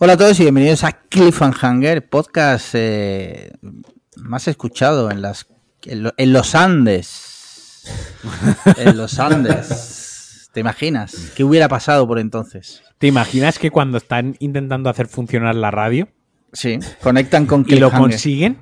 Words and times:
Hola 0.00 0.12
a 0.12 0.16
todos 0.16 0.38
y 0.38 0.44
bienvenidos 0.44 0.84
a 0.84 0.92
Cliffhanger, 0.92 2.08
podcast 2.08 2.72
eh, 2.74 3.50
más 4.14 4.46
escuchado 4.46 5.10
en 5.10 5.22
las 5.22 5.48
en, 5.84 6.32
los 6.32 6.54
Andes. 6.54 7.82
en 8.76 8.96
los 8.96 9.18
Andes. 9.18 10.50
¿Te 10.52 10.60
imaginas? 10.60 11.32
¿Qué 11.34 11.42
hubiera 11.42 11.68
pasado 11.68 12.06
por 12.06 12.20
entonces? 12.20 12.80
¿Te 12.98 13.08
imaginas 13.08 13.58
que 13.58 13.72
cuando 13.72 13.98
están 13.98 14.36
intentando 14.38 14.88
hacer 14.88 15.08
funcionar 15.08 15.56
la 15.56 15.72
radio? 15.72 16.06
Sí, 16.52 16.78
conectan 17.02 17.46
con 17.46 17.66
Y 17.66 17.80
lo 17.80 17.90
consiguen, 17.90 18.58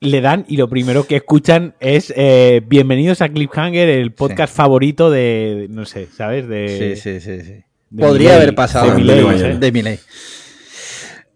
le 0.00 0.22
dan 0.22 0.46
y 0.48 0.56
lo 0.56 0.70
primero 0.70 1.06
que 1.06 1.16
escuchan 1.16 1.74
es 1.80 2.14
eh, 2.16 2.62
Bienvenidos 2.66 3.20
a 3.20 3.28
Cliffhanger, 3.28 3.90
el 3.90 4.14
podcast 4.14 4.56
favorito 4.56 5.10
de, 5.10 5.66
no 5.68 5.84
sé, 5.84 6.08
¿sabes? 6.16 6.48
De, 6.48 6.96
sí, 6.96 7.02
sí, 7.02 7.20
sí. 7.20 7.44
sí. 7.44 7.62
Podría 7.94 8.36
haber 8.36 8.54
pasado 8.54 8.92
de 8.92 8.96
Miley. 8.96 9.58
De 9.58 9.70
Miley 9.70 9.98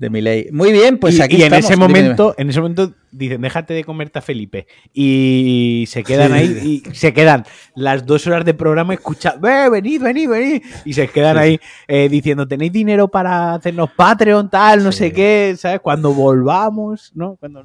de 0.00 0.08
mi 0.08 0.22
ley. 0.22 0.48
Muy 0.50 0.72
bien, 0.72 0.96
pues 0.96 1.20
aquí 1.20 1.36
y 1.36 1.42
en 1.42 1.52
ese 1.52 1.76
momento, 1.76 2.34
en 2.38 2.48
ese 2.48 2.58
momento 2.58 2.94
dicen, 3.10 3.42
déjate 3.42 3.74
de 3.74 3.84
comerte 3.84 4.18
a 4.18 4.22
Felipe. 4.22 4.66
Y 4.94 5.84
se 5.88 6.02
quedan 6.02 6.32
ahí, 6.32 6.82
y 6.88 6.94
se 6.94 7.12
quedan 7.12 7.44
las 7.74 8.06
dos 8.06 8.26
horas 8.26 8.46
de 8.46 8.54
programa 8.54 8.94
escuchando, 8.94 9.46
¡eh, 9.46 9.68
venid, 9.68 10.00
venid, 10.00 10.28
venid! 10.30 10.62
Y 10.86 10.94
se 10.94 11.06
quedan 11.08 11.36
ahí 11.36 11.60
eh, 11.86 12.08
diciendo, 12.08 12.48
¿tenéis 12.48 12.72
dinero 12.72 13.08
para 13.08 13.52
hacernos 13.52 13.90
Patreon, 13.90 14.48
tal, 14.48 14.82
no 14.82 14.90
sé 14.90 15.12
qué, 15.12 15.54
¿sabes? 15.58 15.80
Cuando 15.80 16.14
volvamos, 16.14 17.12
¿no? 17.14 17.36
Cuando 17.36 17.62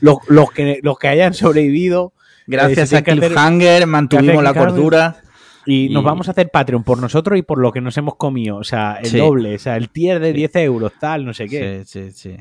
los, 0.00 0.18
los, 0.26 0.50
que, 0.50 0.80
los 0.82 0.98
que 0.98 1.08
hayan 1.08 1.34
sobrevivido. 1.34 2.12
Gracias 2.48 2.92
eh, 2.92 2.96
a 2.96 3.02
Cliffhanger 3.02 3.86
mantuvimos 3.86 4.42
la 4.42 4.54
cordura. 4.54 5.22
Y, 5.70 5.90
nos 5.90 6.02
vamos 6.02 6.28
a 6.28 6.30
hacer 6.30 6.50
Patreon 6.50 6.82
por 6.82 6.98
nosotros 6.98 7.38
y 7.38 7.42
por 7.42 7.58
lo 7.58 7.72
que 7.72 7.82
nos 7.82 7.94
hemos 7.98 8.16
comido. 8.16 8.56
O 8.56 8.64
sea, 8.64 9.00
el 9.02 9.12
doble, 9.12 9.56
o 9.56 9.58
sea, 9.58 9.76
el 9.76 9.90
tier 9.90 10.18
de 10.18 10.32
10 10.32 10.56
euros, 10.56 10.92
tal, 10.98 11.26
no 11.26 11.34
sé 11.34 11.46
qué. 11.46 11.82
Sí, 11.84 12.10
sí, 12.10 12.30
sí. 12.30 12.36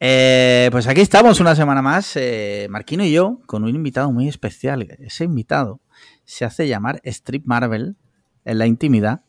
Eh, 0.00 0.68
pues 0.72 0.86
aquí 0.86 1.02
estamos 1.02 1.38
una 1.38 1.54
semana 1.54 1.82
más, 1.82 2.16
eh, 2.16 2.66
Marquino 2.70 3.04
y 3.04 3.12
yo, 3.12 3.40
con 3.44 3.62
un 3.64 3.74
invitado 3.74 4.10
muy 4.10 4.26
especial. 4.26 4.88
Ese 5.00 5.24
invitado 5.24 5.80
se 6.24 6.46
hace 6.46 6.66
llamar 6.66 7.02
Strip 7.04 7.44
Marvel 7.44 7.96
en 8.46 8.56
la 8.56 8.66
intimidad, 8.66 9.20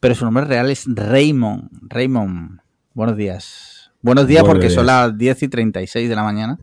pero 0.00 0.16
su 0.16 0.24
nombre 0.24 0.44
real 0.44 0.72
es 0.72 0.86
Raymond. 0.88 1.70
Raymond, 1.82 2.62
buenos 2.94 3.16
días. 3.16 3.92
Buenos 4.00 4.26
días 4.26 4.42
porque 4.42 4.70
son 4.70 4.86
las 4.86 5.16
10 5.16 5.44
y 5.44 5.48
36 5.48 6.08
de 6.08 6.16
la 6.16 6.24
mañana 6.24 6.58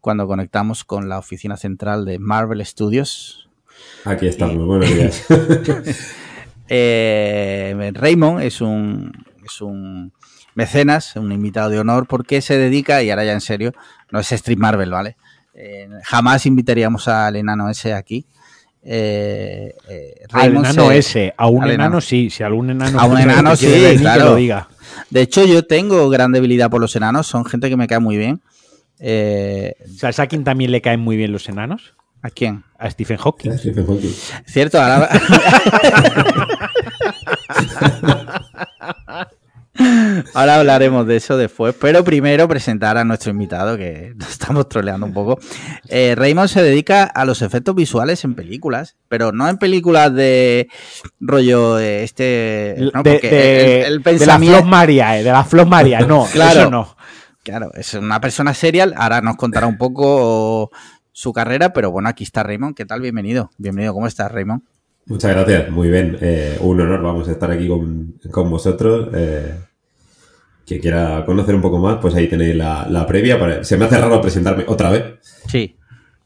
cuando 0.00 0.28
conectamos 0.28 0.84
con 0.84 1.08
la 1.08 1.18
oficina 1.18 1.56
central 1.56 2.04
de 2.04 2.20
Marvel 2.20 2.64
Studios 2.64 3.39
Aquí 4.04 4.26
estamos, 4.26 4.66
buenos 4.66 4.88
días. 4.88 5.24
eh, 6.68 7.92
Raymond 7.94 8.42
es 8.42 8.60
un, 8.60 9.12
es 9.44 9.60
un 9.60 10.12
mecenas, 10.54 11.16
un 11.16 11.32
invitado 11.32 11.70
de 11.70 11.78
honor, 11.78 12.06
porque 12.06 12.40
se 12.40 12.56
dedica, 12.56 13.02
y 13.02 13.10
ahora 13.10 13.24
ya 13.24 13.32
en 13.32 13.40
serio, 13.40 13.72
no 14.10 14.20
es 14.20 14.32
Street 14.32 14.58
Marvel, 14.58 14.90
¿vale? 14.90 15.16
Eh, 15.54 15.88
jamás 16.04 16.46
invitaríamos 16.46 17.08
al 17.08 17.36
enano 17.36 17.68
ese 17.68 17.92
aquí. 17.92 18.24
Eh, 18.82 19.74
eh, 19.90 20.14
al 20.32 20.56
enano 20.56 20.90
ese, 20.90 21.34
a 21.36 21.48
un 21.48 21.68
enano, 21.68 22.00
sí, 22.00 22.30
si 22.30 22.42
algún 22.42 22.70
enano, 22.70 22.98
a 22.98 23.04
un 23.04 23.18
enano 23.18 23.54
sí, 23.54 23.70
claro. 23.98 24.30
lo 24.30 24.36
diga. 24.36 24.68
De 25.10 25.20
hecho, 25.20 25.44
yo 25.44 25.66
tengo 25.66 26.08
gran 26.08 26.32
debilidad 26.32 26.70
por 26.70 26.80
los 26.80 26.96
enanos, 26.96 27.26
son 27.26 27.44
gente 27.44 27.68
que 27.68 27.76
me 27.76 27.86
cae 27.86 27.98
muy 27.98 28.16
bien. 28.16 28.40
Eh, 28.98 29.74
o 29.94 30.12
sea, 30.12 30.24
¿a 30.24 30.26
quién 30.26 30.44
también 30.44 30.70
le 30.70 30.80
caen 30.80 31.00
muy 31.00 31.16
bien 31.16 31.32
los 31.32 31.48
enanos? 31.48 31.94
¿A 32.22 32.30
quién? 32.30 32.64
A 32.78 32.90
Stephen 32.90 33.16
Hawking. 33.16 33.58
Stephen 33.58 33.86
Hawking. 33.86 34.14
Cierto, 34.46 34.80
ahora... 34.80 35.08
Ahora 40.34 40.56
hablaremos 40.56 41.06
de 41.06 41.16
eso 41.16 41.36
después, 41.36 41.74
pero 41.80 42.04
primero 42.04 42.46
presentar 42.48 42.98
a 42.98 43.04
nuestro 43.04 43.30
invitado, 43.30 43.76
que 43.76 44.12
nos 44.16 44.30
estamos 44.30 44.68
troleando 44.68 45.06
un 45.06 45.12
poco. 45.12 45.38
Eh, 45.88 46.14
Raymond 46.16 46.48
se 46.48 46.62
dedica 46.62 47.04
a 47.04 47.24
los 47.24 47.42
efectos 47.42 47.74
visuales 47.74 48.24
en 48.24 48.34
películas, 48.34 48.96
pero 49.08 49.32
no 49.32 49.48
en 49.48 49.58
películas 49.58 50.12
de 50.14 50.68
rollo 51.20 51.78
este... 51.78 52.76
¿no? 52.92 53.02
de, 53.02 53.82
el, 53.86 54.02
de 54.02 54.26
la 54.26 54.38
Flor 54.38 54.64
María, 54.64 55.18
eh, 55.18 55.22
de 55.22 55.32
la 55.32 55.44
Flor 55.44 55.66
María, 55.66 56.00
no, 56.00 56.26
claro, 56.32 56.60
eso 56.60 56.70
no. 56.70 56.96
Claro, 57.42 57.70
es 57.74 57.94
una 57.94 58.20
persona 58.20 58.52
serial, 58.52 58.92
ahora 58.98 59.22
nos 59.22 59.36
contará 59.36 59.66
un 59.66 59.78
poco 59.78 60.70
su 61.20 61.34
carrera, 61.34 61.74
pero 61.74 61.90
bueno, 61.90 62.08
aquí 62.08 62.24
está 62.24 62.42
Raymond. 62.42 62.74
¿Qué 62.74 62.86
tal? 62.86 63.02
Bienvenido. 63.02 63.50
Bienvenido, 63.58 63.92
¿cómo 63.92 64.06
estás, 64.06 64.32
Raymond? 64.32 64.62
Muchas 65.04 65.32
gracias, 65.32 65.70
muy 65.70 65.90
bien. 65.90 66.16
Eh, 66.22 66.56
un 66.62 66.80
honor, 66.80 67.02
vamos 67.02 67.28
a 67.28 67.32
estar 67.32 67.50
aquí 67.50 67.68
con, 67.68 68.50
vosotros. 68.50 69.10
Eh, 69.12 69.54
que 70.64 70.80
quiera 70.80 71.22
conocer 71.26 71.54
un 71.54 71.60
poco 71.60 71.78
más, 71.78 71.98
pues 72.00 72.14
ahí 72.14 72.26
tenéis 72.26 72.56
la, 72.56 73.04
previa. 73.06 73.62
Se 73.62 73.76
me 73.76 73.84
hace 73.84 73.98
raro 73.98 74.18
presentarme 74.22 74.64
otra 74.66 74.88
vez. 74.88 75.04
Sí, 75.46 75.76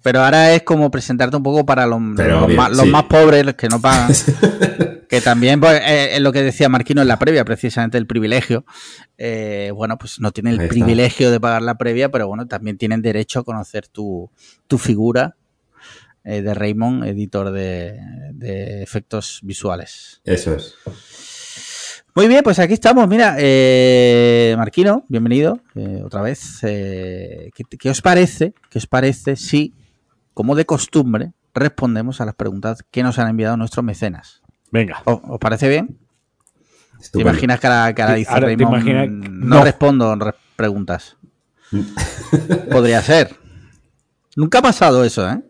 pero 0.00 0.20
ahora 0.20 0.54
es 0.54 0.62
como 0.62 0.92
presentarte 0.92 1.36
un 1.36 1.42
poco 1.42 1.66
para 1.66 1.88
los, 1.88 2.00
los, 2.00 2.86
más, 2.86 3.02
pobres, 3.04 3.44
los 3.44 3.56
que 3.56 3.68
no 3.68 3.80
pagan. 3.80 4.12
que 5.14 5.20
también 5.20 5.60
pues, 5.60 5.80
eh, 5.80 6.16
es 6.16 6.20
lo 6.20 6.32
que 6.32 6.42
decía 6.42 6.68
Marquino 6.68 7.00
en 7.00 7.06
la 7.06 7.20
previa, 7.20 7.44
precisamente 7.44 7.98
el 7.98 8.06
privilegio. 8.06 8.64
Eh, 9.16 9.70
bueno, 9.72 9.96
pues 9.96 10.18
no 10.18 10.32
tienen 10.32 10.60
el 10.60 10.66
privilegio 10.66 11.30
de 11.30 11.38
pagar 11.38 11.62
la 11.62 11.76
previa, 11.76 12.08
pero 12.08 12.26
bueno, 12.26 12.48
también 12.48 12.78
tienen 12.78 13.00
derecho 13.00 13.38
a 13.38 13.44
conocer 13.44 13.86
tu, 13.86 14.28
figura 14.76 15.36
eh, 16.24 16.42
de 16.42 16.52
Raymond, 16.52 17.04
editor 17.04 17.52
de, 17.52 18.82
efectos 18.82 19.38
visuales. 19.44 20.20
Eso 20.24 20.56
es. 20.56 20.74
Muy 22.16 22.26
bien, 22.26 22.42
pues 22.42 22.58
aquí 22.58 22.74
estamos. 22.74 23.06
Mira, 23.06 23.36
Marquino, 24.56 25.04
bienvenido 25.08 25.60
otra 26.04 26.22
vez. 26.22 26.58
¿qué, 26.60 27.50
¿qué, 27.78 27.90
os 27.90 28.02
parece? 28.02 28.52
¿Qué 28.68 28.78
os 28.78 28.88
parece 28.88 29.36
si, 29.36 29.74
como 30.32 30.56
de 30.56 30.64
costumbre, 30.64 31.32
respondemos 31.54 32.20
a 32.20 32.24
las 32.24 32.34
preguntas 32.34 32.84
que 32.90 33.04
nos 33.04 33.20
han 33.20 33.28
enviado 33.28 33.56
nuestros 33.56 33.84
mecenas? 33.84 34.43
Venga. 34.74 35.02
¿Os 35.04 35.38
parece 35.38 35.68
bien? 35.68 35.96
¿Te 37.12 37.20
imaginas 37.20 37.60
que 37.60 37.68
ahora, 37.68 38.14
dice 38.14 38.40
Raymond, 38.40 39.28
no, 39.28 39.62
respondo 39.62 40.18
preguntas? 40.56 41.16
Podría 42.72 43.00
ser. 43.00 43.36
Nunca 44.34 44.58
ha 44.58 44.62
pasado 44.62 45.04
eso, 45.04 45.30
¿eh? 45.30 45.40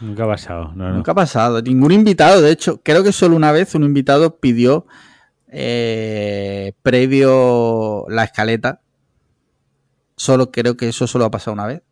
Nunca 0.00 0.24
ha 0.24 0.26
pasado. 0.26 0.72
Nunca 0.74 1.12
ha 1.12 1.14
pasado. 1.14 1.62
Ningún 1.62 1.92
invitado, 1.92 2.42
de 2.42 2.50
hecho, 2.50 2.82
creo 2.82 3.02
que 3.02 3.12
solo 3.12 3.36
una 3.36 3.52
vez 3.52 3.74
un 3.74 3.84
invitado 3.84 4.36
pidió 4.36 4.86
eh, 5.50 6.74
previo 6.82 8.04
la 8.10 8.24
escaleta. 8.24 8.82
Solo 10.14 10.50
creo 10.50 10.76
que 10.76 10.90
eso 10.90 11.06
solo 11.06 11.24
ha 11.24 11.30
pasado 11.30 11.54
una 11.54 11.66
vez. 11.66 11.84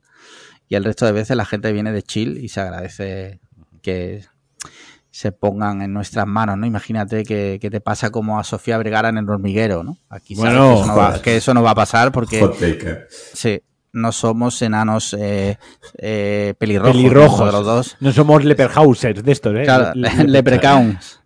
Y 0.68 0.74
el 0.74 0.84
resto 0.84 1.06
de 1.06 1.12
veces 1.12 1.38
la 1.38 1.46
gente 1.46 1.72
viene 1.72 1.92
de 1.92 2.02
chill 2.02 2.36
y 2.36 2.50
se 2.50 2.60
agradece 2.60 3.40
que 3.80 4.26
se 5.16 5.32
pongan 5.32 5.80
en 5.80 5.94
nuestras 5.94 6.26
manos, 6.26 6.58
¿no? 6.58 6.66
Imagínate 6.66 7.24
que, 7.24 7.58
te 7.58 7.80
pasa 7.80 8.10
como 8.10 8.38
a 8.38 8.44
Sofía 8.44 8.76
Vergara 8.76 9.08
en 9.08 9.16
el 9.16 9.26
hormiguero, 9.26 9.82
¿no? 9.82 9.96
Aquí 10.10 10.34
bueno, 10.34 10.84
que, 11.22 11.38
eso 11.38 11.54
no 11.54 11.62
va, 11.62 11.70
a 11.70 11.74
pasar 11.74 12.12
porque 12.12 12.46
sí, 13.32 13.62
no 13.94 14.12
somos 14.12 14.60
enanos 14.60 15.16
eh, 15.18 15.56
eh, 15.96 16.52
pelirrojos, 16.58 16.94
pelirrojos. 16.94 17.50
los 17.50 17.64
dos. 17.64 17.96
No 18.00 18.12
somos 18.12 18.44
leperhausers 18.44 19.24
de 19.24 19.32
estos, 19.32 19.56
¿eh? 19.56 19.62
Claro, 19.62 19.92
leprechauns. 20.26 21.22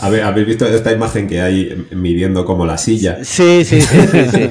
A 0.00 0.08
ver, 0.08 0.24
¿habéis 0.24 0.48
visto 0.48 0.66
esta 0.66 0.90
imagen 0.90 1.28
que 1.28 1.40
hay 1.42 1.86
midiendo 1.92 2.44
como 2.44 2.66
la 2.66 2.76
silla? 2.76 3.18
Sí, 3.22 3.64
sí, 3.64 3.80
sí, 3.82 3.98
sí, 4.32 4.50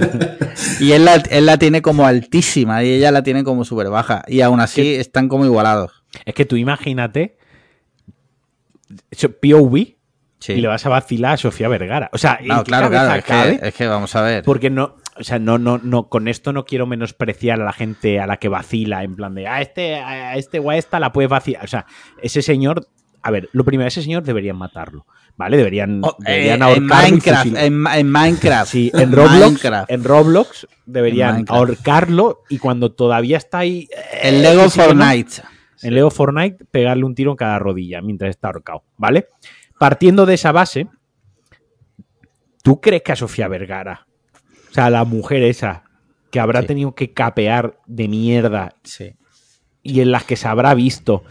Y 0.80 0.94
él 0.94 1.04
la, 1.04 1.16
él 1.16 1.46
la, 1.46 1.58
tiene 1.58 1.82
como 1.82 2.06
altísima 2.08 2.86
y 2.86 2.94
ella 2.94 3.12
la 3.12 3.22
tiene 3.22 3.44
como 3.44 3.66
súper 3.66 3.90
baja. 3.90 4.24
Y 4.30 4.40
aún 4.40 4.62
así 4.62 4.96
están 4.96 5.28
como 5.28 5.44
igualados. 5.44 6.04
Es 6.26 6.34
que 6.34 6.46
tú 6.46 6.56
imagínate 6.56 7.36
POV 9.42 9.96
y 10.48 10.62
le 10.62 10.68
vas 10.68 10.86
a 10.86 10.90
vacilar 10.90 11.34
a 11.34 11.38
Sofía 11.38 11.68
Vergara. 11.68 12.10
O 12.14 12.18
sea, 12.18 12.38
claro, 12.38 12.64
claro, 12.64 13.14
es, 13.62 13.74
que, 13.74 13.88
vamos 13.88 14.16
a 14.16 14.22
ver. 14.22 14.44
Porque 14.44 14.70
no, 14.70 14.96
o 15.18 15.24
sea, 15.24 15.40
no, 15.40 15.58
no, 15.58 15.80
no, 15.84 16.10
con 16.10 16.28
esto 16.28 16.54
no 16.54 16.66
quiero 16.66 16.88
menospreciar 16.88 17.62
a 17.62 17.66
la 17.66 17.74
gente 17.74 18.20
a 18.20 18.28
la 18.28 18.38
que 18.38 18.48
vacila, 18.48 19.04
en 19.04 19.16
plan 19.16 19.36
de, 19.36 19.48
a 19.48 19.62
este, 19.62 19.96
a 19.96 20.36
este 20.36 20.60
o 20.60 20.70
a 20.70 20.78
esta 20.78 21.00
la 21.00 21.12
puedes 21.12 21.30
vacilar. 21.30 21.64
O 21.64 21.68
sea, 21.68 21.86
ese 22.22 22.42
señor, 22.42 22.88
a 23.22 23.32
ver, 23.32 23.50
lo 23.52 23.64
primero, 23.64 23.88
ese 23.88 24.02
señor 24.02 24.24
deberían 24.24 24.58
matarlo. 24.58 25.06
¿Vale? 25.38 25.58
Deberían, 25.58 26.02
oh, 26.04 26.18
deberían 26.20 26.62
eh, 26.62 26.74
En 26.76 26.86
Minecraft, 26.86 27.56
en, 27.56 28.12
Minecraft. 28.12 28.72
Sí, 28.72 28.92
en 28.94 29.12
Roblox, 29.12 29.64
en 29.88 30.04
Roblox 30.04 30.68
deberían 30.86 31.46
ahorcarlo 31.48 32.44
y 32.50 32.58
cuando 32.60 32.92
todavía 32.92 33.38
está 33.38 33.60
ahí. 33.60 33.88
El 34.22 34.36
eh, 34.36 34.42
Lego 34.42 34.70
Fortnite. 34.70 35.42
En 35.84 35.96
Lego 35.96 36.12
Fortnite, 36.12 36.66
pegarle 36.66 37.06
un 37.06 37.16
tiro 37.16 37.32
en 37.32 37.38
cada 37.38 37.60
rodilla 37.60 38.02
mientras 38.02 38.30
está 38.30 38.48
ahorcado, 38.48 38.84
¿vale? 38.98 39.28
Partiendo 39.80 40.26
de 40.26 40.36
esa 40.36 40.52
base, 40.52 40.88
¿tú 42.64 42.80
crees 42.80 43.02
que 43.02 43.12
a 43.12 43.16
Sofía 43.16 43.48
Vergara, 43.48 44.08
o 44.70 44.74
sea, 44.74 44.90
la 44.90 45.04
mujer 45.06 45.44
esa, 45.44 45.84
que 46.32 46.40
habrá 46.40 46.64
tenido 46.64 46.96
que 46.96 47.12
capear 47.12 47.78
de 47.86 48.08
mierda 48.08 48.76
y 49.84 50.02
en 50.02 50.12
las 50.12 50.24
que 50.24 50.36
se 50.36 50.48
habrá 50.48 50.74
visto, 50.74 51.24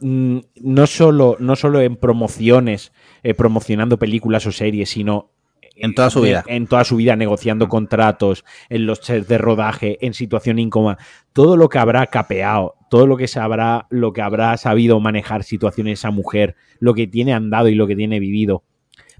mm, 0.00 0.38
no 0.62 0.86
solo, 0.86 1.36
no 1.38 1.56
solo 1.56 1.80
en 1.80 1.96
promociones, 1.96 2.92
eh, 3.22 3.34
promocionando 3.34 3.98
películas 3.98 4.46
o 4.46 4.52
series, 4.52 4.90
sino 4.90 5.30
En 5.74 5.94
toda 5.94 6.10
su 6.10 6.20
vida. 6.20 6.44
En 6.48 6.66
toda 6.66 6.84
su 6.84 6.96
vida, 6.96 7.16
negociando 7.16 7.66
contratos, 7.66 8.44
en 8.68 8.84
los 8.84 8.98
sets 8.98 9.26
de 9.26 9.38
rodaje, 9.38 10.04
en 10.04 10.12
situación 10.12 10.58
incómoda. 10.58 10.98
Todo 11.32 11.56
lo 11.56 11.70
que 11.70 11.78
habrá 11.78 12.06
capeado, 12.08 12.74
todo 12.92 13.06
lo 13.06 13.16
que 13.16 13.26
sabrá, 13.26 13.86
lo 13.88 14.12
que 14.12 14.20
habrá 14.20 14.54
sabido 14.58 15.00
manejar 15.00 15.44
situaciones 15.44 15.98
esa 16.00 16.10
mujer, 16.10 16.56
lo 16.78 16.92
que 16.92 17.06
tiene 17.06 17.32
andado 17.32 17.68
y 17.68 17.74
lo 17.74 17.86
que 17.86 17.96
tiene 17.96 18.20
vivido. 18.20 18.64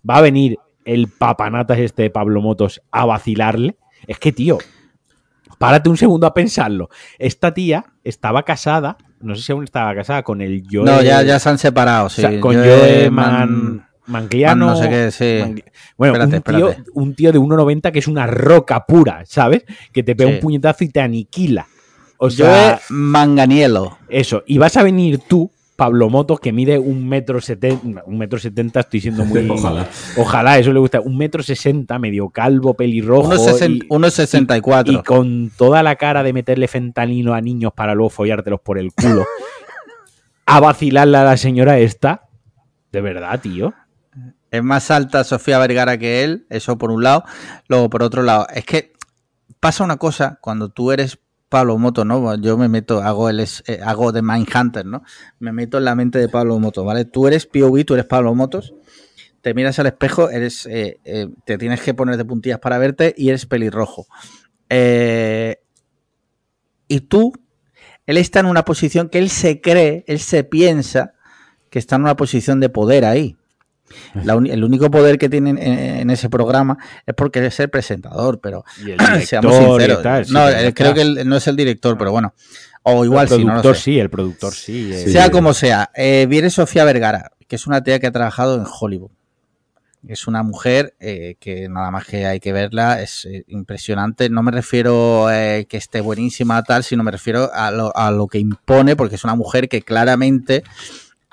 Va 0.08 0.16
a 0.16 0.20
venir 0.20 0.58
el 0.84 1.08
papanatas 1.08 1.78
este 1.78 2.02
de 2.02 2.10
Pablo 2.10 2.42
Motos 2.42 2.82
a 2.90 3.06
vacilarle. 3.06 3.76
Es 4.06 4.18
que, 4.18 4.30
tío, 4.30 4.58
párate 5.58 5.88
un 5.88 5.96
segundo 5.96 6.26
a 6.26 6.34
pensarlo. 6.34 6.90
Esta 7.18 7.54
tía 7.54 7.86
estaba 8.04 8.42
casada, 8.42 8.98
no 9.22 9.34
sé 9.34 9.40
si 9.42 9.52
aún 9.52 9.64
estaba 9.64 9.94
casada 9.94 10.22
con 10.22 10.42
el 10.42 10.64
Joe. 10.70 10.84
No, 10.84 11.00
ya, 11.00 11.22
ya 11.22 11.38
se 11.38 11.48
han 11.48 11.56
separado, 11.56 12.10
sí. 12.10 12.22
o 12.22 12.28
sea, 12.28 12.40
con 12.40 12.54
Joe 12.54 13.08
Man- 13.10 13.32
Man- 13.32 13.86
Mangliano. 14.06 14.66
Man 14.66 14.74
no 14.76 14.82
sé 14.82 14.90
qué, 14.90 15.10
sí. 15.10 15.62
Bueno, 15.96 16.12
Espérate, 16.22 16.36
un, 16.36 16.42
tío, 16.58 16.68
espérate. 16.68 16.90
un 16.92 17.14
tío 17.14 17.32
de 17.32 17.38
1,90 17.38 17.90
que 17.90 18.00
es 18.00 18.06
una 18.08 18.26
roca 18.26 18.84
pura, 18.84 19.22
¿sabes? 19.24 19.64
Que 19.94 20.02
te 20.02 20.14
pega 20.14 20.28
Sí. 20.28 20.34
un 20.34 20.40
puñetazo 20.42 20.84
y 20.84 20.88
te 20.90 21.00
aniquila. 21.00 21.66
O 22.24 22.30
sea, 22.30 22.80
Joe 22.88 22.96
Manganiello. 22.96 23.98
eso. 24.08 24.42
Y 24.46 24.58
vas 24.58 24.76
a 24.76 24.82
venir 24.82 25.18
tú, 25.28 25.50
Pablo 25.74 26.08
Motos, 26.08 26.38
que 26.38 26.52
mide 26.52 26.78
un 26.78 27.08
metro 27.08 27.40
setenta, 27.40 28.04
un 28.06 28.16
metro 28.18 28.38
setenta, 28.38 28.80
estoy 28.80 29.00
siendo 29.00 29.24
muy... 29.24 29.46
Ojalá. 29.50 29.88
Ojalá, 30.16 30.58
eso 30.58 30.72
le 30.72 30.78
gusta. 30.78 31.00
Un 31.00 31.16
metro 31.18 31.42
sesenta, 31.42 31.98
medio 31.98 32.28
calvo, 32.28 32.74
pelirrojo. 32.74 33.26
Unos 33.28 33.44
sesen- 33.46 33.76
y- 33.82 33.86
unos 33.88 34.14
64. 34.14 34.92
y 34.92 35.02
con 35.02 35.50
toda 35.56 35.82
la 35.82 35.96
cara 35.96 36.22
de 36.22 36.32
meterle 36.32 36.68
fentanilo 36.68 37.34
a 37.34 37.40
niños 37.40 37.72
para 37.74 37.94
luego 37.94 38.10
follártelos 38.10 38.60
por 38.60 38.78
el 38.78 38.92
culo. 38.92 39.24
a 40.46 40.60
vacilarle 40.60 41.16
a 41.18 41.24
la 41.24 41.36
señora 41.36 41.78
esta. 41.78 42.28
De 42.92 43.00
verdad, 43.00 43.40
tío. 43.40 43.74
Es 44.50 44.62
más 44.62 44.90
alta 44.90 45.24
Sofía 45.24 45.58
Vergara 45.58 45.96
que 45.98 46.22
él, 46.22 46.46
eso 46.50 46.76
por 46.78 46.90
un 46.90 47.02
lado. 47.02 47.24
Luego, 47.68 47.88
por 47.90 48.02
otro 48.02 48.22
lado, 48.22 48.46
es 48.54 48.64
que 48.64 48.92
pasa 49.60 49.82
una 49.82 49.96
cosa 49.96 50.38
cuando 50.42 50.68
tú 50.68 50.92
eres 50.92 51.18
Pablo 51.52 51.76
Moto, 51.76 52.06
¿no? 52.06 52.34
Yo 52.36 52.56
me 52.56 52.70
meto, 52.70 53.02
hago 53.02 53.28
el 53.28 53.40
eh, 53.40 53.80
hago 53.84 54.10
de 54.10 54.22
Mindhunter, 54.22 54.86
¿no? 54.86 55.02
Me 55.38 55.52
meto 55.52 55.76
en 55.76 55.84
la 55.84 55.94
mente 55.94 56.18
de 56.18 56.30
Pablo 56.30 56.58
Moto, 56.58 56.82
¿vale? 56.82 57.04
Tú 57.04 57.28
eres 57.28 57.44
POV, 57.44 57.84
tú 57.84 57.92
eres 57.92 58.06
Pablo 58.06 58.34
Motos, 58.34 58.72
te 59.42 59.52
miras 59.52 59.78
al 59.78 59.86
espejo, 59.86 60.30
eres, 60.30 60.64
eh, 60.64 60.98
eh, 61.04 61.28
te 61.44 61.58
tienes 61.58 61.82
que 61.82 61.92
poner 61.92 62.16
de 62.16 62.24
puntillas 62.24 62.58
para 62.58 62.78
verte 62.78 63.14
y 63.18 63.28
eres 63.28 63.44
pelirrojo. 63.44 64.06
Eh, 64.70 65.60
y 66.88 67.00
tú, 67.00 67.34
él 68.06 68.16
está 68.16 68.40
en 68.40 68.46
una 68.46 68.64
posición 68.64 69.10
que 69.10 69.18
él 69.18 69.28
se 69.28 69.60
cree, 69.60 70.04
él 70.06 70.20
se 70.20 70.44
piensa 70.44 71.12
que 71.68 71.78
está 71.78 71.96
en 71.96 72.02
una 72.02 72.16
posición 72.16 72.60
de 72.60 72.70
poder 72.70 73.04
ahí. 73.04 73.36
La 74.24 74.34
el 74.34 74.64
único 74.64 74.90
poder 74.90 75.18
que 75.18 75.28
tienen 75.28 75.58
en, 75.58 75.78
en 75.78 76.10
ese 76.10 76.28
programa 76.28 76.78
es 77.06 77.14
porque 77.14 77.44
es 77.46 77.60
el 77.60 77.70
presentador, 77.70 78.40
pero 78.40 78.64
el 78.86 78.98
seamos 79.26 79.52
director 79.52 79.80
y 79.80 79.84
sinceros. 79.84 80.02
tal, 80.02 80.26
sí, 80.26 80.32
no, 80.32 80.48
eh, 80.48 80.62
ya 80.64 80.72
creo 80.74 80.94
que 80.94 81.24
no 81.24 81.36
es 81.36 81.46
el 81.46 81.56
director, 81.56 81.96
pero 81.98 82.12
bueno. 82.12 82.34
O 82.84 83.04
igual 83.04 83.28
sí, 83.28 83.34
no 83.34 83.38
lo 83.38 83.46
productor 83.62 83.76
sé. 83.76 83.82
sí, 83.82 83.98
el 84.00 84.10
productor 84.10 84.52
sí. 84.52 84.90
eh. 84.92 85.08
Sea 85.08 85.30
como 85.30 85.54
sea, 85.54 85.90
eh, 85.94 86.26
viene 86.28 86.50
Sofía 86.50 86.84
Vergara, 86.84 87.30
que 87.46 87.56
es 87.56 87.66
una 87.66 87.82
tía 87.84 88.00
que 88.00 88.08
ha 88.08 88.12
trabajado 88.12 88.56
en 88.56 88.64
Hollywood. 88.66 89.10
Es 90.08 90.26
una 90.26 90.42
mujer 90.42 90.94
eh, 90.98 91.36
que 91.38 91.68
nada 91.68 91.92
más 91.92 92.04
que 92.06 92.26
hay 92.26 92.40
que 92.40 92.52
verla, 92.52 93.00
es 93.00 93.24
eh, 93.24 93.44
impresionante. 93.46 94.28
No 94.30 94.42
me 94.42 94.50
refiero 94.50 95.30
eh, 95.30 95.66
que 95.68 95.76
esté 95.76 96.00
buenísima 96.00 96.60
tal, 96.64 96.82
sino 96.82 97.04
me 97.04 97.12
refiero 97.12 97.50
a 97.54 97.70
lo, 97.70 97.96
a 97.96 98.10
lo 98.10 98.26
que 98.26 98.40
impone, 98.40 98.96
porque 98.96 99.14
es 99.14 99.22
una 99.22 99.36
mujer 99.36 99.68
que 99.68 99.82
claramente 99.82 100.64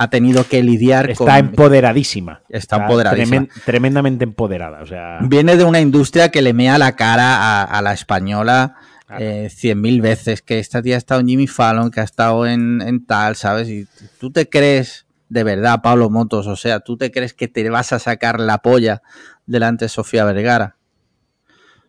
ha 0.02 0.10
tenido 0.10 0.48
que 0.48 0.64
lidiar 0.64 1.10
Está 1.10 1.26
con... 1.26 1.36
empoderadísima. 1.36 2.42
Está 2.50 2.78
empoderadísima. 2.78 3.42
tremen- 3.42 3.50
tremendamente 3.66 4.24
empoderada. 4.24 4.82
O 4.82 4.86
sea, 4.86 5.18
Viene 5.22 5.58
de 5.58 5.64
una 5.66 5.82
industria 5.82 6.30
que 6.30 6.42
le 6.42 6.54
mea 6.54 6.78
la 6.78 6.96
cara 6.96 7.36
a, 7.36 7.64
a 7.64 7.82
la 7.82 7.92
española 7.94 8.76
eh, 9.20 9.50
cien 9.54 9.82
mil 9.82 10.02
veces, 10.02 10.42
que 10.42 10.60
esta 10.60 10.82
tía 10.82 10.96
ha 10.96 10.98
estado 11.00 11.20
en 11.20 11.28
Jimmy 11.28 11.48
Fallon, 11.48 11.92
que 11.92 12.00
ha 12.00 12.04
estado 12.04 12.46
en, 12.48 12.82
en 12.82 13.06
tal, 13.06 13.36
¿sabes? 13.36 13.68
Y 13.68 13.88
tú 14.20 14.32
te 14.32 14.48
crees, 14.48 15.06
de 15.30 15.44
verdad, 15.44 15.82
Pablo 15.82 16.10
Motos, 16.10 16.48
o 16.48 16.56
sea, 16.56 16.80
tú 16.80 16.96
te 16.96 17.12
crees 17.12 17.34
que 17.34 17.48
te 17.48 17.68
vas 17.70 17.92
a 17.92 18.00
sacar 18.00 18.40
la 18.40 18.60
polla 18.60 19.02
delante 19.48 19.86
de 19.86 19.90
Sofía 19.90 20.24
Vergara. 20.26 20.76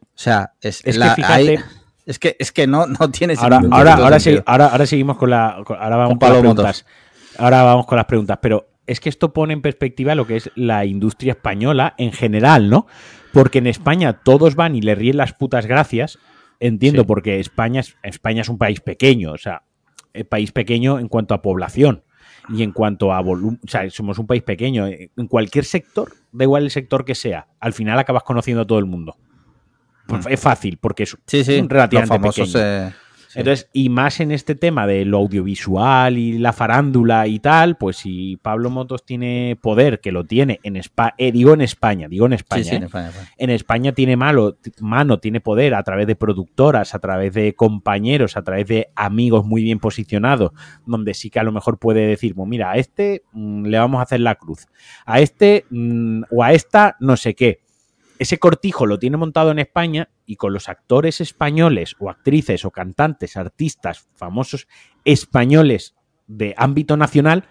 O 0.02 0.22
sea, 0.22 0.52
es, 0.60 0.80
es 0.84 0.96
la- 0.96 1.10
que 1.14 1.22
fíjate. 1.22 1.32
hay- 1.34 1.58
es 2.06 2.18
que 2.18 2.36
es 2.40 2.50
que 2.52 2.66
no, 2.66 2.86
no 2.86 3.10
tienes 3.10 3.38
Ahora, 3.38 3.60
ahora, 3.70 3.94
ahora, 3.94 4.18
sentido. 4.18 4.40
sí- 4.40 4.44
ahora, 4.50 4.66
ahora 4.66 4.86
seguimos 4.86 5.16
con 5.16 5.30
la. 5.30 5.58
con- 5.64 5.76
ahora 5.76 5.96
vamos 5.96 6.08
Con 6.12 6.18
con, 6.18 6.28
Pablo 6.28 6.40
preguntas. 6.40 6.84
Ahora 7.40 7.62
vamos 7.62 7.86
con 7.86 7.96
las 7.96 8.06
preguntas. 8.06 8.38
Pero 8.42 8.68
es 8.86 9.00
que 9.00 9.08
esto 9.08 9.32
pone 9.32 9.52
en 9.52 9.62
perspectiva 9.62 10.14
lo 10.14 10.26
que 10.26 10.36
es 10.36 10.50
la 10.54 10.84
industria 10.84 11.32
española 11.32 11.94
en 11.98 12.12
general, 12.12 12.68
¿no? 12.70 12.86
Porque 13.32 13.58
en 13.58 13.66
España 13.66 14.14
todos 14.24 14.54
van 14.54 14.74
y 14.76 14.80
le 14.82 14.94
ríen 14.94 15.16
las 15.16 15.32
putas 15.32 15.66
gracias. 15.66 16.18
Entiendo, 16.58 17.02
Sí. 17.02 17.06
porque 17.06 17.40
España 17.40 17.80
es, 17.80 17.96
España 18.02 18.42
es 18.42 18.48
un 18.48 18.58
país 18.58 18.80
pequeño, 18.80 19.32
o 19.32 19.38
sea, 19.38 19.62
el 20.12 20.26
país 20.26 20.52
pequeño 20.52 20.98
en 20.98 21.08
cuanto 21.08 21.32
a 21.34 21.40
población 21.40 22.02
y 22.50 22.62
en 22.62 22.72
cuanto 22.72 23.12
a 23.14 23.20
volumen. 23.20 23.60
O 23.64 23.68
sea, 23.68 23.88
somos 23.90 24.18
un 24.18 24.26
país 24.26 24.42
pequeño. 24.42 24.86
En 24.86 25.26
cualquier 25.28 25.64
sector, 25.64 26.12
da 26.32 26.44
igual 26.44 26.64
el 26.64 26.70
sector 26.70 27.04
que 27.04 27.14
sea, 27.14 27.46
al 27.60 27.72
final 27.72 27.98
acabas 27.98 28.24
conociendo 28.24 28.62
a 28.62 28.66
todo 28.66 28.78
el 28.78 28.86
mundo. 28.86 29.16
Pues 30.06 30.26
Es 30.28 30.40
fácil, 30.40 30.76
porque 30.78 31.04
es 31.04 31.16
Sí, 31.26 31.44
sí, 31.44 31.60
relativamente 31.66 32.00
los 32.00 32.08
famosos, 32.08 32.52
pequeño. 32.52 32.88
eh, 32.88 32.92
sí. 33.32 33.38
Entonces, 33.38 33.68
y 33.72 33.88
más 33.88 34.18
en 34.20 34.32
este 34.32 34.54
tema 34.54 34.86
de 34.86 35.04
lo 35.04 35.18
audiovisual 35.18 36.18
y 36.18 36.38
la 36.38 36.52
farándula 36.52 37.26
y 37.26 37.38
tal, 37.38 37.76
pues 37.76 37.98
si 37.98 38.36
Pablo 38.42 38.70
Motos 38.70 39.04
tiene 39.04 39.56
poder, 39.60 40.00
que 40.00 40.10
lo 40.10 40.24
tiene 40.24 40.58
en 40.64 40.76
España, 40.76 41.14
digo 41.18 41.54
en 41.54 41.60
España, 41.60 42.08
digo 42.08 42.26
en 42.26 42.32
España, 42.32 42.64
Sí, 42.64 42.70
sí, 42.70 42.74
¿eh? 42.74 42.78
en 42.78 42.84
España, 42.84 43.04
en 43.04 43.10
España. 43.10 43.34
en 43.36 43.50
España 43.50 43.92
tiene 43.92 44.16
malo, 44.16 44.58
mano, 44.80 45.18
tiene 45.20 45.40
poder 45.40 45.74
a 45.74 45.82
través 45.82 46.06
de 46.06 46.16
productoras, 46.16 46.94
a 46.94 46.98
través 46.98 47.32
de 47.34 47.54
compañeros, 47.54 48.36
a 48.36 48.42
través 48.42 48.66
de 48.66 48.88
amigos 48.96 49.44
muy 49.44 49.62
bien 49.62 49.78
posicionados, 49.78 50.50
donde 50.86 51.14
sí 51.14 51.30
que 51.30 51.38
a 51.38 51.44
lo 51.44 51.52
mejor 51.52 51.78
puede 51.78 52.06
decir, 52.06 52.34
pues 52.34 52.48
mira, 52.48 52.72
a 52.72 52.76
este 52.76 53.22
mm, 53.32 53.66
le 53.66 53.78
vamos 53.78 54.00
a 54.00 54.02
hacer 54.02 54.20
la 54.20 54.34
cruz, 54.34 54.66
a 55.06 55.20
este 55.20 55.64
mm, 55.70 56.22
o 56.30 56.42
a 56.42 56.52
esta 56.52 56.96
no 57.00 57.16
sé 57.16 57.34
qué. 57.34 57.60
Ese 58.20 58.36
cortijo 58.36 58.84
lo 58.84 58.98
tiene 58.98 59.16
montado 59.16 59.50
en 59.50 59.58
España 59.58 60.10
y 60.26 60.36
con 60.36 60.52
los 60.52 60.68
actores 60.68 61.22
españoles 61.22 61.96
o 61.98 62.10
actrices 62.10 62.66
o 62.66 62.70
cantantes, 62.70 63.38
artistas 63.38 64.10
famosos 64.14 64.68
españoles 65.06 65.96
de 66.26 66.54
ámbito 66.58 66.98
nacional, 66.98 67.44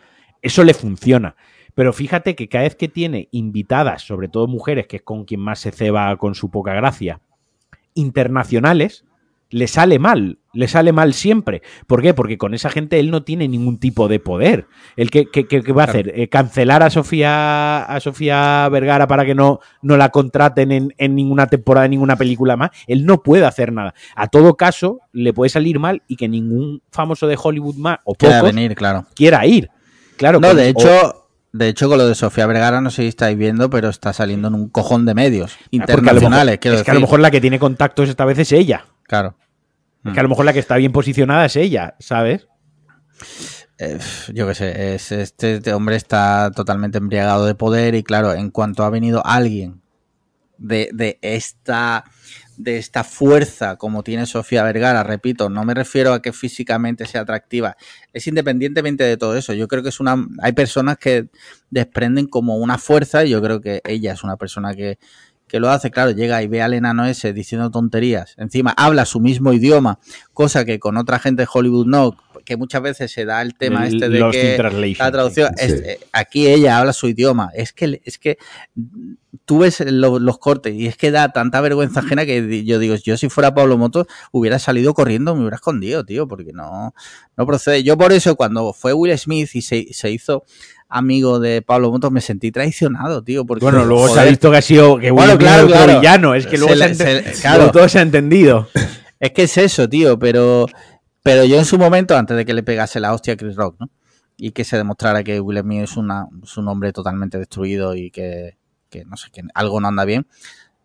eso 0.44 0.64
le 0.64 0.76
funciona. 0.76 1.36
Pero 1.74 1.92
fíjate 1.92 2.36
que 2.36 2.50
cada 2.50 2.66
vez 2.66 2.76
que 2.76 2.88
tiene 2.88 3.30
invitadas, 3.32 4.04
sobre 4.04 4.28
todo 4.28 4.46
mujeres, 4.46 4.86
que 4.86 4.98
es 4.98 5.02
con 5.02 5.26
quien 5.26 5.40
más 5.40 5.58
se 5.58 5.72
ceba 5.72 6.16
con 6.18 6.36
su 6.36 6.52
poca 6.52 6.76
gracia, 6.76 7.20
internacionales, 7.96 9.06
le 9.52 9.68
sale 9.68 9.98
mal, 10.00 10.38
le 10.54 10.68
sale 10.68 10.92
mal 10.92 11.14
siempre. 11.14 11.62
¿Por 11.88 12.02
qué? 12.02 12.14
Porque 12.14 12.38
con 12.38 12.54
esa 12.54 12.70
gente 12.70 13.00
él 13.00 13.10
no 13.10 13.24
tiene 13.24 13.48
ningún 13.48 13.80
tipo 13.80 14.08
de 14.08 14.20
poder. 14.20 14.68
¿El 14.96 15.10
qué, 15.10 15.26
qué- 15.26 15.48
qué- 15.48 15.64
qué 15.64 15.72
va 15.74 15.84
a 15.84 15.86
hacer? 15.88 16.12
Eh, 16.16 16.28
¿Cancelar 16.30 16.84
a 16.84 16.90
Sofía, 16.90 17.84
a 17.84 18.00
Sofía 18.00 18.68
Vergara 18.70 19.08
para 19.08 19.26
que 19.26 19.34
no, 19.36 19.60
no 19.82 19.98
la 19.98 20.10
contraten 20.10 20.72
en, 20.72 20.94
en 20.98 21.16
ninguna 21.16 21.48
temporada, 21.48 21.86
en 21.86 21.92
ninguna 21.92 22.16
película 22.16 22.56
más? 22.58 22.70
Él 22.88 23.06
no 23.06 23.24
puede 23.24 23.46
hacer 23.46 23.74
nada. 23.74 23.94
A 24.16 24.28
todo 24.28 24.56
caso, 24.56 25.00
le 25.14 25.34
puede 25.34 25.50
salir 25.50 25.80
mal 25.80 26.04
y 26.08 26.16
que 26.16 26.28
ningún 26.28 26.82
famoso 26.92 27.26
de 27.28 27.38
Hollywood 27.42 27.76
más 27.76 28.00
o 28.04 28.14
Quiera 28.16 28.40
pocos 28.42 28.54
venir, 28.56 28.76
claro. 28.76 29.06
quiera 29.16 29.46
ir. 29.48 29.70
Claro, 30.18 30.40
No, 30.40 30.50
con- 30.50 30.58
de 30.58 30.64
o- 30.64 30.66
hecho, 30.68 31.26
de 31.54 31.68
hecho, 31.70 31.90
con 31.90 31.98
lo 31.98 32.08
de 32.08 32.14
Sofía 32.14 32.46
Vergara, 32.46 32.82
no 32.82 32.92
sé 32.92 33.02
si 33.02 33.08
estáis 33.08 33.36
viendo, 33.38 33.72
pero 33.72 33.90
está 33.90 34.14
saliendo 34.14 34.50
en 34.50 34.54
un 34.54 34.70
cojón 34.70 35.06
de 35.08 35.16
medios 35.16 35.58
porque 35.58 35.76
a 35.78 35.80
lo 35.80 35.80
mejor- 35.80 36.00
internacionales. 36.04 36.54
es 36.62 36.84
que 36.84 36.92
a 36.92 36.94
lo 36.94 37.00
mejor 37.00 37.20
la 37.20 37.32
que 37.32 37.42
tiene 37.42 37.58
contactos 37.58 38.10
esta 38.10 38.26
vez 38.26 38.38
es 38.38 38.52
ella. 38.52 38.86
Claro. 39.10 39.36
Es 40.06 40.14
que 40.14 40.20
a 40.20 40.24
lo 40.24 40.30
mejor 40.30 40.46
la 40.46 40.54
que 40.54 40.60
está 40.60 40.78
bien 40.78 40.92
posicionada 40.92 41.46
es 41.46 41.56
ella, 41.56 41.96
¿sabes? 42.00 42.48
Eh, 43.80 43.98
yo 44.34 44.48
qué 44.48 44.54
sé, 44.54 44.94
es, 44.94 45.12
este, 45.12 45.56
este 45.56 45.74
hombre 45.74 45.96
está 45.96 46.52
totalmente 46.56 47.00
embriagado 47.00 47.46
de 47.46 47.56
poder 47.56 47.96
y 47.96 48.04
claro, 48.04 48.34
en 48.34 48.52
cuanto 48.52 48.84
ha 48.84 48.90
venido 48.92 49.26
alguien 49.26 49.82
de, 50.60 50.90
de 50.94 51.18
esta 51.22 52.06
de 52.60 52.78
esta 52.78 53.06
fuerza 53.06 53.78
como 53.78 54.04
tiene 54.04 54.26
Sofía 54.26 54.64
Vergara, 54.64 55.02
repito, 55.02 55.50
no 55.50 55.64
me 55.64 55.74
refiero 55.74 56.12
a 56.12 56.22
que 56.22 56.34
físicamente 56.34 57.06
sea 57.06 57.22
atractiva, 57.22 57.78
es 58.12 58.28
independientemente 58.28 59.06
de 59.06 59.16
todo 59.16 59.38
eso. 59.38 59.54
Yo 59.54 59.70
creo 59.70 59.82
que 59.82 59.90
es 59.90 60.02
una 60.02 60.18
hay 60.42 60.52
personas 60.52 60.98
que 60.98 61.30
desprenden 61.70 62.28
como 62.28 62.58
una 62.58 62.78
fuerza 62.78 63.24
y 63.24 63.30
yo 63.30 63.42
creo 63.42 63.62
que 63.62 63.82
ella 63.86 64.12
es 64.12 64.24
una 64.24 64.36
persona 64.36 64.76
que 64.76 65.00
que 65.50 65.60
lo 65.60 65.70
hace, 65.70 65.92
claro, 65.92 66.12
llega 66.12 66.42
y 66.42 66.48
ve 66.48 66.62
al 66.62 66.74
enano 66.74 67.06
ese 67.06 67.34
diciendo 67.34 67.70
tonterías. 67.72 68.36
Encima 68.38 68.74
habla 68.78 69.04
su 69.06 69.20
mismo 69.20 69.52
idioma, 69.52 70.00
cosa 70.34 70.64
que 70.64 70.80
con 70.80 70.96
otra 70.96 71.20
gente 71.20 71.42
de 71.42 71.50
Hollywood 71.52 71.88
no, 71.88 72.16
que 72.46 72.56
muchas 72.56 72.82
veces 72.82 73.12
se 73.12 73.26
da 73.26 73.42
el 73.42 73.56
tema 73.56 73.86
El- 73.86 73.96
este 73.96 74.08
de 74.10 74.30
que 74.32 74.96
la 74.98 75.12
traducción 75.12 75.50
sí. 75.58 75.66
es- 75.66 75.72
Sí. 75.80 75.84
eh, 75.86 76.00
aquí 76.14 76.48
ella 76.48 76.80
habla 76.80 76.94
su 76.94 77.08
idioma. 77.10 77.50
Es 77.54 77.74
que 77.74 78.02
es 78.06 78.18
que 78.18 78.38
tú 79.46 79.60
ves 79.60 79.80
lo- 79.86 80.20
los 80.20 80.38
cortes 80.40 80.74
y 80.74 80.88
es 80.88 80.96
que 80.98 81.12
da 81.12 81.30
tanta 81.32 81.62
vergüenza 81.62 82.00
ajena 82.00 82.26
que 82.26 82.64
yo 82.66 82.80
digo, 82.80 82.96
yo 82.96 83.18
si 83.18 83.30
fuera 83.30 83.54
Pablo 83.54 83.78
Motos 83.78 84.08
hubiera 84.32 84.58
salido 84.60 84.94
corriendo, 84.94 85.36
me 85.36 85.42
hubiera 85.42 85.56
escondido, 85.56 86.06
tío, 86.06 86.28
porque 86.28 86.54
no 86.54 86.94
no 87.38 87.46
procede. 87.46 87.84
Yo 87.84 87.98
por 87.98 88.12
eso 88.12 88.36
cuando 88.36 88.74
fue 88.74 88.94
Will 88.94 89.18
Smith 89.18 89.50
y 89.56 89.62
se, 89.62 89.88
se 89.94 90.12
hizo 90.12 90.44
amigo 90.90 91.40
de 91.40 91.62
Pablo 91.62 91.92
Motos, 91.92 92.12
me 92.12 92.20
sentí 92.22 92.52
traicionado, 92.52 93.24
tío. 93.24 93.46
Porque, 93.46 93.64
Bueno, 93.64 93.86
luego 93.86 94.10
se 94.10 94.20
ha 94.20 94.24
visto 94.26 94.52
que 94.52 94.58
ha 94.58 94.62
sido 94.62 94.98
que 94.98 95.12
Bueno, 95.12 95.38
claro, 95.38 95.68
claro. 95.68 96.00
villano. 96.00 96.34
Es 96.36 96.48
que 96.48 96.58
luego 96.58 96.74
Se 96.74 96.80
se, 96.80 96.80
le- 96.80 96.86
ha 96.86 97.22
ente- 97.22 97.34
se- 97.34 97.42
claro. 97.42 97.58
luego 97.60 97.72
todo 97.72 97.88
se 97.90 98.00
ha 98.00 98.02
entendido. 98.02 98.68
Es 99.22 99.32
que 99.32 99.44
es 99.44 99.58
eso, 99.58 99.90
tío, 99.90 100.18
pero, 100.18 100.66
pero 101.24 101.44
yo 101.44 101.58
en 101.60 101.66
su 101.66 101.78
momento, 101.78 102.16
antes 102.18 102.38
de 102.38 102.46
que 102.46 102.54
le 102.54 102.64
pegase 102.64 103.02
la 103.02 103.14
hostia 103.14 103.34
a 103.34 103.36
Chris 103.36 103.56
Rock, 103.58 103.76
¿no? 103.80 103.90
Y 104.38 104.52
que 104.52 104.64
se 104.64 104.78
demostrara 104.78 105.26
que 105.26 105.42
Will 105.42 105.60
Smith 105.60 105.82
es, 105.84 105.98
una, 105.98 106.28
es 106.42 106.56
un 106.56 106.70
hombre 106.70 106.94
totalmente 106.94 107.38
destruido 107.38 107.96
y 107.96 108.12
que, 108.12 108.58
que, 108.90 109.04
no 109.04 109.18
sé, 109.18 109.30
que 109.30 109.42
algo 109.54 109.82
no 109.82 109.90
anda 109.90 110.06
bien, 110.06 110.26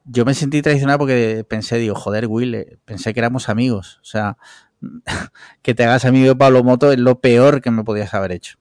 yo 0.04 0.24
me 0.24 0.34
sentí 0.34 0.62
traicionado 0.62 0.98
porque 0.98 1.46
pensé, 1.48 1.76
digo, 1.78 1.94
joder, 1.94 2.26
Will, 2.26 2.56
eh, 2.56 2.78
pensé 2.84 3.14
que 3.14 3.20
éramos 3.20 3.48
amigos. 3.48 4.00
O 4.02 4.04
sea, 4.04 4.36
que 5.62 5.74
te 5.74 5.84
hagas 5.84 6.04
amigo 6.04 6.26
de 6.30 6.34
Pablo 6.36 6.64
Moto 6.64 6.90
es 6.90 6.98
lo 6.98 7.20
peor 7.20 7.60
que 7.62 7.70
me 7.70 7.84
podías 7.84 8.12
haber 8.14 8.32
hecho. 8.32 8.56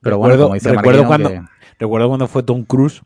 Pero 0.00 0.18
bueno, 0.18 0.34
Recuerdo- 0.34 0.44
como 0.44 0.54
dice 0.54 0.68
recuerdo 0.70 1.04
Marquino, 1.04 1.28
cuando- 1.28 1.28
que- 1.48 1.60
Recuerdo 1.78 2.08
cuando 2.08 2.26
fue 2.28 2.42
Tom 2.42 2.64
Cruise 2.64 3.00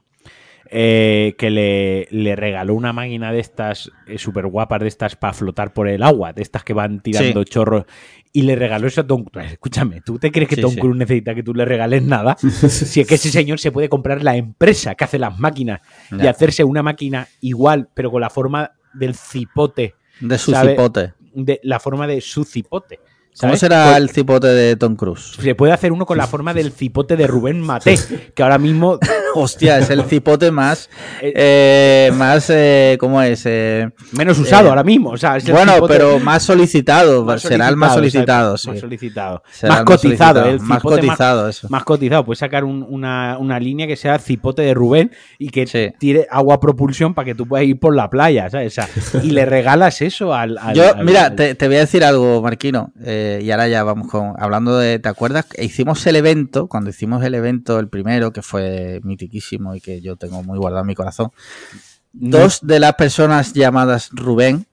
eh, 0.70 1.34
que 1.38 1.50
le, 1.50 2.08
le 2.11 2.34
regaló 2.34 2.75
una 2.75 2.92
máquina 2.92 3.30
de 3.32 3.38
estas 3.38 3.92
súper 4.16 4.46
guapas, 4.46 4.80
de 4.80 4.88
estas 4.88 5.14
para 5.14 5.32
flotar 5.32 5.73
por 5.73 5.87
el 5.88 6.02
agua, 6.02 6.32
de 6.32 6.42
estas 6.42 6.64
que 6.64 6.73
van 6.73 7.00
tirando 7.00 7.42
Sí. 7.42 7.50
chorros, 7.50 7.84
y 8.32 8.42
le 8.42 8.56
regaló 8.56 8.88
eso 8.88 9.02
a 9.02 9.06
Tom 9.06 9.25
Cruise. 9.25 9.52
Escúchame, 9.52 10.00
¿tú 10.00 10.18
te 10.18 10.32
crees 10.32 10.49
que 10.49 10.56
Sí, 10.56 10.62
Tom 10.62 10.73
sí. 10.73 10.80
Cruise 10.80 10.96
necesita 10.96 11.34
que 11.34 11.44
tú 11.44 11.54
le 11.54 11.64
regales 11.64 12.02
nada? 12.02 12.37
si 12.68 13.00
es 13.00 13.06
que 13.06 13.14
ese 13.14 13.30
señor 13.30 13.61
se 13.61 13.70
puede 13.70 13.88
comprar 13.88 14.25
la 14.25 14.37
empresa 14.37 14.94
que 14.96 15.04
hace 15.04 15.18
las 15.20 15.38
máquinas 15.38 15.80
y 16.11 16.26
hacerse 16.26 16.64
una 16.64 16.82
máquina 16.82 17.28
igual, 17.40 17.88
pero 17.94 18.11
con 18.11 18.23
la 18.23 18.30
forma 18.30 18.73
del 18.94 19.14
cipote, 19.14 19.94
de 20.20 20.38
su 20.38 20.50
sabe- 20.50 20.70
cipote. 20.73 21.12
de 21.34 21.61
la 21.62 21.78
forma 21.78 22.08
de 22.08 22.20
su 22.20 22.44
cipote. 22.44 22.99
¿Cómo 23.41 23.57
será 23.57 23.87
Pues- 23.87 23.97
el 23.99 24.11
cipote 24.11 24.47
de 24.47 24.76
Tom 24.76 24.97
Cruise? 24.97 25.37
se 25.41 25.55
puede 25.55 25.73
hacer 25.73 25.93
uno 25.93 26.07
con 26.07 26.17
la 26.19 26.26
forma 26.26 26.55
del 26.55 26.73
cipote 26.73 27.17
de 27.17 27.26
Rubén 27.26 27.61
Mate, 27.61 27.97
que 28.35 28.43
ahora 28.43 28.59
mismo 28.59 28.99
Hostia, 29.35 29.79
es 29.79 29.91
el 29.91 30.03
cipote 30.05 30.50
más. 30.50 30.88
eh, 31.21 32.11
más. 32.14 32.49
Eh, 32.50 32.97
¿Cómo 33.00 33.21
es? 33.23 33.43
Eh, 33.47 33.88
menos 34.12 34.38
usado 34.38 34.67
Eh, 34.67 34.69
ahora 34.71 34.85
mismo. 34.85 35.11
O 35.11 35.17
sea, 35.17 35.37
es 35.37 35.47
el 35.47 35.53
bueno, 35.53 35.75
cipote 35.75 35.93
pero 35.95 36.19
más 36.21 36.43
solicitado. 36.43 37.25
más 37.25 37.43
será 37.43 37.69
el 37.69 37.76
más 37.76 37.95
solicitado. 37.95 38.57
sí. 38.57 38.71
Más 38.71 38.81
solicitado. 38.81 39.43
Será 39.50 39.75
más 39.75 39.85
cotizado. 39.85 40.41
solicitado, 40.41 40.49
el 40.50 40.61
más 40.61 40.83
cotizado, 40.83 41.49
eso. 41.49 41.67
Más 41.71 41.85
cotizado. 41.85 42.25
Puedes 42.25 42.38
sacar 42.38 42.64
un- 42.64 42.85
una, 42.88 43.37
una 43.38 43.59
línea 43.59 43.87
que 43.87 43.97
sea 43.97 44.19
cipote 44.19 44.62
de 44.62 44.75
Rubén 44.75 45.11
y 45.38 45.49
que 45.50 45.67
Sí. 45.67 45.93
tire 45.99 46.26
agua 46.31 46.57
a 46.57 46.61
propulsión 46.61 47.14
para 47.14 47.26
que 47.26 47.35
tú 47.35 47.47
puedas 47.47 47.67
ir 47.67 47.79
por 47.79 47.95
la 47.95 48.09
playa, 48.11 48.49
¿sabes? 48.50 48.73
O 48.79 48.83
sea, 48.83 48.88
y 49.23 49.31
le 49.31 49.45
regalas 49.47 50.00
eso 50.03 50.35
al. 50.35 50.59
al- 50.59 50.75
Yo, 50.75 50.95
al- 50.95 51.05
mira, 51.05 51.26
al- 51.26 51.37
te, 51.37 51.55
te 51.55 51.67
voy 51.67 51.76
a 51.76 51.81
decir 51.81 52.05
algo, 52.05 52.43
Marquino, 52.43 52.93
eh, 53.05 53.41
y 53.43 53.50
ahora 53.50 53.69
ya 53.69 53.83
vamos 53.83 54.09
con, 54.09 54.35
hablando 54.38 54.79
de, 54.79 54.99
¿te 54.99 55.09
acuerdas? 55.09 55.47
Hicimos 55.59 56.07
el 56.07 56.17
evento, 56.17 56.67
cuando 56.69 56.91
hicimos 56.91 57.25
el 57.25 57.35
evento, 57.35 57.79
el 57.79 57.88
primero, 57.88 58.33
que 58.33 58.43
fue 58.43 59.00
y 59.33 59.81
que 59.81 60.00
yo 60.00 60.16
tengo 60.16 60.43
muy 60.43 60.59
guardado 60.59 60.83
en 60.83 60.88
mi 60.88 60.95
corazón, 60.95 61.31
No- 62.12 62.38
dos 62.38 62.61
de 62.62 62.81
las 62.81 62.95
personas 62.95 63.52
llamadas 63.52 64.11
Rubén 64.12 64.66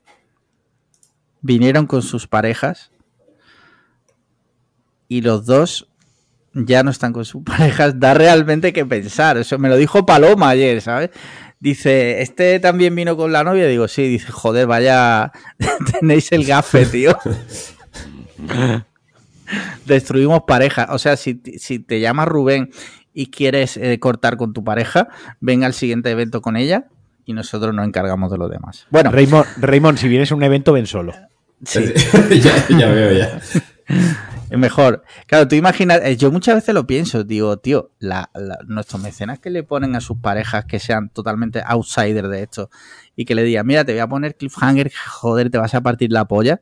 vinieron 1.40 1.86
con 1.86 2.02
sus 2.02 2.26
parejas 2.26 2.90
y 5.08 5.20
los 5.22 5.44
dos 5.46 5.88
ya 6.54 6.82
no 6.82 6.90
están 6.90 7.12
con 7.12 7.24
sus 7.24 7.42
parejas, 7.44 7.98
da 7.98 8.14
realmente 8.14 8.72
que 8.72 8.84
pensar. 8.86 9.36
Eso 9.38 9.58
me 9.58 9.68
lo 9.68 9.76
dijo 9.76 10.04
Paloma 10.06 10.50
ayer, 10.50 10.80
¿sabes? 10.80 11.10
Dice, 11.60 12.22
¿este 12.22 12.58
también 12.58 12.94
vino 12.94 13.16
con 13.16 13.30
la 13.32 13.44
novia? 13.44 13.66
Digo, 13.68 13.86
sí, 13.86 14.08
dice, 14.08 14.32
joder, 14.32 14.66
vaya, 14.66 15.30
tenéis 16.00 16.32
el 16.32 16.44
gafe, 16.44 16.86
tío. 16.86 17.16
Destruimos 19.86 20.42
pareja. 20.46 20.88
O 20.90 20.98
sea, 20.98 21.16
si, 21.16 21.40
si 21.58 21.78
te 21.78 22.00
llamas 22.00 22.26
Rubén 22.28 22.70
y 23.14 23.26
quieres 23.30 23.76
eh, 23.76 23.98
cortar 23.98 24.36
con 24.36 24.52
tu 24.52 24.64
pareja, 24.64 25.08
ven 25.40 25.64
al 25.64 25.74
siguiente 25.74 26.10
evento 26.10 26.40
con 26.42 26.56
ella 26.56 26.86
y 27.24 27.32
nosotros 27.34 27.74
nos 27.74 27.86
encargamos 27.86 28.30
de 28.30 28.38
lo 28.38 28.48
demás. 28.48 28.86
Bueno, 28.90 29.10
Raymond, 29.10 29.46
Raymond, 29.58 29.98
si 29.98 30.08
vienes 30.08 30.32
a 30.32 30.34
un 30.34 30.42
evento, 30.42 30.72
ven 30.72 30.86
solo. 30.86 31.12
sí. 31.64 31.84
ya, 32.42 32.68
ya 32.78 32.88
veo, 32.88 33.12
ya. 33.12 33.40
Es 34.50 34.58
mejor. 34.58 35.02
Claro, 35.26 35.48
tú 35.48 35.54
imaginas, 35.54 36.00
eh, 36.04 36.16
yo 36.16 36.30
muchas 36.30 36.54
veces 36.56 36.74
lo 36.74 36.86
pienso, 36.86 37.24
digo, 37.24 37.56
tío, 37.58 37.90
la- 37.98 38.30
la- 38.34 38.58
nuestros 38.66 39.00
mecenas 39.02 39.38
que 39.38 39.48
le 39.50 39.62
ponen 39.62 39.96
a 39.96 40.00
sus 40.00 40.18
parejas 40.18 40.64
que 40.66 40.78
sean 40.78 41.08
totalmente 41.08 41.62
outsiders 41.64 42.28
de 42.28 42.42
esto 42.42 42.70
y 43.16 43.24
que 43.24 43.34
le 43.34 43.44
digan, 43.44 43.66
mira, 43.66 43.84
te 43.84 43.92
voy 43.92 44.00
a 44.00 44.06
poner 44.08 44.36
cliffhanger, 44.36 44.90
joder, 45.10 45.48
te 45.50 45.58
vas 45.58 45.74
a 45.74 45.80
partir 45.80 46.12
la 46.12 46.26
polla. 46.26 46.60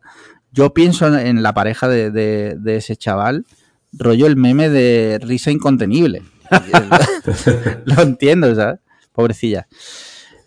Yo 0.52 0.72
pienso 0.74 1.06
en, 1.08 1.26
en 1.26 1.42
la 1.42 1.52
pareja 1.52 1.88
de, 1.88 2.10
de- 2.10 2.56
de 2.58 2.76
ese 2.76 2.96
chaval, 2.96 3.44
rollo 3.92 4.26
el 4.26 4.36
meme 4.36 4.68
de 4.68 5.18
risa 5.20 5.50
incontenible. 5.50 6.22
lo 7.84 8.02
entiendo, 8.02 8.54
¿sabes? 8.54 8.80
Pobrecilla. 9.12 9.66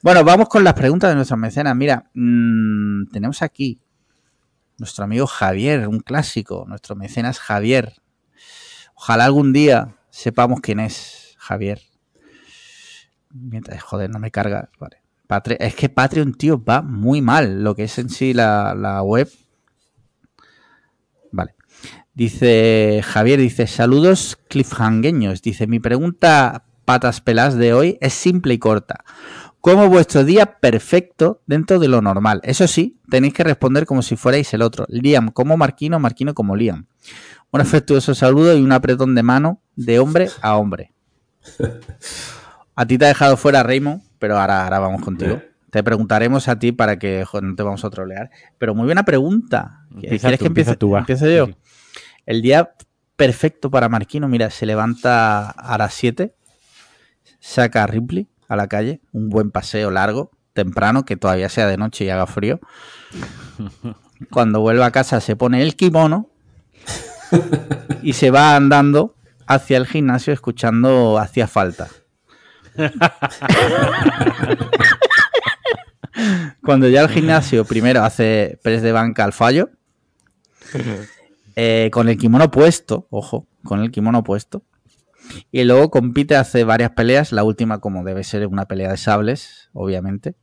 Bueno, 0.02 0.24
vamos 0.24 0.50
con 0.50 0.64
las 0.64 0.74
preguntas 0.74 1.10
de 1.10 1.16
nuestros 1.16 1.40
mecenas. 1.40 1.76
Mira, 1.76 2.10
mm, 2.14 3.06
tenemos 3.12 3.42
aquí 3.42 3.80
nuestro 4.78 5.06
amigo 5.06 5.28
Javier, 5.28 5.88
un 5.88 6.00
clásico, 6.00 6.66
nuestro 6.68 6.96
mecenas 6.96 7.40
Javier. 7.40 7.94
Ojalá 8.96 9.26
algún 9.26 9.54
día 9.54 9.96
sepamos 10.10 10.60
quién 10.62 10.80
es 10.80 11.36
Javier. 11.38 11.82
Mientras, 13.32 13.82
joder, 13.82 14.10
no 14.10 14.20
me 14.20 14.32
carga. 14.32 14.70
Vale. 14.80 15.04
Es 15.60 15.76
que 15.76 15.90
Patreon, 15.90 16.34
tío, 16.34 16.64
va 16.64 16.82
muy 16.82 17.22
mal. 17.22 17.64
Lo 17.64 17.76
que 17.76 17.86
es 17.86 17.98
en 17.98 18.10
sí 18.10 18.34
la, 18.34 18.76
la 18.76 19.02
web. 19.02 19.30
Vale. 21.32 21.56
Dice 22.13 23.01
Javier, 23.03 23.39
dice, 23.39 23.65
saludos 23.65 24.38
cliffhangueños. 24.48 25.41
Dice, 25.41 25.65
mi 25.65 25.79
pregunta 25.79 26.65
patas 26.86 27.22
pelas 27.22 27.55
de 27.55 27.74
hoy 27.74 27.98
es 28.01 28.13
simple 28.13 28.53
y 28.53 28.60
corta. 28.60 29.03
¿Cómo 29.62 29.88
vuestro 29.88 30.24
día 30.24 30.60
perfecto 30.60 31.41
dentro 31.48 31.79
de 31.79 31.88
lo 31.88 32.01
normal? 32.01 32.41
Eso 32.43 32.67
sí, 32.67 33.00
tenéis 33.10 33.34
que 33.34 33.43
responder 33.43 33.86
como 33.86 34.01
si 34.01 34.15
fuerais 34.15 34.53
el 34.53 34.62
otro. 34.62 34.86
Liam 34.89 35.32
como 35.32 35.58
Marquino, 35.58 36.00
Marquino 36.00 36.34
como 36.34 36.55
Liam. 36.55 36.86
Un 37.51 37.62
afectuoso 37.62 38.13
saludo 38.13 38.58
y 38.58 38.62
un 38.62 38.74
apretón 38.74 39.15
de 39.15 39.24
mano 39.24 39.62
de 39.75 40.00
hombre 40.00 40.29
a 40.41 40.58
hombre. 40.58 40.93
A 42.75 42.88
ti 42.88 42.98
te 42.98 43.05
ha 43.05 43.10
dejado 43.10 43.38
fuera 43.38 43.62
Raymond, 43.62 44.01
pero 44.17 44.39
ahora, 44.39 44.63
ahora 44.63 44.79
vamos 44.79 45.03
contigo. 45.03 45.39
Te 45.74 45.84
preguntaremos 45.84 46.48
a 46.50 46.60
ti 46.60 46.72
para 46.72 47.00
que 47.00 47.25
joder, 47.25 47.46
no 47.46 47.56
te 47.56 47.63
vamos 47.63 47.84
a 47.84 47.89
trolear. 47.89 48.30
Pero 48.60 48.75
muy 48.75 48.86
buena 48.86 49.01
pregunta. 49.01 49.88
¿Quieres 50.00 50.22
tú, 50.22 50.27
que 50.38 50.46
empiece, 50.46 50.75
tú, 50.75 50.92
va. 50.92 51.00
empiezo 51.00 51.27
yo? 51.27 51.48
Sí, 51.48 51.56
El 52.27 52.44
día 52.44 52.75
perfecto 53.15 53.72
para 53.72 53.89
Marquino, 53.89 54.27
mira, 54.27 54.51
se 54.51 54.68
levanta 54.68 55.50
a 55.50 55.75
las 55.80 55.96
7, 55.96 56.36
saca 57.39 57.82
a 57.82 57.88
Ripley 57.88 58.27
a 58.48 58.56
la 58.56 58.68
calle, 58.68 59.01
un 59.13 59.30
buen 59.30 59.50
paseo 59.50 59.89
largo, 59.89 60.30
temprano, 60.53 61.06
que 61.06 61.18
todavía 61.18 61.50
sea 61.50 61.65
de 61.65 61.77
noche 61.77 62.06
y 62.06 62.12
haga 62.12 62.27
frío. 62.27 62.60
Cuando 64.30 64.62
vuelve 64.62 64.84
a 64.84 64.92
casa 64.92 65.22
se 65.22 65.36
pone 65.36 65.63
el 65.63 65.75
kimono 65.75 66.30
y 68.03 68.13
se 68.13 68.30
va 68.30 68.56
andando 68.56 69.15
hacia 69.48 69.77
el 69.77 69.88
gimnasio 69.88 70.34
escuchando 70.34 71.18
Hacía 71.18 71.48
falta. 71.48 71.88
Cuando 76.63 76.88
ya 76.89 77.01
el 77.01 77.10
gimnasio 77.10 77.65
primero 77.65 78.03
hace 78.03 78.60
press 78.63 78.82
de 78.82 78.92
banca 78.92 79.24
al 79.24 79.34
fallo, 79.34 79.70
eh, 81.56 81.89
con 81.92 82.10
el 82.10 82.18
kimono 82.18 82.50
puesto, 82.51 83.08
ojo, 83.10 83.48
con 83.63 83.80
el 83.82 83.92
kimono 83.92 84.24
puesto. 84.24 84.63
Y 85.51 85.63
luego 85.63 85.89
compite, 85.89 86.36
hace 86.36 86.63
varias 86.63 86.92
peleas, 86.92 87.32
la 87.32 87.44
última 87.44 87.80
como 87.80 88.03
debe 88.03 88.24
ser 88.24 88.46
una 88.48 88.65
pelea 88.65 88.92
de 88.92 88.98
sables, 88.98 89.70
obviamente. 89.74 90.36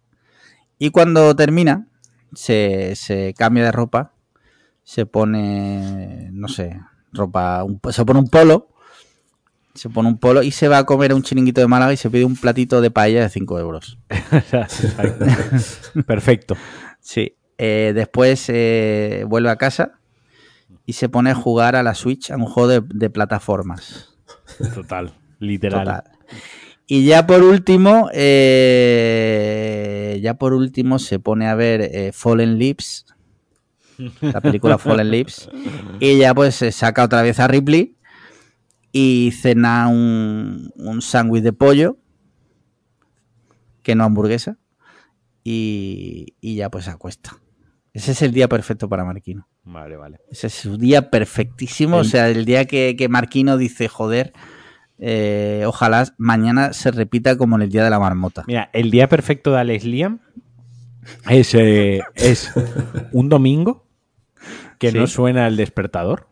Y 0.78 0.90
cuando 0.90 1.34
termina, 1.36 1.86
se, 2.34 2.94
se 2.96 3.34
cambia 3.36 3.64
de 3.64 3.72
ropa, 3.72 4.12
se 4.82 5.04
pone, 5.06 6.30
no 6.32 6.48
sé, 6.48 6.80
ropa, 7.12 7.62
un- 7.64 7.80
se 7.90 8.04
pone 8.04 8.20
un 8.20 8.28
polo, 8.28 8.68
se 9.80 9.88
pone 9.88 10.10
un 10.10 10.18
polo 10.18 10.42
y 10.42 10.50
se 10.50 10.68
va 10.68 10.76
a 10.76 10.84
comer 10.84 11.12
a 11.12 11.14
un 11.14 11.22
chiringuito 11.22 11.62
de 11.62 11.66
Málaga 11.66 11.94
y 11.94 11.96
se 11.96 12.10
pide 12.10 12.26
un 12.26 12.36
platito 12.36 12.82
de 12.82 12.90
paella 12.90 13.22
de 13.22 13.30
5 13.30 13.58
euros. 13.60 13.96
Perfecto. 16.06 16.54
Sí. 17.00 17.34
Eh, 17.56 17.92
después 17.94 18.44
eh, 18.48 19.24
vuelve 19.26 19.48
a 19.48 19.56
casa 19.56 19.92
y 20.84 20.92
se 20.92 21.08
pone 21.08 21.30
a 21.30 21.34
jugar 21.34 21.76
a 21.76 21.82
la 21.82 21.94
Switch 21.94 22.30
a 22.30 22.36
un 22.36 22.44
juego 22.44 22.68
de, 22.68 22.82
de 22.82 23.08
plataformas. 23.08 24.18
Total. 24.74 25.14
Literal. 25.38 25.86
Total. 25.86 26.04
Y 26.86 27.06
ya 27.06 27.26
por 27.26 27.42
último, 27.42 28.10
eh, 28.12 29.40
ya 30.22 30.34
por 30.34 30.52
último 30.52 30.98
se 30.98 31.20
pone 31.20 31.48
a 31.48 31.54
ver 31.54 31.80
eh, 31.80 32.10
Fallen 32.12 32.58
Lips, 32.58 33.06
la 34.20 34.42
película 34.42 34.76
Fallen 34.76 35.10
Lips, 35.10 35.48
y 36.00 36.18
ya 36.18 36.34
pues 36.34 36.56
se 36.56 36.70
saca 36.70 37.04
otra 37.04 37.22
vez 37.22 37.40
a 37.40 37.48
Ripley 37.48 37.96
y 38.92 39.32
cena 39.32 39.88
un, 39.88 40.70
un 40.76 41.02
sándwich 41.02 41.42
de 41.42 41.52
pollo, 41.52 41.96
que 43.82 43.94
no 43.94 44.04
hamburguesa, 44.04 44.58
y, 45.44 46.34
y 46.40 46.56
ya 46.56 46.70
pues 46.70 46.84
se 46.86 46.90
acuesta. 46.90 47.36
Ese 47.92 48.12
es 48.12 48.22
el 48.22 48.32
día 48.32 48.48
perfecto 48.48 48.88
para 48.88 49.04
Marquino. 49.04 49.48
Vale, 49.64 49.96
vale. 49.96 50.18
Ese 50.30 50.46
es 50.46 50.54
su 50.54 50.76
día 50.76 51.10
perfectísimo. 51.10 51.96
O 51.98 52.04
sea, 52.04 52.28
el 52.28 52.44
día 52.44 52.64
que, 52.66 52.94
que 52.96 53.08
Marquino 53.08 53.56
dice, 53.56 53.88
joder, 53.88 54.32
eh, 54.98 55.64
ojalá 55.66 56.06
mañana 56.16 56.72
se 56.72 56.92
repita 56.92 57.36
como 57.36 57.56
en 57.56 57.62
el 57.62 57.70
día 57.70 57.82
de 57.82 57.90
la 57.90 57.98
marmota. 57.98 58.44
Mira, 58.46 58.70
el 58.72 58.90
día 58.92 59.08
perfecto 59.08 59.50
de 59.52 59.58
Alex 59.58 59.84
Liam 59.84 60.20
es, 61.28 61.54
eh, 61.54 62.00
es 62.14 62.52
un 63.12 63.28
domingo 63.28 63.86
que 64.78 64.92
Sí. 64.92 64.98
no 64.98 65.06
suena 65.08 65.46
el 65.48 65.56
despertador, 65.56 66.28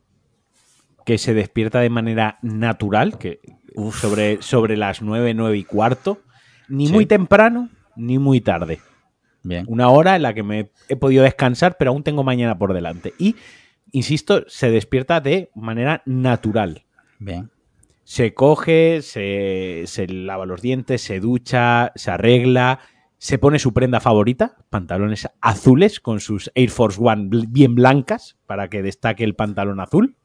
que 1.09 1.17
se 1.17 1.33
despierta 1.33 1.81
de 1.81 1.89
manera 1.89 2.39
natural, 2.43 3.17
que 3.17 3.41
sobre, 3.93 4.43
sobre 4.43 4.77
las 4.77 5.01
9, 5.01 5.33
9 5.33 5.57
y 5.57 5.65
cuarto, 5.65 6.21
ni 6.69 6.87
Sí. 6.89 6.93
muy 6.93 7.07
temprano 7.07 7.71
ni 7.97 8.19
muy 8.19 8.43
tarde. 8.43 8.81
Bien. 9.43 9.65
Una 9.69 9.89
hora 9.89 10.17
en 10.17 10.23
la 10.23 10.35
que 10.35 10.43
me 10.43 10.71
he 10.91 10.97
podido 10.97 11.25
descansar, 11.25 11.77
pero 11.79 11.93
aún 11.93 12.03
tengo 12.03 12.25
mañana 12.25 12.59
por 12.59 12.75
delante. 12.75 13.15
Y, 13.19 13.37
insisto, 13.91 14.45
se 14.49 14.71
despierta 14.71 15.23
de 15.23 15.51
manera 15.55 16.03
natural. 16.05 16.83
Bien. 17.19 17.49
Se 18.05 18.35
coge, 18.35 19.01
se, 19.01 19.85
se 19.87 20.09
lava 20.09 20.45
los 20.45 20.61
dientes, 20.61 21.01
se 21.01 21.21
ducha, 21.21 21.91
se 21.95 22.11
arregla, 22.11 22.81
se 23.17 23.39
pone 23.39 23.59
su 23.59 23.73
prenda 23.73 24.01
favorita, 24.01 24.57
pantalones 24.69 25.27
azules 25.41 26.01
con 26.01 26.21
sus 26.21 26.51
Air 26.55 26.69
Force 26.69 27.01
One 27.03 27.31
bien 27.49 27.75
blancas 27.75 28.37
para 28.45 28.69
que 28.69 28.83
destaque 28.83 29.25
el 29.25 29.35
pantalón 29.35 29.81
azul. 29.81 30.17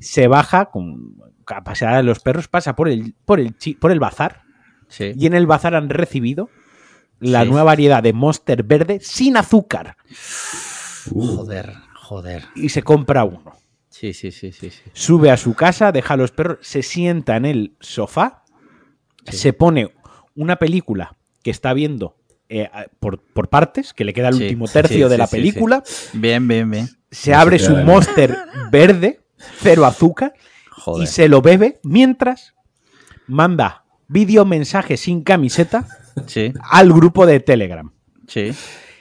Se 0.00 0.26
baja 0.28 0.66
con, 0.66 1.16
a 1.46 1.62
pasear 1.62 1.94
a 1.94 2.02
los 2.02 2.20
perros, 2.20 2.48
pasa 2.48 2.74
por 2.74 2.88
el, 2.88 3.14
por 3.24 3.38
el, 3.40 3.56
chi- 3.56 3.74
por 3.74 3.90
el 3.92 4.00
bazar 4.00 4.42
Sí. 4.88 5.12
y 5.16 5.26
en 5.26 5.34
el 5.34 5.46
bazar 5.46 5.74
han 5.76 5.88
recibido 5.90 6.48
la 7.20 7.42
Sí. 7.42 7.48
nueva 7.50 7.64
variedad 7.64 8.02
de 8.02 8.12
Monster 8.12 8.62
verde 8.64 8.98
sin 9.00 9.36
azúcar 9.36 9.96
Uh, 11.12 11.36
Joder, 11.36 11.72
joder. 11.94 12.44
y 12.54 12.68
se 12.70 12.82
compra 12.82 13.24
uno. 13.24 13.52
Sí, 13.88 14.12
sí, 14.12 14.30
sí, 14.32 14.52
sí. 14.52 14.70
sí. 14.70 14.82
Sube 14.92 15.30
a 15.30 15.36
su 15.36 15.54
casa, 15.54 15.92
deja 15.92 16.14
a 16.14 16.16
los 16.16 16.30
perros, 16.30 16.58
se 16.62 16.82
sienta 16.82 17.36
en 17.36 17.44
el 17.44 17.76
sofá, 17.80 18.44
Sí. 19.30 19.36
se 19.36 19.52
pone 19.52 19.94
una 20.34 20.56
película 20.56 21.16
que 21.42 21.50
está 21.50 21.72
viendo 21.74 22.16
eh, 22.48 22.68
por, 22.98 23.22
por 23.22 23.48
partes, 23.48 23.92
que 23.94 24.04
le 24.04 24.12
queda 24.12 24.28
el 24.28 24.34
Sí, 24.34 24.42
último 24.44 24.66
tercio 24.66 24.96
sí, 25.06 25.10
de 25.10 25.10
sí, 25.10 25.16
la 25.18 25.26
sí, 25.28 25.36
película, 25.36 25.82
Bien, 26.14 26.48
bien, 26.48 26.68
bien. 26.70 26.88
se 27.10 27.30
No 27.30 27.38
abre 27.38 27.58
su 27.60 27.74
de 27.76 27.84
Monster 27.84 28.36
verde, 28.72 29.19
cero 29.58 29.84
azúcar, 29.86 30.34
Joder. 30.70 31.04
y 31.04 31.06
se 31.06 31.28
lo 31.28 31.42
bebe 31.42 31.80
mientras 31.82 32.54
manda 33.26 33.84
vídeo 34.08 34.44
mensaje 34.44 34.96
sin 34.96 35.22
camiseta 35.22 35.86
Sí, 36.26 36.52
al 36.70 36.92
grupo 36.92 37.26
de 37.26 37.40
Telegram. 37.40 37.90
sí. 38.26 38.52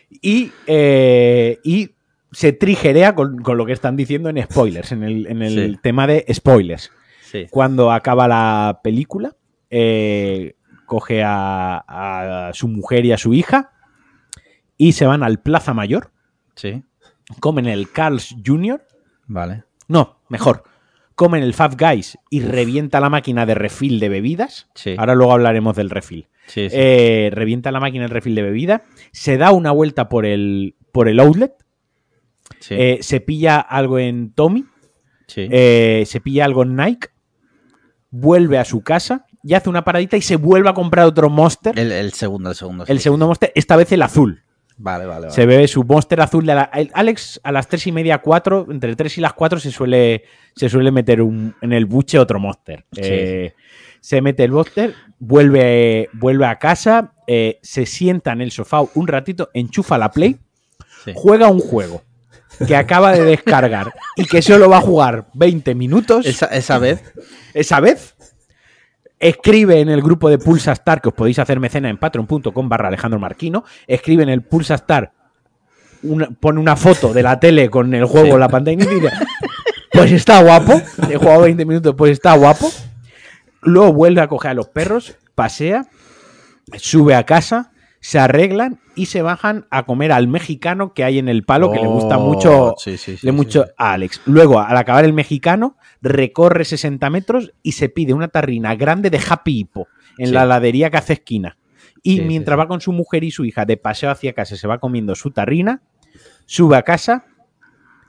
y, 0.09 0.51
eh, 0.67 1.59
y 1.63 1.91
se 2.31 2.51
trigerea 2.53 3.15
con, 3.15 3.39
con 3.41 3.57
lo 3.57 3.65
que 3.65 3.73
están 3.73 3.95
diciendo 3.95 4.29
en 4.29 4.41
spoilers, 4.43 4.91
en 4.91 5.03
el, 5.03 5.25
en 5.27 5.41
el 5.41 5.73
Sí. 5.75 5.79
tema 5.81 6.05
de 6.07 6.25
spoilers. 6.31 6.91
Sí. 7.23 7.47
Cuando 7.49 7.91
acaba 7.91 8.27
la 8.27 8.81
película, 8.83 9.35
eh, 9.69 10.55
coge 10.85 11.23
a, 11.23 11.77
a 12.49 12.53
su 12.53 12.67
mujer 12.67 13.05
y 13.05 13.11
a 13.11 13.17
su 13.17 13.33
hija 13.33 13.71
y 14.77 14.93
se 14.93 15.05
van 15.05 15.23
al 15.23 15.39
Plaza 15.41 15.73
Mayor, 15.73 16.11
Sí. 16.55 16.83
comen 17.39 17.65
el 17.67 17.91
Carl's 17.91 18.35
Jr., 18.45 18.83
Vale. 19.27 19.63
no, 19.87 20.18
mejor, 20.29 20.63
comen 21.15 21.43
el 21.43 21.53
Five 21.53 21.75
Guys 21.77 22.17
y 22.29 22.41
revienta 22.41 22.99
la 22.99 23.09
máquina 23.09 23.45
de 23.45 23.55
refill 23.55 23.99
de 23.99 24.09
bebidas. 24.09 24.69
Sí. 24.73 24.95
Ahora 24.97 25.15
luego 25.15 25.33
hablaremos 25.33 25.75
del 25.75 25.89
refill. 25.89 26.27
Sí, 26.47 26.69
sí. 26.69 26.75
Eh, 26.75 27.29
revienta 27.33 27.71
la 27.71 27.79
máquina 27.79 28.05
de 28.05 28.13
refill 28.13 28.35
de 28.35 28.41
bebida, 28.41 28.83
se 29.11 29.37
da 29.37 29.51
una 29.51 29.71
vuelta 29.71 30.09
por 30.09 30.25
el, 30.25 30.75
por 30.91 31.07
el 31.07 31.19
outlet, 31.19 31.53
eh, 32.69 32.99
se 33.01 33.19
pilla 33.19 33.59
algo 33.59 33.99
en 33.99 34.33
Tommy, 34.33 34.65
eh, 35.35 36.03
se 36.07 36.21
pilla 36.21 36.45
algo 36.45 36.63
en 36.63 36.75
Nike, 36.75 37.09
vuelve 38.09 38.57
a 38.57 38.65
su 38.65 38.81
casa 38.81 39.27
y 39.43 39.53
hace 39.53 39.69
una 39.69 39.83
paradita 39.83 40.17
y 40.17 40.21
se 40.21 40.37
vuelve 40.37 40.69
a 40.69 40.73
comprar 40.73 41.05
otro 41.05 41.29
Monster. 41.29 41.77
El, 41.77 41.91
el, 41.91 42.05
el 42.05 42.13
segundo, 42.13 42.49
el 42.49 42.55
segundo. 42.55 42.85
sí. 42.85 42.97
segundo 42.97 43.27
Monster, 43.27 43.51
esta 43.53 43.75
vez 43.75 43.91
el 43.91 44.01
azul. 44.01 44.43
Vale, 44.81 45.05
vale, 45.05 45.21
vale. 45.27 45.31
Se 45.33 45.45
bebe 45.45 45.67
su 45.67 45.83
Monster 45.83 46.21
azul. 46.21 46.45
De 46.45 46.55
la- 46.55 46.71
Alex 46.93 47.41
a 47.43 47.51
las 47.51 47.67
tres 47.67 47.85
y 47.87 47.91
media, 47.91 48.19
cuatro, 48.19 48.65
entre 48.71 48.95
tres 48.95 49.17
y 49.17 49.21
las 49.21 49.33
cuatro 49.33 49.59
se 49.59 49.71
suele, 49.71 50.23
se 50.55 50.69
suele 50.69 50.89
meter 50.91 51.21
un- 51.21 51.53
en 51.61 51.73
el 51.73 51.85
buche 51.85 52.17
otro 52.17 52.39
Monster. 52.39 52.85
Sí, 52.93 53.01
Eh, 53.03 53.53
Se 54.01 54.21
mete 54.21 54.45
el 54.45 54.51
Monster, 54.53 54.93
vuelve, 55.19 56.07
vuelve 56.13 56.45
a 56.45 56.57
casa, 56.57 57.11
eh, 57.27 57.59
se 57.61 57.85
sienta 57.85 58.31
en 58.31 58.39
el 58.39 58.51
sofá 58.51 58.79
un 58.95 59.07
ratito, 59.07 59.49
enchufa 59.53 59.97
la 59.97 60.09
Play, 60.11 60.37
Sí. 61.03 61.11
juega 61.13 61.49
un 61.49 61.59
juego 61.59 62.01
que 62.65 62.77
acaba 62.77 63.11
de 63.11 63.25
descargar 63.25 63.93
y 64.15 64.23
que 64.25 64.41
solo 64.41 64.69
va 64.69 64.77
a 64.77 64.81
jugar 64.81 65.27
20 65.33 65.75
minutos. 65.75 66.25
Esa, 66.25 66.45
esa 66.45 66.79
vez. 66.79 67.03
Esa 67.53 67.81
vez 67.81 68.15
escribe 69.19 69.79
en 69.81 69.89
el 69.89 70.01
grupo 70.01 70.29
de 70.29 70.37
Pulsa 70.37 70.71
Star, 70.73 71.01
que 71.01 71.09
os 71.09 71.15
podéis 71.15 71.39
hacer 71.39 71.59
mecena 71.59 71.89
en 71.89 71.97
patreon.com 71.97 72.69
barra 72.69 72.87
Alejandro 72.87 73.19
Marquino, 73.19 73.63
escribe 73.87 74.23
en 74.23 74.29
el 74.29 74.41
Pulsa 74.43 74.75
Star, 74.75 75.11
una- 76.03 76.29
pone 76.29 76.59
una 76.59 76.75
foto 76.75 77.13
de 77.13 77.23
la 77.23 77.39
tele 77.39 77.69
con 77.69 77.93
el 77.93 78.05
juego 78.05 78.27
Sí. 78.27 78.31
en 78.33 78.39
la 78.39 78.49
pantalla 78.49 78.83
y 78.83 78.87
dice, 78.95 79.09
pues 79.91 80.11
está 80.11 80.41
guapo, 80.41 80.81
he 81.09 81.17
jugado 81.17 81.41
20 81.41 81.65
minutos, 81.65 81.95
pues 81.97 82.11
está 82.13 82.33
guapo. 82.35 82.71
Luego 83.61 83.91
vuelve 83.91 84.21
a 84.21 84.27
coger 84.27 84.51
a 84.51 84.53
los 84.53 84.67
perros, 84.69 85.17
pasea, 85.35 85.85
sube 86.77 87.15
a 87.15 87.25
casa, 87.25 87.71
se 87.99 88.17
arreglan 88.19 88.79
y 88.99 89.05
se 89.05 89.21
bajan 89.21 89.65
a 89.69 89.85
comer 89.85 90.11
al 90.11 90.27
mexicano 90.27 90.93
que 90.93 91.05
hay 91.05 91.19
en 91.19 91.29
el 91.29 91.45
palo, 91.45 91.71
que 91.71 91.79
le 91.79 91.87
gusta 91.87 92.17
Oh, 92.17 92.27
mucho, 92.27 92.75
sí, 92.77 92.97
sí, 92.97 93.15
sí, 93.15 93.25
le 93.25 93.31
mucho 93.31 93.65
a 93.77 93.93
Alex. 93.93 94.21
Luego, 94.25 94.59
al 94.59 94.75
acabar 94.75 95.05
el 95.05 95.13
mexicano, 95.13 95.77
recorre 96.01 96.65
60 96.65 97.09
metros 97.09 97.53
y 97.63 97.71
se 97.71 97.87
pide 97.87 98.13
una 98.13 98.27
tarrina 98.27 98.75
grande 98.75 99.09
de 99.09 99.21
Happy 99.25 99.59
Hippo 99.59 99.87
en 100.17 100.33
la 100.33 100.43
heladería 100.43 100.89
que 100.89 100.97
hace 100.97 101.13
esquina. 101.13 101.57
Y 102.03 102.19
mientras 102.19 102.59
va 102.59 102.67
con 102.67 102.81
su 102.81 102.91
mujer 102.91 103.23
y 103.23 103.31
su 103.31 103.45
hija 103.45 103.63
de 103.63 103.77
paseo 103.77 104.11
hacia 104.11 104.33
casa, 104.33 104.57
se 104.57 104.67
va 104.67 104.79
comiendo 104.79 105.15
su 105.15 105.31
tarrina, 105.31 105.81
sube 106.45 106.75
a 106.75 106.81
casa 106.81 107.25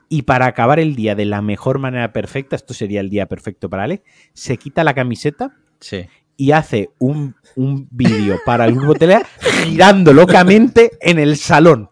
y 0.09 0.23
para 0.23 0.45
acabar 0.45 0.81
el 0.81 0.95
día 0.97 1.15
de 1.15 1.23
la 1.23 1.41
mejor 1.41 1.79
manera 1.79 2.11
perfecta, 2.11 2.57
esto 2.57 2.73
sería 2.73 2.99
el 2.99 3.09
día 3.09 3.27
perfecto 3.27 3.69
para 3.69 3.83
Alex, 3.83 4.03
se 4.33 4.57
quita 4.57 4.83
la 4.83 4.93
camiseta 4.93 5.55
Sí. 5.81 6.05
Y 6.37 6.51
hace 6.51 6.89
un, 6.99 7.35
un 7.55 7.87
vídeo 7.91 8.39
para 8.45 8.65
el 8.65 8.75
grupo 8.75 8.95
Telea 8.95 9.23
girando 9.65 10.13
locamente 10.13 10.91
en 11.01 11.19
el 11.19 11.37
salón. 11.37 11.89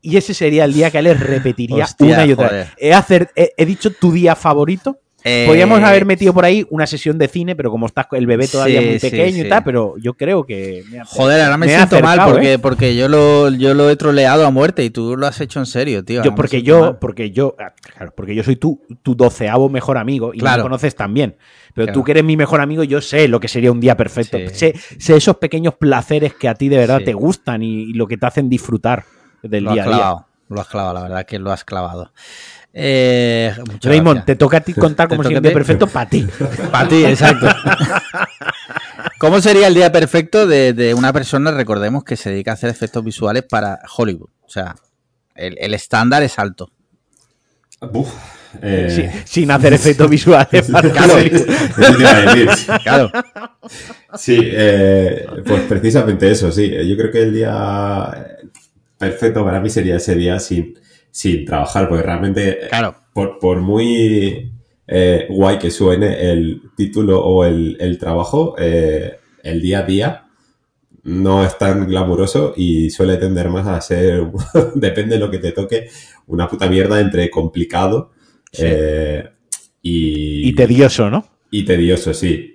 Y 0.00 0.16
ese 0.18 0.34
sería 0.34 0.64
el 0.66 0.74
día 0.74 0.90
que 0.90 0.98
Alex 0.98 1.20
repetiría 1.20 1.84
Hostia, 1.84 2.14
una 2.14 2.26
y 2.26 2.32
otra 2.32 2.48
joder. 2.48 2.64
vez. 2.66 2.74
He, 2.78 2.92
hacer, 2.92 3.30
he, 3.36 3.52
he 3.56 3.64
dicho 3.64 3.90
tu 3.90 4.12
día 4.12 4.36
favorito. 4.36 5.00
Eh, 5.26 5.44
Podríamos 5.46 5.82
haber 5.82 6.04
metido 6.04 6.34
por 6.34 6.44
ahí 6.44 6.66
una 6.68 6.86
sesión 6.86 7.16
de 7.16 7.28
cine, 7.28 7.56
pero 7.56 7.70
como 7.70 7.86
está 7.86 8.06
el 8.12 8.26
bebé 8.26 8.46
todavía 8.46 8.82
Sí, 8.82 8.86
muy 8.88 8.98
pequeño 8.98 9.32
sí. 9.36 9.46
y 9.46 9.48
tal, 9.48 9.64
pero 9.64 9.94
yo 9.96 10.12
creo 10.12 10.44
que... 10.44 10.84
me 10.90 11.02
Joder, 11.02 11.40
ahora 11.40 11.56
me, 11.56 11.66
siento 11.66 11.98
mal 12.02 12.20
porque, 12.30 12.52
¿eh? 12.52 12.58
porque 12.58 12.94
yo, 12.94 13.08
lo, 13.08 13.48
yo 13.50 13.72
lo 13.72 13.88
he 13.88 13.96
troleado 13.96 14.46
a 14.46 14.50
muerte 14.50 14.84
y 14.84 14.90
tú 14.90 15.16
lo 15.16 15.26
has 15.26 15.40
hecho 15.40 15.60
en 15.60 15.66
serio, 15.66 16.04
tío. 16.04 16.22
Yo, 16.22 16.34
porque 16.34 16.62
yo, 16.62 16.80
mal. 16.80 16.98
porque 16.98 17.30
yo, 17.30 17.56
ah, 17.58 17.72
claro, 17.96 18.12
porque 18.14 18.34
yo 18.34 18.42
soy 18.42 18.56
tu, 18.56 18.82
tu 19.02 19.14
doceavo 19.14 19.70
mejor 19.70 19.96
amigo 19.96 20.34
y 20.34 20.40
Claro. 20.40 20.58
me 20.58 20.62
conoces 20.64 20.94
también. 20.94 21.36
Pero 21.72 21.86
Claro. 21.86 22.00
tú 22.00 22.04
que 22.04 22.10
eres 22.12 22.24
mi 22.24 22.36
mejor 22.36 22.60
amigo, 22.60 22.84
yo 22.84 23.00
sé 23.00 23.26
lo 23.26 23.40
que 23.40 23.48
sería 23.48 23.72
un 23.72 23.80
día 23.80 23.96
perfecto. 23.96 24.36
Sé, 24.52 24.74
sé 24.98 25.16
esos 25.16 25.38
pequeños 25.38 25.72
placeres 25.74 26.34
que 26.34 26.48
a 26.48 26.54
ti 26.54 26.68
de 26.68 26.76
verdad 26.76 27.00
te 27.02 27.14
gustan 27.14 27.62
y, 27.62 27.84
y 27.84 27.92
lo 27.94 28.06
que 28.06 28.18
te 28.18 28.26
hacen 28.26 28.50
disfrutar 28.50 29.04
del 29.42 29.64
lo 29.64 29.72
día 29.72 29.84
a 29.84 29.88
día. 29.88 30.14
Lo 30.50 30.60
has 30.60 30.68
clavado, 30.68 30.92
la 30.92 31.02
verdad 31.02 31.24
que 31.24 31.38
lo 31.38 31.50
has 31.50 31.64
clavado. 31.64 32.12
Eh, 32.76 33.54
Raymond, 33.82 34.16
gracias. 34.16 34.26
te 34.26 34.36
toca 34.36 34.56
a 34.56 34.60
ti 34.60 34.72
contar 34.74 35.08
día 35.08 35.50
ti. 35.50 35.54
perfecto 35.54 35.86
para 35.86 36.10
ti. 36.10 36.26
Para 36.72 36.88
ti, 36.88 37.04
exacto. 37.04 37.46
¿Cómo 39.18 39.40
sería 39.40 39.68
el 39.68 39.74
día 39.74 39.92
perfecto 39.92 40.46
de, 40.46 40.72
de 40.72 40.92
una 40.92 41.12
persona, 41.12 41.52
recordemos, 41.52 42.02
que 42.02 42.16
se 42.16 42.30
dedica 42.30 42.50
a 42.50 42.54
hacer 42.54 42.70
efectos 42.70 43.04
visuales 43.04 43.44
para 43.48 43.78
Hollywood? 43.96 44.28
O 44.42 44.48
sea, 44.48 44.74
el, 45.36 45.56
el 45.60 45.72
estándar 45.72 46.22
es 46.24 46.38
alto. 46.38 46.70
Buf, 47.80 48.12
eh, 48.60 48.88
Sí, 48.90 49.22
sin 49.24 49.50
hacer 49.50 49.72
efectos 49.74 50.10
visuales. 50.10 50.70
para. 50.70 51.46
Claro. 52.82 53.10
Sí, 54.16 54.38
eh, 54.42 55.26
pues 55.46 55.62
precisamente 55.62 56.30
eso, 56.30 56.50
sí. 56.50 56.70
Yo 56.88 56.96
creo 56.96 57.10
que 57.10 57.22
el 57.22 57.34
día 57.34 58.36
perfecto 58.98 59.44
para 59.44 59.60
mí 59.60 59.70
sería 59.70 59.96
ese 59.96 60.14
día 60.14 60.38
sin, 60.38 60.78
sin 61.14 61.44
trabajar, 61.44 61.88
porque 61.88 62.02
realmente, 62.02 62.58
Claro. 62.68 62.96
por, 63.12 63.38
por 63.38 63.60
muy 63.60 64.50
eh, 64.88 65.26
guay 65.30 65.58
que 65.60 65.70
suene 65.70 66.28
el 66.32 66.60
título 66.76 67.24
o 67.24 67.44
el, 67.44 67.76
el 67.78 67.98
trabajo, 67.98 68.56
eh, 68.58 69.18
el 69.44 69.60
día 69.62 69.78
a 69.78 69.82
día 69.84 70.20
no 71.04 71.44
es 71.44 71.56
tan 71.56 71.86
glamuroso 71.86 72.52
y 72.56 72.90
suele 72.90 73.16
tender 73.16 73.48
más 73.48 73.66
a 73.68 73.80
ser, 73.80 74.24
depende 74.74 75.14
de 75.14 75.20
lo 75.20 75.30
que 75.30 75.38
te 75.38 75.52
toque, 75.52 75.88
una 76.26 76.48
puta 76.48 76.68
mierda 76.68 77.00
entre 77.00 77.30
complicado 77.30 78.10
Sí. 78.50 78.62
eh, 78.66 79.24
y, 79.82 80.48
Y 80.48 80.52
tedioso, 80.54 81.10
¿no? 81.10 81.24
y 81.50 81.64
tedioso, 81.64 82.12
sí. 82.12 82.53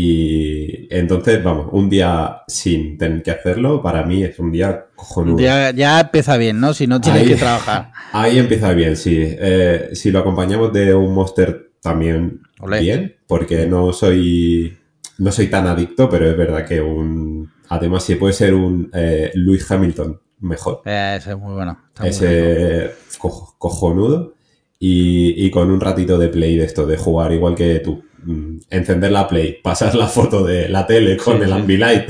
Y 0.00 0.86
entonces, 0.90 1.42
vamos, 1.42 1.68
un 1.72 1.90
día 1.90 2.42
sin 2.46 2.96
tener 2.96 3.20
que 3.22 3.32
hacerlo, 3.32 3.82
para 3.82 4.04
mí 4.04 4.22
es 4.22 4.38
un 4.38 4.52
día 4.52 4.86
cojonudo. 4.94 5.38
Ya, 5.40 5.72
ya 5.72 6.00
empieza 6.00 6.36
bien, 6.36 6.60
¿no? 6.60 6.72
Si 6.72 6.86
no 6.86 7.00
tienes 7.00 7.22
Ahí. 7.22 7.28
que 7.28 7.34
trabajar. 7.36 7.90
Ahí 8.12 8.38
empieza 8.38 8.72
bien, 8.72 8.96
sí. 8.96 9.16
Eh, 9.20 9.90
si 9.94 10.10
lo 10.12 10.20
acompañamos 10.20 10.72
de 10.72 10.94
un 10.94 11.12
monster 11.12 11.72
también 11.82 12.40
Olé. 12.60 12.80
bien, 12.80 13.16
porque 13.26 13.66
no 13.66 13.92
soy 13.92 14.76
no 15.18 15.32
soy 15.32 15.48
tan 15.48 15.66
adicto, 15.66 16.08
pero 16.08 16.30
es 16.30 16.36
verdad 16.36 16.64
que 16.64 16.80
un. 16.80 17.50
Además, 17.68 18.04
si 18.04 18.14
puede 18.14 18.32
ser 18.34 18.54
un 18.54 18.90
eh, 18.94 19.32
Luis 19.34 19.68
Hamilton 19.70 20.20
mejor. 20.40 20.82
Eh, 20.84 21.16
ese 21.18 21.30
es 21.32 21.38
muy 21.38 21.54
bueno. 21.54 21.76
está 21.88 22.02
muy. 22.04 22.10
Ese 22.10 22.90
co- 23.18 23.54
cojonudo. 23.58 24.34
Y, 24.80 25.44
y 25.46 25.50
con 25.50 25.70
un 25.70 25.80
ratito 25.80 26.18
de 26.18 26.28
play 26.28 26.56
de 26.56 26.64
esto, 26.64 26.86
de 26.86 26.96
jugar 26.96 27.32
igual 27.32 27.54
que 27.54 27.80
tú. 27.80 28.04
Mm, 28.24 28.58
Encender 28.70 29.10
la 29.12 29.26
play, 29.28 29.58
pasar 29.62 29.94
la 29.94 30.06
foto 30.06 30.44
de 30.44 30.68
la 30.68 30.86
tele 30.86 31.16
con 31.16 31.38
Sí, 31.38 31.42
el. 31.44 31.52
Ambilight. 31.52 32.08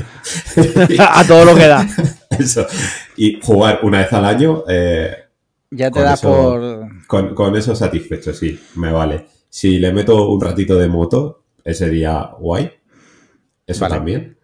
a 0.99 1.23
todo 1.27 1.45
lo 1.45 1.55
que 1.55 1.67
da. 1.67 1.87
Eso. 2.37 2.65
Y 3.17 3.39
jugar 3.41 3.79
una 3.83 3.99
vez 3.99 4.13
al 4.13 4.25
año, 4.25 4.63
eh, 4.67 5.11
Ya 5.71 5.89
te 5.91 6.01
da 6.01 6.13
eso- 6.13 6.29
por. 6.31 6.89
con, 7.07 7.35
con 7.35 7.55
eso 7.55 7.75
satisfecho, 7.75 8.33
sí, 8.33 8.57
me 8.75 8.91
vale. 8.91 9.25
Si 9.49 9.77
le 9.79 9.91
meto 9.91 10.29
un 10.29 10.39
ratito 10.39 10.75
de 10.77 10.87
moto, 10.87 11.43
ese 11.63 11.89
día 11.89 12.29
guay. 12.39 12.71
Eso 13.67 13.81
Vale. 13.81 13.95
también. 13.95 14.37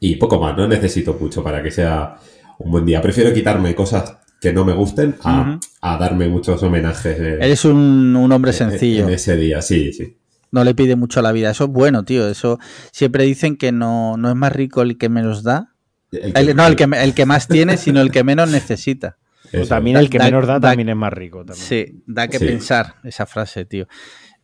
Y 0.00 0.16
poco 0.16 0.38
más, 0.38 0.56
no 0.56 0.68
necesito 0.68 1.16
mucho 1.20 1.42
para 1.42 1.62
que 1.62 1.70
sea 1.70 2.16
un 2.58 2.70
buen 2.70 2.84
día. 2.86 3.02
Prefiero 3.02 3.32
quitarme 3.34 3.74
cosas 3.74 4.18
que 4.40 4.52
no 4.52 4.64
me 4.64 4.72
gusten 4.72 5.16
a, 5.24 5.58
a 5.80 5.96
darme 5.98 6.28
muchos 6.28 6.62
homenajes 6.62 7.18
eh, 7.18 7.38
Eres 7.40 7.64
un, 7.64 8.14
un 8.16 8.32
hombre 8.32 8.52
en- 8.52 8.56
sencillo. 8.56 9.04
en 9.08 9.14
ese 9.14 9.36
día, 9.36 9.62
sí, 9.62 9.92
sí. 9.92 10.16
No 10.50 10.64
le 10.64 10.74
pide 10.74 10.96
mucho 10.96 11.20
a 11.20 11.22
la 11.22 11.32
vida. 11.32 11.50
Eso 11.50 11.64
es 11.64 11.70
bueno, 11.70 12.04
tío. 12.04 12.26
Eso 12.28 12.58
siempre 12.90 13.24
dicen 13.24 13.56
que 13.56 13.70
no, 13.72 14.16
no 14.16 14.30
es 14.30 14.34
más 14.36 14.52
rico 14.52 14.80
el 14.82 14.96
que 14.96 15.08
menos 15.08 15.42
da. 15.42 15.74
El 16.10 16.32
que- 16.32 16.40
El- 16.40 16.56
no, 16.56 16.66
el 16.66 16.74
que, 16.76 16.84
el 16.84 17.14
que 17.14 17.26
más 17.26 17.48
tiene, 17.48 17.76
sino 17.76 18.00
el 18.00 18.10
que 18.10 18.24
menos 18.24 18.50
necesita. 18.50 19.18
O 19.52 19.56
eso. 19.58 19.68
también 19.68 19.96
el 19.96 20.10
que 20.10 20.18
Da- 20.18 20.24
menos 20.26 20.46
da, 20.46 20.54
da- 20.60 20.68
también 20.70 20.90
es 20.90 20.96
más 20.96 21.12
rico. 21.12 21.38
También. 21.44 21.56
Sí, 21.66 22.02
da 22.06 22.28
que 22.28 22.38
Sí. 22.38 22.44
pensar 22.46 22.96
esa 23.04 23.24
frase, 23.24 23.64
tío. 23.64 23.86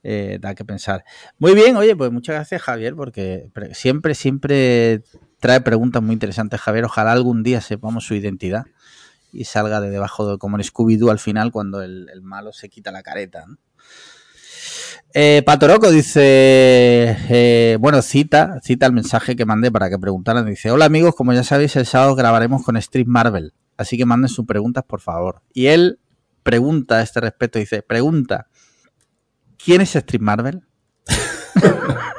Eh, 0.03 0.39
da 0.41 0.55
que 0.55 0.65
pensar. 0.65 1.05
Muy 1.39 1.55
bien, 1.55 1.77
oye, 1.77 1.95
pues 1.97 2.11
muchas 2.11 2.35
gracias, 2.37 2.61
Javier, 2.63 2.95
porque 2.95 3.49
pre- 3.55 3.75
siempre, 3.75 4.15
siempre 4.15 5.03
trae 5.41 5.61
preguntas 5.63 6.03
muy 6.03 6.13
interesantes, 6.15 6.61
Javier. 6.61 6.85
Ojalá 6.85 7.13
algún 7.13 7.43
día 7.43 7.61
sepamos 7.63 8.05
su 8.07 8.15
identidad 8.15 8.65
y 9.35 9.45
salga 9.45 9.81
de 9.81 9.91
debajo 9.91 10.31
de 10.31 10.39
como 10.39 10.57
en 10.57 10.63
Scooby-Doo 10.63 11.11
al 11.11 11.19
final 11.19 11.53
cuando 11.53 11.83
el, 11.83 12.09
el 12.13 12.23
malo 12.23 12.53
se 12.53 12.69
quita 12.69 12.93
la 12.93 13.03
careta. 13.03 13.45
¿no? 13.47 13.59
Eh, 15.17 15.45
Patoroco 15.47 15.93
dice, 15.93 17.17
eh, 17.29 17.77
bueno, 17.81 18.03
cita, 18.03 18.59
cita 18.65 18.87
el 18.87 18.93
mensaje 18.93 19.37
que 19.37 19.45
mandé 19.45 19.71
para 19.71 19.89
que 19.89 19.97
preguntaran. 19.97 20.45
Dice, 20.47 20.73
hola 20.73 20.87
amigos, 20.87 21.15
como 21.15 21.33
ya 21.33 21.45
sabéis, 21.45 21.77
el 21.77 21.87
sábado 21.87 22.17
grabaremos 22.17 22.65
con 22.65 22.77
Street 22.79 23.07
Marvel, 23.07 23.55
así 23.77 23.97
que 23.97 24.07
manden 24.07 24.29
sus 24.29 24.45
preguntas, 24.45 24.83
por 24.85 25.01
favor. 25.01 25.43
Y 25.53 25.67
él 25.67 26.01
pregunta 26.43 26.97
a 26.97 27.03
este 27.03 27.21
respecto, 27.21 27.61
dice, 27.61 27.83
pregunta, 27.83 28.49
¿quién 29.57 29.83
es 29.83 29.95
Street 29.95 30.21
Marvel? 30.21 30.65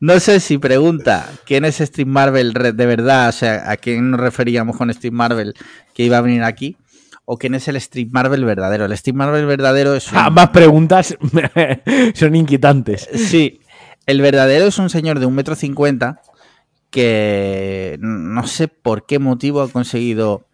no 0.00 0.20
sé 0.20 0.40
si 0.40 0.58
pregunta 0.58 1.28
quién 1.46 1.64
es 1.64 1.80
Street 1.80 2.06
Marvel 2.06 2.52
de 2.52 2.86
verdad, 2.86 3.28
o 3.28 3.32
sea, 3.32 3.70
a 3.70 3.76
quién 3.76 4.10
nos 4.10 4.20
referíamos 4.20 4.76
con 4.76 4.90
Street 4.90 5.12
Marvel 5.12 5.54
que 5.94 6.02
iba 6.04 6.18
a 6.18 6.20
venir 6.20 6.42
aquí, 6.42 6.76
o 7.24 7.38
quién 7.38 7.54
es 7.54 7.66
el 7.68 7.76
Street 7.76 8.08
Marvel 8.12 8.44
verdadero. 8.44 8.84
El 8.84 8.92
Street 8.92 9.16
Marvel 9.16 9.46
verdadero 9.46 9.94
es 9.94 10.10
un- 10.12 10.18
Ambas 10.18 10.50
preguntas 10.50 11.16
son 12.14 12.36
inquietantes. 12.36 13.08
Sí, 13.14 13.60
el 14.06 14.20
verdadero 14.20 14.66
es 14.66 14.78
un 14.78 14.90
señor 14.90 15.18
de 15.18 15.26
un 15.26 15.34
metro 15.34 15.54
cincuenta 15.56 16.20
que 16.90 17.96
no 18.00 18.46
sé 18.46 18.68
por 18.68 19.06
qué 19.06 19.18
motivo 19.18 19.60
ha 19.62 19.68
conseguido 19.70 20.46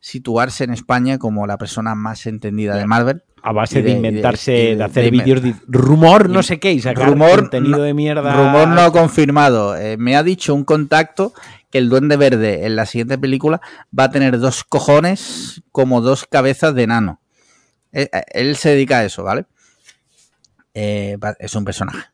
situarse 0.00 0.64
en 0.64 0.72
España 0.72 1.18
como 1.18 1.46
la 1.46 1.56
persona 1.58 1.94
más 1.94 2.26
entendida 2.26 2.76
de 2.76 2.86
Marvel. 2.86 3.22
A 3.46 3.52
base 3.52 3.82
de, 3.82 3.82
de- 3.82 3.90
y 3.90 3.92
de- 3.92 3.96
inventarse, 4.08 4.52
de, 4.52 4.76
de- 4.76 4.84
hacer 4.84 5.04
de- 5.04 5.10
vídeos 5.10 5.42
de 5.42 5.54
rumor, 5.68 6.30
no 6.30 6.42
sé 6.42 6.58
qué, 6.58 6.72
y 6.72 6.80
sacar 6.80 7.10
Rumor 7.10 7.40
contenido 7.40 7.76
no- 7.78 7.84
de 7.84 7.92
mierda. 7.94 8.32
Rumor 8.34 8.68
no 8.68 8.90
confirmado. 8.90 9.76
Eh, 9.76 9.96
me 9.98 10.16
ha 10.16 10.22
dicho 10.22 10.54
un 10.54 10.64
contacto 10.64 11.32
que 11.70 11.78
el 11.78 11.88
Duende 11.90 12.16
Verde 12.16 12.64
en 12.66 12.74
la 12.76 12.86
siguiente 12.86 13.18
película 13.18 13.60
va 13.96 14.04
a 14.04 14.10
tener 14.10 14.38
dos 14.38 14.64
cojones 14.64 15.62
como 15.72 16.00
dos 16.00 16.24
cabezas 16.24 16.74
de 16.74 16.84
enano. 16.84 17.20
Eh, 17.92 18.08
eh, 18.12 18.22
él 18.32 18.56
se 18.56 18.70
dedica 18.70 18.98
a 18.98 19.04
eso, 19.04 19.22
¿vale? 19.22 19.44
Eh, 20.72 21.16
va- 21.22 21.36
es 21.38 21.54
un 21.54 21.64
personaje. 21.64 22.06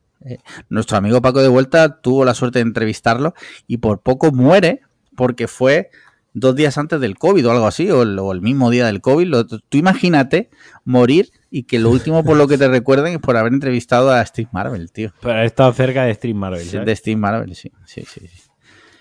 Nuestro 0.69 0.99
amigo 0.99 1.23
Paco 1.23 1.41
de 1.41 1.49
Vuelta 1.49 2.01
tuvo 2.01 2.25
la 2.27 2.35
suerte 2.35 2.59
de 2.59 2.65
entrevistarlo 2.65 3.35
y 3.67 3.79
por 3.79 4.01
poco 4.03 4.33
muere 4.33 4.83
porque 5.17 5.49
fue 5.49 5.91
dos 6.33 6.55
días 6.57 6.79
antes 6.79 7.01
del 7.01 7.19
COVID 7.19 7.47
o 7.49 7.51
algo 7.51 7.67
así, 7.67 7.91
o 7.91 8.03
el, 8.03 8.19
o 8.19 8.33
el 8.33 8.41
mismo 8.41 8.71
día 8.71 8.87
del 8.87 9.01
COVID. 9.01 9.27
Lo- 9.27 9.47
tú 9.47 9.79
imagínate 9.79 10.51
morir 10.85 11.31
y 11.51 11.65
que 11.65 11.79
lo 11.79 11.91
último 11.91 12.23
por 12.25 12.37
lo 12.37 12.47
que 12.49 12.59
te 12.59 12.69
recuerden 12.69 13.15
es 13.15 13.19
por 13.19 13.37
haber 13.37 13.53
entrevistado 13.53 14.11
a 14.13 14.25
Steve 14.25 14.49
Marvel, 14.53 14.91
tío. 14.93 15.13
Pero 15.21 15.35
ha 15.35 15.45
estado 15.45 15.73
cerca 15.73 16.05
de 16.05 16.15
Stream 16.15 16.37
Marvel. 16.37 16.65
¿sabes? 16.65 16.87
De 16.87 16.97
Steve 16.97 17.17
Marvel, 17.17 17.55
sí. 17.55 17.71
sí, 17.87 18.03
sí, 18.07 18.21
sí. 18.27 18.50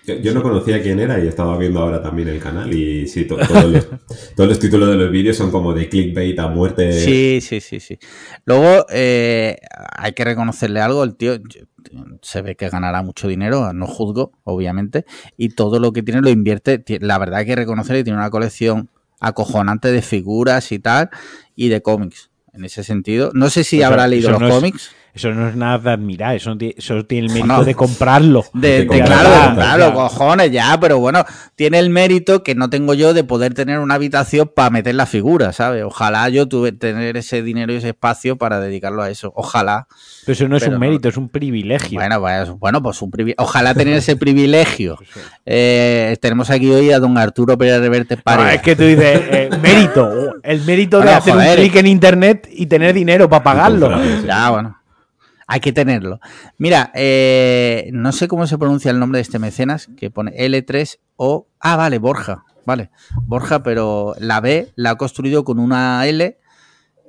Yo, 0.06 0.14
yo 0.16 0.32
no 0.32 0.42
conocía 0.42 0.82
quién 0.82 0.98
era 0.98 1.22
y 1.22 1.28
estaba 1.28 1.56
viendo 1.58 1.80
ahora 1.80 2.02
también 2.02 2.28
el 2.28 2.40
canal 2.40 2.72
y 2.72 3.06
sí, 3.06 3.26
to- 3.26 3.36
todos, 3.36 3.70
los, 3.70 3.86
todos 4.36 4.48
los 4.48 4.58
títulos 4.58 4.88
de 4.88 4.96
los 4.96 5.10
vídeos 5.10 5.36
son 5.36 5.50
como 5.50 5.74
de 5.74 5.88
clickbait 5.88 6.38
a 6.38 6.48
muerte. 6.48 6.92
Sí, 6.92 7.40
sí, 7.42 7.60
sí, 7.60 7.80
sí. 7.80 7.98
Luego 8.46 8.86
eh, 8.90 9.56
hay 9.96 10.12
que 10.12 10.24
reconocerle 10.24 10.80
algo, 10.80 11.04
el 11.04 11.16
tío 11.16 11.38
se 12.22 12.42
ve 12.42 12.56
que 12.56 12.68
ganará 12.68 13.02
mucho 13.02 13.28
dinero, 13.28 13.72
no 13.72 13.86
juzgo, 13.86 14.32
obviamente, 14.44 15.04
y 15.36 15.50
todo 15.50 15.78
lo 15.78 15.92
que 15.92 16.02
tiene 16.02 16.20
lo 16.22 16.30
invierte. 16.30 16.82
La 17.00 17.18
verdad 17.18 17.40
hay 17.40 17.46
que 17.46 17.56
reconocerle 17.56 18.00
que 18.00 18.04
tiene 18.04 18.18
una 18.18 18.30
colección 18.30 18.88
acojonante 19.20 19.92
de 19.92 20.00
figuras 20.02 20.72
y 20.72 20.78
tal, 20.78 21.10
y 21.54 21.68
de 21.68 21.82
cómics. 21.82 22.30
En 22.52 22.64
ese 22.64 22.82
sentido, 22.84 23.30
no 23.34 23.48
sé 23.50 23.64
si 23.64 23.82
habrá 23.82 24.08
leído 24.08 24.30
los 24.30 24.40
no 24.40 24.48
es- 24.48 24.54
cómics. 24.54 24.90
Eso 25.12 25.30
no 25.32 25.48
es 25.48 25.56
nada 25.56 25.78
de 25.78 25.90
admirar, 25.90 26.36
eso, 26.36 26.50
no 26.50 26.58
tiene, 26.58 26.74
eso 26.78 27.04
tiene 27.04 27.26
el 27.26 27.32
mérito 27.32 27.64
de 27.64 27.74
comprarlo. 27.74 28.44
De, 28.54 28.84
De 28.84 28.86
claro, 28.86 29.56
la 29.56 29.76
de- 29.88 29.92
cojones, 29.92 30.50
ya, 30.52 30.78
pero 30.80 30.98
bueno, 30.98 31.24
tiene 31.56 31.78
el 31.80 31.90
mérito 31.90 32.42
que 32.44 32.54
no 32.54 32.70
tengo 32.70 32.94
yo 32.94 33.12
de 33.12 33.24
poder 33.24 33.52
tener 33.54 33.80
una 33.80 33.94
habitación 33.94 34.50
para 34.54 34.70
meter 34.70 34.94
la 34.94 35.06
figura, 35.06 35.52
¿sabes? 35.52 35.82
Ojalá 35.84 36.28
yo 36.28 36.46
tuve 36.48 36.72
tener 36.72 37.16
ese 37.16 37.42
dinero 37.42 37.72
y 37.72 37.76
ese 37.76 37.88
espacio 37.88 38.36
para 38.36 38.60
dedicarlo 38.60 39.02
a 39.02 39.10
eso. 39.10 39.32
Ojalá. 39.34 39.88
Pero 40.24 40.32
eso 40.34 40.48
no 40.48 40.56
es 40.56 40.62
Pero 40.62 40.76
un 40.76 40.80
no. 40.80 40.86
mérito, 40.86 41.08
es 41.08 41.16
un 41.16 41.28
privilegio. 41.28 41.98
Bueno, 41.98 42.20
pues, 42.20 42.50
bueno, 42.58 42.82
pues 42.82 43.02
un 43.02 43.10
privi- 43.10 43.34
Ojalá 43.38 43.74
tener 43.74 43.94
ese 43.94 44.16
privilegio. 44.16 44.96
Eh, 45.52 46.16
tenemos 46.20 46.48
aquí 46.50 46.70
hoy 46.70 46.92
a 46.92 47.00
don 47.00 47.18
Arturo 47.18 47.58
Pérez 47.58 47.80
Reverte 47.80 48.14
No, 48.16 48.22
Paredes. 48.22 48.54
es 48.56 48.62
que 48.62 48.76
tú 48.76 48.84
dices, 48.84 49.20
eh, 49.30 49.50
mérito, 49.60 50.34
el 50.44 50.60
mérito 50.62 50.98
de 50.98 51.04
Bueno, 51.04 51.18
hacer 51.18 51.34
joder. 51.34 51.48
un 51.50 51.56
clic 51.56 51.76
en 51.76 51.86
internet 51.88 52.48
y 52.52 52.66
tener 52.66 52.94
dinero 52.94 53.28
para 53.28 53.42
pagarlo. 53.42 53.90
Ya, 54.24 54.50
bueno. 54.50 54.76
Hay 55.52 55.58
que 55.58 55.72
tenerlo. 55.72 56.20
Mira, 56.58 56.92
eh, 56.94 57.90
no 57.92 58.12
sé 58.12 58.28
cómo 58.28 58.46
se 58.46 58.56
pronuncia 58.56 58.92
el 58.92 59.00
nombre 59.00 59.18
de 59.18 59.22
este 59.22 59.40
mecenas 59.40 59.88
que 59.96 60.08
pone 60.08 60.30
L3O. 60.36 61.46
Ah, 61.58 61.74
vale, 61.74 61.98
Borja. 61.98 62.44
Vale, 62.64 62.92
Borja, 63.24 63.64
pero 63.64 64.14
la 64.20 64.40
B 64.40 64.72
la 64.76 64.90
ha 64.90 64.94
construido 64.94 65.42
con 65.42 65.58
una 65.58 66.06
L 66.06 66.38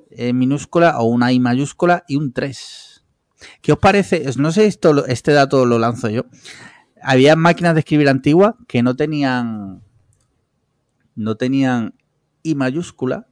eh, 0.10 0.34
minúscula 0.34 0.98
o 0.98 1.04
una 1.04 1.32
I 1.32 1.40
mayúscula 1.40 2.04
y 2.08 2.16
un 2.16 2.34
3. 2.34 3.04
¿Qué 3.62 3.74
os 3.74 3.78
parece? 3.78 4.26
No 4.38 4.52
sé, 4.52 4.66
esto, 4.66 5.06
este 5.06 5.34
dato 5.34 5.68
lo 5.68 5.78
lanzo 5.78 6.10
yo. 6.10 6.26
Había 7.00 7.36
máquinas 7.36 7.76
de 7.76 7.82
escribir 7.82 8.10
antiguas 8.10 8.56
que 8.68 8.82
no 8.82 8.96
tenían. 8.96 9.84
No 11.14 11.36
tenían 11.36 11.94
I 12.42 12.56
mayúscula 12.56 13.28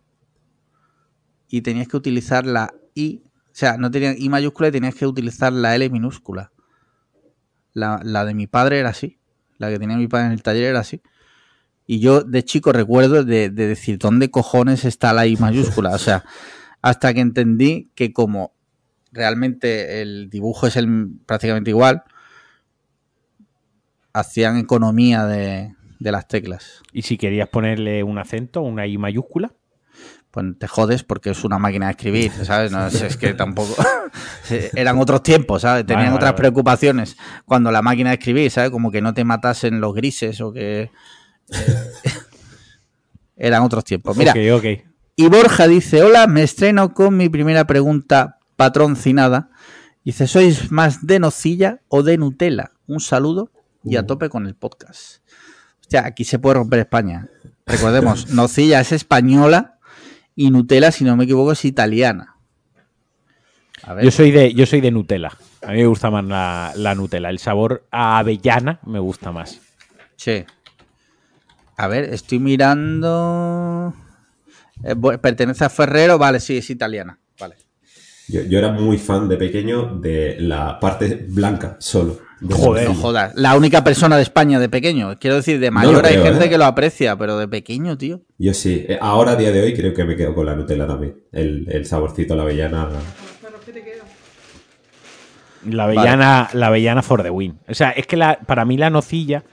y 1.48 1.62
tenías 1.62 1.88
que 1.88 1.98
utilizar 1.98 2.46
la 2.46 2.76
I. 2.94 3.24
O 3.60 3.66
sea, 3.68 3.76
no 3.76 3.92
tenían 3.92 4.16
I 4.18 4.30
mayúscula 4.30 4.70
y 4.70 4.72
tenías 4.72 4.96
que 4.96 5.06
utilizar 5.06 5.52
la 5.52 5.76
L 5.76 5.90
minúscula. 5.90 6.54
La, 7.74 8.00
la 8.06 8.24
de 8.24 8.34
mi 8.34 8.48
padre 8.48 8.80
era 8.80 8.88
así. 8.88 9.20
La 9.58 9.68
que 9.68 9.78
tenía 9.78 9.98
mi 9.98 10.08
padre 10.08 10.28
en 10.28 10.32
el 10.32 10.42
taller 10.42 10.64
era 10.64 10.80
así. 10.80 11.02
Y 11.86 12.00
yo 12.00 12.22
de 12.22 12.46
chico 12.46 12.72
recuerdo 12.72 13.26
de, 13.26 13.50
de 13.50 13.68
decir, 13.68 13.98
¿dónde 13.98 14.32
cojones 14.32 14.86
está 14.86 15.12
la 15.12 15.28
I 15.28 15.36
mayúscula? 15.36 15.90
O 15.90 15.98
sea, 15.98 16.24
hasta 16.82 17.14
que 17.14 17.20
entendí 17.20 17.92
que 17.96 18.14
como 18.14 18.54
realmente 19.12 20.02
el 20.02 20.30
dibujo 20.30 20.66
es 20.66 20.78
el, 20.78 21.10
prácticamente 21.26 21.72
igual, 21.72 22.06
hacían 24.14 24.56
economía 24.56 25.26
de, 25.26 25.76
de 26.00 26.12
las 26.14 26.30
teclas. 26.30 26.82
Y 26.94 27.02
si 27.02 27.18
querías 27.18 27.50
ponerle 27.50 28.04
un 28.04 28.20
acento, 28.20 28.62
una 28.62 28.88
I 28.88 28.98
mayúscula, 28.98 29.54
pues 30.32 30.46
te 30.60 30.68
jodes 30.68 31.04
porque 31.04 31.32
es 31.32 31.44
una 31.44 31.58
máquina 31.58 31.88
de 31.88 31.92
escribir, 31.92 32.32
¿sabes? 32.44 32.72
No, 32.72 32.86
es, 32.88 33.02
es 33.02 33.18
que 33.18 33.34
tampoco... 33.34 33.76
Eran 34.76 35.00
otros 35.00 35.24
tiempos, 35.24 35.64
¿sabes? 35.64 35.86
Tenían 35.86 36.08
Vale, 36.08 36.16
otras 36.18 36.32
vale. 36.32 36.38
preocupaciones 36.38 37.18
cuando 37.46 37.72
la 37.72 37.82
máquina 37.82 38.10
de 38.10 38.16
escribir, 38.16 38.52
¿sabes? 38.52 38.70
Como 38.70 38.92
que 38.92 39.02
no 39.02 39.14
te 39.14 39.24
matasen 39.24 39.82
los 39.82 39.94
grises 39.94 40.40
o 40.42 40.52
que... 40.52 40.82
eh, 40.82 40.92
Eran 43.38 43.64
otros 43.64 43.84
tiempos. 43.84 44.18
Mira, 44.18 44.34
ok, 44.34 44.58
ok. 44.58 44.66
y 45.16 45.28
Borja 45.30 45.68
dice, 45.68 46.04
hola, 46.04 46.28
me 46.28 46.44
estreno 46.44 46.94
con 46.94 47.16
mi 47.16 47.30
primera 47.30 47.66
pregunta 47.66 48.38
patroncinada. 48.56 49.50
Dice, 50.04 50.28
¿sois 50.28 50.72
más 50.72 51.08
de 51.08 51.20
nocilla 51.20 51.80
o 51.88 52.04
de 52.04 52.18
Nutella? 52.18 52.72
Un 52.88 53.00
saludo 53.00 53.52
y 53.84 53.96
a 53.96 54.06
tope 54.06 54.30
con 54.30 54.46
el 54.46 54.56
podcast. 54.56 55.24
Hostia, 55.80 56.06
aquí 56.06 56.26
se 56.26 56.38
puede 56.38 56.56
romper 56.56 56.80
España. 56.80 57.30
Recordemos, 57.66 58.30
nocilla 58.34 58.82
es 58.82 58.92
española 58.92 59.79
y 60.40 60.52
Nutella, 60.52 60.90
si 60.94 61.04
no 61.04 61.18
me 61.18 61.26
equivoco, 61.26 61.52
es 61.52 61.66
italiana. 61.66 62.38
A 63.84 63.94
ver. 63.94 64.06
Yo 64.06 64.12
soy 64.12 64.32
de, 64.32 64.54
yo 64.54 64.66
soy 64.66 64.80
de 64.80 64.90
Nutella. 64.90 65.34
A 65.62 65.74
mí 65.74 65.80
me 65.80 65.86
gusta 65.86 66.10
más 66.10 66.24
la, 66.24 66.72
la 66.78 66.96
Nutella. 66.96 67.30
El 67.30 67.40
sabor 67.40 67.86
a 67.92 68.20
avellana 68.20 68.80
me 68.86 69.00
gusta 69.00 69.34
más. 69.34 69.60
Sí. 70.16 70.46
A 71.76 71.88
ver, 71.90 72.06
estoy 72.14 72.40
mirando. 72.40 73.94
Eh, 74.82 74.96
pertenece 75.22 75.66
a 75.66 75.70
Ferrero, 75.70 76.18
vale, 76.18 76.40
sí, 76.40 76.56
es 76.56 76.70
italiana. 76.70 77.20
Vale. 77.38 77.58
Yo, 78.30 78.42
yo 78.44 78.60
era 78.60 78.72
muy 78.72 78.98
fan 78.98 79.28
de 79.28 79.36
pequeño 79.36 79.98
de 80.00 80.38
la 80.40 80.80
parte 80.80 81.26
blanca 81.28 81.76
solo. 81.82 82.18
Joder. 82.50 82.88
No 82.88 82.96
jodas. 82.96 83.34
La 83.36 83.56
única 83.58 83.84
persona 83.84 84.16
de 84.16 84.24
España 84.24 84.60
de 84.60 84.70
pequeño. 84.70 85.18
Quiero 85.20 85.36
decir, 85.36 85.60
de 85.60 85.72
mayor 85.72 86.06
hay 86.06 86.22
gente 86.22 86.46
¿eh? 86.46 86.50
que 86.50 86.58
lo 86.58 86.66
aprecia, 86.66 87.18
pero 87.18 87.38
de 87.38 87.48
pequeño, 87.48 87.98
tío. 87.98 88.22
Yo 88.38 88.54
sí. 88.54 88.86
Eh, 88.88 88.98
Ahora, 89.02 89.32
a 89.32 89.36
día 89.36 89.52
de 89.52 89.62
hoy, 89.62 89.74
creo 89.74 89.94
que 89.94 90.06
me 90.06 90.16
quedo 90.16 90.34
con 90.34 90.46
la 90.46 90.56
Nutella 90.56 90.88
también. 90.88 91.16
El, 91.32 91.68
el 91.70 91.86
saborcito 91.86 92.34
a 92.34 92.38
la 92.38 92.44
avellana. 92.44 92.88
La 95.66 95.84
avellana, 95.84 96.50
la 96.54 96.68
avellana 96.68 97.02
for 97.02 97.22
the 97.22 97.30
win. 97.30 97.60
O 97.68 97.74
sea, 97.74 97.90
es 97.92 98.08
que 98.08 98.16
la, 98.16 98.40
para 98.40 98.64
mí 98.64 98.78
la 98.78 98.90
nocilla 98.90 99.44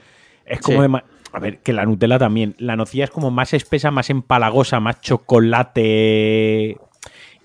es 0.45 0.61
como 0.61 0.81
Sí. 0.83 0.89
de 0.91 1.01
A 1.33 1.39
ver, 1.39 1.59
que 1.59 1.73
la 1.73 1.85
Nutella 1.85 2.17
también. 2.17 2.55
La 2.57 2.77
nocilla 2.77 3.03
es 3.03 3.09
como 3.09 3.29
más 3.31 3.53
espesa, 3.53 3.91
más 3.91 4.09
empalagosa, 4.09 4.79
más 4.79 5.01
chocolate. 5.01 6.77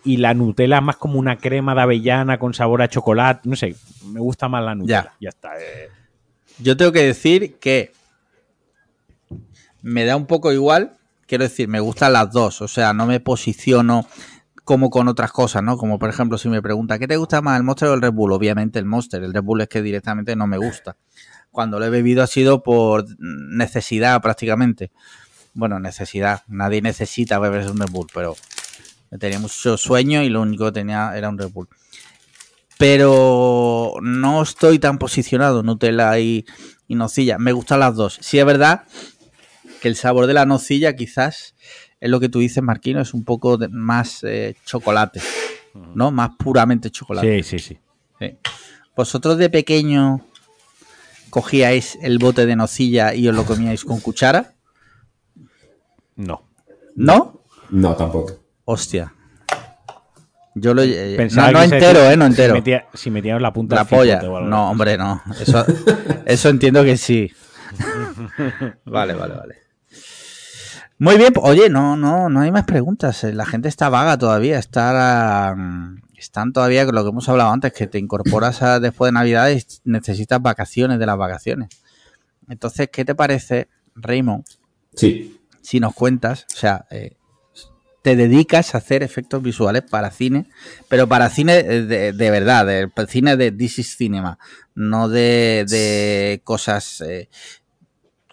Y 0.05 0.17
la 0.19 0.35
Nutella 0.35 0.77
es 0.79 0.83
más 0.83 0.97
como 0.97 1.19
una 1.19 1.37
crema 1.39 1.75
de 1.75 1.81
avellana 1.83 2.39
con 2.39 2.55
sabor 2.55 2.83
a 2.83 2.89
chocolate. 2.89 3.49
No 3.49 3.57
sé, 3.57 3.75
me 4.07 4.21
gusta 4.21 4.49
más 4.49 4.63
la 4.65 4.75
Nutella. 4.75 5.13
Ya, 5.21 5.29
está. 5.29 5.51
eh. 5.59 5.89
Yo 6.59 6.77
tengo 6.77 6.93
que 6.93 7.03
decir 7.03 7.57
que 7.57 7.93
me 9.83 10.05
da 10.05 10.17
un 10.17 10.27
poco 10.27 10.53
igual. 10.53 10.97
Quiero 11.27 11.45
decir, 11.45 11.69
me 11.69 11.81
gustan 11.81 12.13
las 12.13 12.31
dos. 12.31 12.61
O 12.63 12.69
sea, 12.69 12.93
no 12.93 13.07
me 13.07 13.21
posiciono 13.21 14.07
como 14.65 14.91
con 14.91 15.09
otras 15.09 15.33
cosas, 15.33 15.63
¿no? 15.63 15.77
Como 15.77 15.99
por 15.99 16.09
ejemplo, 16.09 16.39
si 16.39 16.49
me 16.49 16.63
pregunta, 16.63 16.99
¿qué 16.99 17.09
te 17.09 17.17
gusta 17.17 17.41
más, 17.41 17.57
el 17.57 17.65
Monster 17.65 17.89
o 17.89 17.95
el 17.95 18.03
Red 18.03 18.13
Bull? 18.13 18.33
Obviamente 18.33 18.79
el 18.79 18.85
Monster. 18.85 19.23
El 19.23 19.33
Red 19.33 19.43
Bull 19.43 19.63
es 19.63 19.69
que 19.69 19.83
directamente 19.83 20.37
no 20.37 20.47
me 20.47 20.59
gusta. 20.59 20.97
Cuando 21.51 21.79
lo 21.79 21.85
he 21.87 21.91
bebido 21.91 22.23
ha 22.23 22.27
sido 22.27 22.63
por 22.63 23.05
necesidad 23.19 24.21
prácticamente. 24.23 24.91
Bueno, 25.55 25.79
necesidad. 25.81 26.43
Nadie 26.49 26.81
necesita 26.81 27.39
beberse 27.39 27.71
un 27.71 27.81
Red 27.81 27.91
Bull, 27.91 28.07
pero 28.15 28.37
tenía 29.19 29.39
mucho 29.39 29.77
sueño 29.77 30.23
y 30.23 30.29
lo 30.29 30.41
único 30.41 30.67
que 30.67 30.73
tenía 30.73 31.17
era 31.17 31.29
un 31.29 31.39
Red 31.39 31.51
Bull. 31.51 31.69
Pero 32.83 33.95
no 34.03 34.43
estoy 34.43 34.81
tan 34.81 34.99
posicionado 34.99 35.63
Nutella 35.63 36.19
y, 36.19 36.45
y 36.89 36.97
nocilla. 36.97 37.39
Me 37.39 37.53
gustan 37.53 37.79
las 37.79 37.95
dos. 37.95 38.19
Sí 38.21 38.41
es 38.41 38.45
verdad 38.45 38.83
que 39.81 39.87
el 39.87 39.95
sabor 39.95 40.27
de 40.27 40.35
la 40.35 40.47
nocilla 40.47 40.97
quizás 40.97 41.55
es 42.01 42.11
lo 42.11 42.19
que 42.19 42.29
tú 42.29 42.41
dices, 42.41 42.61
Marquino, 42.61 43.01
es 43.01 43.15
un 43.15 43.25
poco 43.25 43.57
de- 43.57 43.69
más 43.69 44.25
eh, 44.25 44.57
chocolate, 44.65 45.21
¿no? 45.95 46.11
Más 46.11 46.31
puramente 46.37 46.91
chocolate. 46.91 47.45
Sí, 47.45 47.49
sí, 47.61 47.65
sí. 47.69 47.79
Sí. 48.19 48.37
¿Vosotros 48.97 49.39
de 49.39 49.49
pequeño 49.49 50.27
cogíais 51.31 51.97
el 52.03 52.19
bote 52.19 52.47
de 52.47 52.57
nocilla 52.57 53.15
y 53.15 53.29
os 53.29 53.35
lo 53.37 53.45
comíais 53.45 53.85
con 53.85 54.01
cuchara? 54.01 54.55
No. 56.17 56.49
¿No? 56.97 57.45
No, 57.71 57.95
tampoco. 57.95 58.41
Hostia. 58.65 59.15
Yo 60.55 60.75
lo... 60.75 60.83
eh, 60.83 61.15
Pensaba 61.17 61.49
no, 61.51 61.53
no 61.59 61.63
que 61.63 61.69
se 61.69 61.75
entero, 61.77 61.99
decía- 62.01 62.13
¿eh? 62.13 62.17
No 62.17 62.27
entero. 62.27 62.55
Si, 62.55 62.59
metía, 62.61 62.85
si 62.95 63.11
metíamos 63.11 63.43
la 63.43 63.53
punta 63.53 63.75
La 63.77 63.85
polla. 63.85 64.17
o 64.25 64.37
algo 64.37 64.41
No, 64.49 64.65
así. 64.65 64.73
hombre, 64.73 64.99
no. 64.99 65.23
Eso, 65.41 65.65
eso 66.27 66.49
entiendo 66.49 66.85
que 66.85 66.97
sí. 66.97 67.33
Vale, 68.85 69.15
vale, 69.15 69.35
vale. 69.35 69.57
Muy 70.99 71.17
bien, 71.17 71.33
pues, 71.33 71.45
oye, 71.49 71.69
no, 71.69 71.97
no, 71.97 72.29
no 72.29 72.41
hay 72.41 72.53
más 72.53 72.65
preguntas. 72.65 73.25
Eh, 73.25 73.33
La 73.33 73.47
gente 73.47 73.69
está 73.69 73.89
vaga 73.89 74.17
todavía, 74.19 74.59
está, 74.59 75.55
mm, 75.57 75.97
están 76.17 76.53
todavía 76.53 76.85
con 76.87 76.95
lo 76.95 77.03
que 77.03 77.11
hemos 77.11 77.29
hablado 77.29 77.51
antes, 77.51 77.73
que 77.73 77.87
te 77.89 77.99
incorporas 77.99 78.63
a- 78.63 78.79
después 78.79 79.09
de 79.09 79.13
Navidad 79.15 79.51
y 79.51 79.65
necesitas 79.85 80.41
vacaciones 80.41 80.99
de 80.99 81.07
las 81.07 81.17
vacaciones. 81.17 81.71
Entonces, 82.49 82.89
¿qué 82.93 83.05
te 83.05 83.15
parece, 83.15 83.69
Raymond, 83.97 84.45
Sí. 84.95 85.41
si 85.61 85.81
nos 85.81 85.95
cuentas, 85.95 86.47
o 86.53 86.57
sea, 86.57 86.85
eh, 86.91 87.17
te 88.03 88.17
dedicas 88.17 88.75
a 88.75 88.79
hacer 88.79 89.03
efectos 89.03 89.43
visuales 89.43 89.83
para 89.89 90.11
cine, 90.11 90.47
pero 90.89 91.07
para 91.09 91.31
cine 91.31 91.63
de, 91.63 92.13
de 92.13 92.31
verdad, 92.31 92.67
de, 92.67 92.91
cine 93.09 93.37
de 93.37 93.53
This 93.53 93.79
is 93.79 93.97
Cinema, 93.97 94.39
no 94.75 95.09
de, 95.09 95.65
de 95.69 96.41
cosas, 96.45 97.01
eh, 97.03 97.29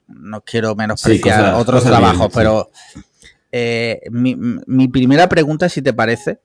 no 0.08 0.42
quiero 0.42 0.76
menospreciar 0.76 1.36
Sí, 1.36 1.42
cosas- 1.44 1.62
otros 1.62 1.84
cosas 1.84 1.90
trabajos, 1.92 2.18
bien, 2.20 2.30
sí. 2.32 2.36
pero 2.36 2.72
eh, 3.52 4.02
mi, 4.12 4.36
mi 4.36 4.88
primera 4.88 5.30
pregunta, 5.30 5.70
si 5.70 5.82
te 5.84 5.94
parece, 5.94 6.40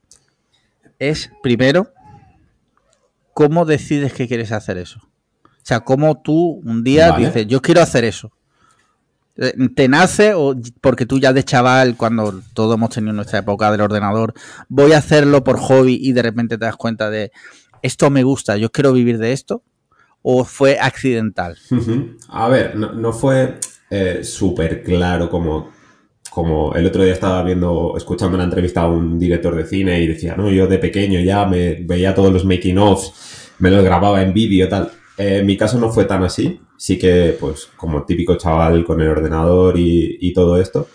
es 0.99 1.31
primero, 1.43 1.93
¿cómo 3.33 3.65
decides 3.65 4.13
que 4.13 4.29
quieres 4.29 4.53
hacer 4.53 4.79
eso? 4.79 5.01
O 5.45 5.67
sea, 5.67 5.81
¿cómo 5.81 6.21
tú 6.21 6.61
un 6.65 6.85
día 6.85 7.11
Vale. 7.11 7.27
dices, 7.27 7.47
yo 7.47 7.63
quiero 7.63 7.81
hacer 7.81 8.05
eso? 8.05 8.33
Eh, 9.37 9.55
¿Te 9.75 9.89
nace 9.89 10.35
o 10.35 10.55
porque 10.81 11.07
tú 11.07 11.19
ya 11.19 11.33
de 11.33 11.45
chaval, 11.45 11.97
cuando 11.97 12.41
todos 12.53 12.77
hemos 12.77 12.91
tenido 12.91 13.13
nuestra 13.13 13.41
época 13.41 13.71
del 13.71 13.81
ordenador, 13.81 14.35
voy 14.69 14.93
a 14.93 14.99
hacerlo 14.99 15.43
por 15.43 15.59
hobby 15.59 15.99
y 16.01 16.13
de 16.13 16.23
repente 16.23 16.57
te 16.57 16.65
das 16.65 16.77
cuenta 16.77 17.11
de 17.11 17.33
esto 17.83 18.09
me 18.11 18.23
gusta, 18.23 18.57
yo 18.57 18.71
quiero 18.71 18.93
vivir 18.93 19.19
de 19.19 19.33
esto? 19.33 19.63
¿O 20.23 20.45
fue 20.45 20.79
accidental? 20.81 21.59
A 22.29 22.49
ver, 22.49 22.77
no, 22.77 22.93
no 22.93 23.13
fue 23.13 23.59
eh, 23.91 24.21
súper 24.25 24.83
claro 24.83 25.29
como, 25.29 25.71
como 26.31 26.75
el 26.75 26.87
otro 26.87 27.05
día 27.05 27.13
estaba 27.13 27.43
viendo, 27.43 27.95
escuchando 27.97 28.37
una 28.37 28.45
entrevista 28.45 28.83
a 28.83 28.89
un 28.89 29.19
director 29.19 29.55
de 29.55 29.67
cine 29.67 30.01
y 30.01 30.07
decía, 30.07 30.35
no, 30.35 30.51
yo 30.51 30.67
de 30.67 30.79
pequeño 30.79 31.21
ya 31.21 31.45
me 31.45 31.75
veía 31.75 32.15
todos 32.15 32.33
los 32.33 32.45
making 32.47 32.79
offs, 32.79 33.53
me 33.59 33.71
los 33.71 33.85
grababa 33.85 34.23
en 34.23 34.33
vídeo 34.33 34.67
tal. 34.69 34.91
Eh, 35.19 35.39
en 35.41 35.47
mi 35.47 35.57
caso 35.57 35.79
no 35.79 35.93
fue 35.93 36.07
tan 36.07 36.23
así, 36.23 36.59
sí 36.77 36.99
que 36.99 37.37
pues 37.39 37.67
como 37.77 38.05
típico 38.05 38.37
chaval 38.37 38.85
con 38.85 39.01
el 39.01 39.09
ordenador 39.09 39.79
y, 39.79 40.19
y 40.21 40.33
todo 40.33 40.61
esto, 40.61 40.89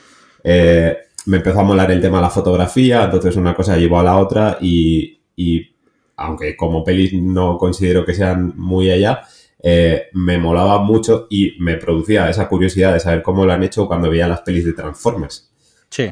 eh, 0.44 0.98
me 1.26 1.38
empezó 1.38 1.60
a 1.60 1.63
molar 1.63 1.92
el 1.92 2.02
tema 2.02 2.18
de 2.18 2.24
la 2.24 2.30
fotografía, 2.30 3.04
entonces 3.06 3.36
una 3.36 3.54
cosa 3.54 3.78
llevó 3.78 4.00
a 4.00 4.04
la 4.04 4.18
otra 4.18 4.58
y, 4.62 5.20
y 5.36 5.76
aunque 6.18 6.56
como 6.56 6.84
pelis 6.84 7.13
no 7.13 7.58
considero 7.58 8.06
que 8.06 8.13
sean 8.13 8.54
muy 8.58 8.89
allá, 8.92 9.22
eh, 9.62 10.04
me 10.13 10.38
molaba 10.38 10.80
mucho 10.80 11.28
y 11.30 11.56
me 11.60 11.76
producía 11.76 12.30
esa 12.30 12.48
curiosidad 12.48 12.94
de 12.94 13.00
saber 13.02 13.22
cómo 13.22 13.46
lo 13.46 13.52
han 13.54 13.63
hecho 13.63 13.88
cuando 13.88 14.10
veía 14.10 14.28
las 14.28 14.42
pelis 14.42 14.65
de 14.65 14.74
Transformers. 14.74 15.52
Sí. 15.89 16.10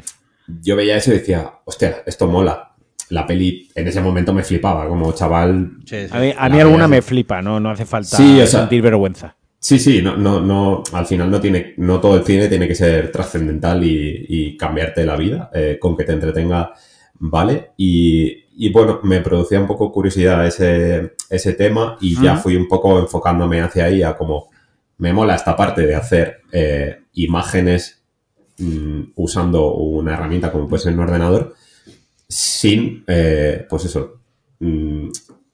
Yo 0.62 0.76
veía 0.76 0.96
eso 0.96 1.10
y 1.12 1.18
decía, 1.18 1.50
hostia, 1.64 2.02
esto 2.06 2.26
mola. 2.26 2.74
La 3.10 3.26
peli 3.26 3.70
en 3.74 3.88
ese 3.88 4.02
momento 4.02 4.34
me 4.34 4.42
flipaba, 4.44 4.86
como 4.86 5.12
chaval. 5.12 5.78
A 6.10 6.20
mí, 6.20 6.34
a 6.36 6.48
mí 6.50 6.56
La 6.58 6.62
alguna 6.62 6.88
me 6.88 7.00
flipa, 7.00 7.40
no, 7.40 7.58
no 7.58 7.70
hace 7.70 7.86
falta 7.86 8.16
Sí, 8.18 8.38
o 8.40 8.46
sea- 8.46 8.60
sentir 8.60 8.82
vergüenza. 8.82 9.34
Sí, 9.60 9.78
sí, 9.78 10.00
no, 10.02 10.16
no, 10.16 10.40
no, 10.40 10.82
al 10.92 11.06
final 11.06 11.30
no 11.30 11.40
tiene, 11.40 11.74
no 11.78 12.00
todo 12.00 12.16
el 12.16 12.24
cine 12.24 12.48
tiene 12.48 12.68
que 12.68 12.76
ser 12.76 13.10
trascendental 13.10 13.82
y, 13.82 14.26
y 14.28 14.56
cambiarte 14.56 15.04
la 15.04 15.16
vida, 15.16 15.50
eh, 15.52 15.78
con 15.80 15.96
que 15.96 16.04
te 16.04 16.12
entretenga, 16.12 16.72
vale. 17.18 17.72
Y, 17.76 18.44
y 18.56 18.72
bueno, 18.72 19.00
me 19.02 19.20
producía 19.20 19.60
un 19.60 19.66
poco 19.66 19.90
curiosidad 19.92 20.46
ese, 20.46 21.14
ese 21.28 21.52
tema 21.54 21.96
y 22.00 22.20
ya 22.20 22.36
fui 22.36 22.56
un 22.56 22.68
poco 22.68 22.98
enfocándome 22.98 23.60
hacia 23.60 23.84
ahí 23.84 24.02
a 24.02 24.16
como 24.16 24.48
me 24.98 25.12
mola 25.12 25.36
esta 25.36 25.56
parte 25.56 25.86
de 25.86 25.94
hacer 25.94 26.40
eh, 26.52 27.02
imágenes 27.14 28.02
mm, 28.58 29.12
usando 29.16 29.74
una 29.74 30.14
herramienta 30.14 30.50
como 30.50 30.68
puede 30.68 30.82
ser 30.82 30.94
un 30.94 31.00
ordenador 31.00 31.54
sin, 32.28 33.04
eh, 33.06 33.66
pues 33.68 33.84
eso, 33.86 34.20
mm, 34.60 35.08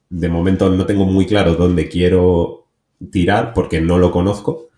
de 0.09 0.29
momento 0.29 0.69
no 0.69 0.85
tengo 0.85 1.05
muy 1.05 1.25
claro 1.25 1.55
dónde 1.55 1.87
quiero 1.87 2.64
tirar 3.11 3.53
porque 3.53 3.81
no 3.81 3.97
lo 3.97 4.11
conozco, 4.11 4.69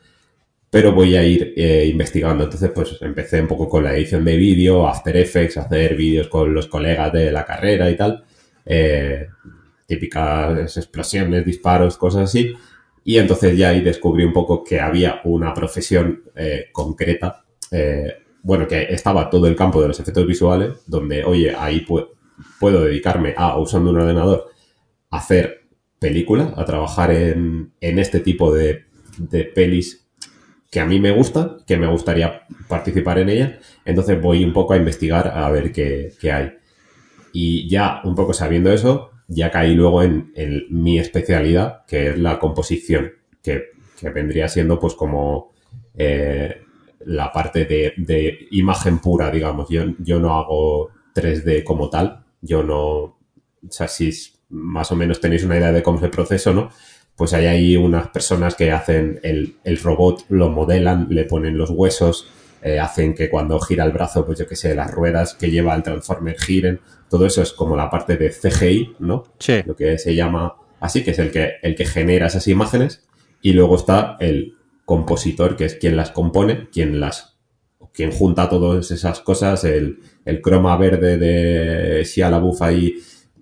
pero 0.69 0.91
voy 0.91 1.15
a 1.15 1.23
ir 1.23 1.53
eh, 1.55 1.87
investigando. 1.91 2.43
Entonces, 2.43 2.71
pues 2.73 2.97
empecé 3.01 3.41
un 3.41 3.47
poco 3.47 3.69
con 3.69 3.83
la 3.83 3.95
edición 3.95 4.25
de 4.25 4.35
vídeo, 4.35 4.87
After 4.87 5.15
Effects, 5.15 5.57
hacer 5.57 5.95
vídeos 5.95 6.27
con 6.27 6.53
los 6.53 6.67
colegas 6.67 7.11
de 7.13 7.31
la 7.31 7.45
carrera 7.45 7.89
y 7.89 7.95
tal, 7.95 8.23
eh, 8.65 9.27
típicas 9.85 10.75
explosiones, 10.77 11.45
disparos, 11.45 11.97
cosas 11.97 12.23
así. 12.23 12.53
Y 13.03 13.17
entonces 13.17 13.57
ya 13.57 13.69
ahí 13.69 13.81
descubrí 13.81 14.25
un 14.25 14.33
poco 14.33 14.63
que 14.63 14.81
había 14.81 15.21
una 15.23 15.53
profesión 15.53 16.23
eh, 16.35 16.65
concreta, 16.73 17.43
bueno, 18.43 18.67
que 18.67 18.83
estaba 18.93 19.29
todo 19.29 19.47
el 19.47 19.55
campo 19.55 19.81
de 19.81 19.89
los 19.89 19.99
efectos 19.99 20.25
visuales, 20.25 20.73
donde, 20.85 21.23
oye, 21.23 21.53
ahí 21.57 21.85
pu- 21.85 22.07
puedo 22.59 22.83
dedicarme 22.83 23.33
a, 23.35 23.57
usando 23.57 23.89
un 23.91 23.97
ordenador, 23.97 24.49
hacer 25.09 25.66
películas, 25.99 26.53
a 26.55 26.65
trabajar 26.65 27.11
en, 27.11 27.71
en 27.81 27.99
este 27.99 28.19
tipo 28.19 28.53
de, 28.53 28.85
de 29.17 29.43
pelis 29.43 30.07
que 30.69 30.79
a 30.79 30.85
mí 30.85 30.99
me 30.99 31.11
gustan, 31.11 31.57
que 31.65 31.77
me 31.77 31.87
gustaría 31.87 32.41
participar 32.67 33.19
en 33.19 33.29
ellas. 33.29 33.51
Entonces 33.85 34.21
voy 34.21 34.43
un 34.43 34.53
poco 34.53 34.73
a 34.73 34.77
investigar 34.77 35.29
a 35.29 35.49
ver 35.49 35.71
qué, 35.71 36.11
qué 36.19 36.31
hay. 36.31 36.53
Y 37.31 37.69
ya 37.69 38.01
un 38.03 38.15
poco 38.15 38.33
sabiendo 38.33 38.71
eso, 38.71 39.11
ya 39.27 39.51
caí 39.51 39.75
luego 39.75 40.03
en, 40.03 40.31
en 40.35 40.65
mi 40.69 40.99
especialidad, 40.99 41.85
que 41.85 42.09
es 42.09 42.19
la 42.19 42.39
composición, 42.39 43.13
que, 43.41 43.65
que 43.99 44.09
vendría 44.09 44.47
siendo 44.49 44.79
pues 44.79 44.93
como 44.93 45.53
eh, 45.95 46.61
la 47.05 47.31
parte 47.31 47.65
de, 47.65 47.93
de 47.97 48.47
imagen 48.51 48.99
pura, 48.99 49.31
digamos. 49.31 49.69
Yo, 49.69 49.83
yo 49.99 50.19
no 50.19 50.37
hago 50.37 50.89
3D 51.15 51.63
como 51.63 51.89
tal, 51.89 52.25
yo 52.41 52.63
no... 52.63 52.77
O 52.79 53.71
sea, 53.71 53.87
si, 53.87 54.11
más 54.49 54.91
o 54.91 54.95
menos 54.95 55.19
tenéis 55.19 55.43
una 55.43 55.57
idea 55.57 55.71
de 55.71 55.83
cómo 55.83 55.97
es 55.97 56.03
el 56.03 56.09
proceso, 56.09 56.53
¿no? 56.53 56.69
Pues 57.15 57.33
hay 57.33 57.47
ahí 57.47 57.77
unas 57.77 58.09
personas 58.09 58.55
que 58.55 58.71
hacen 58.71 59.19
el, 59.23 59.55
el 59.63 59.79
robot, 59.79 60.25
lo 60.29 60.49
modelan, 60.49 61.07
le 61.09 61.25
ponen 61.25 61.57
los 61.57 61.71
huesos, 61.71 62.29
eh, 62.61 62.79
hacen 62.79 63.13
que 63.13 63.29
cuando 63.29 63.59
gira 63.59 63.85
el 63.85 63.91
brazo, 63.91 64.25
pues 64.25 64.39
yo 64.39 64.47
que 64.47 64.55
sé, 64.55 64.75
las 64.75 64.91
ruedas 64.91 65.35
que 65.35 65.49
lleva 65.49 65.75
el 65.75 65.83
Transformer 65.83 66.39
giren. 66.39 66.79
Todo 67.09 67.25
eso 67.25 67.41
es 67.41 67.53
como 67.53 67.75
la 67.75 67.89
parte 67.89 68.17
de 68.17 68.29
CGI, 68.29 68.95
¿no? 68.99 69.23
Sí. 69.39 69.61
Lo 69.65 69.75
que 69.75 69.97
se 69.97 70.15
llama 70.15 70.55
así, 70.79 71.03
que 71.03 71.11
es 71.11 71.19
el 71.19 71.31
que, 71.31 71.53
el 71.61 71.75
que 71.75 71.85
genera 71.85 72.27
esas 72.27 72.47
imágenes. 72.47 73.05
Y 73.41 73.53
luego 73.53 73.75
está 73.75 74.17
el 74.19 74.55
compositor, 74.85 75.55
que 75.55 75.65
es 75.65 75.75
quien 75.75 75.95
las 75.95 76.11
compone, 76.11 76.69
quien 76.71 76.99
las 76.99 77.37
quien 77.93 78.11
junta 78.11 78.47
todas 78.47 78.91
esas 78.91 79.21
cosas, 79.21 79.63
el, 79.63 79.99
el 80.23 80.41
croma 80.41 80.77
verde 80.77 81.17
de 81.17 82.03
Shia 82.03 82.29
LaBeouf 82.29 82.61
ahí 82.61 82.93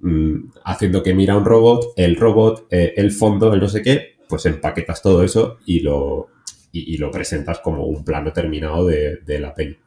mm, 0.01 0.51
haciendo 0.63 1.03
que 1.03 1.13
mira 1.13 1.37
un 1.37 1.45
robot, 1.45 1.93
el 1.95 2.15
robot, 2.15 2.67
eh, 2.71 2.93
el 2.97 3.11
fondo, 3.11 3.53
el 3.53 3.59
no 3.59 3.69
sé 3.69 3.81
qué, 3.81 4.17
pues 4.27 4.45
empaquetas 4.45 5.01
todo 5.01 5.23
eso 5.23 5.57
y 5.65 5.81
lo, 5.81 6.29
y, 6.71 6.97
lo 6.97 7.11
presentas 7.11 7.59
como 7.59 7.85
un 7.85 8.03
plano 8.03 8.33
terminado 8.33 8.85
de, 8.85 9.17
de 9.17 9.39
la 9.39 9.53
peli. 9.53 9.77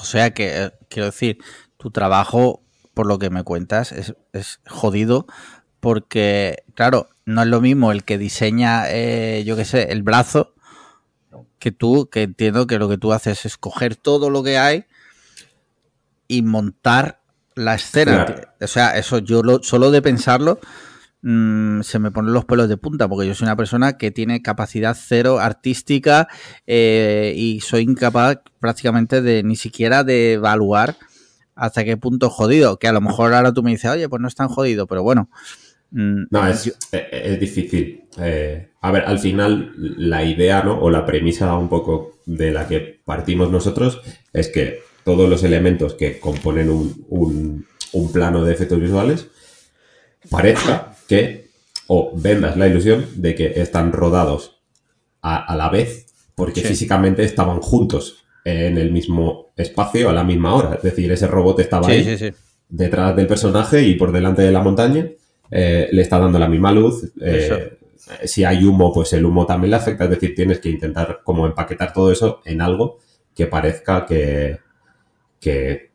O 0.00 0.04
sea 0.04 0.32
que, 0.32 0.64
eh, 0.64 0.70
quiero 0.88 1.06
decir, 1.06 1.38
tu 1.76 1.90
trabajo, 1.90 2.62
por 2.94 3.06
lo 3.06 3.18
que 3.18 3.30
me 3.30 3.44
cuentas, 3.44 3.92
es, 3.92 4.14
es 4.32 4.60
jodido 4.66 5.26
porque, 5.80 6.62
claro, 6.74 7.08
no 7.24 7.42
es 7.42 7.48
lo 7.48 7.60
mismo 7.60 7.90
el 7.90 8.04
que 8.04 8.18
diseña, 8.18 8.90
eh, 8.90 9.42
yo 9.44 9.56
qué 9.56 9.64
sé, 9.64 9.90
el 9.92 10.02
brazo, 10.02 10.54
que 11.58 11.72
tú, 11.72 12.08
que 12.10 12.22
entiendo 12.22 12.66
que 12.66 12.78
lo 12.78 12.88
que 12.88 12.98
tú 12.98 13.12
haces 13.12 13.44
es 13.46 13.56
coger 13.56 13.96
todo 13.96 14.30
lo 14.30 14.42
que 14.42 14.58
hay 14.58 14.86
y 16.28 16.42
montar 16.42 17.19
la 17.54 17.74
escena. 17.74 18.24
Claro. 18.26 18.42
O 18.60 18.66
sea, 18.66 18.96
eso 18.98 19.18
yo 19.18 19.42
lo, 19.42 19.62
solo 19.62 19.90
de 19.90 20.02
pensarlo 20.02 20.58
mm, 21.22 21.82
se 21.82 21.98
me 21.98 22.10
ponen 22.10 22.32
los 22.32 22.44
pelos 22.44 22.68
de 22.68 22.76
punta 22.76 23.08
porque 23.08 23.26
yo 23.26 23.34
soy 23.34 23.46
una 23.46 23.56
persona 23.56 23.98
que 23.98 24.10
tiene 24.10 24.40
capacidad 24.42 24.96
cero 24.98 25.38
artística 25.40 26.28
eh, 26.66 27.34
y 27.36 27.60
soy 27.60 27.82
incapaz 27.82 28.38
prácticamente 28.58 29.20
de 29.20 29.42
ni 29.42 29.56
siquiera 29.56 30.04
de 30.04 30.34
evaluar 30.34 30.96
hasta 31.54 31.84
qué 31.84 31.96
punto 31.96 32.28
es 32.28 32.32
jodido. 32.32 32.78
Que 32.78 32.88
a 32.88 32.92
lo 32.92 33.00
mejor 33.02 33.34
ahora 33.34 33.52
tú 33.52 33.62
me 33.62 33.70
dices, 33.72 33.90
oye, 33.90 34.08
pues 34.08 34.22
no 34.22 34.28
es 34.28 34.34
tan 34.34 34.48
jodido, 34.48 34.86
pero 34.86 35.02
bueno. 35.02 35.28
mm, 35.90 36.22
No, 36.30 36.46
es, 36.46 36.64
yo- 36.64 36.72
e- 36.92 37.08
es 37.12 37.40
difícil. 37.40 38.04
Eh, 38.18 38.70
a 38.80 38.90
ver, 38.90 39.04
al 39.04 39.18
final 39.18 39.72
la 39.76 40.24
idea, 40.24 40.62
¿no? 40.62 40.80
O 40.80 40.88
la 40.88 41.04
premisa 41.04 41.54
un 41.56 41.68
poco 41.68 42.20
de 42.24 42.50
la 42.50 42.66
que 42.66 43.00
partimos 43.04 43.50
nosotros 43.50 44.00
es 44.32 44.48
que 44.48 44.80
todos 45.04 45.28
los 45.28 45.42
elementos 45.44 45.94
que 45.94 46.18
componen 46.18 46.70
un, 46.70 47.04
un- 47.08 47.66
un 47.92 48.12
plano 48.12 48.44
de 48.44 48.52
efectos 48.52 48.80
visuales 48.80 49.26
parezca 50.28 50.94
que 51.08 51.48
o 51.86 52.12
vendas 52.14 52.56
la 52.56 52.68
ilusión 52.68 53.04
de 53.16 53.34
que 53.34 53.60
están 53.60 53.92
rodados 53.92 54.60
a, 55.22 55.44
a 55.44 55.56
la 55.56 55.68
vez 55.70 56.06
porque 56.34 56.60
Sí. 56.60 56.68
físicamente 56.68 57.22
estaban 57.24 57.60
juntos 57.60 58.24
en 58.44 58.78
el 58.78 58.90
mismo 58.92 59.48
espacio 59.56 60.08
a 60.08 60.12
la 60.12 60.24
misma 60.24 60.54
hora. 60.54 60.74
Es 60.76 60.82
decir, 60.82 61.10
ese 61.12 61.26
robot 61.26 61.60
estaba 61.60 61.88
ahí 61.88 62.04
sí, 62.04 62.16
sí, 62.16 62.30
sí. 62.30 62.36
detrás 62.68 63.14
del 63.16 63.26
personaje 63.26 63.82
y 63.82 63.94
por 63.94 64.12
delante 64.12 64.42
de 64.42 64.52
la 64.52 64.62
montaña 64.62 65.06
eh, 65.50 65.88
le 65.92 66.02
está 66.02 66.18
dando 66.18 66.38
la 66.38 66.48
misma 66.48 66.72
luz. 66.72 67.12
eh, 67.20 67.76
si 68.24 68.44
hay 68.44 68.64
humo, 68.64 68.92
pues 68.92 69.12
el 69.12 69.24
humo 69.26 69.44
también 69.44 69.70
le 69.72 69.76
afecta. 69.76 70.04
Es 70.04 70.10
decir, 70.10 70.34
tienes 70.34 70.58
que 70.58 70.70
intentar 70.70 71.20
como 71.22 71.46
empaquetar 71.46 71.92
todo 71.92 72.10
eso 72.10 72.40
en 72.44 72.62
algo 72.62 72.98
que 73.34 73.46
parezca 73.46 74.06
que, 74.06 74.58
que, 75.40 75.92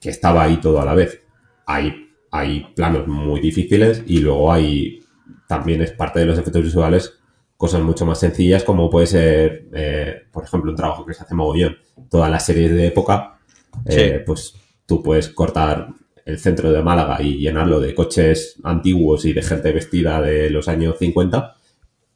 que 0.00 0.10
estaba 0.10 0.44
ahí 0.44 0.58
todo 0.58 0.80
a 0.80 0.84
la 0.84 0.94
vez. 0.94 1.22
Hay, 1.66 2.10
hay 2.30 2.72
planos 2.74 3.06
muy 3.06 3.40
difíciles 3.40 4.02
y 4.06 4.20
luego 4.20 4.52
hay 4.52 5.00
también 5.48 5.82
es 5.82 5.92
parte 5.92 6.20
de 6.20 6.26
los 6.26 6.38
efectos 6.38 6.62
visuales 6.62 7.18
cosas 7.56 7.82
mucho 7.82 8.04
más 8.04 8.18
sencillas 8.18 8.64
como 8.64 8.90
puede 8.90 9.06
ser, 9.06 9.68
eh, 9.72 10.22
por 10.30 10.44
ejemplo, 10.44 10.70
un 10.70 10.76
trabajo 10.76 11.06
que 11.06 11.14
se 11.14 11.22
hace 11.22 11.34
mogollón. 11.34 11.76
Todas 12.10 12.30
las 12.30 12.44
series 12.44 12.72
de 12.72 12.88
época, 12.88 13.38
eh, 13.86 14.22
pues 14.26 14.54
tú 14.86 15.02
puedes 15.02 15.28
cortar 15.28 15.88
el 16.24 16.38
centro 16.38 16.72
de 16.72 16.82
Málaga 16.82 17.22
y 17.22 17.38
llenarlo 17.38 17.80
de 17.80 17.94
coches 17.94 18.56
antiguos 18.64 19.24
y 19.24 19.32
de 19.32 19.42
gente 19.42 19.72
vestida 19.72 20.20
de 20.20 20.50
los 20.50 20.68
años 20.68 20.96
50, 20.98 21.54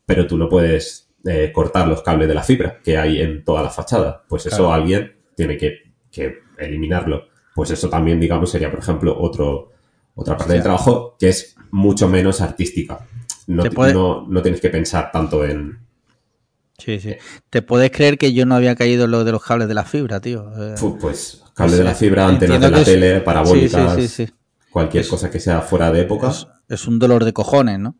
pero 0.04 0.26
tú 0.26 0.36
no 0.36 0.48
puedes 0.48 1.10
eh, 1.24 1.50
cortar 1.52 1.88
los 1.88 2.02
cables 2.02 2.28
de 2.28 2.34
la 2.34 2.42
fibra 2.42 2.80
que 2.82 2.98
hay 2.98 3.20
en 3.20 3.44
toda 3.44 3.62
la 3.62 3.70
fachada. 3.70 4.24
Pues 4.28 4.46
eso 4.46 4.56
Claro. 4.56 4.72
alguien 4.72 5.16
tiene 5.34 5.56
que, 5.56 5.78
que 6.10 6.40
eliminarlo. 6.59 7.25
Pues 7.55 7.71
eso 7.71 7.88
también, 7.88 8.21
digamos, 8.21 8.51
sería, 8.51 8.71
por 8.71 8.81
ejemplo, 8.81 9.16
otro, 9.18 9.73
otra 10.14 10.37
parte 10.37 10.53
del 10.55 10.62
trabajo 10.62 11.16
que 11.18 11.29
es 11.29 11.57
mucho 11.71 12.09
menos 12.09 12.40
artística. 12.40 13.07
No, 13.47 13.64
puede- 13.64 13.94
no, 13.94 14.27
no 14.29 14.42
tienes 14.42 14.61
que 14.61 14.68
pensar 14.71 15.11
tanto 15.12 15.44
en... 15.44 15.79
Sí, 16.79 17.01
sí. 17.01 17.16
¿Te 17.51 17.61
puedes 17.62 17.90
creer 17.90 18.18
que 18.18 18.33
yo 18.33 18.47
no 18.47 18.55
había 18.55 18.77
caído 18.77 19.07
en 19.07 19.11
lo 19.11 19.25
de 19.25 19.33
los 19.33 19.42
cables 19.42 19.66
de 19.66 19.75
la 19.75 19.85
fibra, 19.85 20.21
tío? 20.21 20.53
Eh, 20.57 20.75
Pues 21.01 21.42
cable 21.55 21.77
de 21.77 21.85
la 21.85 21.94
fibra, 21.94 22.29
antenas 22.29 22.61
de 22.61 22.71
la 22.71 22.77
que 22.77 22.83
es- 22.83 22.87
tele, 22.88 23.21
parabólicas, 23.21 23.94
Sí, 23.97 24.03
sí, 24.03 24.09
sí, 24.09 24.27
sí. 24.27 24.33
cualquier 24.71 25.09
cosa 25.09 25.29
que 25.31 25.40
sea 25.40 25.61
fuera 25.61 25.90
de 25.90 26.03
época. 26.03 26.29
Es, 26.29 26.47
es 26.68 26.87
un 26.87 26.99
dolor 27.01 27.25
de 27.25 27.33
cojones, 27.33 27.81
¿no? 27.81 27.97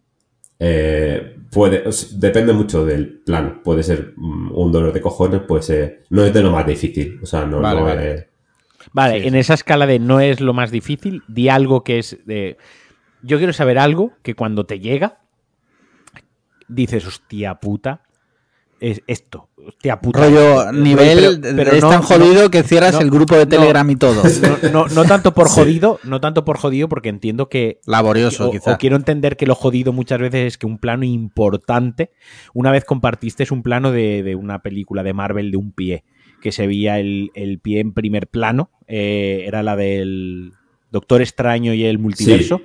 Eh, 0.61 1.37
puede, 1.51 1.85
depende 2.13 2.53
mucho 2.53 2.85
del 2.85 3.21
plan. 3.21 3.63
Puede 3.65 3.83
ser 3.83 4.13
mm, 4.17 4.53
un 4.57 4.71
dolor 4.73 4.93
de 4.93 5.01
cojones, 5.01 5.41
puede 5.43 5.63
ser. 5.63 6.05
No 6.11 6.25
es 6.25 6.33
de 6.33 6.43
lo 6.43 6.51
más 6.53 6.67
difícil. 6.67 7.19
O 7.23 7.27
sea, 7.27 7.45
no, 7.47 7.61
Vale, 7.61 7.81
no 7.81 7.87
vale. 7.87 8.29
Es- 8.89 8.95
Vale, 8.95 9.21
Sí, 9.21 9.27
en 9.29 9.33
sí. 9.35 9.39
esa 9.41 9.55
escala 9.55 9.87
de 9.87 9.99
no 9.99 10.21
es 10.21 10.41
lo 10.41 10.53
más 10.55 10.71
difícil, 10.71 11.23
di 11.29 11.49
algo 11.49 11.85
que 11.85 11.99
es 11.99 12.19
de. 12.27 12.57
Yo 13.23 13.39
quiero 13.39 13.53
saber 13.53 13.79
algo 13.79 14.13
que 14.23 14.35
cuando 14.35 14.65
te 14.67 14.81
llega, 14.81 15.19
dices, 16.69 17.07
hostia 17.07 17.55
puta, 17.57 18.03
es 18.81 19.03
esto. 19.09 19.49
Hostia 19.67 20.01
puta. 20.01 20.21
Rollo, 20.21 20.57
Pero- 20.59 20.73
nivel, 20.73 21.41
pero- 21.41 21.57
pero 21.57 21.73
es 21.73 21.83
no- 21.83 21.91
tan 21.91 22.03
jodido 22.03 22.45
no- 22.45 22.51
que 22.51 22.63
cierras 22.63 22.95
no, 22.95 23.01
el 23.01 23.11
grupo 23.11 23.35
de 23.35 23.45
no. 23.45 23.49
Telegram 23.49 23.91
y 23.91 23.97
todo. 23.97 24.23
No, 24.63 24.71
no- 24.71 24.87
no 24.87 25.05
tanto 25.05 25.35
por 25.35 25.49
Sí. 25.49 25.55
jodido, 25.57 25.99
no 26.05 26.21
tanto 26.21 26.45
por 26.45 26.59
jodido, 26.59 26.89
porque 26.89 27.09
entiendo 27.09 27.49
que 27.49 27.81
Laborioso, 27.87 28.51
o, 28.51 28.73
o 28.73 28.79
quiero 28.79 28.95
entender 28.97 29.37
que 29.37 29.47
lo 29.47 29.57
jodido 29.57 29.93
muchas 29.93 30.21
veces 30.21 30.47
es 30.47 30.59
que 30.59 30.67
un 30.67 30.79
plano 30.79 31.05
importante. 31.05 32.13
Una 32.55 32.71
vez 32.71 32.85
compartiste 32.85 33.45
un 33.51 33.63
plano 33.65 33.91
de, 33.91 34.23
de 34.23 34.37
una 34.37 34.61
película 34.63 35.03
de 35.03 35.13
Marvel 35.13 35.51
de 35.51 35.57
un 35.57 35.73
pie, 35.73 36.05
que 36.41 36.53
se 36.53 36.67
veía 36.67 36.99
el, 36.99 37.31
el 37.35 37.59
pie 37.59 37.81
en 37.81 37.93
primer 37.93 38.27
plano. 38.29 38.71
eh, 38.87 39.45
era 39.47 39.63
la 39.63 39.77
del 39.77 40.53
Doctor 40.91 41.21
Extraño 41.21 41.75
y 41.75 41.85
el 41.85 41.99
multiverso. 41.99 42.61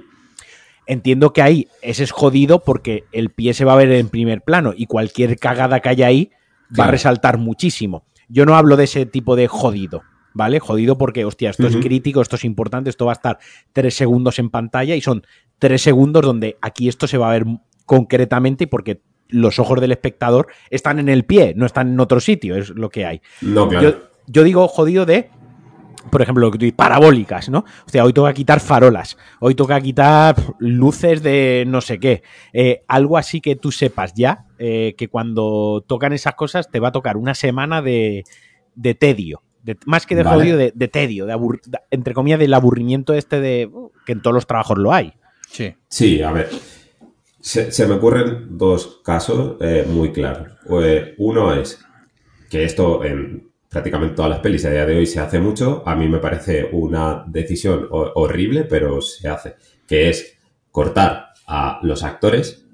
Entiendo 0.85 1.31
que 1.31 1.41
ahí 1.41 1.67
ese 1.81 2.03
es 2.03 2.11
jodido 2.11 2.63
porque 2.63 3.05
el 3.11 3.29
pie 3.29 3.53
se 3.53 3.65
va 3.65 3.73
a 3.73 3.77
ver 3.77 3.91
en 3.91 4.09
primer 4.09 4.41
plano 4.41 4.73
y 4.75 4.85
cualquier 4.85 5.37
cagada 5.37 5.79
que 5.79 5.89
haya 5.89 6.07
ahí 6.07 6.31
va 6.77 6.85
a 6.85 6.91
resaltar 6.91 7.37
muchísimo. 7.37 8.05
Yo 8.27 8.45
no 8.45 8.55
hablo 8.55 8.75
de 8.75 8.85
ese 8.85 9.05
tipo 9.05 9.35
de 9.35 9.47
jodido, 9.47 10.01
¿vale? 10.33 10.59
Jodido 10.59 10.97
porque, 10.97 11.23
hostia, 11.23 11.51
esto 11.51 11.67
es 11.67 11.77
crítico, 11.77 12.21
esto 12.21 12.35
es 12.35 12.43
importante, 12.43 12.89
esto 12.89 13.05
va 13.05 13.13
a 13.13 13.13
estar 13.13 13.39
tres 13.71 13.93
segundos 13.93 14.39
en 14.39 14.49
pantalla 14.49 14.95
y 14.95 15.01
son 15.01 15.23
tres 15.59 15.81
segundos 15.81 16.23
donde 16.23 16.57
aquí 16.61 16.89
esto 16.89 17.07
se 17.07 17.17
va 17.17 17.29
a 17.29 17.33
ver 17.33 17.45
concretamente 17.85 18.65
y 18.65 18.67
porque 18.67 19.01
los 19.33 19.59
ojos 19.59 19.81
del 19.81 19.91
espectador 19.91 20.47
están 20.69 20.99
en 20.99 21.09
el 21.09 21.25
pie, 21.25 21.53
no 21.55 21.65
están 21.65 21.91
en 21.93 21.99
otro 21.99 22.19
sitio, 22.19 22.55
es 22.55 22.69
lo 22.69 22.89
que 22.89 23.05
hay. 23.05 23.21
No, 23.41 23.67
claro. 23.67 23.89
Yo, 23.89 23.97
yo 24.27 24.43
digo 24.43 24.67
jodido 24.67 25.05
de, 25.05 25.29
por 26.11 26.21
ejemplo, 26.21 26.45
lo 26.45 26.51
que 26.51 26.57
tú 26.59 26.65
dices, 26.65 26.77
parabólicas, 26.77 27.49
¿no? 27.49 27.59
O 27.85 27.89
sea, 27.89 28.03
hoy 28.05 28.13
toca 28.13 28.33
quitar 28.33 28.59
farolas, 28.59 29.17
hoy 29.39 29.55
toca 29.55 29.79
quitar 29.81 30.35
luces 30.59 31.23
de 31.23 31.63
no 31.67 31.81
sé 31.81 31.99
qué. 31.99 32.23
Eh, 32.51 32.83
algo 32.87 33.17
así 33.17 33.41
que 33.41 33.55
tú 33.55 33.71
sepas 33.71 34.13
ya, 34.13 34.45
eh, 34.59 34.95
que 34.97 35.07
cuando 35.07 35.83
tocan 35.87 36.13
esas 36.13 36.35
cosas 36.35 36.69
te 36.69 36.79
va 36.79 36.89
a 36.89 36.91
tocar 36.91 37.17
una 37.17 37.33
semana 37.33 37.81
de, 37.81 38.23
de 38.75 38.93
tedio. 38.95 39.41
de- 39.63 39.77
más 39.85 40.05
que 40.05 40.15
de 40.15 40.23
Vale. 40.23 40.37
jodido, 40.41 40.57
de, 40.57 40.73
de 40.75 40.87
tedio, 40.89 41.25
de 41.25 41.33
abur- 41.33 41.61
de- 41.65 41.79
entre 41.89 42.13
comillas, 42.13 42.37
del 42.39 42.53
aburrimiento 42.53 43.13
este 43.13 43.39
de 43.39 43.65
uh, 43.71 43.91
que 44.05 44.11
en 44.11 44.21
todos 44.21 44.33
los 44.35 44.45
trabajos 44.45 44.77
lo 44.77 44.91
hay. 44.93 45.13
Sí. 45.49 45.73
Sí, 45.87 46.21
a 46.21 46.31
ver. 46.33 46.49
Se, 47.43 47.71
se 47.73 47.85
me 47.87 47.95
ocurren 47.95 48.57
dos 48.57 49.01
casos 49.03 49.57
eh, 49.59 49.85
muy 49.87 50.13
claros. 50.13 50.47
Eh, 50.81 51.13
uno 51.17 51.53
es 51.53 51.77
que 52.49 52.63
esto 52.63 53.03
en 53.03 53.49
prácticamente 53.69 54.15
todas 54.15 54.31
las 54.31 54.39
pelis 54.39 54.63
a 54.65 54.69
día 54.69 54.85
de 54.85 54.95
hoy 54.95 55.05
se 55.05 55.19
hace 55.19 55.39
mucho. 55.39 55.83
A 55.85 55.93
mí 55.95 56.07
me 56.07 56.19
parece 56.19 56.69
una 56.71 57.25
decisión 57.27 57.87
ho- 57.91 58.13
horrible, 58.15 58.63
pero 58.63 59.01
se 59.01 59.27
hace. 59.27 59.55
Que 59.85 60.09
es 60.09 60.37
cortar 60.71 61.33
a 61.45 61.79
los 61.83 62.03
actores 62.03 62.65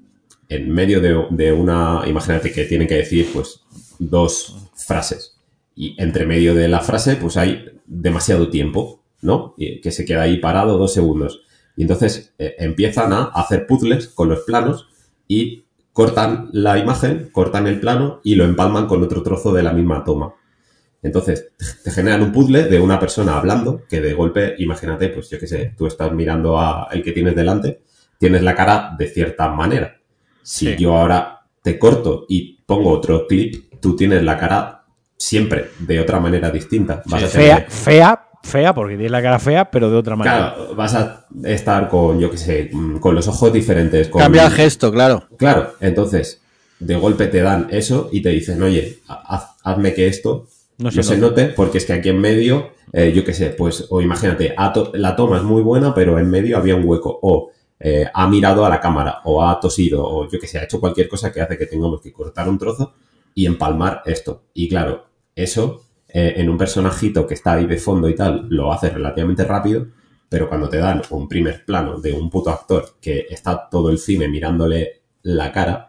en 0.48 0.70
medio 0.70 1.00
de, 1.00 1.26
de 1.30 1.52
una. 1.52 2.02
Imagínate 2.06 2.52
que 2.52 2.64
tienen 2.64 2.86
que 2.86 2.94
decir, 2.96 3.28
pues, 3.34 3.62
dos 3.98 4.56
frases. 4.76 5.36
Y 5.74 6.00
entre 6.00 6.26
medio 6.26 6.54
de 6.54 6.68
la 6.68 6.80
frase, 6.80 7.16
pues 7.16 7.36
hay 7.36 7.64
demasiado 7.86 8.50
tiempo, 8.50 9.02
¿no? 9.20 9.54
Y 9.56 9.80
que 9.80 9.90
se 9.90 10.04
queda 10.04 10.22
ahí 10.22 10.38
parado 10.38 10.78
dos 10.78 10.92
segundos. 10.92 11.42
Y 11.80 11.82
entonces 11.84 12.34
eh, 12.36 12.56
empiezan 12.58 13.10
a 13.14 13.22
hacer 13.34 13.66
puzzles 13.66 14.08
con 14.08 14.28
los 14.28 14.40
planos 14.40 14.86
y 15.26 15.64
cortan 15.94 16.50
la 16.52 16.76
imagen, 16.76 17.30
cortan 17.32 17.66
el 17.66 17.80
plano 17.80 18.20
y 18.22 18.34
lo 18.34 18.44
empalman 18.44 18.86
con 18.86 19.02
otro 19.02 19.22
trozo 19.22 19.50
de 19.54 19.62
la 19.62 19.72
misma 19.72 20.04
toma. 20.04 20.34
Entonces, 21.02 21.52
te 21.82 21.90
generan 21.90 22.20
un 22.22 22.32
puzzle 22.32 22.64
de 22.64 22.78
una 22.78 23.00
persona 23.00 23.38
hablando 23.38 23.84
que 23.88 24.02
de 24.02 24.12
golpe, 24.12 24.56
imagínate, 24.58 25.08
pues 25.08 25.30
yo 25.30 25.38
qué 25.38 25.46
sé, 25.46 25.72
tú 25.74 25.86
estás 25.86 26.12
mirando 26.12 26.60
a 26.60 26.88
el 26.92 27.02
que 27.02 27.12
tienes 27.12 27.34
delante, 27.34 27.80
tienes 28.18 28.42
la 28.42 28.54
cara 28.54 28.94
de 28.98 29.06
cierta 29.08 29.48
manera. 29.48 29.96
Si 30.42 30.66
Sí. 30.66 30.76
yo 30.78 30.94
ahora 30.98 31.46
te 31.62 31.78
corto 31.78 32.26
y 32.28 32.58
pongo 32.66 32.90
otro 32.90 33.26
clip, 33.26 33.72
tú 33.80 33.96
tienes 33.96 34.22
la 34.22 34.36
cara 34.36 34.84
siempre 35.16 35.70
de 35.78 35.98
otra 35.98 36.20
manera 36.20 36.50
distinta. 36.50 37.02
Vas 37.06 37.22
a 37.24 37.26
Fea, 37.28 37.56
tener- 37.56 37.70
fea, 37.70 37.70
fea, 37.70 38.29
porque 38.74 38.94
tiene 38.96 39.10
la 39.10 39.22
cara 39.22 39.38
fea, 39.38 39.70
pero 39.70 39.90
de 39.90 39.96
otra 39.96 40.16
manera. 40.16 40.54
Claro, 40.54 40.74
vas 40.74 40.94
a 40.94 41.26
estar 41.44 41.88
con, 41.88 42.18
yo 42.18 42.30
qué 42.30 42.36
sé, 42.38 42.70
mm, 42.72 42.96
con 42.98 43.14
los 43.14 43.28
ojos 43.28 43.52
diferentes. 43.52 44.08
Con... 44.08 44.20
Cambia 44.22 44.46
el 44.46 44.52
gesto, 44.52 44.90
claro. 44.90 45.24
Claro, 45.36 45.74
entonces, 45.80 46.40
de 46.78 46.96
golpe 46.96 47.26
te 47.26 47.42
dan 47.42 47.68
eso 47.70 48.08
y 48.12 48.22
te 48.22 48.30
dicen, 48.30 48.62
oye, 48.62 48.98
haz- 49.08 49.56
hazme 49.62 49.92
que 49.94 50.06
esto 50.06 50.46
No 50.78 50.90
no 50.90 51.02
se 51.02 51.16
note. 51.18 51.42
note, 51.42 51.54
porque 51.54 51.78
es 51.78 51.84
que 51.84 51.92
aquí 51.92 52.08
en 52.08 52.20
medio, 52.20 52.70
eh, 52.92 53.12
yo 53.14 53.24
qué 53.24 53.34
sé, 53.34 53.50
pues, 53.50 53.86
o 53.90 54.00
imagínate, 54.00 54.54
to- 54.74 54.90
la 54.94 55.14
toma 55.14 55.36
es 55.36 55.42
muy 55.42 55.62
buena, 55.62 55.94
pero 55.94 56.18
en 56.18 56.28
medio 56.30 56.56
había 56.56 56.74
un 56.76 56.84
hueco, 56.86 57.18
o 57.22 57.50
eh, 57.78 58.06
ha 58.12 58.28
mirado 58.28 58.64
a 58.64 58.68
la 58.68 58.80
cámara, 58.80 59.20
o 59.24 59.44
ha 59.46 59.58
tosido, 59.60 60.02
o 60.04 60.28
yo 60.28 60.38
qué 60.40 60.46
sé, 60.46 60.58
ha 60.58 60.64
hecho 60.64 60.80
cualquier 60.80 61.08
cosa 61.08 61.30
que 61.32 61.40
hace 61.40 61.56
que 61.56 61.66
tengamos 61.66 62.00
que 62.00 62.12
cortar 62.12 62.48
un 62.48 62.58
trozo 62.58 62.92
y 63.34 63.46
empalmar 63.46 64.02
esto. 64.06 64.44
Y 64.54 64.68
claro, 64.68 65.06
eso 65.34 65.82
eh, 66.12 66.34
en 66.36 66.48
un 66.48 66.58
personajito 66.58 67.26
que 67.26 67.34
está 67.34 67.54
ahí 67.54 67.66
de 67.66 67.78
fondo 67.78 68.08
y 68.08 68.14
tal, 68.14 68.46
lo 68.48 68.72
hace 68.72 68.90
relativamente 68.90 69.44
rápido, 69.44 69.86
pero 70.28 70.48
cuando 70.48 70.68
te 70.68 70.78
dan 70.78 71.02
un 71.10 71.28
primer 71.28 71.64
plano 71.64 72.00
de 72.00 72.12
un 72.12 72.30
puto 72.30 72.50
actor 72.50 72.96
que 73.00 73.26
está 73.30 73.68
todo 73.70 73.90
el 73.90 73.98
cine 73.98 74.28
mirándole 74.28 75.02
la 75.22 75.52
cara, 75.52 75.86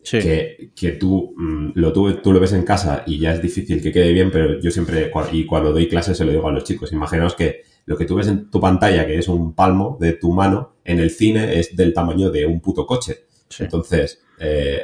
Sí. 0.00 0.20
que, 0.20 0.70
que 0.74 0.92
tú, 0.92 1.34
mm, 1.36 1.72
lo, 1.74 1.92
tú, 1.92 2.14
tú 2.22 2.32
lo 2.32 2.40
ves 2.40 2.52
en 2.54 2.62
casa 2.62 3.02
y 3.04 3.18
ya 3.18 3.34
es 3.34 3.42
difícil 3.42 3.82
que 3.82 3.92
quede 3.92 4.12
bien, 4.12 4.30
pero 4.30 4.58
yo 4.58 4.70
siempre, 4.70 5.10
y 5.32 5.44
cuando 5.44 5.72
doy 5.72 5.86
clases 5.86 6.16
se 6.16 6.24
lo 6.24 6.30
digo 6.32 6.48
a 6.48 6.52
los 6.52 6.64
chicos, 6.64 6.92
imaginaos 6.92 7.34
que 7.34 7.62
lo 7.84 7.96
que 7.96 8.06
tú 8.06 8.14
ves 8.14 8.28
en 8.28 8.48
tu 8.50 8.60
pantalla, 8.60 9.06
que 9.06 9.18
es 9.18 9.28
un 9.28 9.54
palmo 9.54 9.98
de 10.00 10.12
tu 10.14 10.32
mano, 10.32 10.76
en 10.84 10.98
el 11.00 11.10
cine 11.10 11.58
es 11.58 11.76
del 11.76 11.92
tamaño 11.92 12.30
de 12.30 12.46
un 12.46 12.60
puto 12.60 12.86
coche. 12.86 13.26
Sí. 13.48 13.64
Entonces, 13.64 14.22
eh, 14.38 14.80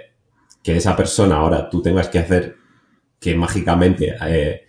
que 0.63 0.77
esa 0.77 0.97
persona 0.97 1.37
ahora 1.37 1.71
tú 1.71 1.81
tengas 1.81 2.09
que 2.09 2.19
hacer 2.19 2.57
que 3.25 3.35
mágicamente 3.35 4.15
eh, 4.29 4.67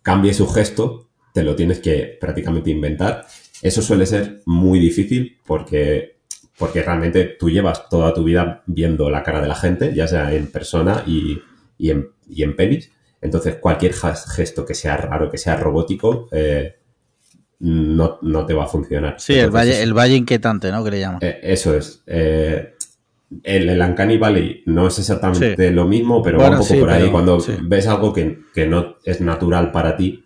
cambie 0.00 0.32
su 0.32 0.48
gesto, 0.48 1.10
te 1.34 1.42
lo 1.42 1.54
tienes 1.54 1.78
que 1.80 2.16
prácticamente 2.18 2.70
inventar. 2.70 3.26
Eso 3.60 3.82
suele 3.82 4.06
ser 4.06 4.40
muy 4.46 4.78
difícil 4.78 5.36
porque, 5.46 6.16
porque 6.56 6.82
realmente 6.82 7.36
tú 7.38 7.50
llevas 7.50 7.86
toda 7.90 8.14
tu 8.14 8.24
vida 8.24 8.62
viendo 8.64 9.10
la 9.10 9.22
cara 9.22 9.42
de 9.42 9.48
la 9.48 9.54
gente, 9.54 9.92
ya 9.94 10.08
sea 10.08 10.32
en 10.32 10.46
persona 10.46 11.04
y, 11.06 11.38
y 11.76 11.90
en, 11.90 12.08
y 12.30 12.44
en 12.44 12.56
pelis. 12.56 12.90
Entonces, 13.20 13.56
cualquier 13.56 13.92
gesto 13.92 14.64
que 14.64 14.74
sea 14.74 14.96
raro, 14.96 15.30
que 15.30 15.36
sea 15.36 15.56
robótico, 15.56 16.28
eh, 16.32 16.76
no, 17.58 18.18
no 18.22 18.46
te 18.46 18.54
va 18.54 18.64
a 18.64 18.68
funcionar. 18.68 19.16
Sí, 19.18 19.34
el 19.34 19.50
valle, 19.50 19.82
el 19.82 19.92
valle 19.92 20.14
inquietante, 20.14 20.70
¿no? 20.72 20.82
Que 20.82 20.92
le 20.92 21.00
llaman. 21.00 21.18
eh, 21.22 21.40
eso 21.42 21.76
es. 21.76 22.02
Eh, 22.06 22.74
el, 23.42 23.68
el 23.68 23.80
Uncanny 23.80 24.16
Valley 24.18 24.62
no 24.66 24.86
es 24.86 24.98
exactamente 24.98 25.70
lo 25.70 25.86
mismo, 25.86 26.22
pero 26.22 26.38
Bueno, 26.38 26.52
va 26.52 26.56
un 26.58 26.62
poco 26.62 26.74
sí, 26.74 26.80
por 26.80 26.90
ahí. 26.90 27.00
pero- 27.00 27.12
Cuando 27.12 27.40
sí. 27.40 27.52
ves 27.62 27.86
algo 27.86 28.12
que, 28.12 28.38
que 28.54 28.66
no 28.66 28.96
es 29.04 29.20
natural 29.20 29.70
para 29.72 29.96
ti, 29.96 30.24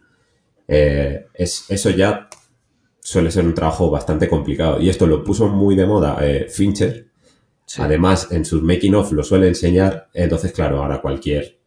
eh, 0.68 1.26
es, 1.34 1.66
eso 1.68 1.90
ya 1.90 2.28
suele 3.00 3.30
ser 3.30 3.44
un 3.44 3.55
trabajo 3.55 3.90
bastante 3.90 4.28
complicado. 4.28 4.80
Y 4.80 4.88
esto 4.88 5.07
lo 5.07 5.24
puso 5.24 5.48
muy 5.48 5.74
de 5.74 5.86
moda 5.86 6.18
eh, 6.22 6.46
Fincher. 6.48 7.09
Además, 7.78 8.28
en 8.30 8.44
sus 8.44 8.62
making 8.62 8.94
of 8.94 9.12
lo 9.12 9.22
suele 9.24 9.48
enseñar. 9.48 10.09
Entonces, 10.12 10.53
claro, 10.53 10.82
ahora 10.82 11.00
cualquier 11.00 11.59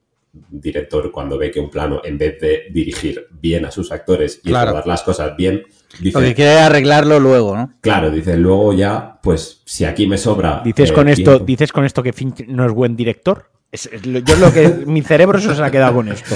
director 0.49 1.11
cuando 1.11 1.37
ve 1.37 1.51
que 1.51 1.59
un 1.59 1.69
plano, 1.69 2.01
en 2.03 2.17
vez 2.17 2.39
de 2.39 2.63
dirigir 2.71 3.27
bien 3.41 3.65
a 3.65 3.71
sus 3.71 3.91
actores 3.91 4.39
y 4.43 4.49
Claro. 4.49 4.81
las 4.85 5.03
cosas 5.03 5.35
bien, 5.37 5.63
dice, 5.99 6.19
Lo 6.19 6.25
que 6.25 6.35
quiere 6.35 6.59
arreglarlo 6.59 7.19
luego, 7.19 7.55
¿no? 7.55 7.73
Claro, 7.81 8.09
dice, 8.11 8.35
luego 8.37 8.73
ya, 8.73 9.19
pues, 9.23 9.61
si 9.65 9.85
aquí 9.85 10.07
me 10.07 10.17
sobra. 10.17 10.61
¿Dices 10.63 10.91
eh, 10.91 10.93
con 10.93 11.07
esto, 11.07 11.31
tiempo- 11.31 11.45
dices 11.45 11.71
con 11.71 11.85
esto 11.85 12.03
que 12.03 12.13
Finch 12.13 12.45
no 12.47 12.65
es 12.65 12.71
buen 12.71 12.95
director? 12.95 13.49
Es- 13.71 13.89
es 13.91 14.05
lo- 14.05 14.19
yo 14.19 14.35
lo 14.37 14.51
que 14.53 14.67
mi 14.85 15.01
cerebro 15.01 15.39
se 15.39 15.49
ha 15.61 15.71
quedado 15.71 15.95
con 15.95 16.09
esto. 16.09 16.35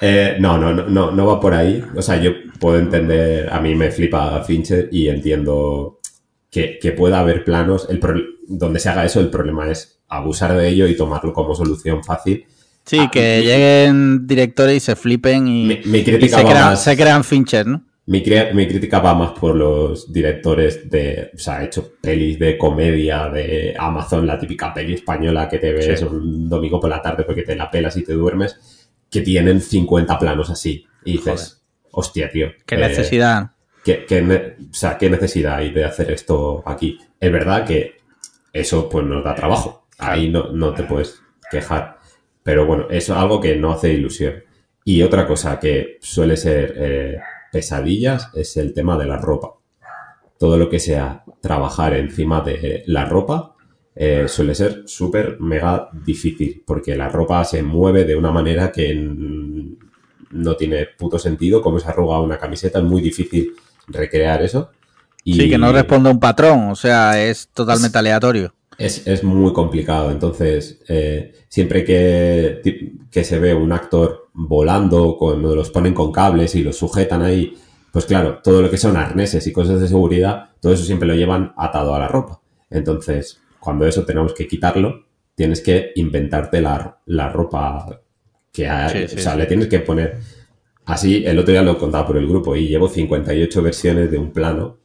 Eh, 0.00 0.36
no, 0.40 0.58
no, 0.58 0.72
no, 0.74 0.86
no, 0.88 1.10
no 1.12 1.26
va 1.26 1.40
por 1.40 1.54
ahí. 1.54 1.82
O 1.96 2.02
sea, 2.02 2.16
yo 2.20 2.32
puedo 2.60 2.78
entender, 2.78 3.48
a 3.52 3.60
mí 3.60 3.74
me 3.74 3.90
flipa 3.90 4.42
Fincher 4.42 4.88
y 4.92 5.08
entiendo 5.08 6.00
que, 6.50 6.78
que 6.80 6.92
pueda 6.92 7.20
haber 7.20 7.44
planos. 7.44 7.86
El 7.88 7.98
pro- 8.00 8.20
donde 8.46 8.78
se 8.80 8.88
haga 8.90 9.04
eso, 9.04 9.20
el 9.20 9.30
problema 9.30 9.70
es 9.70 10.00
abusar 10.08 10.54
de 10.56 10.68
ello 10.68 10.86
y 10.86 10.96
tomarlo 10.96 11.32
como 11.32 11.54
solución 11.54 12.04
fácil. 12.04 12.44
Sí, 12.84 12.98
Ah, 13.00 13.10
que 13.10 13.38
mi- 13.40 13.46
lleguen 13.46 14.26
directores 14.26 14.76
y 14.76 14.80
se 14.80 14.96
flipen 14.96 15.48
y, 15.48 15.64
Mi, 15.64 15.80
mi 15.86 15.98
y 15.98 16.04
crítica 16.04 16.38
se, 16.38 16.44
crean, 16.44 16.64
más- 16.66 16.84
se 16.84 16.96
crean 16.96 17.24
Fincher, 17.24 17.66
¿no? 17.66 17.82
Mi, 18.06 18.22
mi 18.52 18.68
crítica 18.68 18.98
va 19.00 19.14
más 19.14 19.30
por 19.32 19.56
los 19.56 20.12
directores 20.12 20.90
de, 20.90 21.30
o 21.34 21.38
sea, 21.38 21.62
he 21.62 21.66
hecho 21.66 21.92
pelis 22.02 22.38
de 22.38 22.58
comedia 22.58 23.30
de 23.30 23.74
Amazon, 23.78 24.26
la 24.26 24.38
típica 24.38 24.74
peli 24.74 24.92
española 24.92 25.48
que 25.48 25.58
te 25.58 25.72
ves 25.72 26.00
Sí. 26.00 26.04
un 26.04 26.46
domingo 26.50 26.78
por 26.78 26.90
la 26.90 27.00
tarde 27.00 27.24
porque 27.24 27.42
te 27.42 27.56
la 27.56 27.70
pelas 27.70 27.96
y 27.96 28.04
te 28.04 28.12
duermes, 28.12 28.90
que 29.10 29.22
tienen 29.22 29.62
50 29.62 30.18
planos 30.18 30.50
así. 30.50 30.84
Y 31.06 31.12
dices, 31.12 31.62
hostia, 31.92 32.28
tío. 32.30 32.48
Qué 32.66 32.74
eh, 32.74 32.78
necesidad. 32.78 33.52
¿qué, 33.82 34.04
o 34.70 34.74
sea, 34.74 34.98
¿qué 34.98 35.08
necesidad 35.08 35.56
hay 35.56 35.70
de 35.72 35.84
hacer 35.86 36.10
esto 36.10 36.62
aquí? 36.66 36.98
Es 37.18 37.32
verdad 37.32 37.64
que 37.64 37.96
eso 38.52 38.86
pues 38.90 39.06
nos 39.06 39.24
da 39.24 39.34
trabajo. 39.34 39.86
Ahí 39.98 40.28
no, 40.28 40.52
no 40.52 40.74
te 40.74 40.82
puedes 40.82 41.20
quejar. 41.50 41.98
Pero 42.44 42.66
bueno, 42.66 42.86
eso 42.90 43.14
es 43.14 43.18
algo 43.18 43.40
que 43.40 43.56
no 43.56 43.72
hace 43.72 43.92
ilusión. 43.92 44.34
Y 44.84 45.02
otra 45.02 45.26
cosa 45.26 45.58
que 45.58 45.98
suele 46.00 46.36
ser 46.36 46.74
eh, 46.76 47.18
pesadillas 47.50 48.30
es 48.34 48.56
el 48.58 48.74
tema 48.74 48.96
de 48.98 49.06
la 49.06 49.16
ropa. 49.16 49.54
Todo 50.38 50.58
lo 50.58 50.68
que 50.68 50.78
sea 50.78 51.24
trabajar 51.40 51.94
encima 51.94 52.42
de 52.42 52.84
la 52.86 53.06
ropa 53.06 53.56
eh, 53.96 54.26
suele 54.28 54.54
ser 54.54 54.82
súper 54.86 55.40
mega 55.40 55.88
difícil 56.04 56.62
porque 56.66 56.96
la 56.96 57.08
ropa 57.08 57.44
se 57.44 57.62
mueve 57.62 58.04
de 58.04 58.16
una 58.16 58.30
manera 58.30 58.70
que 58.70 58.94
no 60.30 60.56
tiene 60.56 60.86
puto 60.98 61.18
sentido. 61.18 61.62
Como 61.62 61.78
se 61.78 61.88
arruga 61.88 62.20
una 62.20 62.38
camiseta, 62.38 62.80
es 62.80 62.84
muy 62.84 63.00
difícil 63.00 63.54
recrear 63.88 64.42
eso. 64.42 64.70
Y 65.22 65.34
Sí, 65.34 65.48
que 65.48 65.56
no 65.56 65.72
responde 65.72 66.10
a 66.10 66.12
un 66.12 66.20
patrón, 66.20 66.68
o 66.68 66.76
sea, 66.76 67.24
es 67.24 67.48
totalmente 67.48 67.96
aleatorio. 67.96 68.52
Es, 68.78 69.06
es 69.06 69.24
muy 69.24 69.52
complicado. 69.52 70.10
Entonces, 70.10 70.80
eh, 70.88 71.32
siempre 71.48 71.84
que, 71.84 72.92
que 73.10 73.24
se 73.24 73.38
ve 73.38 73.54
un 73.54 73.72
actor 73.72 74.28
volando, 74.32 75.16
cuando 75.18 75.54
los 75.54 75.70
ponen 75.70 75.94
con 75.94 76.12
cables 76.12 76.54
y 76.54 76.62
los 76.62 76.76
sujetan 76.76 77.22
ahí, 77.22 77.56
pues 77.92 78.06
claro, 78.06 78.40
todo 78.42 78.60
lo 78.60 78.70
que 78.70 78.76
son 78.76 78.96
arneses 78.96 79.46
y 79.46 79.52
cosas 79.52 79.80
de 79.80 79.88
seguridad, 79.88 80.50
todo 80.60 80.72
eso 80.72 80.84
siempre 80.84 81.06
lo 81.06 81.14
llevan 81.14 81.52
atado 81.56 81.94
a 81.94 81.98
la 81.98 82.08
ropa. 82.08 82.40
Entonces, 82.70 83.40
cuando 83.60 83.86
eso 83.86 84.04
tenemos 84.04 84.34
que 84.34 84.48
quitarlo, 84.48 85.04
tienes 85.34 85.60
que 85.60 85.92
inventarte 85.94 86.60
la, 86.60 86.98
la 87.06 87.28
ropa 87.28 88.00
que 88.52 88.68
hay. 88.68 88.90
Sí, 88.90 89.08
sí, 89.08 89.16
o 89.16 89.22
sea, 89.22 89.32
sí. 89.32 89.38
le 89.38 89.46
tienes 89.46 89.68
que 89.68 89.80
poner... 89.80 90.18
Así, 90.86 91.24
el 91.24 91.38
otro 91.38 91.52
día 91.52 91.62
lo 91.62 91.78
contaba 91.78 92.06
por 92.06 92.18
el 92.18 92.26
grupo 92.26 92.54
y 92.56 92.68
llevo 92.68 92.88
58 92.88 93.62
versiones 93.62 94.10
de 94.10 94.18
un 94.18 94.32
plano 94.32 94.78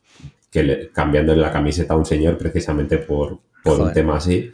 que 0.49 0.63
le, 0.63 0.89
cambiándole 0.91 1.41
la 1.41 1.51
camiseta 1.51 1.93
a 1.93 1.97
un 1.97 2.05
señor 2.05 2.37
precisamente 2.37 2.97
por, 2.97 3.39
por 3.63 3.79
un 3.79 3.93
tema 3.93 4.17
así. 4.17 4.51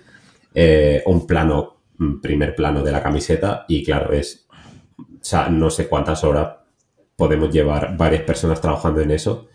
Eh, 0.53 1.03
un 1.05 1.27
plano, 1.27 1.81
un 1.99 2.21
primer 2.21 2.55
plano 2.55 2.81
de 2.81 2.91
la 2.91 3.03
camiseta 3.03 3.65
y 3.67 3.83
claro, 3.83 4.13
es, 4.13 4.47
o 4.97 5.03
sea, 5.21 5.49
no 5.49 5.69
sé 5.69 5.87
cuántas 5.87 6.23
horas 6.23 6.55
podemos 7.15 7.49
llevar 7.49 7.95
varias 7.97 8.23
personas 8.23 8.61
trabajando 8.61 9.01
en 9.01 9.11
eso. 9.11 9.47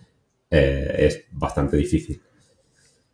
Eh, 0.50 0.94
es 0.98 1.24
bastante 1.30 1.76
difícil. 1.76 2.20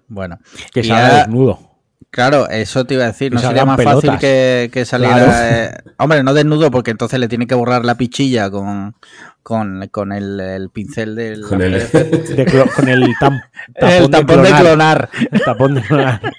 Bueno, 0.09 0.39
Que 0.73 0.83
salga 0.83 1.19
desnudo. 1.19 1.66
Claro, 2.11 2.49
eso 2.49 2.85
te 2.85 2.95
iba 2.95 3.05
a 3.05 3.09
decir. 3.09 3.33
¿No 3.33 3.41
sería 3.41 3.65
más 3.65 3.77
pelotas. 3.77 4.05
fácil 4.05 4.19
que, 4.19 4.71
que 4.73 4.85
saliera. 4.85 5.17
Claro. 5.25 5.33
eh, 5.55 5.75
hombre, 5.99 6.23
no 6.23 6.35
desnudo, 6.35 6.71
porque 6.71 6.91
entonces 6.91 7.19
le 7.21 7.29
tiene 7.29 7.47
que 7.47 7.55
borrar 7.55 7.85
la 7.85 7.95
pichilla 7.97 8.51
con, 8.51 8.95
con, 9.43 9.89
con 9.91 10.13
el, 10.13 10.41
el 10.41 10.71
pincel 10.71 11.15
del. 11.15 11.43
Con 11.43 11.61
el, 11.63 11.73
De 11.73 12.47
clo- 12.47 12.71
con 12.75 12.89
el 12.89 13.03
tam- 13.17 13.43
el 13.75 14.11
tampón 14.11 14.43
de 14.43 14.51
clonar. 14.53 15.09
El 15.31 15.43
tapón 15.43 15.75
de 15.75 15.83
clonar. 15.83 16.21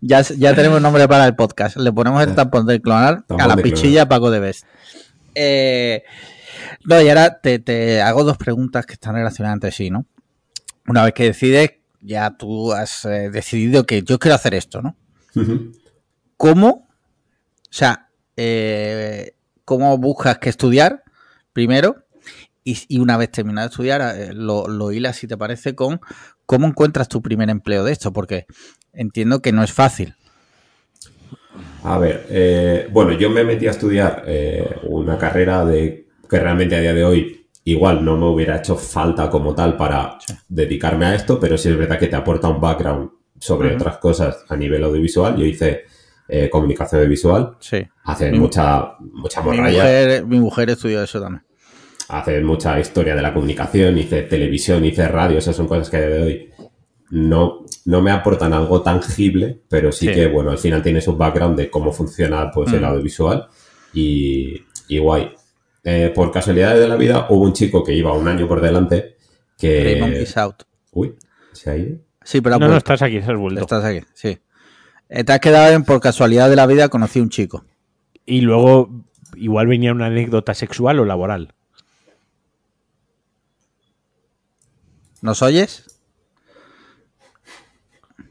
Ya, 0.00 0.22
ya 0.22 0.54
tenemos 0.56 0.82
nombre 0.82 1.06
para 1.06 1.24
el 1.24 1.36
podcast. 1.36 1.76
Le 1.76 1.92
ponemos 1.92 2.20
el 2.26 2.34
tampón 2.34 2.66
de 2.66 2.80
clonar 2.82 3.18
Tampón 3.22 3.40
a 3.42 3.46
la 3.46 3.54
de 3.54 3.62
pichilla 3.62 4.08
Paco 4.08 4.30
de 4.32 4.40
Best. 4.40 4.64
Eh, 5.36 6.02
no, 6.84 7.00
y 7.00 7.08
ahora 7.08 7.38
te, 7.40 7.60
te 7.60 8.02
hago 8.02 8.24
dos 8.24 8.36
preguntas 8.36 8.86
que 8.86 8.94
están 8.94 9.14
relacionadas 9.14 9.54
entre 9.54 9.70
sí, 9.70 9.88
¿no? 9.88 10.04
Una 10.88 11.04
vez 11.04 11.14
que 11.14 11.24
decides, 11.26 11.74
ya 12.02 12.36
tú 12.36 12.72
has 12.72 13.04
eh, 13.04 13.30
decidido 13.30 13.84
que 13.86 14.02
yo 14.02 14.18
quiero 14.18 14.34
hacer 14.34 14.54
esto, 14.54 14.82
¿no? 14.82 14.96
¿Cómo? 16.36 16.68
O 16.68 17.74
sea, 17.74 18.10
eh, 18.36 19.34
¿cómo 19.64 19.96
buscas 19.96 20.38
que 20.38 20.50
estudiar 20.50 21.04
primero? 21.52 22.04
Y, 22.64 22.78
y 22.88 22.98
una 22.98 23.16
vez 23.16 23.30
terminado 23.30 23.68
de 23.68 23.72
estudiar, 23.72 24.16
eh, 24.16 24.34
lo, 24.34 24.68
lo 24.68 24.92
hilas, 24.92 25.16
si 25.16 25.26
te 25.26 25.36
parece, 25.36 25.74
con 25.74 26.00
cómo 26.46 26.66
encuentras 26.66 27.08
tu 27.08 27.22
primer 27.22 27.50
empleo 27.50 27.82
de 27.84 27.92
esto, 27.92 28.12
porque 28.12 28.46
entiendo 28.92 29.40
que 29.40 29.52
no 29.52 29.62
es 29.62 29.72
fácil. 29.72 30.14
A 31.84 31.98
ver, 31.98 32.26
eh, 32.30 32.88
bueno, 32.90 33.12
yo 33.12 33.30
me 33.30 33.44
metí 33.44 33.66
a 33.66 33.72
estudiar 33.72 34.24
eh, 34.26 34.76
una 34.84 35.18
carrera 35.18 35.64
de 35.64 36.06
que 36.28 36.38
realmente 36.38 36.76
a 36.76 36.80
día 36.80 36.94
de 36.94 37.04
hoy 37.04 37.41
igual 37.64 38.04
no 38.04 38.16
me 38.16 38.26
hubiera 38.26 38.56
hecho 38.56 38.76
falta 38.76 39.30
como 39.30 39.54
tal 39.54 39.76
para 39.76 40.18
dedicarme 40.48 41.06
a 41.06 41.14
esto, 41.14 41.38
pero 41.38 41.56
sí 41.56 41.68
es 41.68 41.76
verdad 41.76 41.98
que 41.98 42.08
te 42.08 42.16
aporta 42.16 42.48
un 42.48 42.60
background 42.60 43.10
sobre 43.38 43.74
otras 43.74 43.98
cosas 43.98 44.44
a 44.48 44.56
nivel 44.56 44.82
audiovisual. 44.84 45.36
Yo 45.36 45.44
hice 45.44 45.84
eh, 46.28 46.48
comunicación 46.50 47.00
audiovisual, 47.00 47.56
Sí. 47.60 47.78
hace 48.04 48.30
Mi- 48.30 48.38
mucha, 48.38 48.94
mucha 49.00 49.42
Mi 49.42 49.46
morralla, 49.56 49.82
mujer, 49.82 50.26
mi 50.26 50.40
mujer 50.40 50.70
estudió 50.70 51.02
eso 51.02 51.20
también. 51.20 51.44
hace 52.08 52.40
mucha 52.40 52.78
historia 52.80 53.14
de 53.14 53.22
la 53.22 53.32
comunicación, 53.34 53.98
hice 53.98 54.22
televisión, 54.22 54.84
hice 54.84 55.06
radio, 55.08 55.38
esas 55.38 55.56
son 55.56 55.66
cosas 55.68 55.90
que 55.90 55.96
a 55.96 56.00
día 56.00 56.08
de 56.10 56.22
hoy 56.22 56.50
no, 57.10 57.64
no 57.84 58.00
me 58.00 58.10
aportan 58.10 58.52
algo 58.54 58.80
tangible, 58.82 59.60
pero 59.68 59.92
sí, 59.92 60.06
Sí. 60.08 60.14
que, 60.14 60.26
bueno, 60.28 60.50
al 60.50 60.58
final 60.58 60.82
tienes 60.82 61.06
un 61.08 61.18
background 61.18 61.56
de 61.58 61.68
cómo 61.70 61.92
funciona 61.92 62.50
pues, 62.50 62.72
el 62.72 62.80
Mm. 62.80 62.84
audiovisual 62.84 63.48
y, 63.92 64.62
y 64.88 64.98
guay. 64.98 65.32
Eh, 65.84 66.12
por 66.14 66.30
casualidades 66.30 66.78
de 66.80 66.88
la 66.88 66.96
vida, 66.96 67.26
hubo 67.30 67.42
un 67.44 67.52
chico 67.52 67.82
que 67.82 67.92
iba 67.92 68.12
un 68.12 68.28
año 68.28 68.46
por 68.46 68.60
delante 68.60 69.16
Raymond 69.60 70.12
que... 70.14 70.22
is 70.22 70.36
out. 70.36 70.62
Uy, 70.92 71.16
¿se 71.52 71.70
ha 71.70 71.76
ido? 71.76 71.98
Sí, 72.22 72.40
pero 72.40 72.58
No, 72.58 72.68
no, 72.68 72.76
estás 72.76 73.02
aquí, 73.02 73.18
has 73.18 73.36
vuelto. 73.36 73.60
estás 73.60 73.84
aquí, 73.84 74.00
sí. 74.14 74.38
Eh, 75.08 75.24
Te 75.24 75.32
has 75.32 75.40
quedado 75.40 75.72
en 75.72 75.84
por 75.84 76.00
casualidad 76.00 76.48
de 76.48 76.56
la 76.56 76.66
vida 76.66 76.88
conocí 76.88 77.20
un 77.20 77.30
chico. 77.30 77.64
Y 78.24 78.42
luego, 78.42 78.90
igual 79.34 79.66
venía 79.66 79.92
una 79.92 80.06
anécdota 80.06 80.54
sexual 80.54 81.00
o 81.00 81.04
laboral. 81.04 81.54
¿Nos 85.20 85.42
oyes? 85.42 86.00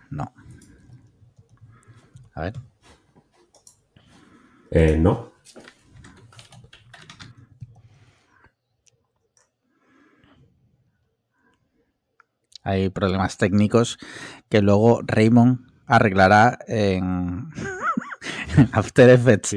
No. 0.09 0.33
A 2.33 2.41
ver. 2.41 2.53
Eh, 4.71 4.97
no. 4.97 5.30
Hay 12.63 12.89
problemas 12.89 13.37
técnicos 13.37 13.97
que 14.49 14.61
luego 14.61 15.01
Raymond 15.05 15.59
arreglará 15.87 16.59
en 16.67 17.49
After 18.71 19.09
Effects. 19.09 19.55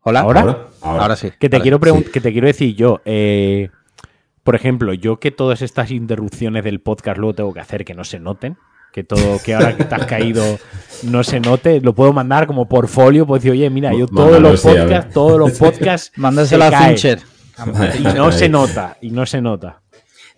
Hola. 0.00 0.20
¿Ahora? 0.20 0.40
Ahora, 0.40 1.02
Ahora 1.02 1.16
sí. 1.16 1.32
Que 1.38 1.48
te 1.48 1.60
quiero 1.60 1.78
sí. 1.82 2.04
que 2.04 2.20
te 2.20 2.32
quiero 2.32 2.46
decir 2.46 2.74
yo, 2.74 3.00
eh, 3.04 3.70
por 4.44 4.54
ejemplo, 4.54 4.94
yo 4.94 5.20
que 5.20 5.30
todas 5.30 5.60
estas 5.60 5.90
interrupciones 5.90 6.64
del 6.64 6.80
podcast 6.80 7.18
luego 7.18 7.34
tengo 7.34 7.52
que 7.52 7.60
hacer 7.60 7.84
que 7.84 7.94
no 7.94 8.04
se 8.04 8.20
noten, 8.20 8.56
que 8.92 9.04
todo, 9.04 9.38
que 9.44 9.54
ahora 9.54 9.76
que 9.76 9.84
te 9.84 9.94
has 9.94 10.06
caído 10.06 10.42
no 11.02 11.22
se 11.24 11.40
note, 11.40 11.80
lo 11.82 11.94
puedo 11.94 12.12
mandar 12.12 12.46
como 12.46 12.68
portfolio, 12.68 13.26
pues 13.26 13.42
decir, 13.42 13.52
oye, 13.52 13.68
mira, 13.68 13.92
yo 13.92 14.06
todos 14.06 14.30
Mándalo, 14.30 14.50
los 14.52 14.62
sí, 14.62 14.68
podcasts, 14.68 15.12
todos 15.12 15.38
los 15.38 15.52
podcasts 15.58 16.12
Mándaselo 16.16 16.68
se 16.68 16.74
a. 16.74 16.80
Fincher. 16.80 17.37
Y 17.98 18.02
no 18.02 18.32
se 18.32 18.48
nota, 18.48 18.96
y 19.00 19.10
no 19.10 19.26
se 19.26 19.40
nota. 19.40 19.80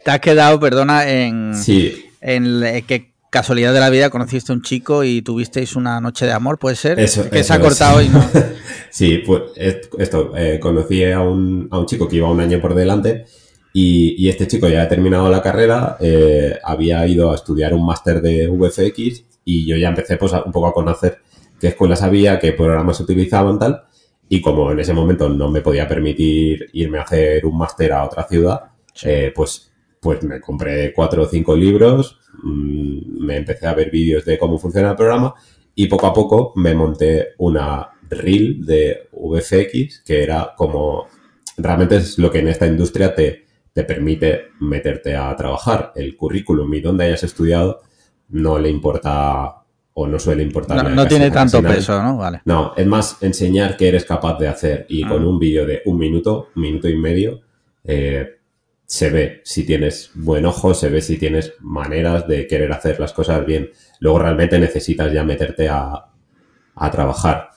Te 0.04 0.10
has 0.10 0.20
quedado, 0.20 0.58
perdona, 0.60 1.08
en, 1.08 1.54
Sí, 1.54 2.04
en 2.20 2.60
le- 2.60 2.82
que 2.82 3.10
casualidad 3.30 3.72
de 3.72 3.80
la 3.80 3.90
vida 3.90 4.10
conociste 4.10 4.50
a 4.52 4.54
un 4.56 4.62
chico 4.62 5.04
y 5.04 5.22
tuvisteis 5.22 5.76
una 5.76 6.00
noche 6.00 6.26
de 6.26 6.32
amor, 6.32 6.58
¿puede 6.58 6.74
ser? 6.76 6.98
Eso- 6.98 7.28
que 7.30 7.40
eso 7.40 7.48
se 7.48 7.52
ha 7.52 7.56
es. 7.56 7.62
cortado 7.62 8.02
y 8.02 8.08
no. 8.08 8.24
Sí, 8.90 9.18
pues 9.24 9.42
est- 9.54 9.94
esto, 9.98 10.32
eh, 10.36 10.58
conocí 10.60 11.04
a 11.04 11.20
un, 11.20 11.68
a 11.70 11.78
un 11.78 11.86
chico 11.86 12.08
que 12.08 12.16
iba 12.16 12.28
un 12.28 12.40
año 12.40 12.60
por 12.60 12.74
delante 12.74 13.26
y, 13.72 14.16
y 14.18 14.28
este 14.28 14.48
chico 14.48 14.68
ya 14.68 14.82
ha 14.82 14.88
terminado 14.88 15.30
la 15.30 15.40
carrera, 15.42 15.96
eh, 16.00 16.58
había 16.64 17.06
ido 17.06 17.30
a 17.30 17.36
estudiar 17.36 17.72
un 17.72 17.86
máster 17.86 18.20
de 18.20 18.48
VFX 18.48 19.22
y 19.44 19.64
yo 19.64 19.76
ya 19.76 19.90
empecé 19.90 20.16
pues, 20.16 20.32
a- 20.32 20.42
un 20.42 20.50
poco 20.50 20.66
a 20.66 20.74
conocer 20.74 21.18
qué 21.60 21.68
escuelas 21.68 22.02
había, 22.02 22.40
qué 22.40 22.52
programas 22.52 22.96
se 22.96 23.04
utilizaban 23.04 23.60
tal 23.60 23.82
y 24.32 24.40
como 24.40 24.70
en 24.70 24.78
ese 24.78 24.94
momento 24.94 25.28
no 25.28 25.50
me 25.50 25.60
podía 25.60 25.88
permitir 25.88 26.70
irme 26.72 26.98
a 26.98 27.02
hacer 27.02 27.44
un 27.44 27.58
máster 27.58 27.92
a 27.92 28.04
otra 28.04 28.28
ciudad, 28.28 28.70
eh, 29.02 29.32
pues, 29.34 29.72
pues 30.00 30.22
me 30.22 30.40
compré 30.40 30.92
cuatro 30.94 31.24
o 31.24 31.26
cinco 31.26 31.56
libros, 31.56 32.20
mm, 32.44 33.24
me 33.26 33.38
empecé 33.38 33.66
a 33.66 33.74
ver 33.74 33.90
vídeos 33.90 34.24
de 34.24 34.38
cómo 34.38 34.56
funciona 34.56 34.90
el 34.90 34.96
programa 34.96 35.34
y 35.74 35.88
poco 35.88 36.06
a 36.06 36.12
poco 36.14 36.52
me 36.54 36.74
monté 36.74 37.30
una 37.38 37.88
reel 38.08 38.64
de 38.64 39.08
VFX 39.10 40.02
que 40.04 40.22
era 40.22 40.54
como 40.56 41.08
realmente 41.56 41.96
es 41.96 42.16
lo 42.16 42.30
que 42.30 42.38
en 42.38 42.48
esta 42.48 42.68
industria 42.68 43.12
te, 43.12 43.46
te 43.72 43.82
permite 43.82 44.50
meterte 44.60 45.16
a 45.16 45.34
trabajar. 45.34 45.92
El 45.96 46.16
currículum 46.16 46.72
y 46.72 46.80
dónde 46.80 47.06
hayas 47.06 47.24
estudiado 47.24 47.80
no 48.28 48.60
le 48.60 48.68
importa 48.70 49.59
o 50.03 50.07
no 50.09 50.18
suele 50.18 50.42
importar. 50.42 50.82
No, 50.84 50.90
no 50.90 51.07
tiene 51.07 51.30
tanto 51.30 51.62
peso, 51.62 52.03
¿no? 52.03 52.16
Vale. 52.16 52.42
No, 52.44 52.72
es 52.76 52.86
más 52.86 53.18
enseñar 53.22 53.76
qué 53.76 53.88
eres 53.88 54.05
capaz 54.05 54.38
de 54.38 54.48
hacer 54.48 54.86
y 54.88 55.03
con 55.05 55.22
Ah. 55.22 55.26
un 55.26 55.38
vídeo 55.38 55.66
de 55.66 55.82
un 55.86 55.98
minuto, 55.98 56.48
un 56.57 56.62
minuto 56.62 56.88
y 56.88 56.96
medio, 56.96 57.40
eh, 57.84 58.36
se 58.84 59.09
ve 59.11 59.40
si 59.44 59.64
tienes 59.64 60.11
buen 60.14 60.44
ojo, 60.46 60.74
se 60.74 60.88
ve 60.88 61.01
si 61.01 61.16
tienes 61.16 61.55
maneras 61.61 62.26
de 62.26 62.46
querer 62.46 62.72
hacer 62.72 62.98
las 62.98 63.12
cosas 63.12 63.44
bien. 63.46 63.70
Luego 64.01 64.18
realmente 64.18 64.59
necesitas 64.59 65.12
ya 65.12 65.22
meterte 65.22 65.68
a, 65.68 66.07
a 66.74 66.90
trabajar. 66.90 67.51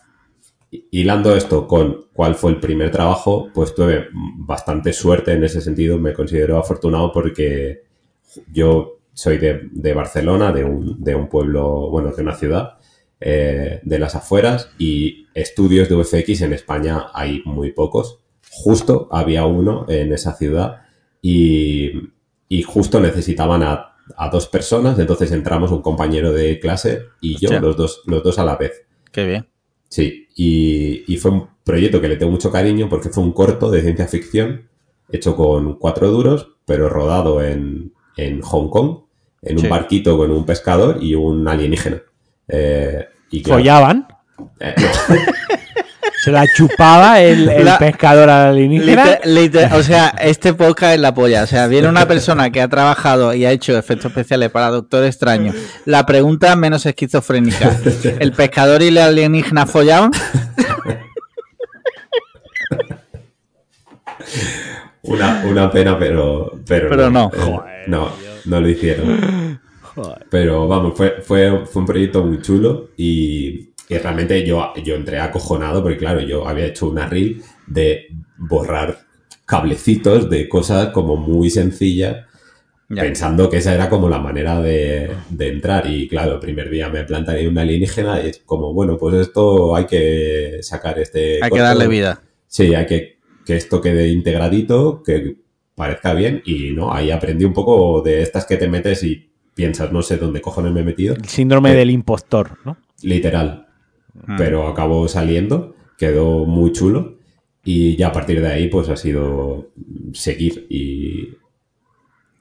Hi- 0.70 0.86
Hilando 0.92 1.36
esto 1.36 1.68
con 1.68 2.06
cuál 2.14 2.36
fue 2.36 2.52
el 2.52 2.60
primer 2.60 2.92
trabajo, 2.92 3.50
pues 3.54 3.74
tuve 3.74 4.08
bastante 4.14 4.94
suerte 4.94 5.32
en 5.34 5.44
ese 5.44 5.62
sentido, 5.62 5.98
me 5.98 6.14
considero 6.14 6.58
afortunado 6.60 7.12
porque 7.12 7.84
yo 8.52 9.00
soy 9.14 9.38
de, 9.38 9.70
de 9.72 9.94
Barcelona, 9.94 10.52
de 10.52 10.64
un, 10.64 11.04
de 11.04 11.16
un 11.16 11.28
pueblo, 11.28 11.90
bueno, 11.90 12.12
de 12.12 12.22
una 12.22 12.36
ciudad, 12.36 12.78
eh, 13.20 13.80
de 13.84 14.00
las 14.00 14.16
afueras, 14.16 14.70
y 14.78 15.28
estudios 15.34 15.90
de 15.90 15.96
VFX 15.96 16.42
en 16.42 16.54
España 16.54 17.08
hay 17.14 17.42
muy 17.46 17.72
pocos. 17.72 18.20
Justo 18.52 19.08
había 19.12 19.46
uno 19.46 19.86
en 19.88 20.14
esa 20.14 20.36
ciudad 20.36 20.82
y, 21.22 21.92
y 22.50 22.64
justo 22.64 23.00
necesitaban 23.00 23.64
a, 23.64 23.96
a 24.18 24.30
dos 24.30 24.48
personas, 24.48 25.00
entonces 25.00 25.32
entramos 25.32 25.72
un 25.72 25.82
compañero 25.82 26.34
de 26.34 26.60
clase 26.60 27.04
y 27.22 27.38
yo, 27.40 27.60
los 27.60 27.78
dos, 27.78 28.02
los 28.06 28.24
dos 28.24 28.40
a 28.40 28.46
la 28.46 28.58
vez. 28.58 28.86
Qué 29.12 29.26
bien. 29.26 29.48
Sí, 29.90 30.28
y, 30.36 31.04
y 31.12 31.18
fue 31.18 31.32
un 31.32 31.48
proyecto 31.64 32.02
que 32.02 32.10
le 32.10 32.18
tengo 32.18 32.32
mucho 32.32 32.52
cariño 32.52 32.90
porque 32.90 33.10
fue 33.10 33.24
un 33.24 33.32
corto 33.32 33.72
de 33.72 33.82
ciencia 33.82 34.08
ficción 34.08 34.70
hecho 35.10 35.36
con 35.36 35.78
cuatro 35.78 36.10
duros, 36.10 36.56
pero 36.66 36.90
rodado 36.90 37.44
en, 37.44 37.94
en 38.18 38.42
Hong 38.42 38.70
Kong, 38.70 38.98
en 39.42 39.56
un 39.58 39.62
Sí. 39.64 39.68
barquito 39.68 40.18
con 40.18 40.32
un 40.32 40.46
pescador 40.46 40.98
y 41.02 41.16
un 41.16 41.48
alienígena. 41.48 42.02
Eh, 42.48 43.08
y 43.32 43.42
claro, 43.42 43.60
Follaban, 43.60 44.08
eh, 44.60 44.76
no, 44.78 45.16
se 46.24 46.32
la 46.32 46.46
chupaba 46.56 47.20
el, 47.22 47.50
el 47.50 47.66
La- 47.66 47.78
pescador 47.78 48.30
alienígena. 48.30 49.04
Liter- 49.04 49.22
liter- 49.26 49.74
o 49.74 49.84
sea, 49.84 50.10
este 50.22 50.54
podcast 50.54 50.94
es 50.96 51.00
la 51.02 51.14
polla. 51.14 51.44
O 51.44 51.48
sea, 51.48 51.68
viene 51.68 51.88
una 51.90 52.08
persona 52.08 52.50
que 52.50 52.62
ha 52.62 52.68
trabajado 52.70 53.34
y 53.34 53.46
ha 53.46 53.52
hecho 53.52 53.78
efectos 53.78 54.06
especiales 54.12 54.50
para 54.52 54.70
Doctor 54.70 55.04
Extraño. 55.04 55.54
La 55.86 56.06
pregunta 56.06 56.56
menos 56.56 56.86
esquizofrénica. 56.86 57.78
¿El 58.20 58.32
pescador 58.32 58.82
y 58.84 58.88
el 58.88 58.98
alienígena 59.00 59.66
follaban? 59.66 60.12
una, 65.04 65.44
una 65.46 65.72
pena, 65.72 65.98
pero, 66.00 66.52
pero, 66.66 66.90
Pero 66.90 67.10
no. 67.10 67.32
eh, 67.34 67.38
Joder, 67.38 67.88
no, 67.88 68.12
no 68.46 68.60
lo 68.62 68.70
hicieron. 68.70 69.60
Pero 70.30 70.68
vamos, 70.68 70.96
fue, 70.98 71.22
fue, 71.22 71.66
fue 71.66 71.82
un 71.82 71.86
proyecto 71.86 72.24
muy 72.26 72.42
chulo 72.42 72.90
y, 72.98 73.70
y 73.90 73.98
realmente 73.98 74.44
yo, 74.46 74.74
yo 74.84 74.96
entré 74.96 75.20
acojonado 75.20 75.84
porque 75.84 75.98
claro, 75.98 76.22
yo 76.22 76.48
había 76.48 76.66
hecho 76.66 76.88
una 76.90 77.08
reel 77.08 77.42
de 77.68 78.08
borrar 78.38 79.00
cablecitos 79.46 80.30
de 80.30 80.50
cosas 80.50 80.90
como 80.90 81.16
muy 81.18 81.50
sencillas 81.50 82.26
Ya. 82.90 83.02
pensando 83.04 83.50
que 83.50 83.58
esa 83.58 83.74
era 83.74 83.90
como 83.90 84.10
la 84.10 84.20
manera 84.20 84.62
de, 84.62 85.10
de 85.30 85.48
entrar 85.48 85.88
y 85.88 86.08
claro, 86.08 86.34
el 86.34 86.40
primer 86.40 86.70
día 86.70 86.90
me 86.90 87.04
plantan 87.06 87.36
ahí 87.36 87.48
una 87.48 87.62
alienígena 87.62 88.22
y 88.24 88.30
es 88.30 88.40
como, 88.46 88.74
bueno, 88.74 88.98
pues 88.98 89.16
esto 89.16 89.76
hay 89.76 89.86
que 89.86 90.60
sacar 90.62 91.00
este... 91.00 91.40
Hay 91.44 91.50
que 91.52 91.60
darle 91.60 91.88
vida. 91.88 92.22
Sí, 92.48 92.74
hay 92.76 92.86
que 92.86 93.13
que 93.46 93.56
esto 93.58 93.82
quede 93.82 94.10
integradito, 94.10 95.04
que 95.04 95.38
parezca 95.76 96.14
bien 96.14 96.42
y 96.46 96.72
no, 96.72 96.94
ahí 96.94 97.12
aprendí 97.12 97.46
un 97.46 97.54
poco 97.54 98.02
de 98.02 98.22
estas 98.22 98.46
que 98.46 98.58
te 98.58 98.68
metes 98.70 99.04
y 99.04 99.32
piensas, 99.56 99.92
no 99.92 100.02
sé 100.02 100.18
dónde 100.18 100.42
cojones 100.42 100.72
me 100.72 100.82
he 100.82 100.84
metido, 100.84 101.16
El 101.16 101.26
síndrome 101.26 101.72
Eh. 101.72 101.76
del 101.76 101.90
impostor, 101.92 102.58
¿no? 102.66 102.78
literal, 103.02 103.68
Mm. 104.14 104.38
pero 104.38 104.68
acabó 104.68 105.08
saliendo, 105.08 105.76
quedó 105.98 106.46
muy 106.46 106.72
chulo 106.72 107.18
y 107.66 107.96
ya 107.98 108.08
a 108.08 108.12
partir 108.12 108.42
de 108.42 108.48
ahí 108.48 108.68
pues 108.68 108.90
ha 108.90 108.96
sido 108.96 109.72
seguir 110.14 110.68
y, 110.70 111.30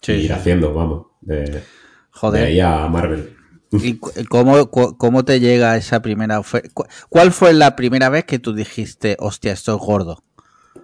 Sí, 0.02 0.12
y 0.12 0.16
ir 0.16 0.26
sí. 0.26 0.32
haciendo, 0.32 0.74
vamos, 0.74 1.06
de, 1.20 1.42
de 1.42 1.62
Joder. 2.10 2.44
ahí 2.44 2.60
a 2.60 2.86
Marvel. 2.88 3.36
¿Y 3.72 3.94
cómo, 4.28 4.70
cómo 4.70 5.24
te 5.24 5.40
llega 5.40 5.76
esa 5.78 6.02
primera 6.02 6.38
oferta? 6.38 6.68
¿Cuál 7.08 7.32
fue 7.32 7.54
la 7.54 7.74
primera 7.74 8.10
vez 8.10 8.24
que 8.24 8.38
tú 8.38 8.52
dijiste, 8.52 9.16
hostia, 9.18 9.52
esto 9.52 9.74
es 9.74 9.80
gordo? 9.80 10.22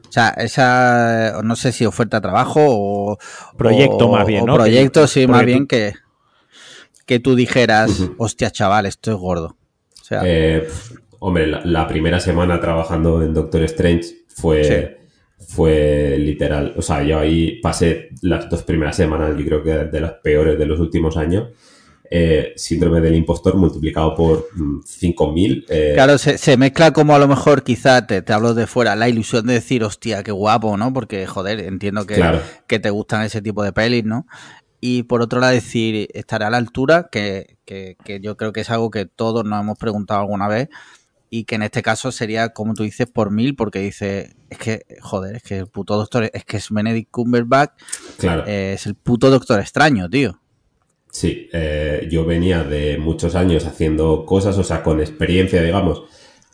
O 0.08 0.12
sea, 0.12 0.28
esa, 0.30 1.42
no 1.42 1.54
sé 1.56 1.70
si 1.72 1.84
oferta 1.84 2.16
de 2.18 2.22
trabajo 2.22 2.60
o... 2.66 3.18
Proyecto 3.56 4.06
o- 4.08 4.12
más 4.12 4.26
bien, 4.26 4.42
o 4.42 4.46
¿no? 4.46 4.54
proyecto, 4.54 5.06
sí, 5.06 5.26
más 5.26 5.44
bien 5.44 5.66
que, 5.66 5.92
que 7.06 7.20
tú 7.20 7.34
dijeras, 7.34 8.04
hostia, 8.16 8.50
chaval, 8.50 8.86
esto 8.86 9.10
es 9.10 9.16
gordo. 9.18 9.56
O 10.00 10.04
sea, 10.04 10.22
Eh, 10.24 10.66
hombre, 11.18 11.46
la, 11.46 11.60
la 11.64 11.86
primera 11.86 12.20
semana 12.20 12.60
trabajando 12.60 13.22
en 13.22 13.34
Doctor 13.34 13.62
Strange 13.64 14.24
fue, 14.28 14.98
fue 15.46 16.16
literal. 16.18 16.72
O 16.76 16.82
sea, 16.82 17.02
yo 17.02 17.18
ahí 17.18 17.60
pasé 17.60 18.08
las 18.22 18.48
dos 18.48 18.62
primeras 18.62 18.96
semanas, 18.96 19.36
yo 19.36 19.44
creo 19.44 19.62
que 19.62 19.70
de 19.72 20.00
las 20.00 20.12
peores 20.22 20.58
de 20.58 20.66
los 20.66 20.80
últimos 20.80 21.16
años. 21.18 21.48
Eh, 22.10 22.54
síndrome 22.56 23.02
del 23.02 23.14
impostor 23.14 23.56
multiplicado 23.56 24.14
por 24.14 24.48
5.000. 24.56 25.66
Eh, 25.68 25.92
claro, 25.94 26.16
se, 26.16 26.56
mezcla 26.56 26.92
como 26.92 27.14
a 27.14 27.18
lo 27.18 27.28
mejor, 27.28 27.62
quizá 27.62 28.06
te, 28.06 28.22
te, 28.22 28.32
hablo 28.32 28.54
de 28.54 28.66
fuera, 28.66 28.96
la 28.96 29.10
ilusión 29.10 29.46
de 29.46 29.54
decir, 29.54 29.84
hostia, 29.84 30.22
qué 30.22 30.32
guapo, 30.32 30.78
¿no? 30.78 30.90
Porque, 30.94 31.26
joder, 31.26 31.60
entiendo 31.60 32.06
que, 32.06 32.22
que 32.66 32.78
te 32.78 32.88
gustan 32.88 33.24
ese 33.24 33.42
tipo 33.42 33.62
de 33.62 33.74
pelis, 33.74 34.04
¿no? 34.04 34.26
Y 34.80 35.02
por 35.02 35.20
otro 35.20 35.40
lado, 35.40 35.52
decir, 35.52 36.08
estará 36.14 36.46
a 36.46 36.50
la 36.50 36.56
altura, 36.56 37.08
que, 37.12 37.58
que, 37.66 37.98
que 38.02 38.20
yo 38.20 38.38
creo 38.38 38.54
que 38.54 38.60
es 38.60 38.70
algo 38.70 38.90
que 38.90 39.04
todos 39.04 39.44
nos 39.44 39.60
hemos 39.60 39.76
preguntado 39.76 40.20
alguna 40.20 40.48
vez 40.48 40.70
y 41.30 41.44
que 41.44 41.56
en 41.56 41.62
este 41.62 41.82
caso 41.82 42.10
sería, 42.10 42.50
como 42.50 42.74
tú 42.74 42.84
dices, 42.84 43.06
por 43.06 43.30
mil, 43.30 43.54
porque 43.54 43.80
dice, 43.80 44.34
es 44.48 44.58
que, 44.58 44.86
joder, 45.00 45.36
es 45.36 45.42
que 45.42 45.58
el 45.58 45.66
puto 45.66 45.96
doctor, 45.96 46.30
es 46.32 46.44
que 46.44 46.56
es 46.56 46.70
Benedict 46.70 47.10
Cumberbatch, 47.10 47.72
claro. 48.18 48.44
Eh, 48.46 48.72
es 48.74 48.86
el 48.86 48.94
puto 48.94 49.30
doctor 49.30 49.60
extraño, 49.60 50.08
tío. 50.08 50.40
Sí, 51.18 51.48
eh, 51.52 52.06
yo 52.08 52.24
venía 52.24 52.62
de 52.62 52.96
muchos 52.96 53.34
años 53.34 53.66
haciendo 53.66 54.24
cosas, 54.24 54.56
o 54.56 54.62
sea, 54.62 54.84
con 54.84 55.00
experiencia, 55.00 55.60
digamos, 55.60 56.04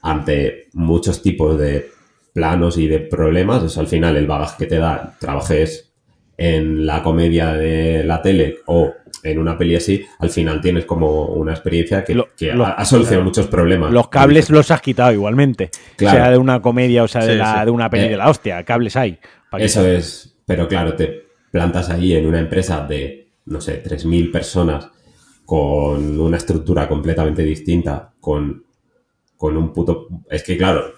ante 0.01 0.69
muchos 0.73 1.21
tipos 1.21 1.59
de 1.59 1.91
planos 2.33 2.79
y 2.79 2.89
de 2.89 3.01
problemas, 3.01 3.63
o 3.63 3.69
sea, 3.69 3.83
al 3.83 3.89
final 3.89 4.17
el 4.17 4.27
bagaje 4.27 4.55
que 4.61 4.67
te 4.67 4.79
da, 4.79 5.19
trabajes 5.21 5.93
en 6.39 6.87
la 6.87 7.03
comedia 7.03 7.53
de 7.53 8.05
la 8.05 8.23
tele 8.23 8.61
o 8.65 8.91
en 9.23 9.39
una 9.39 9.59
peli 9.59 9.77
así, 9.77 10.03
al 10.19 10.31
final 10.31 10.63
tienes 10.63 10.87
como 10.87 11.27
una 11.27 11.53
experiencia 11.53 12.03
que, 12.03 12.19
ha, 12.51 12.85
solucionado 12.87 13.25
muchos 13.25 13.49
problemas. 13.49 13.93
Los 13.93 14.09
cables 14.09 14.49
los 14.49 14.71
has 14.71 14.81
quitado 14.81 15.13
igualmente. 15.13 15.69
Sea 15.99 16.31
de 16.31 16.39
una 16.39 16.63
comedia 16.63 17.03
o 17.03 17.09
sea 17.09 17.23
de, 17.27 17.35
la, 17.35 17.67
de 17.67 17.71
una 17.71 17.91
peli 17.91 18.09
de 18.09 18.17
la 18.17 18.31
hostia, 18.31 18.65
cables 18.65 18.97
hay. 18.97 19.19
Eso 19.59 19.87
es, 19.87 20.39
pero 20.47 20.67
claro, 20.67 20.95
te 20.95 21.27
plantas 21.51 21.91
ahí 21.91 22.15
en 22.15 22.25
una 22.25 22.39
empresa 22.39 22.87
de, 22.87 23.24
no 23.47 23.61
sé, 23.61 23.83
3.000 23.83 24.33
personas 24.33 24.89
con 25.45 26.19
una 26.21 26.37
estructura 26.37 26.89
completamente 26.89 27.43
distinta, 27.43 28.13
con, 28.21 28.65
con 29.37 29.57
un 29.57 29.73
puto... 29.73 30.09
Es 30.31 30.43
que 30.43 30.57
claro, 30.57 30.95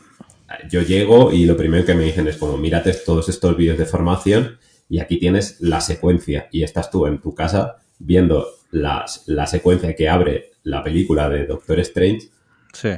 yo 0.71 0.83
llego 0.83 1.33
y 1.33 1.45
lo 1.45 1.57
primero 1.57 1.85
que 1.85 1.95
me 1.95 2.05
dicen 2.05 2.29
es 2.29 2.37
como, 2.37 2.57
mírate 2.57 2.93
todos 2.93 3.29
estos 3.29 3.57
vídeos 3.57 3.79
de 3.79 3.87
formación 3.87 4.59
y 4.89 5.01
aquí 5.01 5.19
tienes 5.19 5.61
la 5.61 5.81
secuencia 5.81 6.49
y 6.53 6.63
estás 6.63 6.91
tú 6.91 7.07
en 7.07 7.21
tu 7.21 7.35
casa 7.35 7.77
viendo 7.99 8.47
la, 8.71 9.05
la 9.27 9.47
secuencia 9.47 9.95
que 9.95 10.09
abre 10.09 10.53
la 10.63 10.83
película 10.83 11.29
de 11.29 11.47
Doctor 11.47 11.81
Strange 11.81 12.31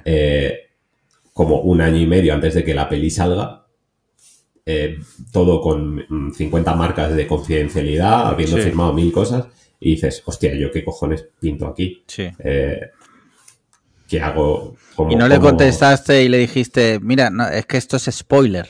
eh, 0.05 0.70
como 1.32 1.61
un 1.61 1.80
año 1.80 1.99
y 1.99 2.07
medio 2.07 2.34
antes 2.34 2.55
de 2.55 2.64
que 2.64 2.74
la 2.74 2.88
peli 2.88 3.11
salga. 3.11 3.58
Eh, 4.71 4.99
todo 5.33 5.62
con 5.62 6.05
50 6.37 6.75
marcas 6.75 7.16
de 7.16 7.27
confidencialidad, 7.27 8.27
habiendo 8.27 8.59
firmado 8.59 8.93
mil 8.93 9.11
cosas, 9.11 9.47
y 9.81 9.93
dices, 9.93 10.23
hostia, 10.27 10.55
¿yo 10.55 10.71
qué 10.71 10.85
cojones 10.85 11.27
pinto 11.41 11.66
aquí? 11.66 12.05
Eh, 12.19 12.79
¿Qué 14.07 14.21
hago? 14.21 14.77
y 15.09 15.16
no 15.16 15.27
le 15.27 15.41
contestaste 15.41 16.23
y 16.23 16.29
le 16.29 16.37
dijiste, 16.37 17.01
mira, 17.01 17.31
no, 17.31 17.49
es 17.49 17.64
que 17.64 17.79
esto 17.79 17.97
es 17.97 18.11
spoiler. 18.12 18.69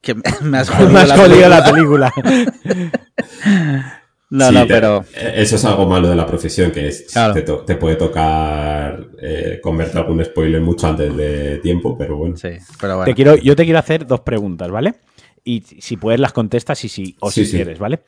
Que 0.00 0.14
me 0.42 0.56
has 0.60 0.70
jodido, 0.70 1.50
la 1.50 1.70
película. 1.70 2.10
No, 4.34 4.50
no, 4.50 4.66
pero. 4.66 5.04
Eso 5.14 5.54
es 5.54 5.64
algo 5.64 5.86
malo 5.86 6.08
de 6.08 6.16
la 6.16 6.26
profesión, 6.26 6.72
que 6.72 6.88
es, 6.88 7.06
te, 7.06 7.76
puede 7.76 7.94
tocar 7.94 9.06
eh, 9.22 9.60
convertir 9.62 9.98
algún 9.98 10.24
spoiler 10.24 10.60
mucho 10.60 10.88
antes 10.88 11.16
de 11.16 11.58
tiempo, 11.58 11.96
pero 11.96 12.16
bueno. 12.16 12.36
Sí, 12.36 12.48
pero 12.80 12.96
bueno. 12.96 13.04
Te 13.04 13.14
quiero, 13.14 13.36
yo 13.36 13.54
te 13.54 13.62
quiero 13.62 13.78
hacer 13.78 14.08
dos 14.08 14.20
preguntas, 14.20 14.68
¿vale? 14.72 14.96
Y 15.44 15.60
si 15.60 15.96
puedes 15.96 16.18
las 16.18 16.32
contestas 16.32 16.84
y 16.84 16.88
si, 16.88 17.16
o 17.20 17.30
si 17.30 17.48
quieres, 17.48 17.78
¿vale? 17.78 18.00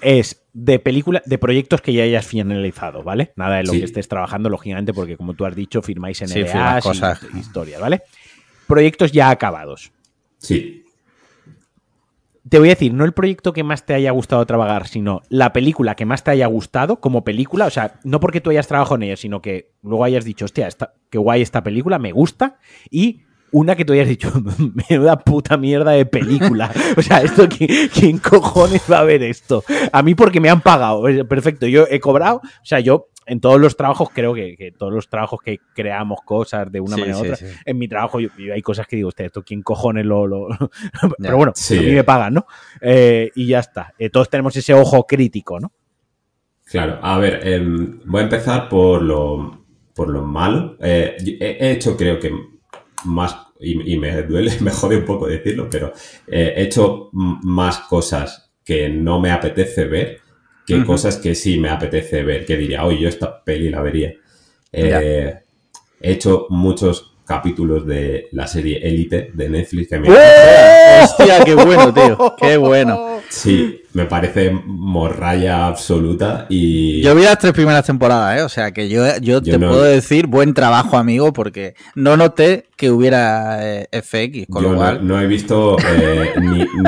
Es 0.00 0.44
de 0.52 0.78
película, 0.78 1.20
de 1.26 1.36
proyectos 1.36 1.80
que 1.80 1.92
ya 1.92 2.04
hayas 2.04 2.26
finalizado, 2.26 3.02
¿vale? 3.02 3.32
Nada 3.34 3.56
de 3.56 3.64
lo 3.64 3.72
que 3.72 3.82
estés 3.82 4.06
trabajando, 4.06 4.48
lógicamente, 4.48 4.92
porque 4.92 5.16
como 5.16 5.34
tú 5.34 5.46
has 5.46 5.56
dicho, 5.56 5.82
firmáis 5.82 6.22
en 6.22 6.30
el 6.30 6.80
cosas. 6.80 7.20
y 7.34 7.38
historias, 7.40 7.80
¿vale? 7.80 8.02
Proyectos 8.68 9.10
ya 9.10 9.30
acabados. 9.30 9.90
Sí 10.38 10.85
te 12.48 12.58
voy 12.58 12.68
a 12.68 12.72
decir, 12.72 12.94
no 12.94 13.04
el 13.04 13.12
proyecto 13.12 13.52
que 13.52 13.64
más 13.64 13.84
te 13.84 13.94
haya 13.94 14.10
gustado 14.12 14.44
trabajar, 14.46 14.86
sino 14.86 15.22
la 15.28 15.52
película 15.52 15.96
que 15.96 16.06
más 16.06 16.22
te 16.22 16.30
haya 16.30 16.46
gustado 16.46 17.00
como 17.00 17.24
película. 17.24 17.66
O 17.66 17.70
sea, 17.70 17.98
no 18.04 18.20
porque 18.20 18.40
tú 18.40 18.50
hayas 18.50 18.68
trabajado 18.68 18.96
en 18.96 19.04
ella, 19.04 19.16
sino 19.16 19.42
que 19.42 19.72
luego 19.82 20.04
hayas 20.04 20.24
dicho, 20.24 20.44
hostia, 20.44 20.68
esta, 20.68 20.94
qué 21.10 21.18
guay 21.18 21.42
esta 21.42 21.62
película, 21.62 21.98
me 21.98 22.12
gusta. 22.12 22.58
Y 22.90 23.22
una 23.50 23.74
que 23.74 23.84
tú 23.84 23.94
hayas 23.94 24.08
dicho, 24.08 24.30
menuda 24.88 25.18
puta 25.18 25.56
mierda 25.56 25.92
de 25.92 26.06
película. 26.06 26.70
O 26.96 27.02
sea, 27.02 27.18
esto, 27.18 27.48
¿quién, 27.48 28.18
cojones 28.18 28.82
va 28.90 29.00
a 29.00 29.04
ver 29.04 29.22
esto? 29.22 29.64
A 29.92 30.02
mí 30.02 30.14
porque 30.14 30.40
me 30.40 30.48
han 30.48 30.60
pagado. 30.60 31.02
Perfecto, 31.28 31.66
yo 31.66 31.86
he 31.90 32.00
cobrado. 32.00 32.36
O 32.36 32.64
sea, 32.64 32.80
yo 32.80 33.08
en 33.26 33.40
todos 33.40 33.60
los 33.60 33.76
trabajos, 33.76 34.08
creo 34.12 34.32
que, 34.34 34.72
todos 34.78 34.92
los 34.92 35.08
trabajos 35.08 35.40
que 35.42 35.58
creamos 35.74 36.20
cosas 36.24 36.70
de 36.70 36.80
una 36.80 36.96
manera 36.96 37.18
u 37.18 37.20
otra, 37.20 37.36
en 37.64 37.78
mi 37.78 37.88
trabajo 37.88 38.20
yo, 38.20 38.30
hay 38.54 38.62
cosas 38.62 38.86
que 38.86 38.96
digo, 38.96 39.08
usted, 39.08 39.26
esto 39.26 39.42
quién 39.42 39.62
cojones 39.62 40.06
lo... 40.06 40.26
lo... 40.26 40.48
Pero 41.18 41.36
bueno, 41.36 41.52
a 41.52 41.74
mí 41.74 41.92
me 41.92 42.04
pagan, 42.04 42.34
¿no? 42.34 42.46
Eh, 42.80 43.30
y 43.34 43.48
ya 43.48 43.58
está. 43.58 43.92
Eh, 43.98 44.10
todos 44.10 44.30
tenemos 44.30 44.56
ese 44.56 44.74
ojo 44.74 45.06
crítico, 45.06 45.58
¿no? 45.58 45.72
Claro, 46.64 46.98
a 47.02 47.18
ver, 47.18 47.46
em, 47.46 48.00
voy 48.04 48.20
a 48.20 48.24
empezar 48.24 48.68
por 48.68 49.02
lo, 49.02 49.66
por 49.94 50.08
lo 50.08 50.22
malo. 50.22 50.76
Eh, 50.80 51.16
he 51.40 51.70
hecho, 51.72 51.96
creo 51.96 52.18
que 52.20 52.32
más, 53.04 53.36
y, 53.60 53.98
me 53.98 54.22
duele, 54.22 54.52
me 54.60 54.70
jode 54.70 54.96
un 54.96 55.04
poco 55.04 55.26
decirlo, 55.26 55.68
pero 55.68 55.92
he 56.28 56.62
hecho 56.62 57.10
más 57.12 57.80
cosas 57.80 58.52
que 58.64 58.88
no 58.88 59.20
me 59.20 59.30
apetece 59.30 59.84
ver 59.84 60.25
que 60.66 60.84
cosas 60.84 61.16
que 61.16 61.34
sí 61.34 61.58
me 61.58 61.68
apetece 61.68 62.22
ver, 62.22 62.44
que 62.44 62.56
diría, 62.56 62.84
oye, 62.84 63.00
yo 63.00 63.08
esta 63.08 63.42
peli 63.44 63.70
la 63.70 63.82
vería. 63.82 64.14
Eh, 64.72 65.34
he 66.00 66.12
hecho 66.12 66.46
muchos 66.50 67.15
capítulos 67.26 67.84
de 67.86 68.28
la 68.32 68.46
serie 68.46 68.78
Élite 68.82 69.30
de 69.34 69.48
Netflix 69.48 69.88
que 69.88 69.98
me... 69.98 70.08
¡Eh! 70.08 71.00
¡Hostia, 71.02 71.44
qué 71.44 71.54
bueno, 71.54 71.92
tío! 71.92 72.36
¡Qué 72.40 72.56
bueno! 72.56 73.20
Sí, 73.28 73.82
me 73.92 74.04
parece 74.04 74.50
morralla 74.50 75.66
absoluta 75.66 76.46
y... 76.48 77.02
Yo 77.02 77.14
vi 77.14 77.24
las 77.24 77.38
tres 77.38 77.52
primeras 77.52 77.84
temporadas, 77.84 78.38
¿eh? 78.38 78.42
O 78.42 78.48
sea, 78.48 78.70
que 78.70 78.88
yo, 78.88 79.04
yo, 79.20 79.42
te 79.42 79.58
puedo 79.58 79.82
decir 79.82 80.28
buen 80.28 80.54
trabajo, 80.54 80.96
amigo, 80.96 81.32
porque 81.32 81.74
no 81.96 82.16
noté 82.16 82.66
que 82.76 82.90
hubiera 82.90 83.58
eh, 83.62 83.88
FX, 83.90 84.46
con 84.48 84.62
yo 84.62 84.70
lo 84.70 84.76
cual... 84.76 85.06
No, 85.06 85.20
he 85.20 85.26
visto 85.26 85.76
eh, 85.80 86.32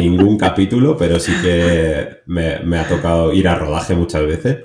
ningún 0.01 0.39
capítulo, 0.39 0.97
pero 0.97 1.19
sí 1.19 1.33
que 1.43 2.19
me, 2.27 2.79
ha 2.79 2.87
tocado 2.89 3.33
ir 3.33 3.49
a 3.49 3.57
rodaje 3.57 3.95
muchas 3.95 4.25
veces, 4.25 4.59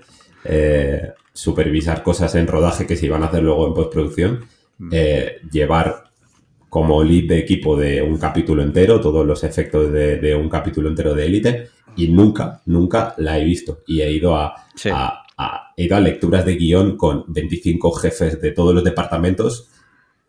eh, 0.43 1.13
supervisar 1.33 2.03
cosas 2.03 2.35
en 2.35 2.45
rodaje 2.45 2.85
que 2.85 2.95
se 2.95 3.07
iban 3.07 3.23
a 3.23 3.27
hacer 3.27 3.41
luego 3.41 3.67
en 3.67 3.73
postproducción, 3.73 4.45
llevar 5.51 6.03
como 6.69 7.03
lead 7.03 7.27
de 7.27 7.37
equipo 7.37 7.77
de 7.77 8.01
un 8.01 8.17
capítulo 8.17 8.63
entero, 8.63 8.99
todos 8.99 9.25
los 9.25 9.43
efectos 9.43 9.91
de, 9.91 10.35
un 10.35 10.49
capítulo 10.49 10.89
entero 10.89 11.13
de 11.13 11.25
élite, 11.25 11.69
y 11.95 12.07
nunca, 12.07 12.61
nunca 12.65 13.13
la 13.17 13.37
he 13.37 13.43
visto. 13.43 13.83
Y 13.85 14.01
he 14.01 14.11
ido 14.11 14.35
a, 14.35 14.55
he 15.77 15.83
ido 15.83 15.95
a 15.95 15.99
lecturas 15.99 16.45
de 16.45 16.55
guion 16.55 16.97
con 16.97 17.25
25 17.27 17.91
jefes 17.91 18.41
de 18.41 18.51
todos 18.51 18.73
los 18.73 18.83
departamentos 18.83 19.69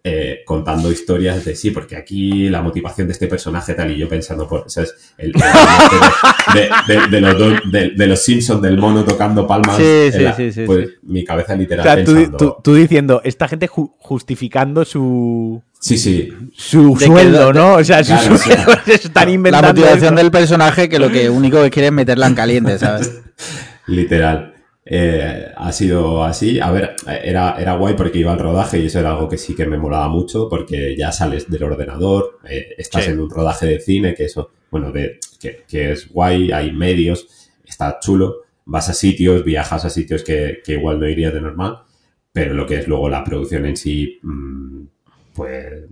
eh, 0.06 0.42
contando 0.44 0.92
historias 0.92 1.46
de 1.46 1.56
sí, 1.56 1.70
porque 1.70 1.96
aquí 1.96 2.50
la 2.50 2.60
motivación 2.60 3.06
de 3.08 3.14
este 3.14 3.26
personaje 3.26 3.72
tal 3.72 3.90
y 3.90 3.96
yo 3.96 4.06
pensando 4.06 4.46
por 4.46 4.70
¿sabes? 4.70 4.94
El, 5.16 5.32
de, 5.32 7.20
los 7.22 7.62
de, 7.72 8.06
los 8.06 8.22
Simpsons 8.22 8.60
del 8.60 8.76
mono 8.76 9.02
tocando 9.02 9.46
palmas 9.46 9.78
sí, 9.78 10.10
sí, 10.36 10.52
sí, 10.52 10.64
pues 10.66 10.90
mi 11.04 11.24
cabeza 11.24 11.56
literal 11.56 12.04
o 12.04 12.04
sea, 12.04 12.30
tú, 12.62 12.74
diciendo 12.74 13.22
esta 13.24 13.48
gente 13.48 13.66
justificando 13.66 14.84
su 14.84 15.62
Sí, 15.80 15.96
sí. 15.98 16.32
Su 16.54 16.96
sueldo, 16.96 17.52
¿no? 17.52 17.74
O 17.74 17.84
sea, 17.84 18.04
su 18.04 18.14
sueldo 18.38 18.72
están 18.86 19.28
inventando. 19.28 19.68
La 19.68 19.74
motivación 19.74 20.16
del 20.16 20.30
personaje 20.30 20.88
que 20.88 20.98
lo 20.98 21.10
que 21.10 21.28
único 21.28 21.62
que 21.62 21.70
quiere 21.70 21.88
es 21.88 21.92
meterla 21.92 22.26
en 22.26 22.34
caliente, 22.34 22.78
¿sabes? 22.78 23.20
Literal. 23.86 24.53
Eh, 24.86 25.46
ha 25.56 25.72
sido 25.72 26.24
así. 26.24 26.60
A 26.60 26.70
ver, 26.70 26.94
era, 27.06 27.56
era 27.58 27.76
guay 27.76 27.94
porque 27.94 28.18
iba 28.18 28.32
al 28.32 28.38
rodaje 28.38 28.78
y 28.78 28.86
eso 28.86 29.00
era 29.00 29.12
algo 29.12 29.28
que 29.28 29.38
sí 29.38 29.54
que 29.54 29.66
me 29.66 29.78
molaba 29.78 30.08
mucho 30.08 30.48
porque 30.48 30.94
ya 30.96 31.10
sales 31.12 31.50
del 31.50 31.62
ordenador, 31.62 32.38
eh, 32.48 32.74
estás 32.76 33.08
en 33.08 33.20
un 33.20 33.30
rodaje 33.30 33.66
de 33.66 33.80
cine, 33.80 34.14
que 34.14 34.24
eso, 34.24 34.50
bueno, 34.70 34.92
de, 34.92 35.18
que, 35.40 35.92
es 35.92 36.10
guay, 36.12 36.52
hay 36.52 36.72
medios, 36.72 37.50
está 37.64 37.98
chulo, 38.00 38.42
vas 38.66 38.88
a 38.88 38.94
sitios, 38.94 39.44
viajas 39.44 39.84
a 39.84 39.90
sitios 39.90 40.22
que, 40.22 40.62
igual 40.66 41.00
no 41.00 41.08
irías 41.08 41.32
de 41.32 41.40
normal, 41.40 41.78
pero 42.32 42.54
lo 42.54 42.66
que 42.66 42.78
es 42.78 42.88
luego 42.88 43.08
la 43.08 43.24
producción 43.24 43.64
en 43.66 43.76
sí, 43.76 44.18
mm, 44.22 44.82
pues 45.34 45.84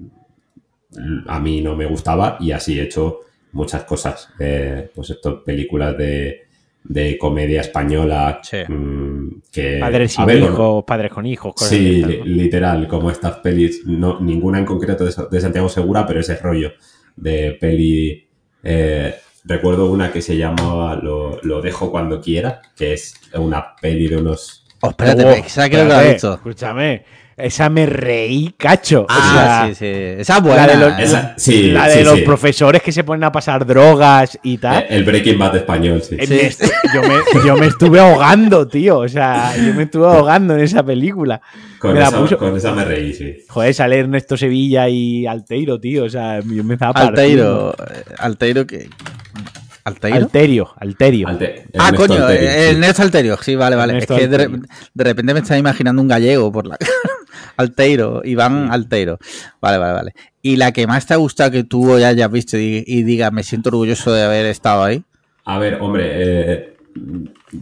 a 1.26 1.40
mí 1.40 1.62
no 1.62 1.74
me 1.74 1.86
gustaba 1.86 2.36
y 2.40 2.52
así 2.52 2.78
he 2.78 2.82
hecho 2.82 3.20
muchas 3.52 3.84
cosas. 3.84 4.28
Eh, 4.38 4.90
pues 4.94 5.10
esto, 5.10 5.42
películas 5.42 5.96
de, 5.96 6.48
de 6.84 7.16
comedia 7.16 7.60
española 7.60 8.40
mm, 8.68 9.28
que... 9.52 9.78
Padres 9.78 10.16
y 10.18 10.32
hijos, 10.32 10.84
padres 10.84 11.12
con 11.12 11.26
hijos. 11.26 11.54
sí, 11.56 12.02
literal, 12.24 12.88
como 12.88 13.10
estas 13.10 13.36
pelis, 13.36 13.82
no, 13.86 14.20
ninguna 14.20 14.58
en 14.58 14.64
concreto 14.64 15.04
de, 15.04 15.40
Santiago 15.40 15.68
Segura, 15.68 16.06
pero 16.06 16.20
ese 16.20 16.36
rollo 16.36 16.72
de 17.16 17.56
peli. 17.60 18.28
eh, 18.62 19.14
recuerdo 19.44 19.90
una 19.90 20.10
que 20.12 20.22
se 20.22 20.36
llamaba 20.36 20.96
Lo, 20.96 21.40
Lo 21.42 21.60
dejo 21.60 21.90
cuando 21.90 22.20
quiera, 22.20 22.60
que 22.76 22.94
es 22.94 23.14
una 23.34 23.74
peli 23.80 24.08
de 24.08 24.16
unos. 24.16 24.66
Oh, 24.80 24.90
espérate, 24.90 25.22
Oh, 25.22 25.26
creo 25.26 25.70
que 25.70 25.76
lo 25.76 25.80
he 25.80 25.82
espérate, 25.82 26.12
visto. 26.12 26.34
Escúchame, 26.34 27.04
esa 27.42 27.68
me 27.68 27.86
reí, 27.86 28.54
cacho. 28.56 29.06
Ah, 29.08 29.18
O 29.18 29.34
sea, 29.34 29.66
sí, 29.68 29.74
sí. 29.74 30.20
Esa 30.20 30.36
es 30.38 30.42
buena. 30.42 30.66
la 30.66 30.72
de 30.72 30.78
los-. 30.78 30.98
Esa- 31.00 31.34
sí, 31.36 31.70
la 31.70 31.88
de 31.88 31.94
sí, 31.98 32.04
los 32.04 32.14
sí. 32.16 32.22
profesores 32.22 32.82
que 32.82 32.92
se 32.92 33.04
ponen 33.04 33.24
a 33.24 33.32
pasar 33.32 33.66
drogas 33.66 34.38
y 34.42 34.58
tal. 34.58 34.82
Eh, 34.84 34.86
El 34.90 35.04
Breaking 35.04 35.38
Bad 35.38 35.56
español, 35.56 36.02
sí. 36.02 36.16
Eh, 36.18 36.50
yo, 36.94 37.02
me, 37.02 37.46
yo 37.46 37.56
me 37.56 37.66
estuve 37.66 38.00
ahogando, 38.00 38.66
tío. 38.68 38.98
O 38.98 39.08
sea, 39.08 39.54
yo 39.56 39.74
me 39.74 39.84
estuve 39.84 40.06
ahogando 40.06 40.54
en 40.54 40.60
esa 40.60 40.82
película. 40.82 41.40
Con 41.78 41.94
me 41.94 42.00
esa, 42.02 42.16
puso- 42.18 42.36
con 42.38 42.56
esa 42.56 42.72
me 42.72 42.84
reí, 42.84 43.12
sí. 43.12 43.36
Joder, 43.48 43.74
sale 43.74 43.98
Ernesto 43.98 44.36
Sevilla 44.36 44.88
y 44.88 45.26
Alteiro, 45.26 45.80
tío. 45.80 46.04
O 46.04 46.08
sea, 46.08 46.40
yo 46.40 46.62
me 46.64 46.74
estaba 46.74 46.92
partiendo. 46.92 47.74
Alteiro. 47.78 48.00
eh, 48.00 48.14
Alteiro 48.18 48.66
que. 48.66 48.88
¿Alteiro? 49.84 50.16
Alterio, 50.16 50.72
Alterio. 50.78 51.26
Alte- 51.28 51.64
Ah, 51.76 51.90
coño, 51.92 52.14
Alterio, 52.24 52.48
eh, 52.48 52.52
sí. 52.52 52.70
Ernesto 52.70 53.02
Alterio, 53.02 53.36
sí, 53.42 53.56
vale, 53.56 53.74
vale. 53.74 53.94
Ernesto 53.94 54.14
es 54.14 54.20
que 54.20 54.28
de, 54.28 54.60
de 54.94 55.04
repente 55.04 55.34
me 55.34 55.40
estaba 55.40 55.58
imaginando 55.58 56.00
un 56.00 56.06
gallego 56.06 56.52
por 56.52 56.68
la 56.68 56.76
Alteiro, 57.56 58.22
Iván 58.24 58.70
Alteiro. 58.70 59.18
Vale, 59.60 59.78
vale, 59.78 59.92
vale. 59.92 60.12
Y 60.42 60.56
la 60.56 60.72
que 60.72 60.86
más 60.86 61.06
te 61.06 61.14
ha 61.14 61.18
gustado 61.18 61.50
que 61.50 61.64
tú 61.64 61.98
ya 61.98 62.08
hayas 62.08 62.30
visto 62.30 62.58
y, 62.58 62.84
y 62.86 63.02
diga, 63.02 63.30
me 63.30 63.42
siento 63.42 63.68
orgulloso 63.68 64.12
de 64.12 64.22
haber 64.22 64.46
estado 64.46 64.82
ahí. 64.82 65.02
A 65.44 65.58
ver, 65.58 65.78
hombre, 65.80 66.10
eh, 66.14 66.76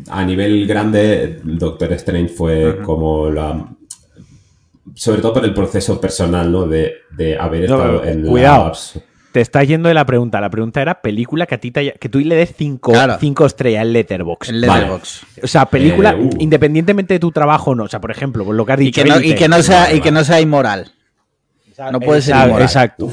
a 0.08 0.24
nivel 0.24 0.66
grande, 0.66 1.40
Doctor 1.42 1.92
Strange 1.94 2.28
fue 2.32 2.80
como 2.82 3.30
la. 3.30 3.68
Sobre 4.94 5.20
todo 5.20 5.34
por 5.34 5.44
el 5.44 5.54
proceso 5.54 6.00
personal, 6.00 6.50
¿no? 6.50 6.66
De, 6.66 6.94
de 7.16 7.38
haber 7.38 7.64
estado 7.64 8.04
en 8.04 8.26
cuidado. 8.26 8.64
labs. 8.64 9.00
Te 9.32 9.40
estás 9.40 9.66
yendo 9.68 9.88
de 9.88 9.94
la 9.94 10.04
pregunta. 10.04 10.40
La 10.40 10.50
pregunta 10.50 10.82
era 10.82 11.00
película 11.02 11.46
que 11.46 11.54
a 11.54 11.58
ti 11.58 11.70
te 11.70 11.80
haya- 11.80 11.92
que 11.92 12.08
tú 12.08 12.18
le 12.18 12.34
des 12.34 12.52
cinco, 12.56 12.90
Claro. 12.92 13.16
cinco 13.20 13.46
estrellas 13.46 13.82
en 13.82 13.92
Letterboxd. 13.92 14.50
En 14.54 14.60
Vale. 14.66 14.80
Letterboxd. 14.82 15.22
O 15.44 15.46
sea, 15.46 15.66
película, 15.66 16.10
Eh, 16.12 16.16
uh. 16.20 16.30
independientemente 16.40 17.14
de 17.14 17.20
tu 17.20 17.30
trabajo 17.30 17.70
o 17.70 17.74
no. 17.76 17.84
O 17.84 17.88
sea, 17.88 18.00
por 18.00 18.10
ejemplo, 18.10 18.44
por 18.44 18.54
lo 18.56 18.66
que 18.66 18.72
has 18.72 18.80
Y 18.80 18.84
dicho. 18.86 19.02
que, 19.04 19.08
no, 19.08 19.20
y 19.20 19.34
que 19.36 19.48
no 19.48 19.62
sea, 19.62 19.82
Vale, 19.84 19.96
y 19.96 20.00
que 20.00 20.10
no 20.10 20.24
sea 20.24 20.40
inmoral. 20.40 20.92
no 21.92 22.00
puede 22.00 22.22
ser 22.22 22.34
inmoral. 22.36 22.62
Exacto. 22.62 23.08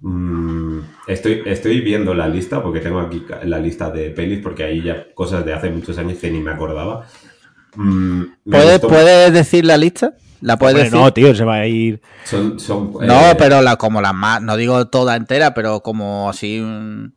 Mm, 0.00 0.80
estoy, 1.06 1.42
estoy 1.44 1.80
viendo 1.82 2.14
la 2.14 2.26
lista, 2.26 2.62
porque 2.62 2.80
tengo 2.80 3.00
aquí 3.00 3.22
la 3.44 3.58
lista 3.58 3.90
de 3.90 4.10
pelis, 4.10 4.40
porque 4.42 4.64
ahí 4.64 4.82
ya 4.82 5.12
cosas 5.14 5.44
de 5.44 5.52
hace 5.52 5.68
muchos 5.70 5.98
años 5.98 6.16
que 6.18 6.30
ni 6.30 6.40
me 6.40 6.50
acordaba. 6.52 7.06
Mm, 7.76 8.20
me 8.46 8.56
¿Puedes, 8.56 8.80
¿Puedes 8.80 9.32
decir 9.34 9.64
la 9.66 9.76
lista? 9.76 10.14
¿La 10.40 10.58
puedes 10.58 10.74
Hombre, 10.74 10.84
decir? 10.84 10.98
no, 11.00 11.12
tío, 11.12 11.34
se 11.34 11.44
va 11.44 11.56
a 11.56 11.66
ir. 11.66 12.00
Son, 12.24 12.58
son, 12.58 12.92
No, 13.02 13.30
eh, 13.30 13.34
pero 13.36 13.60
la, 13.62 13.76
como 13.76 14.00
las 14.00 14.14
más, 14.14 14.40
no 14.42 14.56
digo 14.56 14.86
toda 14.88 15.16
entera, 15.16 15.52
pero 15.54 15.80
como 15.80 16.30
así 16.30 16.60
un 16.60 17.14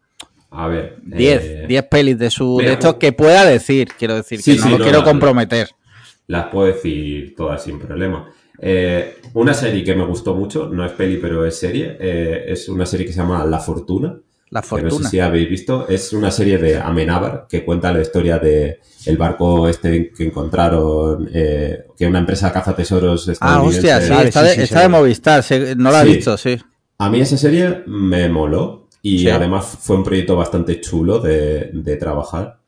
A 0.51 0.67
ver. 0.67 0.97
10, 1.03 1.41
eh, 1.43 1.65
10 1.67 1.83
pelis 1.85 2.17
de 2.17 2.29
su 2.29 2.57
mira, 2.57 2.69
de 2.69 2.73
estos 2.73 2.95
que 2.95 3.11
pueda 3.13 3.45
decir, 3.45 3.89
quiero 3.97 4.15
decir, 4.15 4.41
Sí, 4.41 4.55
que 4.57 4.61
no 4.69 4.77
lo 4.77 4.83
quiero 4.83 5.03
comprometer. 5.03 5.69
Las 6.27 6.47
puedo 6.47 6.67
decir 6.67 7.33
todas 7.35 7.63
sin 7.63 7.79
problema. 7.79 8.29
Eh, 8.59 9.17
una 9.33 9.53
serie 9.53 9.83
que 9.83 9.95
me 9.95 10.05
gustó 10.05 10.35
mucho, 10.35 10.69
no 10.69 10.85
es 10.85 10.91
peli, 10.93 11.17
pero 11.17 11.45
es 11.45 11.57
serie, 11.57 11.97
eh, 11.99 12.45
es 12.47 12.69
una 12.69 12.85
serie 12.85 13.05
que 13.05 13.11
se 13.11 13.19
llama 13.19 13.43
La 13.45 13.59
Fortuna. 13.59 14.15
La 14.53 14.61
fortuna. 14.61 14.91
no 14.91 14.99
sé 15.05 15.09
si 15.09 15.19
habéis 15.19 15.49
visto. 15.49 15.87
Es 15.89 16.13
una 16.13 16.29
serie 16.31 16.57
de 16.59 16.77
Amenábar 16.77 17.47
que 17.49 17.65
cuenta 17.65 17.91
la 17.91 18.01
historia 18.01 18.37
de 18.37 18.79
el 19.05 19.17
barco 19.17 19.67
este 19.67 20.11
que 20.11 20.23
encontraron, 20.25 21.29
eh, 21.33 21.85
que 21.97 22.05
una 22.05 22.19
empresa 22.19 22.53
caza 22.53 22.75
tesoros 22.75 23.29
Ah, 23.41 23.61
hostia, 23.63 23.99
sí, 23.99 24.13
está, 24.13 24.41
sí, 24.41 24.47
de, 24.47 24.55
sí, 24.55 24.61
está 24.61 24.81
de. 24.81 24.89
Movistar, 24.89 25.43
no 25.77 25.91
la 25.91 26.03
he 26.03 26.05
Sí. 26.05 26.15
visto, 26.15 26.37
sí. 26.37 26.57
A 26.99 27.09
mí 27.09 27.19
esa 27.19 27.35
serie 27.37 27.83
me 27.87 28.29
moló 28.29 28.87
y 29.01 29.19
Sí. 29.19 29.29
además 29.29 29.77
fue 29.81 29.95
un 29.97 30.03
proyecto 30.03 30.35
bastante 30.35 30.79
chulo 30.79 31.19
de, 31.19 31.71
de 31.73 31.95
trabajar. 31.97 32.59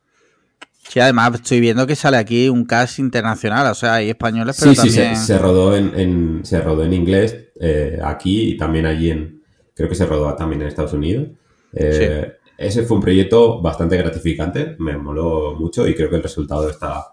Sí, 0.90 1.00
además 1.00 1.34
estoy 1.36 1.60
viendo 1.60 1.88
que 1.88 1.96
sale 1.96 2.18
aquí 2.18 2.48
un 2.50 2.66
cast 2.66 3.00
internacional, 3.00 3.68
o 3.72 3.74
sea, 3.76 3.96
hay 3.96 4.10
españoles, 4.10 4.58
pero 4.60 4.74
Sí, 4.76 4.82
sí, 4.82 4.90
se, 4.90 5.02
también... 5.02 5.22
se 5.24 5.38
rodó 5.38 5.76
en, 5.76 5.92
en- 6.00 6.46
se 6.46 6.62
rodó 6.62 6.84
en 6.84 6.94
inglés 6.94 7.36
eh, 7.60 8.00
aquí 8.04 8.52
y 8.52 8.58
también 8.58 8.86
allí 8.86 9.10
en, 9.12 9.42
creo 9.74 9.90
que 9.90 9.96
se 9.96 10.06
rodó 10.06 10.34
también 10.36 10.62
en 10.62 10.68
Estados 10.68 10.94
Unidos. 10.94 11.28
Eh, 11.76 12.34
Ese 12.58 12.84
fue 12.84 12.98
un 12.98 13.04
proyecto 13.04 13.62
bastante 13.62 13.98
gratificante, 13.98 14.76
me 14.80 14.98
moló 14.98 15.56
mucho 15.60 15.86
y 15.88 15.94
creo 15.94 16.10
que 16.10 16.16
el 16.16 16.24
resultado 16.24 16.70
está, 16.70 17.06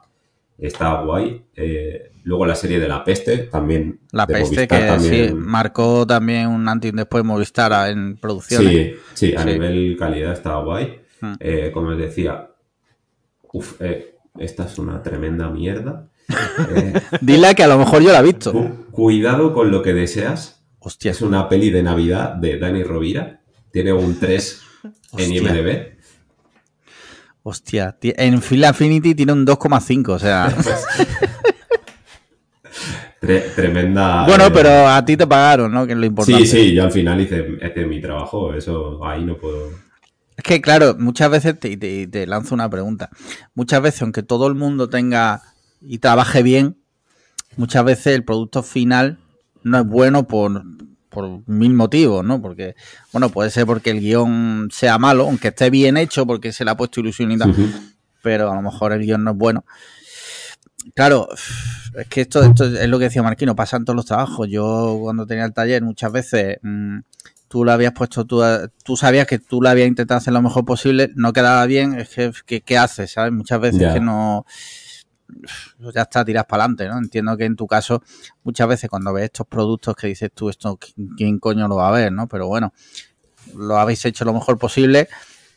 está 0.57 1.03
guay. 1.03 1.43
Eh, 1.57 2.13
luego 2.25 2.47
la 2.47 2.55
serie 2.55 2.79
de 2.79 2.87
La 2.87 3.03
Peste 3.03 3.39
también. 3.39 3.99
La 4.13 4.25
de 4.25 4.35
peste 4.35 4.55
Movistar 4.57 4.81
que 4.81 4.87
también. 4.87 5.29
sí, 5.31 5.35
marcó 5.35 6.07
también 6.07 6.47
un 6.47 6.69
antes 6.69 6.89
y 6.89 6.93
un 6.93 6.97
después 6.99 7.25
Movistar 7.25 7.91
en 7.91 8.17
producciones. 8.19 8.71
Sí, 8.73 8.95
sí, 9.31 9.35
a 9.37 9.43
Sí. 9.43 9.49
nivel 9.49 9.97
calidad 9.99 10.33
está 10.33 10.57
guay. 10.59 11.01
Mm. 11.21 11.33
Eh, 11.41 11.71
como 11.75 11.89
os 11.89 11.99
decía, 11.99 12.49
uf, 13.53 13.81
eh, 13.83 14.15
esta 14.39 14.65
es 14.67 14.79
una 14.79 15.03
tremenda 15.03 15.51
mierda. 15.51 16.09
Dile 17.21 17.55
que 17.57 17.65
a 17.65 17.69
lo 17.69 17.79
mejor 17.79 18.01
yo 18.03 18.13
la 18.13 18.21
he 18.21 18.23
visto. 18.23 18.53
cu- 18.53 18.87
cuidado 18.93 19.53
con 19.53 19.71
lo 19.71 19.83
que 19.83 19.93
deseas. 19.93 20.65
Hostia, 20.79 21.11
Es 21.13 21.23
una 21.23 21.49
peli 21.49 21.71
de 21.71 21.83
Navidad 21.83 22.35
de 22.35 22.59
Dani 22.59 22.83
Rovira. 22.83 23.41
Tiene 23.73 23.93
un 23.93 24.19
3 24.19 24.63
en. 25.19 25.33
IMDb. 25.33 25.93
hostia. 27.43 27.93
ti- 27.99 28.13
En 28.17 28.41
Film 28.43 28.65
Affinity 28.65 29.15
tiene 29.15 29.33
un 29.33 29.47
2,5, 29.47 30.09
o 30.13 30.19
sea... 30.19 30.55
Tre- 33.21 33.55
tremenda. 33.55 34.25
bueno, 34.27 34.47
eh, 34.47 34.51
pero 34.53 34.89
a 34.89 35.05
ti 35.05 35.17
te 35.17 35.27
pagaron, 35.29 35.71
¿no? 35.71 35.87
Que 35.87 35.93
es 35.93 35.99
lo 35.99 36.07
importante. 36.07 36.45
Sí, 36.45 36.51
sí, 36.71 36.75
yo 36.75 36.83
al 36.83 36.91
final 36.91 37.21
hice, 37.21 37.47
hice 37.63 37.87
mi 37.87 38.01
trabajo. 38.01 38.53
Eso 38.53 39.05
ahí 39.07 39.25
no 39.25 39.37
puedo. 39.37 39.71
Es 40.37 40.43
que, 40.43 40.61
claro, 40.61 40.97
muchas 40.99 41.31
veces 41.31 41.59
te, 41.61 41.77
te- 41.77 42.09
te 42.09 42.27
lanzo 42.27 42.55
una 42.55 42.69
pregunta. 42.69 43.11
Muchas 43.55 43.81
veces, 43.81 44.03
aunque 44.03 44.25
todo 44.25 44.49
el 44.49 44.55
mundo 44.55 44.89
tenga 44.89 45.43
y 45.81 45.99
trabaje 45.99 46.43
bien, 46.43 46.79
muchas 47.57 47.85
veces 47.85 48.09
el 48.17 48.25
producto 48.25 48.65
final 48.65 49.19
no 49.63 49.79
es 49.79 49.87
bueno 49.87 50.27
por, 50.27 50.65
por 51.13 51.47
mil 51.47 51.75
motivos, 51.75 52.25
¿no? 52.25 52.41
Porque, 52.41 52.75
bueno, 53.13 53.29
puede 53.29 53.51
ser 53.51 53.67
porque 53.67 53.91
el 53.91 54.01
guion 54.01 54.69
sea 54.73 54.99
malo, 54.99 55.25
aunque 55.25 55.49
esté 55.49 55.71
bien 55.71 55.97
hecho, 55.97 56.27
porque 56.27 56.53
se 56.53 56.65
le 56.65 56.71
ha 56.71 56.77
puesto 56.77 57.01
ilusión 57.01 57.31
y 57.31 57.39
tal, 57.39 57.55
pero 58.23 58.51
a 58.51 58.57
lo 58.57 58.63
mejor 58.63 58.93
el 58.93 59.03
guion 59.03 59.23
no 59.23 59.33
es 59.33 59.37
bueno. 59.37 59.65
Claro, 60.95 61.29
es 61.33 62.09
que 62.09 62.23
esto, 62.23 62.43
esto 62.43 62.65
es 62.65 62.89
lo 62.89 62.99
que 62.99 63.05
decía 63.05 63.23
Marquino, 63.23 63.55
pasa 63.55 63.77
en 63.77 63.85
todos 63.85 63.97
los 63.97 64.07
trabajos. 64.07 64.49
Yo 64.51 64.99
cuando 65.01 65.27
tenía 65.27 65.45
el 65.45 65.53
taller 65.53 65.83
muchas 65.83 66.11
veces 66.11 66.59
mm, 66.63 66.99
tú 67.47 67.65
lo 67.65 67.73
habías 67.73 67.93
puesto, 67.93 68.25
tú, 68.25 68.43
tú 68.83 68.97
sabías 68.97 69.27
que 69.27 69.39
tú 69.39 69.61
lo 69.61 69.69
habías 69.69 69.87
intentado 69.87 70.19
hacer 70.19 70.33
lo 70.33 70.43
mejor 70.43 70.65
posible, 70.65 71.11
no 71.15 71.33
quedaba 71.33 71.65
bien, 71.67 72.01
es 72.01 72.09
que, 72.47 72.63
¿qué 72.63 72.79
haces? 72.79 73.13
¿Sabes? 73.13 73.33
Muchas 73.33 73.61
veces 73.61 73.93
que 73.93 74.01
no... 74.01 74.47
Ya 75.95 76.03
está, 76.03 76.25
tiras 76.25 76.45
para 76.47 76.65
adelante, 76.65 76.89
¿no? 76.89 76.99
Entiendo 76.99 77.37
que 77.37 77.45
en 77.45 77.57
tu 77.57 77.67
caso, 77.67 78.03
muchas 78.45 78.69
veces 78.69 78.89
cuando 78.91 79.13
ves 79.13 79.25
estos 79.25 79.47
productos 79.47 79.97
que 79.97 80.07
dices 80.09 80.31
tú, 80.35 80.49
esto, 80.49 80.79
¿quién 81.17 81.39
coño 81.39 81.67
lo 81.69 81.77
va 81.77 81.89
a 81.89 81.93
ver, 81.93 82.13
no? 82.13 82.27
Pero 82.29 82.47
bueno, 82.49 82.73
lo 83.57 83.77
habéis 83.79 84.05
hecho 84.05 84.25
lo 84.25 84.33
mejor 84.33 84.59
posible 84.59 85.09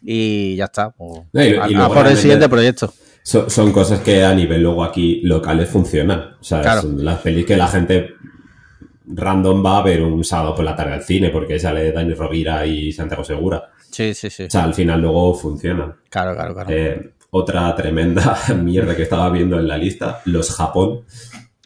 y 0.02 0.56
ya 0.56 0.66
está. 0.66 0.90
pues, 0.92 1.22
No, 1.34 1.44
y- 1.44 1.48
y 1.50 1.56
a- 1.56 1.64
a 1.64 1.68
luego 1.68 1.94
por 1.94 2.08
el 2.08 2.18
siguiente 2.18 2.50
proyecto. 2.50 2.94
Son, 3.24 3.50
son 3.50 3.72
cosas 3.72 4.02
que 4.02 4.24
a 4.24 4.34
nivel 4.36 4.62
luego 4.62 4.84
aquí 4.84 5.22
locales 5.24 5.68
funcionan. 5.70 6.36
O 6.40 6.44
sea, 6.44 6.62
Claro. 6.62 6.82
son 6.82 7.04
las 7.04 7.20
pelis 7.22 7.46
que 7.46 7.58
la 7.58 7.68
gente 7.68 8.10
random 9.08 9.64
va 9.66 9.78
a 9.80 9.84
ver 9.84 10.02
un 10.02 10.24
sábado 10.24 10.56
por 10.56 10.66
la 10.66 10.76
tarde 10.76 10.94
al 10.94 11.04
cine 11.04 11.30
porque 11.30 11.60
sale 11.60 11.92
Dani 11.92 12.14
Rovira 12.14 12.66
y 12.66 12.92
Santiago 12.92 13.24
Segura. 13.24 13.72
Sí, 13.92 14.14
sí, 14.14 14.30
sí. 14.30 14.44
O 14.44 14.50
sea, 14.50 14.64
al 14.64 14.74
final 14.74 15.02
luego 15.02 15.34
funcionan. 15.34 15.96
Claro, 16.10 16.36
claro, 16.36 16.54
claro. 16.54 16.70
Eh, 16.72 17.14
otra 17.38 17.76
tremenda 17.76 18.38
mierda 18.56 18.96
que 18.96 19.04
estaba 19.04 19.30
viendo 19.30 19.60
en 19.60 19.68
la 19.68 19.78
lista, 19.78 20.22
Los 20.26 20.56
Japón. 20.56 21.02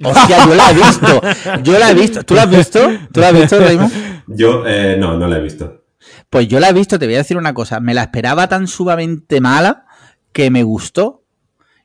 Hostia, 0.03 0.45
yo 0.47 0.55
la 0.55 0.71
he 0.71 0.73
visto. 0.73 1.21
Yo 1.63 1.79
la 1.79 1.91
he 1.91 1.93
visto. 1.93 2.23
¿Tú 2.23 2.33
la 2.33 2.43
has 2.43 2.49
visto? 2.49 2.79
¿Tú 3.11 3.19
la 3.19 3.27
has 3.27 3.33
visto, 3.33 3.59
Raymond? 3.59 4.23
Yo 4.27 4.65
eh, 4.65 4.97
no, 4.97 5.17
no 5.17 5.27
la 5.27 5.37
he 5.37 5.41
visto. 5.41 5.83
Pues 6.29 6.47
yo 6.47 6.59
la 6.59 6.69
he 6.69 6.73
visto, 6.73 6.97
te 6.97 7.05
voy 7.05 7.15
a 7.15 7.19
decir 7.19 7.37
una 7.37 7.53
cosa. 7.53 7.79
Me 7.79 7.93
la 7.93 8.03
esperaba 8.03 8.47
tan 8.47 8.67
sumamente 8.67 9.41
mala 9.41 9.85
que 10.31 10.49
me 10.49 10.63
gustó 10.63 11.23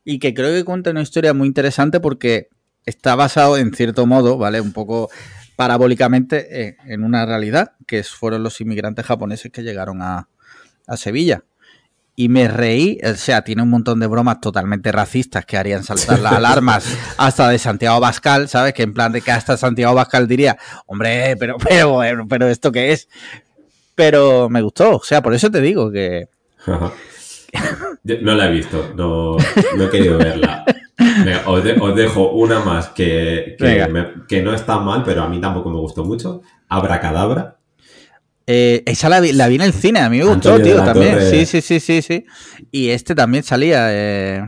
y 0.04 0.18
que 0.18 0.32
creo 0.32 0.54
que 0.54 0.64
cuenta 0.64 0.90
una 0.90 1.02
historia 1.02 1.34
muy 1.34 1.48
interesante 1.48 2.00
porque 2.00 2.48
está 2.86 3.16
basado 3.16 3.58
en 3.58 3.74
cierto 3.74 4.06
modo, 4.06 4.38
¿vale? 4.38 4.60
Un 4.60 4.72
poco 4.72 5.10
parabólicamente 5.56 6.68
eh, 6.68 6.76
en 6.86 7.04
una 7.04 7.26
realidad, 7.26 7.72
que 7.86 8.02
fueron 8.02 8.42
los 8.42 8.60
inmigrantes 8.60 9.04
japoneses 9.04 9.52
que 9.52 9.62
llegaron 9.62 10.00
a, 10.00 10.28
a 10.86 10.96
Sevilla. 10.96 11.44
Y 12.16 12.28
me 12.28 12.46
reí, 12.46 13.00
o 13.04 13.14
sea, 13.14 13.42
tiene 13.42 13.62
un 13.62 13.70
montón 13.70 13.98
de 13.98 14.06
bromas 14.06 14.40
totalmente 14.40 14.92
racistas 14.92 15.44
que 15.44 15.56
harían 15.56 15.82
saltar 15.82 16.20
las 16.20 16.34
alarmas 16.34 16.86
hasta 17.16 17.48
de 17.48 17.58
Santiago 17.58 17.98
Bascal, 17.98 18.48
¿sabes? 18.48 18.72
Que 18.72 18.84
en 18.84 18.94
plan 18.94 19.10
de 19.10 19.20
que 19.20 19.32
hasta 19.32 19.56
Santiago 19.56 19.94
Bascal 19.94 20.28
diría, 20.28 20.56
hombre, 20.86 21.36
pero, 21.38 21.56
pero, 21.58 21.98
pero, 21.98 22.28
pero 22.28 22.46
¿esto 22.48 22.70
qué 22.70 22.92
es? 22.92 23.08
Pero 23.96 24.48
me 24.48 24.62
gustó, 24.62 24.96
o 24.96 25.02
sea, 25.02 25.22
por 25.22 25.34
eso 25.34 25.50
te 25.50 25.60
digo 25.60 25.90
que... 25.90 26.28
No 28.04 28.34
la 28.34 28.46
he 28.46 28.50
visto, 28.52 28.92
no, 28.96 29.36
no 29.76 29.84
he 29.84 29.90
querido 29.90 30.18
verla. 30.18 30.64
Venga, 30.98 31.42
os, 31.46 31.64
de- 31.64 31.74
os 31.80 31.94
dejo 31.96 32.30
una 32.32 32.60
más 32.60 32.88
que, 32.88 33.56
que, 33.58 33.64
me- 33.88 34.12
que 34.28 34.42
no 34.42 34.54
está 34.54 34.78
mal, 34.78 35.02
pero 35.04 35.22
a 35.22 35.28
mí 35.28 35.40
tampoco 35.40 35.70
me 35.70 35.78
gustó 35.78 36.04
mucho. 36.04 36.42
Abracadabra. 36.68 37.56
Eh, 38.46 38.82
esa 38.86 39.08
la 39.08 39.20
vi, 39.20 39.32
la 39.32 39.48
vi 39.48 39.54
en 39.56 39.62
el 39.62 39.72
cine, 39.72 40.00
a 40.00 40.10
mí 40.10 40.18
me 40.18 40.24
gustó, 40.24 40.54
Antonio 40.54 40.74
tío, 40.76 40.84
también. 40.84 41.12
Torre. 41.12 41.30
Sí, 41.30 41.46
sí, 41.46 41.60
sí, 41.62 41.80
sí, 41.80 42.02
sí. 42.02 42.26
Y 42.70 42.90
este 42.90 43.14
también 43.14 43.42
salía. 43.44 43.86
Eh... 43.90 44.42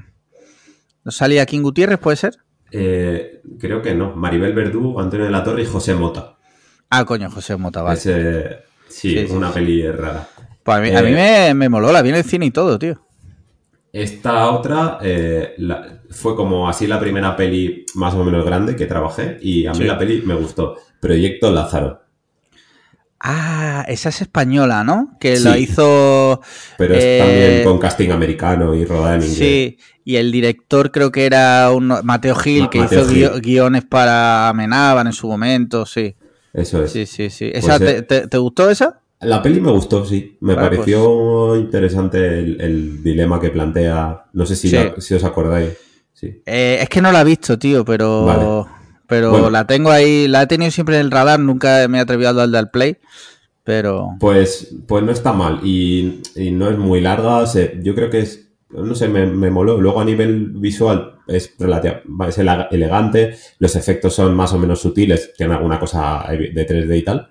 ¿No 1.04 1.12
salía 1.12 1.46
King 1.46 1.62
Gutiérrez, 1.62 1.98
puede 1.98 2.16
ser? 2.16 2.34
Eh, 2.72 3.40
creo 3.58 3.80
que 3.80 3.94
no. 3.94 4.14
Maribel 4.16 4.52
Verdú, 4.52 4.98
Antonio 5.00 5.26
de 5.26 5.32
la 5.32 5.42
Torre 5.44 5.62
y 5.62 5.66
José 5.66 5.94
Mota. 5.94 6.36
Ah, 6.90 7.04
coño, 7.04 7.30
José 7.30 7.56
Mota, 7.56 7.82
vale. 7.82 7.96
Ese- 7.98 8.58
sí, 8.88 9.10
Sí, 9.12 9.18
es 9.18 9.30
sí, 9.30 9.36
una 9.36 9.48
sí. 9.48 9.54
peli 9.54 9.90
rara. 9.90 10.28
Pues 10.62 10.78
a 10.78 10.80
mí, 10.80 10.90
a 10.94 11.02
mí 11.02 11.12
me, 11.12 11.54
me 11.54 11.68
moló, 11.68 11.92
la 11.92 12.02
vi 12.02 12.08
en 12.10 12.16
el 12.16 12.24
cine 12.24 12.46
y 12.46 12.50
todo, 12.50 12.78
tío. 12.78 13.00
Esta 13.92 14.50
otra 14.50 14.98
la- 15.58 16.00
fue 16.10 16.36
como 16.36 16.68
así 16.68 16.86
la 16.86 17.00
primera 17.00 17.34
peli 17.36 17.86
más 17.94 18.14
o 18.14 18.24
menos 18.24 18.44
grande 18.44 18.76
que 18.76 18.86
trabajé 18.86 19.38
y 19.40 19.66
a 19.66 19.72
mí 19.72 19.84
la 19.84 19.96
peli 19.98 20.22
me 20.22 20.34
gustó. 20.34 20.76
Proyecto 21.00 21.50
Lázaro. 21.50 22.02
Ah, 23.20 23.84
esa 23.88 24.10
es 24.10 24.20
española, 24.20 24.84
¿no? 24.84 25.16
Que 25.18 25.36
Sí. 25.36 25.44
lo 25.44 25.56
hizo. 25.56 26.40
Pero 26.76 26.94
es 26.94 27.04
Eh, 27.04 27.18
también 27.20 27.64
con 27.64 27.78
casting 27.78 28.10
americano 28.10 28.74
y 28.74 28.84
rodada 28.84 29.14
en 29.16 29.22
inglés. 29.22 29.36
Sí, 29.38 29.78
y 30.04 30.16
el 30.16 30.30
director 30.30 30.90
creo 30.90 31.10
que 31.10 31.24
era 31.24 31.70
un 31.70 31.92
Mateo 32.04 32.34
Gil, 32.36 32.62
Ma- 32.64 32.70
que 32.70 32.78
Mateo 32.80 33.00
hizo 33.10 33.10
Gil. 33.34 33.40
guiones 33.40 33.84
para 33.84 34.48
Amenábar 34.50 35.06
en 35.06 35.12
su 35.12 35.26
momento, 35.28 35.86
sí. 35.86 36.14
Eso 36.52 36.84
es. 36.84 36.92
Sí, 36.92 37.06
sí, 37.06 37.30
sí. 37.30 37.50
Pues 37.52 37.64
¿Esa, 37.64 37.76
eh, 37.76 37.78
te, 37.78 38.02
te- 38.02 38.28
te 38.28 38.38
gustó 38.38 38.68
esa? 38.70 39.00
La 39.20 39.42
peli 39.42 39.60
me 39.60 39.70
gustó, 39.70 40.04
sí. 40.04 40.36
Me 40.40 40.54
Vale, 40.54 40.68
pareció 40.76 41.56
interesante 41.56 42.18
el, 42.38 42.60
el 42.60 43.02
dilema 43.02 43.40
que 43.40 43.48
plantea. 43.48 44.26
No 44.34 44.44
sé 44.44 44.56
si, 44.56 44.68
Sí. 44.68 44.76
la- 44.76 44.94
si 44.98 45.14
os 45.14 45.24
acordáis. 45.24 45.70
Sí. 46.12 46.42
Eh, 46.46 46.78
es 46.82 46.88
que 46.90 47.00
no 47.02 47.10
la 47.12 47.22
he 47.22 47.24
visto, 47.24 47.58
tío, 47.58 47.84
pero. 47.84 48.24
Vale. 48.26 48.75
Pero 49.08 49.30
Bueno. 49.30 49.50
la 49.50 49.66
tengo 49.66 49.90
ahí, 49.90 50.26
la 50.28 50.42
he 50.42 50.46
tenido 50.46 50.70
siempre 50.70 50.96
en 50.96 51.02
el 51.02 51.10
radar, 51.10 51.38
nunca 51.40 51.86
me 51.88 51.98
he 51.98 52.00
atrevido 52.00 52.30
a 52.30 52.32
darle 52.32 52.58
al 52.58 52.70
play. 52.70 52.96
Pero. 53.64 54.10
Pues, 54.20 54.74
pues 54.86 55.02
no 55.04 55.12
está 55.12 55.32
mal 55.32 55.60
y, 55.64 56.22
y 56.36 56.50
no 56.52 56.70
es 56.70 56.78
muy 56.78 57.00
larga. 57.00 57.46
se- 57.46 57.78
yo 57.82 57.94
creo 57.94 58.10
que 58.10 58.20
es, 58.20 58.48
no 58.70 58.94
sé, 58.94 59.08
me, 59.08 59.26
me 59.26 59.50
moló. 59.50 59.80
Luego 59.80 60.00
a 60.00 60.04
nivel 60.04 60.50
visual 60.50 61.16
es, 61.26 61.54
relativa- 61.58 62.00
es 62.28 62.38
ele- 62.38 62.66
elegante, 62.70 63.36
los 63.58 63.74
efectos 63.76 64.14
son 64.14 64.34
más 64.34 64.52
o 64.52 64.58
menos 64.58 64.80
sutiles, 64.80 65.32
tiene 65.36 65.54
alguna 65.54 65.78
cosa 65.80 66.24
de 66.30 66.66
3D 66.66 66.96
y 66.98 67.02
tal, 67.02 67.28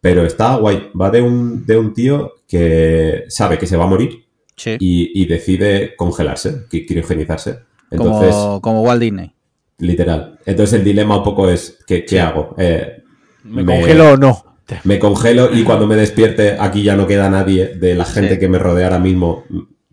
pero 0.00 0.24
está 0.24 0.56
guay. 0.56 0.90
Va 0.98 1.10
de 1.10 1.22
un, 1.22 1.64
de 1.66 1.78
un 1.78 1.94
tío 1.94 2.32
que 2.46 3.24
sabe 3.28 3.58
que 3.58 3.66
se 3.66 3.76
va 3.76 3.84
a 3.84 3.88
morir 3.88 4.26
Sí. 4.56 4.76
y, 4.78 5.22
y 5.22 5.26
decide 5.26 5.96
congelarse, 5.96 6.66
criogenizarse. 6.68 7.60
Entonces, 7.90 8.34
como, 8.34 8.60
como 8.60 8.82
Walt 8.82 9.00
Disney. 9.00 9.32
Literal. 9.80 10.38
Entonces 10.46 10.78
el 10.78 10.84
dilema 10.84 11.16
un 11.18 11.24
poco 11.24 11.48
es, 11.50 11.78
¿qué, 11.86 12.02
qué 12.02 12.08
Sí. 12.08 12.18
hago? 12.18 12.54
Eh, 12.58 13.02
¿Me, 13.44 13.64
congelo 13.64 14.12
o 14.12 14.16
no? 14.16 14.44
me 14.84 14.98
congelo 15.00 15.50
y 15.52 15.64
cuando 15.64 15.86
me 15.88 15.96
despierte 15.96 16.56
aquí 16.60 16.82
ya 16.84 16.94
no 16.96 17.06
queda 17.06 17.28
nadie 17.28 17.74
de 17.74 17.94
la 17.96 18.04
gente 18.04 18.34
Sí. 18.34 18.38
que 18.40 18.48
me 18.48 18.58
rodea 18.58 18.86
ahora 18.86 18.98
mismo. 19.00 19.44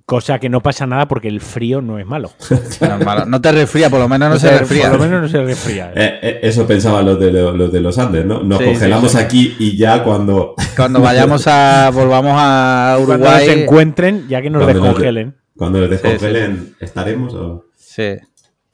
Cosa 0.05 0.39
que 0.39 0.47
no 0.47 0.61
pasa 0.61 0.85
nada 0.85 1.05
porque 1.07 1.27
el 1.27 1.41
frío 1.41 1.81
no 1.81 1.99
es 1.99 2.05
malo. 2.05 2.31
No, 2.81 2.95
es 2.99 3.05
malo. 3.05 3.25
No 3.25 3.41
te 3.41 3.51
resfría, 3.51 3.89
por 3.89 3.99
lo 3.99 4.07
menos 4.07 4.29
no, 4.29 4.39
se 4.39 4.47
te- 4.49 4.59
resfría. 4.59 4.89
Por 4.91 4.99
lo 4.99 5.05
menos 5.05 5.21
no 5.23 5.27
se 5.27 5.43
resfría. 5.43 5.91
Eh, 5.95 6.19
eh, 6.21 6.39
eso 6.43 6.65
pensaban 6.67 7.05
los 7.05 7.19
de, 7.19 7.31
lo- 7.31 7.51
los 7.57 7.71
de 7.73 7.81
los 7.81 7.97
Andes, 7.97 8.23
¿no? 8.25 8.41
Nos 8.43 8.59
Sí, 8.59 8.65
congelamos 8.65 9.11
sí, 9.11 9.17
sí. 9.17 9.23
aquí 9.23 9.55
y 9.59 9.77
ya 9.77 10.03
cuando, 10.03 10.53
Cuando 10.75 11.01
vayamos 11.01 11.45
a. 11.47 11.89
volvamos 11.93 12.33
a 12.35 12.97
Cuando 13.05 13.25
Uruguay. 13.25 13.47
nos 13.47 13.57
encuentren, 13.57 14.27
ya 14.29 14.41
que 14.41 14.49
nos 14.49 14.61
Cuando 14.63 14.79
nos 14.79 14.87
descongelen. 14.89 15.35
cuando 15.57 15.79
nos 15.81 15.89
descongelen 15.89 16.75
estaremos. 16.79 17.33
o- 17.33 17.65
Sí. 17.75 18.13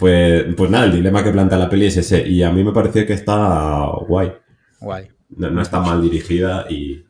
Pues, 0.03 0.53
pues 0.57 0.69
nada, 0.69 0.83
el 0.83 0.91
dilema 0.91 1.23
que 1.23 1.31
plantea 1.31 1.57
la 1.57 1.69
peli 1.69 1.85
es 1.85 1.95
ese. 1.95 2.27
Y 2.27 2.43
a 2.43 2.51
mí 2.51 2.61
me 2.61 2.73
pareció 2.73 3.05
que 3.07 3.13
está 3.13 3.85
guay. 4.05 4.33
Guay. 4.81 5.07
No, 5.37 5.49
no 5.49 5.61
está 5.61 5.79
mal 5.79 6.01
dirigida 6.01 6.65
y, 6.69 7.05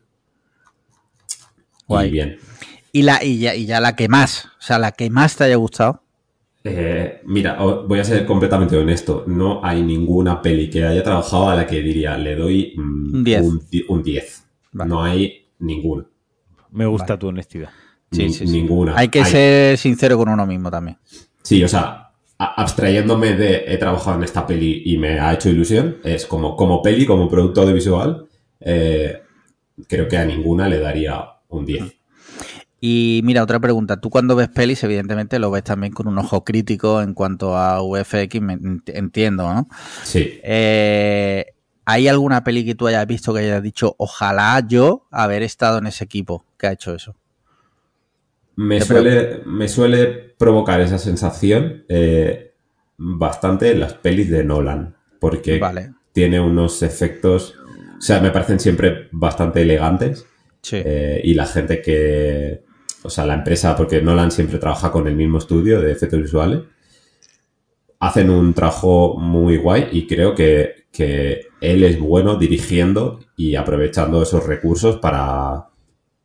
Guay. 1.88 2.08
y 2.08 2.12
bien. 2.12 2.38
Y, 2.92 3.02
la, 3.02 3.24
y, 3.24 3.40
ya, 3.40 3.56
y 3.56 3.66
ya 3.66 3.80
la 3.82 3.96
que 3.96 4.08
más, 4.08 4.46
o 4.46 4.62
sea, 4.62 4.78
la 4.78 4.92
que 4.92 5.10
más 5.10 5.36
te 5.36 5.46
haya 5.46 5.56
gustado. 5.56 6.04
Eh, 6.64 7.20
mira, 7.26 7.58
voy 7.58 7.98
a 8.00 8.04
ser 8.04 8.28
completamente 8.28 8.78
honesto. 8.78 9.24
No 9.26 9.66
hay 9.66 9.82
ninguna 9.82 10.40
peli 10.40 10.70
que 10.70 10.86
haya 10.86 11.02
trabajado 11.02 11.50
a 11.50 11.56
la 11.56 11.66
que 11.66 11.82
diría 11.82 12.16
le 12.16 12.36
doy 12.36 12.76
mm, 12.78 13.16
Un 13.16 13.24
10. 13.24 13.42
Un, 13.42 13.62
di- 13.72 13.86
un 13.90 14.04
10. 14.04 14.44
Vale. 14.74 14.88
No 14.90 15.04
hay 15.04 15.48
ninguna. 15.58 16.06
Me 16.70 16.86
gusta 16.86 17.14
Vale. 17.14 17.18
tu 17.20 17.28
honestidad. 17.30 17.70
Sí, 18.12 18.26
Ni- 18.26 18.34
sí, 18.34 18.46
sí. 18.46 18.54
Ninguna. 18.54 18.94
Hay 18.96 19.08
que 19.08 19.26
ser 19.26 19.80
sincero 19.80 20.16
con 20.16 20.30
uno 20.30 20.46
mismo 20.46 20.70
también. 20.70 21.00
Sí, 21.42 21.64
o 21.64 21.68
sea, 21.68 22.03
abstrayéndome 22.46 23.34
de 23.36 23.66
he 23.68 23.78
trabajado 23.78 24.18
en 24.18 24.24
esta 24.24 24.46
peli 24.46 24.84
y 24.86 24.98
me 24.98 25.20
ha 25.20 25.34
hecho 25.34 25.50
ilusión, 25.50 25.98
es 26.04 26.26
como, 26.26 26.56
como 26.56 26.82
peli, 26.82 27.06
como 27.06 27.30
producto 27.30 27.62
audiovisual, 27.62 28.28
eh, 28.60 29.22
creo 29.88 30.08
que 30.08 30.18
a 30.18 30.26
ninguna 30.26 30.68
le 30.68 30.80
daría 30.80 31.24
un 31.50 31.66
10. 31.66 31.84
Y 32.86 33.22
mira, 33.24 33.44
otra 33.44 33.62
pregunta. 33.62 34.02
Tú 34.02 34.10
cuando 34.10 34.36
ves 34.36 34.50
pelis, 34.50 34.84
evidentemente 34.84 35.40
lo 35.40 35.50
ves 35.50 35.64
también 35.64 35.94
con 35.94 36.08
un 36.08 36.18
ojo 36.18 36.44
crítico 36.44 37.02
en 37.02 37.14
cuanto 37.14 37.56
a 37.56 37.82
VFX, 37.82 38.42
me 38.42 38.58
entiendo, 38.88 39.54
¿no? 39.54 39.70
Sí. 40.04 40.40
Eh, 40.44 41.46
¿Hay 41.86 42.08
alguna 42.10 42.44
peli 42.44 42.66
que 42.66 42.76
tú 42.76 42.88
hayas 42.88 43.08
visto 43.08 43.34
que 43.34 43.40
hayas 43.40 43.64
dicho, 43.64 43.96
ojalá 43.98 44.62
yo 44.68 45.08
haber 45.12 45.44
estado 45.44 45.78
en 45.78 45.88
ese 45.88 46.04
equipo 46.04 46.46
que 46.58 46.68
ha 46.68 46.72
hecho 46.74 46.94
eso? 46.94 47.16
Me 48.56 48.82
suele, 48.82 49.42
me 49.46 49.68
suele 49.68 50.08
provocar 50.38 50.82
esa 50.82 51.00
sensación 51.00 51.86
eh, 51.90 52.54
bastante 52.98 53.72
en 53.72 53.80
las 53.80 53.94
pelis 53.96 54.30
de 54.30 54.44
Nolan, 54.44 54.96
porque 55.20 55.58
Vale. 55.60 55.94
tiene 56.12 56.40
unos 56.40 56.84
efectos, 56.84 57.56
o 57.98 58.02
sea, 58.02 58.20
me 58.20 58.32
parecen 58.32 58.60
siempre 58.60 59.08
bastante 59.12 59.62
elegantes. 59.62 60.26
Sí. 60.62 60.78
Eh, 60.84 61.22
y 61.24 61.34
la 61.34 61.46
gente 61.46 61.82
que, 61.82 62.64
o 63.04 63.10
sea, 63.10 63.26
la 63.26 63.34
empresa, 63.34 63.76
porque 63.76 64.02
Nolan 64.02 64.32
siempre 64.32 64.60
trabaja 64.60 64.92
con 64.92 65.08
el 65.08 65.16
mismo 65.16 65.40
estudio 65.40 65.82
de 65.82 65.92
efectos 65.92 66.22
visuales, 66.22 66.62
hacen 68.00 68.30
un 68.30 68.54
trabajo 68.54 69.18
muy 69.18 69.58
guay 69.58 69.88
y 69.92 70.08
creo 70.08 70.36
que, 70.36 70.88
que 70.92 71.48
él 71.62 71.84
es 71.84 72.00
bueno 72.00 72.36
dirigiendo 72.36 73.20
y 73.36 73.56
aprovechando 73.56 74.22
esos 74.22 74.46
recursos 74.46 74.98
para 74.98 75.70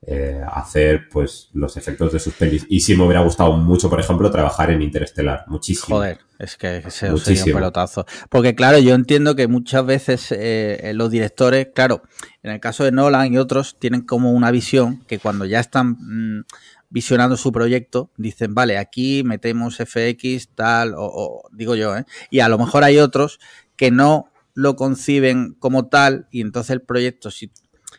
eh, 0.02 0.40
hacer 0.52 1.08
pues 1.10 1.50
los 1.52 1.76
efectos 1.76 2.12
de 2.12 2.18
sus 2.20 2.32
pelis. 2.34 2.64
Y 2.68 2.80
sí 2.80 2.96
me 2.96 3.04
hubiera 3.04 3.20
gustado 3.22 3.56
mucho, 3.56 3.90
por 3.90 4.00
ejemplo, 4.00 4.30
trabajar 4.30 4.70
en 4.70 4.80
Interestelar, 4.82 5.44
muchísimo. 5.48 5.96
Joder, 5.96 6.18
es 6.38 6.56
que 6.56 6.78
ese 6.78 6.90
sería 7.18 7.44
un 7.44 7.52
pelotazo. 7.58 8.06
Porque 8.30 8.54
claro, 8.54 8.78
yo 8.78 8.94
entiendo 8.94 9.34
que 9.36 9.48
muchas 9.48 9.84
veces 9.84 10.28
eh, 10.30 10.92
los 10.94 11.10
directores, 11.10 11.68
claro, 11.74 12.02
en 12.42 12.52
el 12.52 12.60
caso 12.60 12.84
de 12.84 12.92
Nolan 12.92 13.32
y 13.34 13.38
otros, 13.38 13.76
tienen 13.78 14.02
como 14.02 14.32
una 14.32 14.50
visión 14.50 15.04
que 15.06 15.18
cuando 15.18 15.44
ya 15.44 15.60
están 15.60 15.96
mm, 15.98 16.44
visionando 16.90 17.36
su 17.36 17.50
proyecto, 17.52 18.10
dicen, 18.16 18.54
vale, 18.54 18.78
aquí 18.78 19.22
metemos 19.24 19.78
FX, 19.80 20.48
tal, 20.54 20.94
o, 20.94 21.02
o- 21.04 21.48
digo 21.52 21.74
yo, 21.74 21.96
¿eh? 21.96 22.04
Y 22.30 22.40
a 22.40 22.48
lo 22.48 22.56
mejor 22.56 22.84
hay 22.84 22.98
otros 22.98 23.40
que 23.76 23.90
no 23.90 24.30
lo 24.54 24.74
conciben 24.76 25.54
como 25.58 25.88
tal 25.88 26.28
y 26.30 26.40
entonces 26.40 26.70
el 26.70 26.82
proyecto, 26.82 27.30
si 27.30 27.50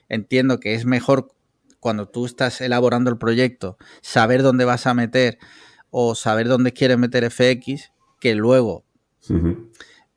entiendo 0.09 0.59
que 0.59 0.73
es 0.75 0.85
mejor 0.85 1.33
cuando 1.79 2.07
tú 2.07 2.25
estás 2.25 2.61
elaborando 2.61 3.09
el 3.09 3.17
proyecto, 3.17 3.77
saber 4.01 4.43
dónde 4.43 4.65
vas 4.65 4.85
a 4.87 4.93
meter 4.93 5.37
o 5.89 6.15
saber 6.15 6.47
dónde 6.47 6.73
quieres 6.73 6.97
meter 6.97 7.23
FX, 7.31 7.91
que 8.19 8.35
luego 8.35 8.83
Ujú. 9.29 9.69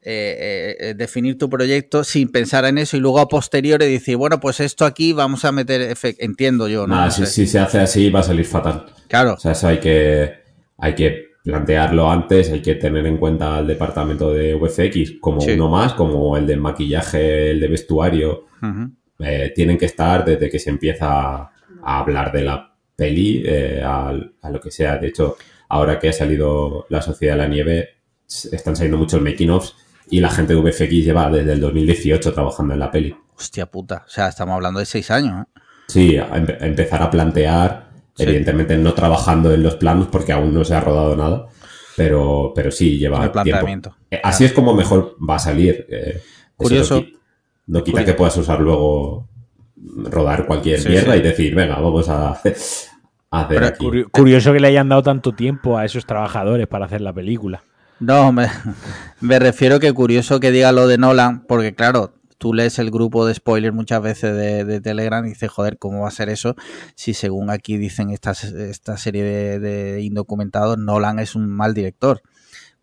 eh, 0.03 0.77
eh, 0.81 0.95
definir 0.95 1.39
tu 1.39 1.49
proyecto 1.49 2.03
sin 2.05 2.29
pensar 2.31 2.65
en 2.65 2.79
eso 2.79 2.97
y 2.97 3.01
luego 3.01 3.21
a 3.21 3.29
posteriori 3.29 3.91
decir, 3.91 4.17
bueno, 4.17 4.41
pues 4.41 4.59
esto 4.61 4.85
aquí 4.85 5.13
vamos 5.13 5.45
a 5.45 5.53
meter 5.53 5.95
FX. 5.97 6.17
Entiendo 6.19 6.67
yo, 6.69 6.87
¿no? 6.87 6.97
No 7.05 7.11
si, 7.11 7.47
se 7.47 7.59
hace 7.59 7.79
así 7.79 8.11
va 8.11 8.21
a 8.21 8.25
salir 8.25 8.45
fatal. 8.45 8.87
Claro, 9.09 9.35
O 9.35 9.39
sea, 9.39 9.53
eso 9.53 9.69
hay 9.69 9.79
que, 9.79 10.33
hay 10.79 10.95
que 10.95 11.27
plantearlo 11.45 12.11
antes, 12.11 12.51
hay 12.51 12.61
que 12.63 12.75
tener 12.77 13.07
en 13.07 13.17
cuenta 13.19 13.57
al 13.57 13.67
departamento 13.67 14.33
de 14.33 14.55
VFX 14.55 15.15
como 15.21 15.41
Sí. 15.41 15.53
uno 15.53 15.69
más, 15.69 15.95
como 15.95 16.37
el 16.37 16.47
de 16.47 16.57
maquillaje, 16.57 17.51
el 17.53 17.61
de 17.61 17.69
vestuario. 17.69 18.47
Eh, 19.21 19.53
tienen 19.55 19.79
que 19.79 19.87
estar 19.87 20.25
desde 20.25 20.51
que 20.51 20.59
se 20.59 20.71
empieza 20.71 21.52
a 21.83 21.99
hablar 22.01 22.33
de 22.33 22.43
la 22.45 22.75
peli 22.97 23.43
eh, 23.45 23.83
a, 23.85 24.13
lo 24.51 24.61
que 24.61 24.71
sea. 24.71 24.99
De 24.99 25.09
hecho, 25.09 25.37
ahora 25.69 25.99
que 25.99 26.09
ha 26.09 26.13
salido 26.13 26.87
La 26.89 27.03
Sociedad 27.03 27.35
de 27.35 27.43
la 27.43 27.49
Nieve, 27.49 27.89
están 28.27 28.77
saliendo 28.77 28.99
muchos 28.99 29.21
making-offs 29.21 29.75
y 30.11 30.21
la 30.21 30.31
gente 30.31 30.55
de 30.55 30.61
VFX 30.61 30.91
lleva 31.05 31.31
desde 31.31 31.53
el 31.53 31.61
2018 31.61 32.33
trabajando 32.33 32.75
en 32.75 32.81
la 32.81 32.91
peli. 32.91 33.15
hostia 33.37 33.67
puta. 33.67 34.05
O 34.07 34.11
sea, 34.11 34.29
estamos 34.29 34.55
hablando 34.55 34.81
de 34.81 34.87
seis 34.87 35.11
años, 35.11 35.43
¿eh? 35.43 35.61
Sí, 35.89 36.17
a 36.17 36.31
empe- 36.31 36.61
a 36.61 36.67
empezar 36.67 37.03
a 37.03 37.11
plantear, 37.11 37.91
Sí. 38.15 38.23
evidentemente 38.25 38.77
no 38.77 38.93
trabajando 38.95 39.53
en 39.53 39.63
los 39.63 39.75
planos 39.77 40.07
porque 40.09 40.33
aún 40.33 40.53
no 40.55 40.65
se 40.65 40.75
ha 40.75 40.81
rodado 40.81 41.17
nada, 41.17 41.47
pero, 41.97 42.53
pero 42.55 42.71
sí 42.71 42.99
lleva 42.99 43.31
tiempo. 43.43 43.67
Eh, 44.11 44.21
Así 44.23 44.45
es 44.45 44.53
como 44.53 44.75
mejor 44.75 45.17
va 45.19 45.37
a 45.37 45.39
salir. 45.39 45.87
eh, 45.91 46.17
eso 46.17 46.25
Curioso. 46.57 46.95
No 46.97 47.01
quita, 47.05 47.19
no 47.67 47.79
quita 47.85 47.93
Curioso. 47.99 48.07
que 48.13 48.19
puedas 48.19 48.37
usar 48.37 48.61
luego 48.61 49.29
rodar 50.05 50.47
cualquier 50.47 50.81
Sí, 50.81 50.89
mierda 50.89 51.13
sí. 51.15 51.19
y 51.19 51.23
decir, 51.23 51.55
venga, 51.55 51.77
vamos 51.81 52.09
a, 52.09 52.29
a 52.29 52.31
hacer 52.33 52.57
Pero 53.49 53.67
aquí. 53.67 53.85
Curi- 53.87 54.11
Curioso 54.11 54.53
que 54.53 54.61
le 54.61 54.69
hayan 54.69 54.89
dado 54.89 55.03
tanto 55.03 55.33
tiempo 55.35 55.79
a 55.79 55.85
esos 55.85 56.07
trabajadores 56.07 56.67
para 56.67 56.87
hacer 56.87 57.01
la 57.01 57.13
película. 57.13 57.63
No, 58.01 58.33
me, 58.33 58.47
me 59.21 59.39
refiero 59.39 59.79
que 59.81 59.93
curioso 59.93 60.41
que 60.41 60.51
diga 60.51 60.73
lo 60.73 60.87
de 60.87 60.99
Nolan, 60.99 61.45
porque 61.47 61.75
claro, 61.75 62.15
tú 62.39 62.53
lees 62.55 62.79
el 62.81 62.91
grupo 62.91 63.25
de 63.27 63.35
spoilers 63.35 63.75
muchas 63.75 64.03
veces 64.03 64.35
de, 64.37 64.65
de 64.65 64.81
Telegram 64.81 65.25
y 65.25 65.29
dices, 65.31 65.51
joder, 65.51 65.79
¿cómo 65.79 66.01
va 66.03 66.09
a 66.09 66.13
ser 66.13 66.29
eso? 66.29 66.57
Si 66.97 67.15
según 67.15 67.51
aquí 67.51 67.77
dicen 67.77 68.11
esta, 68.11 68.33
esta 68.33 68.97
serie 68.97 69.23
de, 69.23 69.59
de 69.61 70.03
indocumentados, 70.03 70.79
Nolan 70.79 71.19
es 71.21 71.37
un 71.37 71.49
mal 71.49 71.75
director. 71.75 72.21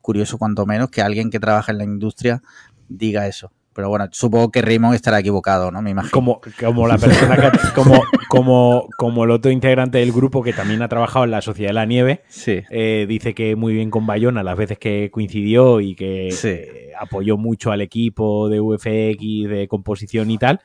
Curioso 0.01 0.37
cuanto 0.37 0.65
menos 0.65 0.89
que 0.89 1.01
alguien 1.01 1.29
que 1.29 1.41
trabaja 1.41 1.73
en 1.73 1.77
la 1.79 1.83
industria 1.83 2.41
diga 2.87 3.27
eso. 3.27 3.51
Pero 3.73 3.87
bueno, 3.89 4.07
supongo 4.11 4.51
que 4.51 4.61
Raymond 4.61 4.95
estará 4.95 5.19
equivocado, 5.19 5.71
¿no? 5.71 5.81
Me 5.81 5.91
imagino. 5.91 6.11
Como, 6.11 6.41
como 6.59 6.87
la 6.87 6.97
persona 6.97 7.37
que, 7.37 7.49
como, 7.75 8.03
como, 8.27 8.87
como 8.97 9.23
el 9.23 9.31
otro 9.31 9.51
integrante 9.51 9.99
del 9.99 10.11
grupo 10.11 10.43
que 10.43 10.53
también 10.53 10.81
ha 10.81 10.87
trabajado 10.89 11.23
en 11.25 11.31
la 11.31 11.41
Sociedad 11.41 11.69
de 11.69 11.73
la 11.75 11.85
Nieve, 11.85 12.23
Sí. 12.27 12.61
eh, 12.71 13.05
dice 13.07 13.33
que 13.33 13.55
muy 13.55 13.73
bien 13.73 13.89
con 13.89 14.05
Bayona 14.07 14.43
las 14.43 14.57
veces 14.57 14.77
que 14.79 15.09
coincidió 15.11 15.79
y 15.81 15.95
que 15.95 16.29
Sí. 16.31 16.47
eh, 16.49 16.91
apoyó 16.99 17.37
mucho 17.37 17.71
al 17.71 17.81
equipo 17.81 18.49
de 18.49 18.59
UFX, 18.59 19.49
de 19.49 19.67
composición 19.69 20.29
y 20.31 20.37
tal. 20.37 20.59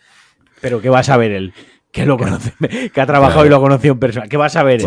Pero 0.61 0.81
¿qué 0.81 0.89
va 0.89 1.01
a 1.01 1.05
saber 1.05 1.31
él? 1.33 1.53
Que 1.93 2.07
lo 2.07 2.17
conoce, 2.19 2.53
que 2.93 3.01
ha 3.01 3.07
trabajado 3.07 3.43
Claro. 3.43 3.47
y 3.47 3.51
lo 3.51 3.57
ha 3.57 3.61
conocido 3.61 3.93
en 3.95 4.01
persona. 4.01 4.27
¿Qué 4.27 4.37
va 4.37 4.47
a 4.47 4.49
saber 4.49 4.81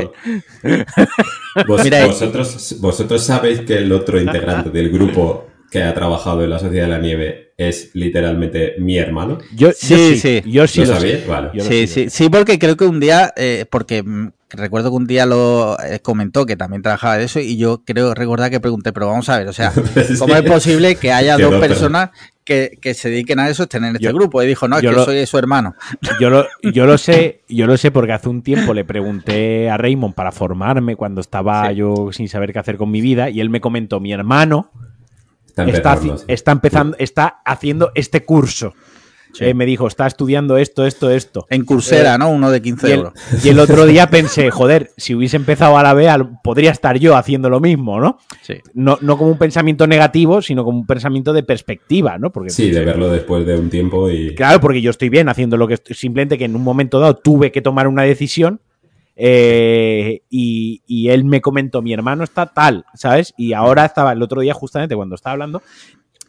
él? 0.64 0.84
Vos- 1.68 1.90
vosotros, 2.08 2.78
vosotros 2.82 3.24
sabéis 3.24 3.62
que 3.62 3.78
el 3.78 3.92
otro 3.92 4.20
integrante 4.20 4.70
del 4.70 4.90
grupo 4.90 5.46
que 5.72 5.84
ha 5.84 5.94
trabajado 5.94 6.44
en 6.44 6.50
la 6.50 6.60
Sociedad 6.60 6.86
de 6.86 6.92
la 6.92 7.00
Nieve 7.00 7.54
es 7.58 7.92
literalmente 7.94 8.76
mi 8.80 8.98
hermano. 8.98 9.40
Yo, 9.56 9.70
yo 9.70 9.74
Sí, 9.76 10.16
sí, 10.16 10.42
sí. 10.42 10.44
yo 10.52 10.68
sí 10.68 10.82
¿Lo 10.82 10.88
lo, 10.88 10.94
sabíais? 10.96 11.22
sé. 11.22 11.28
Vale. 11.28 11.50
Yo 11.54 11.64
lo 11.64 11.70
Sí, 11.70 11.88
sé. 11.88 11.88
sí, 11.88 12.10
sí, 12.10 12.30
porque 12.30 12.60
creo 12.60 12.78
que 12.78 12.86
un 12.86 13.00
día, 13.00 13.34
eh, 13.36 13.66
porque 13.70 14.04
mm, 14.04 14.30
recuerdo 14.52 14.92
que 14.92 14.96
un 14.96 15.08
día 15.08 15.26
lo 15.26 15.76
eh, 15.80 16.00
comentó 16.00 16.46
que 16.46 16.56
también 16.56 16.82
trabajaba 16.84 17.18
de 17.18 17.26
eso 17.26 17.40
y 17.40 17.58
yo 17.58 17.84
creo 17.84 18.14
recordar 18.14 18.50
que 18.52 18.60
pregunté, 18.60 18.94
pero 18.94 19.08
vamos 19.08 19.28
a 19.30 19.38
ver, 19.40 19.48
o 19.48 19.54
sea, 19.54 19.74
¿cómo 20.20 20.36
es 20.36 20.44
posible 20.44 20.96
que 20.96 21.12
haya 21.12 21.38
dos 21.38 21.56
personas 21.60 22.12
que, 22.46 22.78
que 22.80 22.94
se 22.94 23.10
dediquen 23.10 23.40
a 23.40 23.50
eso, 23.50 23.64
estén 23.64 23.84
en 23.84 23.96
este 23.96 24.06
Yo- 24.06 24.14
grupo? 24.14 24.42
Y 24.44 24.48
dijo, 24.48 24.68
no, 24.70 24.78
es 24.78 24.84
yo 24.84 24.92
que 24.92 24.96
lo- 24.96 25.06
soy 25.06 25.26
su 25.26 25.38
hermano. 25.38 25.76
Yo 26.22 26.30
lo, 26.30 26.46
yo 26.62 26.86
lo 26.86 26.98
sé, 26.98 27.42
yo 27.50 27.66
lo 27.68 27.76
sé 27.76 27.92
porque 27.92 28.14
hace 28.14 28.30
un 28.30 28.42
tiempo 28.44 28.74
le 28.74 28.86
pregunté 28.86 29.70
a 29.70 29.78
Raymond 29.78 30.14
para 30.14 30.32
formarme 30.32 30.96
cuando 30.96 31.20
estaba 31.22 31.70
Sí. 31.70 31.76
yo 31.76 32.10
sin 32.14 32.30
saber 32.30 32.54
qué 32.54 32.60
hacer 32.60 32.78
con 32.78 32.90
mi 32.92 33.02
vida 33.02 33.30
y 33.32 33.42
él 33.42 33.50
me 33.50 33.60
comentó, 33.62 34.00
mi 34.00 34.14
hermano 34.14 34.72
Está 35.66 35.78
está, 35.78 35.94
empezando, 35.94 36.24
está 36.28 36.52
empezando, 36.52 36.96
está 37.00 37.28
haciendo 37.46 37.92
este 37.96 38.24
curso. 38.24 38.74
Sí. 39.34 39.44
Eh, 39.44 39.54
me 39.54 39.66
dijo, 39.68 39.86
está 39.88 40.08
estudiando 40.08 40.58
esto, 40.58 40.86
esto, 40.86 41.12
esto. 41.12 41.46
En 41.50 41.64
Coursera, 41.66 42.16
Eh, 42.16 42.18
¿no? 42.18 42.30
Uno 42.30 42.50
de 42.50 42.62
15 42.62 42.88
Y 42.88 42.92
el, 42.92 42.98
euros. 43.00 43.14
y 43.44 43.50
el 43.50 43.60
otro 43.60 43.86
día 43.86 44.08
pensé, 44.10 44.50
joder, 44.50 44.90
si 44.98 45.14
hubiese 45.14 45.36
empezado 45.36 45.78
a 45.78 45.84
la 45.84 45.94
vez, 45.94 46.08
al- 46.08 46.40
podría 46.42 46.72
estar 46.72 46.98
yo 46.98 47.16
haciendo 47.16 47.50
lo 47.50 47.60
mismo, 47.60 48.00
¿no? 48.00 48.18
Sí. 48.42 48.56
No, 48.74 48.98
no 49.02 49.18
como 49.18 49.30
un 49.30 49.38
pensamiento 49.38 49.86
negativo, 49.86 50.42
sino 50.42 50.64
como 50.64 50.80
un 50.80 50.88
pensamiento 50.88 51.34
de 51.34 51.44
perspectiva, 51.44 52.18
¿no? 52.18 52.32
Porque 52.32 52.50
Sí, 52.50 52.72
de 52.72 52.84
verlo 52.84 53.10
después 53.12 53.46
de 53.46 53.60
un 53.60 53.70
tiempo 53.70 54.10
y... 54.10 54.34
Claro, 54.34 54.60
porque 54.60 54.82
yo 54.82 54.90
estoy 54.90 55.10
bien 55.10 55.30
haciendo 55.30 55.58
lo 55.58 55.68
que 55.68 55.76
estoy, 55.76 55.96
simplemente 55.96 56.38
que 56.38 56.46
en 56.46 56.56
un 56.56 56.64
momento 56.64 57.00
dado 57.00 57.16
tuve 57.18 57.52
que 57.52 57.62
tomar 57.62 57.88
una 57.88 58.04
decisión 58.04 58.62
eh, 59.20 60.22
y, 60.30 60.84
y 60.86 61.10
él 61.10 61.26
me 61.26 61.42
comentó, 61.42 61.82
mi 61.82 61.92
hermano 61.92 62.24
está 62.24 62.46
tal, 62.46 62.86
¿sabes? 62.94 63.34
Y 63.38 63.54
ahora 63.54 63.84
estaba 63.86 64.12
el 64.14 64.22
otro 64.22 64.42
día, 64.42 64.54
justamente 64.54 64.96
cuando 64.96 65.16
estaba 65.16 65.34
hablando, 65.34 65.62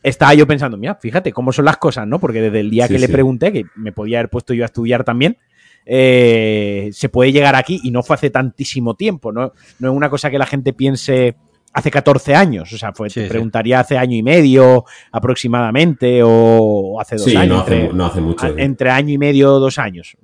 estaba 0.03 0.33
yo 0.35 0.47
pensando, 0.47 0.77
mira, 0.79 0.95
fíjate 0.95 1.33
cómo 1.33 1.53
son 1.53 1.67
las 1.67 1.77
cosas, 1.77 2.07
¿no? 2.07 2.19
Porque 2.19 2.41
desde 2.41 2.61
el 2.61 2.71
día 2.71 2.87
Sí, 2.87 2.95
que 2.95 2.99
le 3.01 3.09
pregunté, 3.09 3.53
que 3.53 3.67
me 3.77 3.93
podía 3.93 4.19
haber 4.21 4.31
puesto 4.31 4.55
yo 4.55 4.65
a 4.65 4.67
estudiar 4.67 5.05
también, 5.05 5.37
eh, 5.85 6.91
se 6.93 7.09
puede 7.09 7.33
llegar 7.33 7.55
aquí 7.57 7.81
y 7.83 7.91
no 7.91 8.03
fue 8.03 8.15
hace 8.15 8.31
tantísimo 8.31 8.95
tiempo, 8.95 9.33
¿no? 9.33 9.53
No 9.79 9.91
es 9.91 9.95
una 9.97 10.09
cosa 10.11 10.31
que 10.31 10.39
la 10.39 10.47
gente 10.47 10.73
piense 10.73 11.37
hace 11.73 11.91
14 11.91 12.35
años, 12.35 12.73
o 12.73 12.79
sea, 12.79 12.93
fue, 12.93 13.11
Sí, 13.11 13.21
te 13.21 13.27
sí. 13.27 13.29
preguntaría 13.31 13.81
hace 13.81 13.99
año 13.99 14.17
y 14.17 14.23
medio 14.23 14.85
aproximadamente 15.13 16.21
o, 16.25 16.99
hace 17.01 17.17
dos 17.17 17.25
Sí, 17.27 17.37
años. 17.37 17.49
no 17.57 17.61
hace, 17.61 17.75
entre- 17.81 17.95
no 17.97 18.07
hace 18.07 18.21
mucho. 18.21 18.47
a- 18.47 18.51
entre 18.57 18.91
año 18.91 19.13
y 19.15 19.19
medio, 19.19 19.51
dos 19.59 19.79
años. 19.79 20.17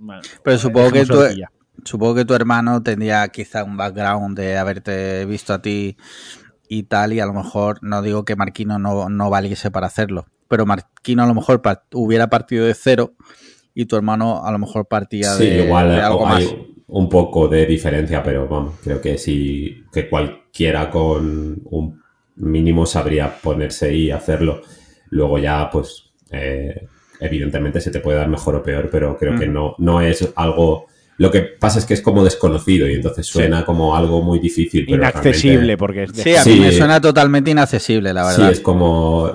Pero 0.43 0.59
supongo 0.59 0.91
que 0.93 1.05
tú. 1.05 1.19
Supongo 1.85 2.15
que 2.17 2.25
tu 2.25 2.35
hermano 2.35 2.83
tendría 2.83 3.27
quizá 3.29 3.65
un 3.65 3.77
background 3.77 4.37
de 4.39 4.57
haberte 4.59 5.25
visto 5.27 5.53
a 5.55 5.63
ti 5.63 5.97
y 6.69 6.85
tal, 6.85 7.13
y 7.13 7.21
a 7.21 7.27
lo 7.27 7.33
mejor, 7.35 7.79
no 7.83 8.03
digo 8.03 8.25
que 8.25 8.37
Marquino 8.37 8.79
no, 8.79 9.09
no 9.09 9.31
valiese 9.31 9.71
para 9.71 9.87
hacerlo, 9.87 10.27
pero 10.49 10.67
Marquino 10.67 11.23
a 11.23 11.27
lo 11.27 11.35
mejor 11.35 11.61
hubiera 11.93 12.29
partido 12.29 12.65
de 12.67 12.75
cero 12.75 13.15
y 13.75 13.87
tu 13.87 13.97
hermano 13.97 14.45
a 14.45 14.53
lo 14.53 14.59
mejor 14.59 14.87
partía 14.87 15.33
Sí, 15.35 15.45
de, 15.49 15.65
igual 15.65 15.89
de 15.89 16.01
algo 16.01 16.27
hay 16.27 16.45
más. 16.45 16.55
un 16.87 17.09
poco 17.09 17.49
de 17.49 17.67
diferencia, 17.67 18.23
pero 18.23 18.49
vamos, 18.49 18.75
creo 18.83 19.01
que 19.01 19.19
sí, 19.19 19.85
que 19.93 20.09
cualquiera 20.09 20.91
con 20.91 21.61
un 21.65 22.03
mínimo 22.37 22.87
sabría 22.87 23.37
ponerse 23.41 23.93
y 23.95 24.11
hacerlo. 24.11 24.63
Luego 25.11 25.39
ya, 25.39 25.69
pues, 25.71 26.11
eh, 26.31 26.89
evidentemente 27.21 27.81
se 27.81 27.91
te 27.91 28.01
puede 28.01 28.19
dar 28.19 28.29
mejor 28.29 28.57
o 28.57 28.63
peor, 28.63 28.89
pero 28.91 29.17
creo 29.17 29.39
que 29.39 29.47
Mm. 29.47 29.53
no, 29.53 29.75
no 29.79 30.01
es 30.01 30.33
algo... 30.37 30.87
Lo 31.17 31.31
que 31.31 31.43
pasa 31.43 31.79
es 31.79 31.85
que 31.87 31.95
es 31.95 32.01
como 32.03 32.25
desconocido 32.25 32.89
y 32.89 32.95
entonces 32.95 33.27
suena 33.27 33.65
como 33.65 33.95
algo 33.97 34.21
muy 34.23 34.41
difícil. 34.41 34.85
Pero 34.85 34.97
Inaccesible, 34.99 35.55
realmente- 35.59 35.77
porque 35.79 36.03
es 36.05 36.13
de- 36.13 36.23
Sí, 36.23 36.35
a 36.35 36.43
Sí. 36.43 36.51
mí 36.55 36.61
me 36.61 36.73
suena 36.73 37.01
totalmente 37.01 37.51
inaccesible, 37.53 38.13
la 38.13 38.31
Sí, 38.33 38.37
verdad. 38.41 38.53
es 38.53 38.61
como... 38.61 39.31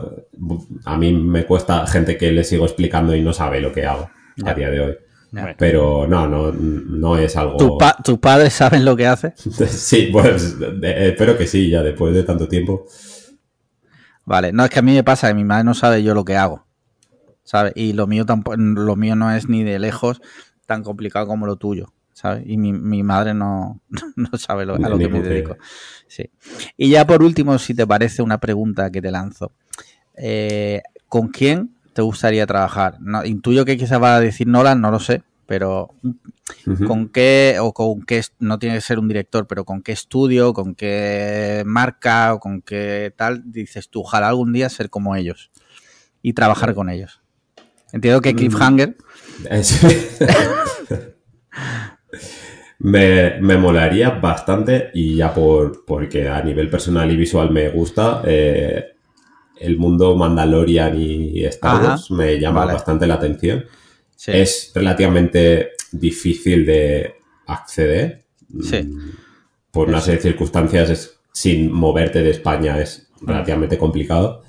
A 0.85 0.97
mí 0.97 1.13
me 1.13 1.45
cuesta 1.45 1.85
gente 1.87 2.17
que 2.17 2.31
le 2.31 2.43
sigo 2.43 2.65
explicando 2.65 3.15
y 3.15 3.21
no 3.21 3.31
sabe 3.33 3.61
lo 3.61 3.71
que 3.71 3.85
hago 3.85 4.09
Ya. 4.35 4.51
a 4.51 4.53
día 4.55 4.69
de 4.69 4.79
hoy. 4.81 4.95
Ya. 5.31 5.55
Pero 5.57 6.07
no, 6.07 6.27
no, 6.27 6.51
no 6.51 7.17
es 7.17 7.35
algo... 7.37 7.55
¿Tus 7.57 7.71
pa- 7.77 7.97
tus 8.03 8.17
padres 8.19 8.51
saben 8.53 8.83
lo 8.83 8.95
que 8.97 9.07
hace? 9.07 9.33
Sí, 9.69 10.09
pues 10.11 10.55
espero 10.81 11.37
que 11.37 11.47
sí, 11.47 11.69
ya 11.69 11.81
después 11.83 12.13
de 12.13 12.23
tanto 12.23 12.47
tiempo. 12.47 12.87
Vale, 14.25 14.51
no 14.51 14.63
es 14.63 14.69
que 14.69 14.79
a 14.79 14.81
mí 14.81 14.93
me 14.93 15.03
pasa 15.03 15.27
que 15.27 15.33
mi 15.33 15.43
madre 15.43 15.63
no 15.63 15.73
sabe 15.73 16.03
yo 16.03 16.13
lo 16.13 16.23
que 16.25 16.35
hago, 16.35 16.65
¿sabes? 17.43 17.73
Y 17.75 17.93
lo 17.93 18.05
mío 18.05 18.25
tampoco, 18.25 18.57
lo 18.57 18.95
mío 18.95 19.15
no 19.15 19.31
es 19.33 19.49
ni 19.49 19.63
de 19.63 19.79
lejos 19.79 20.21
tan 20.69 20.83
complicado 20.83 21.25
como 21.27 21.47
lo 21.47 21.55
tuyo, 21.55 21.91
¿sabes? 22.13 22.43
Y 22.45 22.55
mi, 22.57 22.71
mi 22.71 23.01
madre 23.03 23.33
no, 23.33 23.81
no 24.15 24.37
sabe 24.37 24.65
lo- 24.67 24.75
a 24.75 24.87
lo 24.87 24.97
que 24.99 25.09
me 25.09 25.21
dedico. 25.21 25.57
Sí. 26.07 26.29
Y 26.77 26.89
ya 26.91 27.05
por 27.07 27.23
último, 27.23 27.57
si 27.57 27.73
te 27.73 27.87
parece 27.87 28.21
una 28.21 28.37
pregunta 28.39 28.91
que 28.91 29.01
te 29.01 29.09
lanzo, 29.11 29.51
Eh, 30.21 30.81
¿con 31.07 31.29
quién 31.29 31.71
te 31.93 32.01
gustaría 32.01 32.45
trabajar? 32.45 32.97
No, 32.99 33.23
intuyo 33.25 33.63
que 33.65 33.77
quizás 33.77 34.01
va 34.01 34.15
a 34.17 34.19
decir 34.19 34.47
Nolan, 34.47 34.79
no 34.81 34.91
lo 34.91 34.99
sé, 34.99 35.23
pero. 35.47 35.89
¿Con 36.87 37.09
qué, 37.09 37.57
o 37.61 37.73
con 37.73 38.01
qué, 38.01 38.21
no 38.39 38.57
tiene 38.59 38.75
que 38.75 38.81
ser 38.81 38.99
un 38.99 39.07
director, 39.07 39.47
pero 39.47 39.63
con 39.65 39.81
qué 39.81 39.91
estudio, 39.93 40.51
con 40.53 40.75
qué 40.75 41.63
marca 41.65 42.33
o 42.33 42.39
con 42.39 42.61
qué 42.61 43.13
tal, 43.15 43.43
dices 43.51 43.89
tú, 43.89 44.01
ojalá 44.01 44.27
algún 44.29 44.51
día 44.51 44.67
ser 44.69 44.89
como 44.89 45.15
ellos 45.15 45.51
y 46.21 46.33
trabajar 46.33 46.73
con 46.75 46.89
ellos? 46.89 47.21
Entiendo 47.93 48.19
que 48.21 48.33
Mm. 48.33 48.37
Cliffhanger, 48.37 48.97
me, 52.79 53.39
me 53.41 53.57
molaría 53.57 54.09
bastante 54.11 54.89
y 54.93 55.15
ya 55.15 55.33
por 55.33 55.83
porque 55.85 56.27
a 56.27 56.41
nivel 56.43 56.69
personal 56.69 57.11
y 57.11 57.15
visual 57.17 57.51
me 57.51 57.69
gusta 57.69 58.21
eh, 58.25 58.85
el 59.59 59.77
mundo 59.77 60.15
Mandalorian 60.15 60.99
y 60.99 61.43
Star 61.45 61.75
Ajá. 61.77 61.89
Wars 61.89 62.11
me 62.11 62.39
llama 62.39 62.61
Vale. 62.61 62.73
bastante 62.73 63.05
la 63.07 63.15
atención. 63.15 63.65
sí, 64.15 64.31
Es 64.33 64.71
relativamente 64.73 65.71
difícil 65.91 66.65
de 66.65 67.15
acceder. 67.47 68.25
Sí. 68.61 68.83
Mm, 68.83 69.11
Por 69.71 69.89
una 69.89 69.99
serie 70.01 70.17
de 70.17 70.23
circunstancias, 70.23 70.89
es- 70.89 71.15
sin 71.31 71.71
moverte 71.71 72.21
de 72.23 72.31
España 72.31 72.79
es 72.79 73.07
relativamente 73.21 73.77
complicado. 73.77 74.43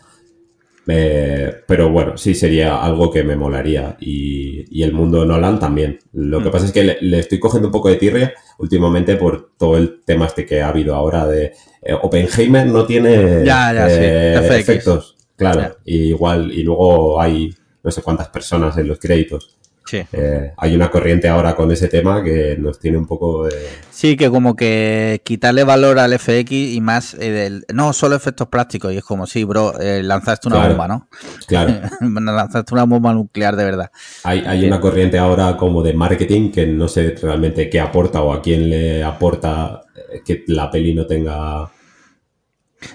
Eh, 0.92 1.54
pero 1.66 1.90
bueno, 1.90 2.16
sí 2.16 2.34
sería 2.34 2.82
algo 2.82 3.10
que 3.10 3.22
me 3.22 3.36
molaría. 3.36 3.96
Y, 4.00 4.64
y 4.70 4.82
el 4.82 4.92
mundo 4.92 5.24
Nolan 5.24 5.58
también. 5.58 5.98
Lo 6.12 6.42
que 6.42 6.48
Mm. 6.48 6.52
pasa 6.52 6.66
es 6.66 6.72
que 6.72 6.84
le, 6.84 6.98
le 7.00 7.18
estoy 7.20 7.38
cogiendo 7.38 7.68
un 7.68 7.72
poco 7.72 7.88
de 7.88 7.96
tirria 7.96 8.32
últimamente 8.58 9.16
por 9.16 9.50
todo 9.56 9.76
el 9.76 10.00
tema 10.04 10.26
este 10.26 10.44
que 10.44 10.60
ha 10.62 10.68
habido 10.68 10.94
ahora 10.94 11.26
de 11.26 11.52
eh, 11.82 11.94
Oppenheimer 11.94 12.66
no 12.66 12.84
tiene 12.84 13.44
Ya, 13.44 13.72
ya, 13.72 13.88
sí, 13.88 13.96
eh, 14.00 14.34
efectos. 14.58 15.16
Claro, 15.36 15.60
Ya. 15.60 15.76
y 15.84 15.96
igual, 16.08 16.52
y 16.52 16.62
luego 16.62 17.20
hay 17.20 17.54
no 17.82 17.90
sé 17.90 18.02
cuántas 18.02 18.28
personas 18.28 18.76
en 18.76 18.88
los 18.88 18.98
créditos. 18.98 19.56
Sí. 19.90 20.02
Eh, 20.12 20.52
hay 20.56 20.74
una 20.74 20.90
corriente 20.90 21.28
ahora 21.28 21.54
con 21.56 21.70
ese 21.72 21.88
tema 21.88 22.22
que 22.22 22.56
nos 22.58 22.78
tiene 22.78 22.96
un 22.98 23.06
poco 23.06 23.44
de... 23.46 23.54
Sí, 23.90 24.16
que 24.16 24.30
como 24.30 24.54
que 24.54 25.20
quitarle 25.24 25.64
valor 25.64 25.98
al 25.98 26.18
FX 26.18 26.52
y 26.52 26.80
más 26.80 27.14
eh, 27.14 27.30
del, 27.30 27.64
no, 27.74 27.92
solo 27.92 28.14
efectos 28.16 28.48
prácticos. 28.48 28.92
Y 28.92 28.98
es 28.98 29.04
como, 29.04 29.26
sí, 29.26 29.44
bro, 29.44 29.78
eh, 29.80 30.02
lanzaste 30.02 30.48
una 30.48 30.56
Claro. 30.56 30.70
bomba, 30.70 30.88
¿no? 30.88 31.08
Claro, 31.46 31.74
lanzaste 32.00 32.74
una 32.74 32.84
bomba 32.84 33.12
nuclear 33.12 33.56
de 33.56 33.64
verdad. 33.64 33.90
hay, 34.24 34.44
hay 34.46 34.64
una 34.64 34.80
corriente 34.80 35.18
ahora 35.18 35.56
como 35.56 35.82
de 35.82 35.92
marketing 35.94 36.50
que 36.52 36.66
no 36.66 36.86
sé 36.88 37.16
realmente 37.20 37.68
qué 37.68 37.80
aporta 37.80 38.22
o 38.22 38.32
a 38.32 38.40
quién 38.40 38.70
le 38.70 39.02
aporta 39.02 39.82
que 40.24 40.44
la 40.46 40.70
peli 40.70 40.94
no 40.94 41.06
tenga... 41.06 41.70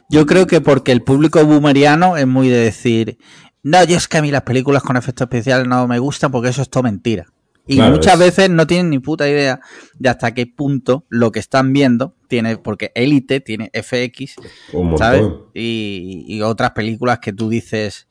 Yo 0.09 0.25
creo 0.25 0.47
que 0.47 0.61
porque 0.61 0.91
el 0.91 1.03
público 1.03 1.43
boomeriano 1.45 2.17
es 2.17 2.25
muy 2.25 2.49
de 2.49 2.57
decir, 2.57 3.17
no, 3.66 3.84
yo 3.84 3.97
es 3.97 4.07
que 4.07 4.18
a 4.18 4.22
mí 4.22 4.32
las 4.32 4.43
películas 4.43 4.84
con 4.84 4.95
efectos 4.95 5.26
especiales 5.26 5.68
no 5.68 5.88
me 5.88 5.99
gustan 5.99 6.32
porque 6.32 6.49
eso 6.49 6.61
es 6.61 6.70
todo 6.70 6.84
mentira. 6.84 7.26
Y 7.68 7.78
Claro, 7.78 7.95
muchas 7.95 8.13
es- 8.13 8.20
veces 8.20 8.49
no 8.51 8.68
tienen 8.68 8.91
ni 8.91 8.99
puta 8.99 9.28
idea 9.28 9.59
de 9.97 10.09
hasta 10.09 10.34
qué 10.36 10.45
punto 10.45 11.03
lo 11.09 11.32
que 11.32 11.39
están 11.39 11.74
viendo 11.74 12.16
tiene, 12.28 12.57
porque 12.57 12.91
Elite 12.93 13.39
tiene 13.41 13.72
FX, 13.74 14.36
Un. 14.72 14.97
¿sabes? 14.97 15.26
Y, 15.55 16.26
y 16.28 16.41
otras 16.43 16.72
películas 16.72 17.20
que 17.20 17.34
tú 17.34 17.49
dices 17.49 18.07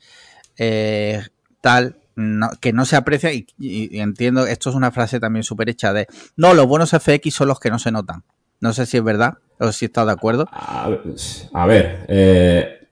eh, 0.59 1.23
tal, 1.61 1.99
no, 2.17 2.51
que 2.61 2.73
no 2.73 2.85
se 2.85 2.97
aprecia 2.97 3.33
y, 3.33 3.47
y- 3.59 3.97
y 3.97 4.01
entiendo, 4.01 4.47
esto 4.47 4.71
es 4.71 4.77
una 4.77 4.91
frase 4.91 5.21
también 5.21 5.45
súper 5.45 5.69
hecha 5.69 5.93
de, 5.93 6.07
no, 6.37 6.55
los 6.55 6.67
buenos 6.67 6.93
FX 6.93 7.33
son 7.35 7.49
los 7.49 7.61
que 7.61 7.71
no 7.71 7.79
se 7.79 7.93
notan. 7.93 8.25
No 8.61 8.73
sé 8.73 8.87
si 8.87 8.97
es 8.97 9.05
verdad 9.05 9.35
o 9.61 9.71
si 9.73 9.85
estás 9.87 10.07
de 10.07 10.13
acuerdo. 10.13 10.49
A, 10.51 10.89
a 11.53 11.67
ver, 11.67 12.07
eh, 12.09 12.84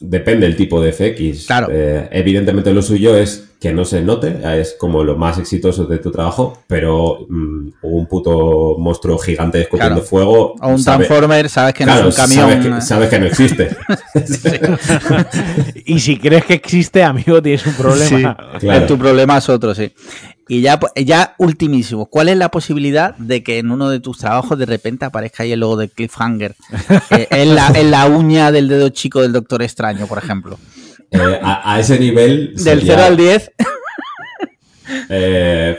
depende 0.00 0.46
del 0.46 0.56
tipo 0.56 0.80
de 0.80 0.92
FX. 0.92 1.46
Claro. 1.46 1.68
Eh, 1.70 2.08
evidentemente 2.12 2.72
lo 2.72 2.82
suyo 2.82 3.16
es 3.16 3.44
que 3.60 3.72
no 3.72 3.86
se 3.86 4.02
note, 4.02 4.38
es 4.60 4.76
como 4.78 5.02
lo 5.02 5.16
más 5.16 5.38
exitoso 5.38 5.86
de 5.86 5.98
tu 5.98 6.10
trabajo, 6.10 6.58
pero 6.66 7.20
mm, 7.28 7.68
un 7.82 8.06
puto 8.06 8.76
monstruo 8.78 9.16
gigante 9.18 9.62
escupiendo 9.62 9.94
Claro. 9.96 10.06
fuego. 10.06 10.54
O 10.60 10.68
un 10.68 10.78
sabe- 10.78 11.06
Transformer, 11.06 11.48
sabes 11.48 11.74
que 11.74 11.84
claro, 11.84 12.02
no 12.02 12.08
es 12.10 12.18
un 12.18 12.22
camión. 12.26 12.50
Sabes 12.62 12.66
que, 12.74 12.80
sabes 12.82 13.08
que 13.08 13.18
no 13.18 13.26
existe. 13.26 13.68
y 15.86 15.98
si 16.00 16.18
crees 16.18 16.44
que 16.44 16.54
existe, 16.54 17.02
amigo, 17.02 17.40
tienes 17.42 17.66
un 17.66 17.74
problema. 17.74 18.36
Sí, 18.54 18.66
Claro. 18.66 18.86
tu 18.86 18.98
problema 18.98 19.38
es 19.38 19.48
otro, 19.48 19.74
sí. 19.74 19.90
Y 20.48 20.60
ya, 20.60 20.78
ya 20.94 21.34
ultimísimo, 21.38 22.06
¿cuál 22.06 22.28
es 22.28 22.36
la 22.36 22.50
posibilidad 22.50 23.16
de 23.16 23.42
que 23.42 23.58
en 23.58 23.72
uno 23.72 23.90
de 23.90 23.98
tus 23.98 24.18
trabajos 24.18 24.56
de 24.58 24.66
repente 24.66 25.04
aparezca 25.04 25.42
ahí 25.42 25.50
el 25.52 25.60
logo 25.60 25.76
de 25.76 25.88
Cliffhanger 25.88 26.54
eh, 27.10 27.26
en, 27.30 27.54
la, 27.56 27.72
en 27.74 27.90
la 27.90 28.06
uña 28.06 28.52
del 28.52 28.68
dedo 28.68 28.88
chico 28.90 29.22
del 29.22 29.32
Doctor 29.32 29.62
Extraño, 29.62 30.06
por 30.06 30.18
ejemplo? 30.18 30.58
Eh, 31.10 31.40
a, 31.42 31.74
a 31.74 31.80
ese 31.80 31.98
nivel. 31.98 32.52
Del 32.54 32.80
sería, 32.80 32.94
0 32.96 33.02
al 33.06 33.16
10. 33.16 33.50
eh, 35.08 35.78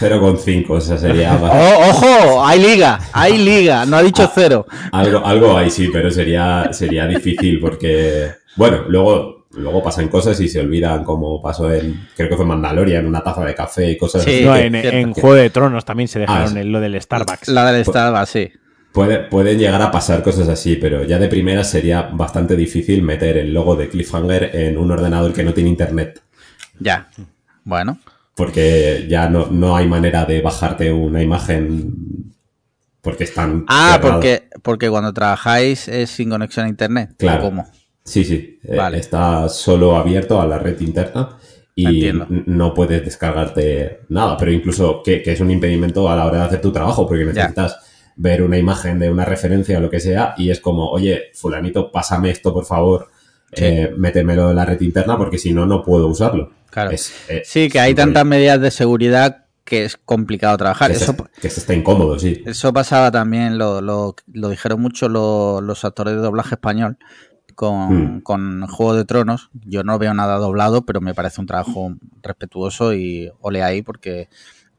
0,5, 0.00 0.66
o 0.70 0.80
sea, 0.80 0.98
sería 0.98 1.38
¡Oh, 1.40 1.90
¡Ojo! 1.90 2.44
Hay 2.44 2.60
liga, 2.60 2.98
hay 3.12 3.38
liga, 3.38 3.86
no 3.86 3.96
ha 3.96 4.02
dicho 4.02 4.30
cero. 4.34 4.66
algo, 4.90 5.24
algo 5.24 5.56
ahí 5.56 5.70
sí, 5.70 5.90
pero 5.92 6.10
sería, 6.10 6.70
sería 6.72 7.06
difícil 7.06 7.60
porque, 7.60 8.32
bueno, 8.56 8.84
luego, 8.88 9.41
luego 9.54 9.82
pasan 9.82 10.08
cosas 10.08 10.40
y 10.40 10.48
se 10.48 10.60
olvidan 10.60 11.04
como 11.04 11.40
pasó 11.42 11.72
en, 11.72 12.08
creo 12.16 12.28
que 12.28 12.36
fue 12.36 12.44
Mandalorian, 12.46 13.06
una 13.06 13.22
taza 13.22 13.44
de 13.44 13.54
café 13.54 13.90
y 13.90 13.96
cosas 13.98 14.22
Sí. 14.24 14.44
así. 14.46 14.70
No, 14.70 14.80
que 14.82 14.88
en, 15.00 15.12
Juego 15.12 15.34
de 15.34 15.50
Tronos 15.50 15.84
también 15.84 16.08
se 16.08 16.18
dejaron 16.20 16.56
Ah, 16.56 16.60
el- 16.60 16.72
lo 16.72 16.80
del 16.80 17.00
Starbucks. 17.00 17.48
La 17.48 17.70
del 17.72 17.84
Starbucks, 17.84 18.28
sí. 18.30 18.50
Puede- 18.92 19.20
pueden 19.20 19.58
llegar 19.58 19.80
a 19.80 19.90
pasar 19.90 20.22
cosas 20.22 20.48
así, 20.48 20.76
pero 20.76 21.04
ya 21.04 21.18
de 21.18 21.28
primera 21.28 21.64
sería 21.64 22.02
bastante 22.12 22.56
difícil 22.56 23.02
meter 23.02 23.38
el 23.38 23.52
logo 23.54 23.74
de 23.76 23.88
Cliffhanger 23.88 24.50
en 24.54 24.76
un 24.76 24.90
ordenador 24.90 25.32
que 25.32 25.42
no 25.44 25.54
tiene 25.54 25.70
internet. 25.70 26.20
Ya. 26.78 27.08
Bueno, 27.64 27.98
Porque 28.34 29.06
ya 29.08 29.28
no, 29.28 29.46
no 29.50 29.76
hay 29.76 29.86
manera 29.86 30.24
de 30.24 30.40
bajarte 30.40 30.90
una 30.92 31.22
imagen 31.22 32.32
porque 33.02 33.24
están. 33.24 33.64
Ah, 33.68 33.92
cerrados. 34.00 34.14
porque, 34.16 34.48
porque 34.62 34.88
cuando 34.90 35.12
trabajáis 35.12 35.86
es 35.88 36.10
sin 36.10 36.30
conexión 36.30 36.66
a 36.66 36.68
internet. 36.68 37.10
¿o 37.12 37.16
Claro. 37.18 37.42
¿Cómo? 37.42 37.66
Sí, 38.04 38.24
sí. 38.24 38.58
eh, 38.64 38.76
Vale. 38.76 38.98
está 38.98 39.48
solo 39.48 39.96
abierto 39.96 40.40
a 40.40 40.46
la 40.46 40.58
red 40.58 40.80
interna 40.80 41.36
y 41.74 41.86
Entiendo. 42.06 42.26
no 42.46 42.74
puedes 42.74 43.04
descargarte 43.04 44.00
nada, 44.08 44.36
pero 44.36 44.50
incluso 44.52 45.02
que, 45.02 45.22
que 45.22 45.32
es 45.32 45.40
un 45.40 45.50
impedimento 45.50 46.08
a 46.10 46.16
la 46.16 46.26
hora 46.26 46.38
de 46.38 46.44
hacer 46.44 46.60
tu 46.60 46.72
trabajo 46.72 47.06
porque 47.06 47.24
Ya. 47.26 47.32
necesitas 47.32 47.76
ver 48.16 48.42
una 48.42 48.58
imagen 48.58 48.98
de 48.98 49.10
una 49.10 49.24
referencia 49.24 49.78
o 49.78 49.80
lo 49.80 49.88
que 49.88 50.00
sea 50.00 50.34
y 50.36 50.50
es 50.50 50.60
como, 50.60 50.90
oye, 50.90 51.30
fulanito, 51.34 51.90
pásame 51.90 52.30
esto, 52.30 52.52
por 52.52 52.64
favor, 52.66 53.08
Sí. 53.54 53.64
eh, 53.64 53.90
métemelo 53.96 54.50
en 54.50 54.56
la 54.56 54.64
red 54.64 54.80
interna 54.80 55.16
porque 55.16 55.38
si 55.38 55.52
no, 55.52 55.64
no 55.66 55.82
puedo 55.82 56.08
usarlo. 56.08 56.50
Claro. 56.70 56.90
Es- 56.90 57.12
eh, 57.28 57.42
Sí, 57.44 57.68
que 57.68 57.80
hay 57.80 57.94
tantas 57.94 58.24
medidas 58.26 58.60
de 58.60 58.70
seguridad 58.70 59.44
que 59.64 59.84
es 59.84 59.96
complicado 59.96 60.56
trabajar. 60.58 60.90
Que, 60.90 60.96
Eso, 60.96 61.12
se, 61.12 61.40
que 61.40 61.48
se 61.50 61.60
está 61.60 61.72
incómodo, 61.74 62.18
sí. 62.18 62.42
eso 62.46 62.72
pasaba 62.72 63.10
también, 63.10 63.58
lo, 63.58 63.80
lo, 63.80 64.14
lo 64.32 64.48
dijeron 64.48 64.80
mucho 64.80 65.08
lo- 65.08 65.60
los 65.60 65.84
actores 65.84 66.14
de 66.14 66.20
doblaje 66.20 66.56
español 66.56 66.98
con, 67.62 68.16
Hmm. 68.16 68.20
con 68.22 68.66
Juego 68.66 68.94
de 68.96 69.04
Tronos. 69.04 69.50
Yo 69.64 69.84
no 69.84 69.96
veo 69.96 70.12
nada 70.14 70.36
doblado, 70.38 70.82
pero 70.84 71.00
me 71.00 71.14
parece 71.14 71.40
un 71.40 71.46
trabajo 71.46 71.94
respetuoso 72.20 72.92
y 72.92 73.30
ole 73.40 73.62
ahí 73.62 73.82
porque 73.82 74.28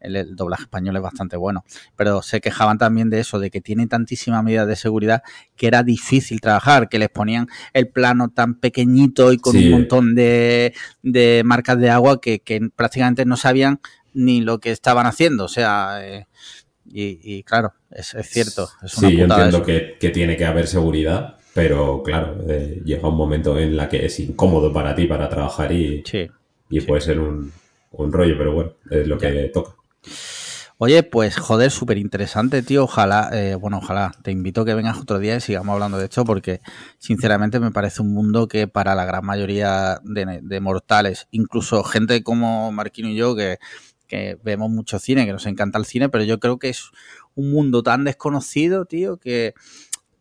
el, 0.02 0.18
el 0.18 0.36
doblaje 0.36 0.64
español 0.64 0.98
es 0.98 1.02
bastante 1.02 1.38
bueno. 1.38 1.64
Pero 1.96 2.22
se 2.22 2.42
quejaban 2.42 2.78
también 2.78 3.10
de 3.10 3.22
eso, 3.22 3.40
de 3.40 3.50
que 3.50 3.62
tiene 3.62 3.88
tantísimas 3.88 4.44
medidas 4.44 4.68
de 4.68 4.76
seguridad 4.76 5.24
que 5.56 5.68
era 5.68 5.82
difícil 5.82 6.42
trabajar, 6.42 6.90
que 6.90 7.00
les 7.00 7.08
ponían 7.08 7.48
el 7.72 7.88
plano 7.88 8.28
tan 8.32 8.56
pequeñito 8.56 9.32
y 9.32 9.38
con 9.38 9.54
Sí. 9.54 9.68
un 9.68 9.72
montón 9.72 10.14
de, 10.14 10.74
de 11.04 11.44
marcas 11.46 11.80
de 11.80 11.90
agua 11.90 12.20
que, 12.20 12.40
que 12.42 12.60
prácticamente 12.76 13.24
no 13.24 13.38
sabían 13.38 13.80
ni 14.14 14.42
lo 14.42 14.60
que 14.60 14.72
estaban 14.72 15.06
haciendo. 15.06 15.46
O 15.46 15.48
sea, 15.48 16.06
eh, 16.06 16.28
y, 16.86 17.18
y 17.24 17.44
claro, 17.44 17.74
es, 17.92 18.14
es 18.14 18.30
cierto. 18.30 18.68
Es 18.84 18.98
una 18.98 19.08
Sí, 19.10 19.16
yo 19.16 19.24
entiendo 19.24 19.64
que 19.64 20.10
tiene 20.14 20.36
que 20.36 20.46
haber 20.46 20.68
seguridad, 20.68 21.38
pero 21.54 22.02
claro, 22.04 22.38
eh, 22.48 22.82
llega 22.84 23.08
un 23.10 23.16
momento 23.18 23.58
en 23.60 23.76
la 23.76 23.90
que 23.90 24.06
es 24.06 24.20
incómodo 24.20 24.72
para 24.74 24.96
ti 24.96 25.06
para 25.08 25.30
trabajar 25.30 25.72
y, 25.72 26.04
Sí. 26.06 26.30
y 26.70 26.82
puede 26.82 27.02
ser 27.02 27.20
un, 27.20 27.52
un 27.92 28.12
rollo, 28.14 28.36
pero 28.38 28.54
bueno, 28.54 28.72
es 28.90 29.08
lo 29.08 29.18
que 29.18 29.52
toca. 29.54 29.76
Oye, 30.80 31.04
pues 31.04 31.38
joder, 31.38 31.72
súper 31.72 31.98
interesante, 31.98 32.62
tío. 32.62 32.84
Ojalá, 32.84 33.30
eh, 33.32 33.56
bueno, 33.56 33.78
ojalá 33.78 34.12
te 34.22 34.32
invito 34.32 34.62
a 34.62 34.66
que 34.66 34.74
vengas 34.74 34.98
otro 34.98 35.20
día 35.20 35.36
y 35.38 35.40
sigamos 35.40 35.74
hablando 35.76 35.98
de 35.98 36.06
esto 36.06 36.26
porque 36.26 36.60
sinceramente 36.98 37.60
me 37.60 37.72
parece 37.72 38.02
un 38.02 38.12
mundo 38.14 38.48
que 38.48 38.68
para 38.68 38.96
la 38.96 39.06
gran 39.06 39.24
mayoría 39.24 40.02
de, 40.04 40.40
de 40.42 40.60
mortales, 40.60 41.28
incluso 41.32 41.84
gente 41.84 42.22
como 42.24 42.72
Marquino 42.74 43.08
y 43.08 43.16
yo 43.16 43.34
que, 43.36 43.60
que 44.08 44.38
vemos 44.44 44.72
mucho 44.72 45.00
cine, 45.00 45.26
que 45.26 45.32
nos 45.32 45.46
encanta 45.46 45.78
el 45.78 45.86
cine, 45.86 46.10
pero 46.10 46.24
yo 46.26 46.40
creo 46.40 46.58
que 46.60 46.70
es 46.70 46.90
un 47.36 47.52
mundo 47.52 47.82
tan 47.82 48.04
desconocido, 48.04 48.86
tío, 48.86 49.18
que 49.18 49.54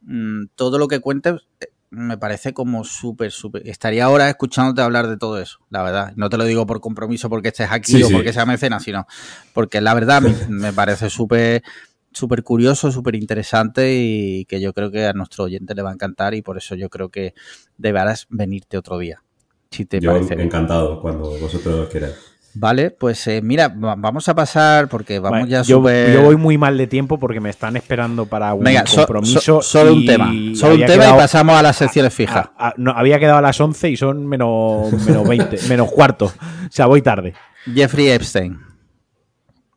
mm, 0.02 0.46
todo 0.54 0.78
lo 0.78 0.88
que 0.88 1.00
cuentes 1.00 1.34
eh, 1.60 1.66
me 1.90 2.16
parece 2.16 2.54
como 2.54 2.84
súper, 2.84 3.30
súper... 3.32 3.68
Estaría 3.68 4.06
ahora 4.06 4.30
escuchándote 4.30 4.80
hablar 4.80 5.08
de 5.08 5.18
todo 5.18 5.38
eso, 5.38 5.58
la 5.68 5.82
verdad. 5.82 6.12
No 6.16 6.30
te 6.30 6.38
lo 6.38 6.44
digo 6.44 6.66
por 6.66 6.80
compromiso 6.80 7.28
porque 7.28 7.48
estés 7.48 7.70
aquí 7.70 7.92
Sí, 7.92 8.02
o 8.02 8.08
sí. 8.08 8.14
porque 8.14 8.32
sea 8.32 8.46
mecenas, 8.46 8.82
sino 8.82 9.06
porque 9.52 9.80
la 9.82 9.92
verdad 9.92 10.22
me, 10.22 10.32
me 10.48 10.72
parece 10.72 11.10
súper 11.10 11.62
súper 12.14 12.42
curioso, 12.42 12.92
súper 12.92 13.14
interesante 13.14 13.94
y 13.94 14.44
que 14.46 14.60
yo 14.60 14.74
creo 14.74 14.90
que 14.90 15.06
a 15.06 15.12
nuestro 15.14 15.44
oyente 15.44 15.74
le 15.74 15.82
va 15.82 15.90
a 15.90 15.94
encantar 15.94 16.34
y 16.34 16.42
por 16.42 16.58
eso 16.58 16.74
yo 16.74 16.90
creo 16.90 17.08
que 17.08 17.32
deberás 17.78 18.26
venirte 18.28 18.76
otro 18.76 18.98
día, 18.98 19.22
si 19.70 19.86
te 19.86 19.98
Yo 20.00 20.12
parece. 20.12 20.34
encantado 20.34 21.00
cuando 21.00 21.30
vosotros 21.38 21.88
queráis. 21.88 22.14
Vale, 22.54 22.90
pues 22.90 23.26
eh, 23.28 23.40
mira, 23.42 23.68
va- 23.68 23.94
vamos 23.94 24.28
a 24.28 24.34
pasar 24.34 24.88
porque 24.88 25.18
vamos 25.18 25.40
Vale, 25.40 25.50
ya 25.50 25.62
yo, 25.62 25.78
súper... 25.78 26.12
yo 26.12 26.22
voy 26.22 26.36
muy 26.36 26.58
mal 26.58 26.76
de 26.76 26.86
tiempo 26.86 27.18
porque 27.18 27.40
me 27.40 27.48
están 27.48 27.76
esperando 27.76 28.26
para 28.26 28.52
un 28.52 28.62
Venga, 28.62 28.84
compromiso. 28.94 29.40
so- 29.40 29.62
solo 29.62 29.94
un 29.94 30.04
tema, 30.04 30.26
solo 30.54 30.74
un 30.74 30.84
tema 30.84 31.08
y 31.08 31.12
pasamos 31.12 31.56
a 31.56 31.62
las 31.62 31.76
secciones 31.76 32.12
fijas. 32.12 32.50
a- 32.58 32.68
a- 32.68 32.74
no, 32.76 32.90
había 32.92 33.18
quedado 33.18 33.38
a 33.38 33.42
las 33.42 33.58
11 33.58 33.88
y 33.90 33.96
son 33.96 34.26
menos, 34.26 34.92
menos 35.06 35.26
20, 35.26 35.56
menos 35.68 35.90
cuarto. 35.90 36.26
O 36.26 36.32
sea, 36.70 36.84
voy 36.86 37.00
tarde. 37.00 37.32
Jeffrey 37.74 38.08
Epstein. 38.10 38.58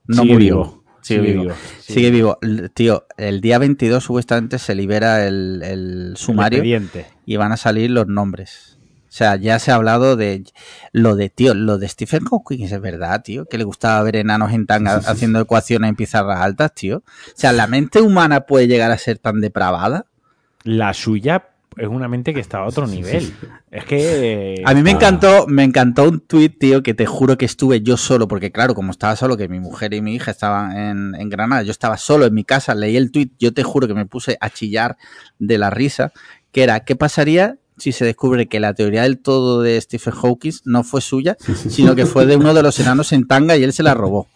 No 0.07 0.21
Sigue 0.23 0.33
murió. 0.33 0.55
vivo, 0.55 0.83
Sigue, 1.01 1.19
sigue 1.21 1.31
vivo. 1.31 1.43
vivo, 1.43 1.55
Sigue 1.79 2.11
vivo. 2.11 2.69
Tío, 2.73 3.05
el 3.17 3.39
día 3.41 3.57
22 3.57 4.03
supuestamente 4.03 4.59
se 4.59 4.75
libera 4.75 5.25
el, 5.27 5.61
el 5.63 6.13
sumario 6.17 6.61
y 7.25 7.35
van 7.37 7.51
a 7.53 7.57
salir 7.57 7.89
los 7.91 8.07
nombres. 8.07 8.74
O 9.15 9.17
sea, 9.17 9.37
ya 9.37 9.59
se 9.59 9.71
ha 9.71 9.75
hablado 9.75 10.17
de 10.17 10.43
lo 10.91 11.15
de, 11.15 11.29
tío, 11.29 11.53
lo 11.53 11.77
de 11.77 11.87
Stephen 11.87 12.25
Hawking, 12.25 12.65
es 12.65 12.81
verdad, 12.81 13.23
tío, 13.23 13.45
que 13.45 13.57
le 13.57 13.63
gustaba 13.63 14.03
ver 14.03 14.17
enanos 14.17 14.51
en 14.51 14.65
tanga 14.65 14.95
haciendo 15.07 15.39
ecuaciones 15.39 15.87
en 15.89 15.95
pizarras 15.95 16.41
altas, 16.41 16.73
tío. 16.73 16.97
O 16.97 17.33
sea, 17.33 17.53
la 17.53 17.65
mente 17.65 18.01
humana 18.01 18.41
puede 18.41 18.67
llegar 18.67 18.91
a 18.91 18.97
ser 18.97 19.17
tan 19.17 19.39
depravada. 19.39 20.07
La 20.65 20.93
suya 20.93 21.47
es 21.77 21.87
una 21.87 22.09
mente 22.09 22.33
que 22.33 22.41
está 22.41 22.57
a 22.57 22.65
otro 22.65 22.87
nivel. 22.87 23.33
Es 23.71 23.85
que. 23.85 24.61
A 24.65 24.73
mí 24.73 24.83
me 24.83 24.91
encantó, 24.91 25.47
me 25.47 25.63
encantó 25.63 26.09
un 26.09 26.19
tuit, 26.19 26.59
tío, 26.59 26.83
que 26.83 26.93
te 26.93 27.05
juro 27.05 27.37
que 27.37 27.45
estuve 27.45 27.79
yo 27.79 27.95
solo, 27.95 28.27
porque 28.27 28.51
claro, 28.51 28.75
como 28.75 28.91
estaba 28.91 29.15
solo, 29.15 29.37
que 29.37 29.47
mi 29.47 29.61
mujer 29.61 29.93
y 29.93 30.01
mi 30.01 30.15
hija 30.15 30.31
estaban 30.31 30.77
en, 30.77 31.15
en 31.15 31.29
Granada, 31.29 31.63
yo 31.63 31.71
estaba 31.71 31.95
solo 31.95 32.25
en 32.25 32.33
mi 32.33 32.43
casa, 32.43 32.75
leí 32.75 32.97
el 32.97 33.11
tuit, 33.11 33.31
yo 33.39 33.53
te 33.53 33.63
juro 33.63 33.87
que 33.87 33.93
me 33.93 34.05
puse 34.05 34.37
a 34.41 34.49
chillar 34.49 34.97
de 35.39 35.57
la 35.57 35.69
risa, 35.69 36.11
que 36.51 36.63
era, 36.63 36.81
¿qué 36.81 36.97
pasaría 36.97 37.59
si 37.77 37.91
se 37.91 38.05
descubre 38.05 38.47
que 38.47 38.59
la 38.59 38.73
teoría 38.73 39.03
del 39.03 39.19
todo 39.19 39.61
de 39.61 39.79
Stephen 39.81 40.13
Hawking 40.13 40.53
no 40.65 40.83
fue 40.83 41.01
suya, 41.01 41.35
sino 41.69 41.95
que 41.95 42.05
fue 42.05 42.25
de 42.25 42.35
uno 42.37 42.53
de 42.53 42.63
los 42.63 42.79
enanos 42.79 43.11
en 43.11 43.27
tanga 43.27 43.57
y 43.57 43.63
él 43.63 43.73
se 43.73 43.83
la 43.83 43.93
robó? 43.93 44.27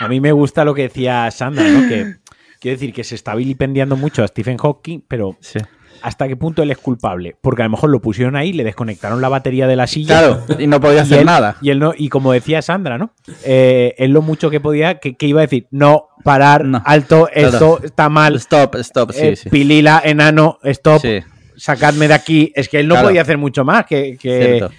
A 0.00 0.08
mí 0.08 0.20
me 0.20 0.32
gusta 0.32 0.64
lo 0.64 0.74
que 0.74 0.82
decía 0.82 1.30
Sandra, 1.30 1.68
¿no? 1.68 1.88
Que 1.88 2.16
quiero 2.60 2.76
decir 2.76 2.92
que 2.92 3.04
se 3.04 3.14
está 3.14 3.34
vilipendiando 3.34 3.96
mucho 3.96 4.22
a 4.24 4.28
Stephen 4.28 4.58
Hawking, 4.58 5.00
pero 5.06 5.36
Sí. 5.40 5.60
¿Hasta 6.02 6.28
qué 6.28 6.36
punto 6.36 6.62
él 6.62 6.70
es 6.70 6.78
culpable? 6.78 7.36
Porque 7.40 7.62
a 7.62 7.64
lo 7.66 7.70
mejor 7.70 7.90
lo 7.90 8.00
pusieron 8.00 8.36
ahí, 8.36 8.52
le 8.52 8.64
desconectaron 8.64 9.20
la 9.20 9.28
batería 9.28 9.66
de 9.66 9.76
la 9.76 9.86
silla. 9.86 10.18
Claro, 10.18 10.44
y 10.58 10.66
no 10.66 10.80
podía 10.80 10.98
y 10.98 11.00
hacer 11.00 11.18
él, 11.20 11.26
nada. 11.26 11.56
Y 11.62 11.70
él 11.70 11.78
no, 11.78 11.92
y 11.96 12.08
como 12.08 12.32
decía 12.32 12.62
Sandra, 12.62 12.98
¿no? 12.98 13.12
Eh, 13.44 13.94
él 13.98 14.10
lo 14.12 14.22
mucho 14.22 14.50
que 14.50 14.60
podía, 14.60 14.98
que, 14.98 15.14
que 15.16 15.26
iba 15.26 15.40
a 15.40 15.42
decir, 15.42 15.66
no, 15.70 16.08
parar, 16.24 16.64
No. 16.64 16.82
alto, 16.84 17.28
esto 17.32 17.80
está 17.82 18.08
mal, 18.08 18.36
Stop, 18.36 18.76
stop, 18.76 19.12
sí, 19.12 19.26
eh, 19.26 19.36
sí. 19.36 19.48
pilila, 19.50 20.00
enano, 20.04 20.58
stop, 20.64 21.00
Sí, 21.00 21.20
sacadme 21.56 22.08
de 22.08 22.14
aquí. 22.14 22.52
Es 22.54 22.68
que 22.68 22.80
él 22.80 22.88
no 22.88 22.94
Claro. 22.94 23.08
podía 23.08 23.22
hacer 23.22 23.38
mucho 23.38 23.64
más 23.64 23.86
que. 23.86 24.16
que- 24.20 24.56
cierto. 24.58 24.70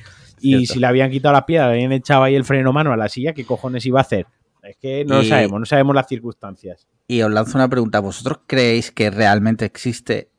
y 0.41 0.49
cierto. 0.57 0.73
si 0.73 0.79
le 0.79 0.87
habían 0.87 1.09
quitado 1.09 1.33
la 1.33 1.45
piedra, 1.45 1.67
le 1.69 1.73
habían 1.75 1.91
echado 1.93 2.23
ahí 2.23 2.35
el 2.35 2.43
freno 2.43 2.73
mano 2.73 2.91
a 2.91 2.97
la 2.97 3.07
silla, 3.09 3.33
¿qué 3.33 3.45
cojones 3.45 3.85
iba 3.85 3.99
a 3.99 4.01
hacer? 4.01 4.25
Es 4.61 4.77
que 4.77 5.03
no 5.05 5.15
lo 5.17 5.23
sabemos, 5.23 5.59
no 5.59 5.65
sabemos 5.65 5.93
las 5.95 6.07
circunstancias. 6.07 6.87
Y 7.07 7.21
os 7.21 7.29
lanzo 7.31 7.57
una 7.57 7.67
pregunta. 7.67 7.99
¿Vosotros 7.99 8.39
creéis 8.47 8.91
que 8.91 9.09
realmente 9.09 9.65
existe 9.65 10.29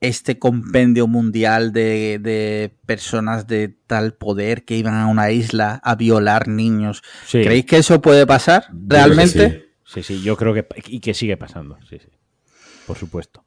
este 0.00 0.38
compendio 0.38 1.06
mundial 1.06 1.72
de, 1.72 2.18
de 2.20 2.72
personas 2.86 3.46
de 3.46 3.74
tal 3.86 4.14
poder 4.14 4.64
que 4.64 4.76
iban 4.76 4.94
a 4.94 5.06
una 5.06 5.30
isla 5.30 5.80
a 5.82 5.94
violar 5.96 6.48
niños. 6.48 7.02
Sí. 7.26 7.42
¿Creéis 7.42 7.66
que 7.66 7.78
eso 7.78 8.00
puede 8.00 8.26
pasar 8.26 8.66
realmente? 8.86 9.50
sí. 9.50 9.64
Sí, 9.90 10.02
sí, 10.02 10.22
yo 10.22 10.36
creo 10.36 10.52
que. 10.52 10.66
Y 10.88 11.00
que 11.00 11.14
sigue 11.14 11.38
pasando, 11.38 11.78
sí, 11.88 11.96
sí. 11.98 12.08
Por 12.86 12.98
supuesto. 12.98 13.42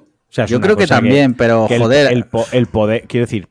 O 0.00 0.04
sea, 0.32 0.44
es 0.46 0.50
Yo 0.50 0.60
creo 0.60 0.76
que 0.76 0.88
también, 0.88 1.34
pero 1.34 1.66
que 1.68 1.78
joder. 1.78 2.12
El, 2.12 2.24
po- 2.24 2.46
el 2.50 2.66
poder. 2.66 3.04
Quiero 3.06 3.26
decir, 3.26 3.46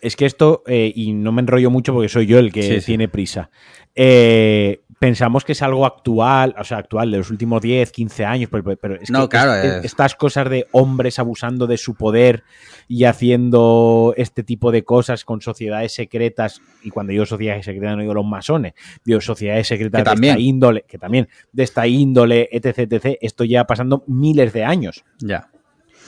es 0.00 0.14
que 0.14 0.26
esto, 0.26 0.62
eh, 0.68 0.92
y 0.94 1.12
no 1.12 1.32
me 1.32 1.40
enrollo 1.42 1.68
mucho 1.72 1.92
porque 1.92 2.08
soy 2.08 2.26
yo 2.26 2.38
el 2.38 2.52
que 2.52 2.80
sí. 2.80 2.86
tiene 2.86 3.08
prisa. 3.08 3.50
eh, 3.96 4.82
pensamos 4.98 5.44
que 5.44 5.52
es 5.52 5.62
algo 5.62 5.84
actual, 5.84 6.54
o 6.58 6.64
sea, 6.64 6.78
actual 6.78 7.10
de 7.10 7.18
los 7.18 7.30
últimos 7.30 7.60
10, 7.60 7.92
15 7.92 8.24
años, 8.24 8.48
pero, 8.50 8.64
pero 8.76 8.94
es 9.00 9.10
No, 9.10 9.22
que 9.28 9.28
claro, 9.36 9.54
es- 9.54 9.64
es- 9.78 9.84
estas 9.84 10.14
cosas 10.14 10.48
de 10.48 10.66
hombres 10.72 11.18
abusando 11.18 11.66
de 11.66 11.76
su 11.76 11.94
poder 11.94 12.44
y 12.88 13.04
haciendo 13.04 14.14
este 14.16 14.42
tipo 14.42 14.72
de 14.72 14.84
cosas 14.84 15.24
con 15.24 15.40
sociedades 15.42 15.92
secretas, 15.92 16.62
y 16.82 16.90
cuando 16.90 17.10
digo 17.12 17.26
sociedades 17.26 17.64
secretas 17.66 17.94
no 17.96 18.02
digo 18.02 18.14
los 18.14 18.24
masones, 18.24 18.72
digo 19.04 19.20
sociedades 19.20 19.66
secretas 19.68 20.02
Que 20.02 20.20
de 20.20 20.28
esta 20.28 20.40
índole, 20.40 20.84
que 20.88 20.98
también, 20.98 21.28
de 21.52 21.62
esta 21.62 21.86
índole, 21.86 22.48
etc, 22.50 22.78
etc, 22.90 23.18
esto 23.20 23.44
lleva 23.44 23.66
pasando 23.66 24.02
miles 24.06 24.52
de 24.52 24.64
años 24.64 25.04
Ya. 25.18 25.50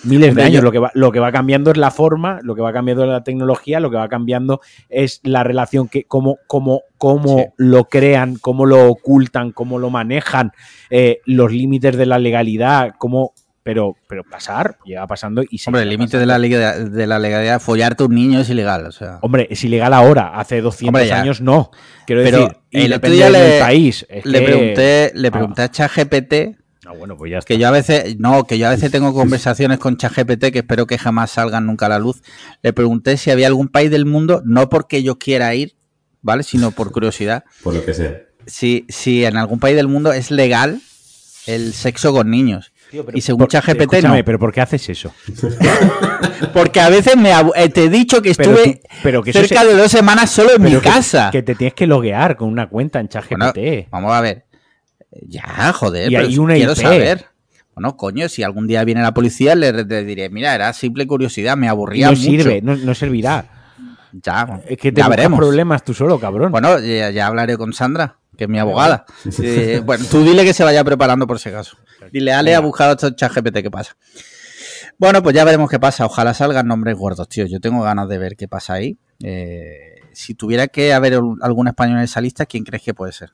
Miles 0.05 0.35
de 0.35 0.43
años. 0.43 0.63
Lo, 0.63 0.73
que 0.73 0.79
va, 0.79 0.91
lo 0.95 1.11
que 1.13 1.21
va 1.21 1.33
cambiando 1.33 1.71
es 1.71 1.77
la 1.77 1.91
forma, 1.91 2.39
lo 2.43 2.55
que 2.55 2.63
va 2.63 2.73
cambiando 2.73 3.05
es 3.05 3.11
la 3.11 3.23
tecnología, 3.25 3.81
lo 3.81 3.91
que 3.91 3.97
va 3.97 4.09
cambiando 4.09 4.61
es 4.89 5.21
la 5.25 5.45
relación, 5.45 5.89
que 5.89 6.05
cómo, 6.05 6.39
cómo, 6.47 6.83
cómo 6.99 7.39
Sí. 7.39 7.45
lo 7.57 7.85
crean, 7.85 8.37
cómo 8.37 8.67
lo 8.67 8.89
ocultan, 8.89 9.53
cómo 9.53 9.79
lo 9.79 9.91
manejan, 9.91 10.53
eh, 10.91 11.21
los 11.27 11.53
límites 11.53 11.97
de 11.97 12.07
la 12.07 12.19
legalidad, 12.19 12.95
cómo... 12.99 13.33
Pero, 13.65 13.97
pero 14.09 14.23
pasar, 14.25 14.79
lleva 14.87 15.07
pasando 15.07 15.43
y 15.43 15.61
Hombre, 15.67 15.83
el 15.83 15.91
límite 15.91 16.17
de 16.17 16.25
la, 16.25 16.39
liga- 16.39 16.79
de 16.79 17.07
la 17.07 17.19
legalidad, 17.19 17.61
follarte 17.61 18.03
a 18.03 18.07
un 18.07 18.15
niño 18.15 18.41
es 18.41 18.49
ilegal. 18.49 18.87
O 18.87 18.93
sea. 18.93 19.19
Hombre, 19.21 19.47
es 19.51 19.63
ilegal 19.63 19.93
ahora, 19.93 20.29
hace 20.41 20.63
200 20.63 20.89
Hombre, 20.89 21.07
ya. 21.07 21.21
años 21.21 21.43
no. 21.43 21.71
Quiero 22.07 22.23
Pero 22.23 22.39
decir, 22.39 22.57
el 22.71 22.93
otro 22.95 23.11
día 23.11 23.25
del 23.31 23.33
le- 23.51 23.61
país. 23.61 24.07
es 24.09 24.25
le 24.25 24.39
que- 24.39 24.45
pregunté, 24.47 25.13
le 25.15 25.29
Ah. 25.29 25.31
pregunté 25.33 25.63
a 25.63 25.71
ChatGPT 25.71 26.35
Ah, 26.89 26.93
bueno, 26.97 27.17
pues 27.19 27.31
ya 27.31 27.39
está. 27.39 27.47
que 27.53 27.59
yo 27.59 27.69
a 27.69 27.71
veces, 27.71 28.19
no, 28.19 28.45
que 28.45 28.57
yo 28.59 28.67
a 28.67 28.71
veces 28.71 28.91
tengo 28.91 29.13
conversaciones 29.13 29.79
con 29.79 29.99
ChatGPT 29.99 30.47
que 30.53 30.61
espero 30.61 30.87
que 30.87 30.97
jamás 30.97 31.31
salgan 31.33 31.67
nunca 31.67 31.85
a 31.87 31.91
la 31.91 31.99
luz. 31.99 32.23
Le 32.63 32.73
pregunté 32.73 33.17
si 33.19 33.31
había 33.31 33.47
algún 33.47 33.69
país 33.69 33.91
del 33.91 34.07
mundo, 34.07 34.41
no 34.47 34.71
porque 34.71 35.03
yo 35.03 35.19
quiera 35.19 35.55
ir, 35.55 35.75
¿vale? 36.23 36.43
Sino 36.45 36.71
por 36.71 36.91
curiosidad. 36.93 37.45
Por 37.63 37.75
lo 37.75 37.85
que 37.85 37.93
sea. 37.93 38.23
Si, 38.47 38.87
si 38.89 39.27
en 39.27 39.37
algún 39.37 39.61
país 39.61 39.77
del 39.77 39.89
mundo 39.89 40.13
es 40.15 40.31
legal 40.31 40.81
el 41.47 41.75
sexo 41.75 42.13
con 42.15 42.31
niños. 42.31 42.73
Tío, 42.91 43.05
pero 43.05 43.19
y 43.19 43.21
según 43.21 43.41
por- 43.41 43.49
ChatGPT 43.51 43.81
escúchame, 43.83 44.19
no. 44.21 44.25
pero 44.25 44.39
¿por 44.39 44.51
qué 44.51 44.63
haces 44.63 44.89
eso? 44.89 45.13
Porque 46.53 46.81
a 46.81 46.89
veces 46.89 47.17
me 47.17 47.31
eh, 47.57 47.69
te 47.69 47.85
he 47.85 47.89
dicho 47.91 48.23
que 48.23 48.35
Pero 48.35 48.53
estuve 48.53 48.75
tú- 48.77 48.89
pero 49.03 49.23
que 49.23 49.33
cerca 49.33 49.61
se- 49.63 49.67
de 49.69 49.75
dos 49.75 49.91
semanas 49.91 50.31
solo 50.31 50.55
en 50.55 50.63
mi 50.63 50.71
que- 50.73 50.81
casa. 50.81 51.29
Que 51.31 51.43
te 51.43 51.55
tienes 51.55 51.75
que 51.75 51.87
loguear 51.87 52.37
con 52.37 52.49
una 52.49 52.69
cuenta 52.69 53.01
en 53.01 53.09
ChatGPT. 53.09 53.57
Bueno, 53.57 53.87
vamos 53.91 54.13
a 54.13 54.21
ver. 54.21 54.45
Ya, 55.27 55.73
joder, 55.73 56.11
Y 56.11 56.15
pero 56.15 56.27
hay 56.27 56.33
si 56.33 56.39
una 56.39 56.55
quiero 56.55 56.73
IP. 56.73 56.79
saber. 56.79 57.27
Bueno, 57.75 57.97
coño, 57.97 58.29
si 58.29 58.43
algún 58.43 58.67
día 58.67 58.83
viene 58.85 59.03
la 59.03 59.15
policía, 59.15 59.55
le, 59.55 59.73
le 59.73 60.05
diré, 60.05 60.29
mira, 60.31 60.55
era 60.55 60.73
simple 60.73 61.07
curiosidad, 61.07 61.57
me 61.57 61.69
aburría 61.69 62.07
no 62.07 62.13
mucho. 62.13 62.23
sirve, 62.23 62.61
no, 62.61 62.77
no 62.77 62.95
servirá. 62.95 63.47
Ya, 64.13 64.63
Es 64.67 64.79
que 64.79 64.91
te 64.91 65.01
ya 65.01 65.09
veremos. 65.09 65.39
problemas 65.39 65.85
tú 65.85 65.95
solo, 65.95 66.19
cabrón. 66.19 66.51
Bueno, 66.51 66.79
ya, 66.81 67.11
ya 67.11 67.27
hablaré 67.27 67.57
con 67.57 67.73
Sandra, 67.73 68.17
que 68.37 68.45
es 68.45 68.51
mi 68.51 68.59
abogada. 68.59 69.05
Eh, 69.43 69.81
bueno, 69.85 70.05
tú 70.11 70.25
dile 70.25 70.45
que 70.45 70.55
se 70.55 70.65
vaya 70.65 70.83
preparando 70.83 71.27
por 71.27 71.39
si 71.39 71.51
acaso. 71.51 71.77
Dile, 72.13 72.33
Ale 72.33 72.55
ha 72.55 72.61
buscado 72.61 72.93
esto 72.93 73.07
en 73.09 73.15
ChatGPT, 73.15 73.59
¿qué 73.63 73.71
pasa? 73.71 73.97
Bueno, 74.99 75.23
pues 75.23 75.37
ya 75.37 75.45
veremos 75.45 75.71
qué 75.71 75.79
pasa. 75.79 76.05
Ojalá 76.07 76.35
salgan 76.35 76.67
nombres 76.67 76.97
gordos, 76.97 77.29
tío. 77.29 77.47
Yo 77.47 77.61
tengo 77.61 77.83
ganas 77.83 78.09
de 78.09 78.19
ver 78.19 78.35
qué 78.37 78.49
pasa 78.49 78.73
ahí. 78.75 78.99
Eh, 79.23 80.01
si 80.13 80.35
tuviera 80.35 80.67
que 80.67 80.93
haber 80.93 81.21
algún 81.43 81.69
español 81.69 81.99
en 81.99 82.05
esa 82.05 82.21
lista, 82.21 82.47
¿quién 82.47 82.65
crees 82.65 82.83
que 82.83 82.95
puede 82.95 83.13
ser? 83.13 83.31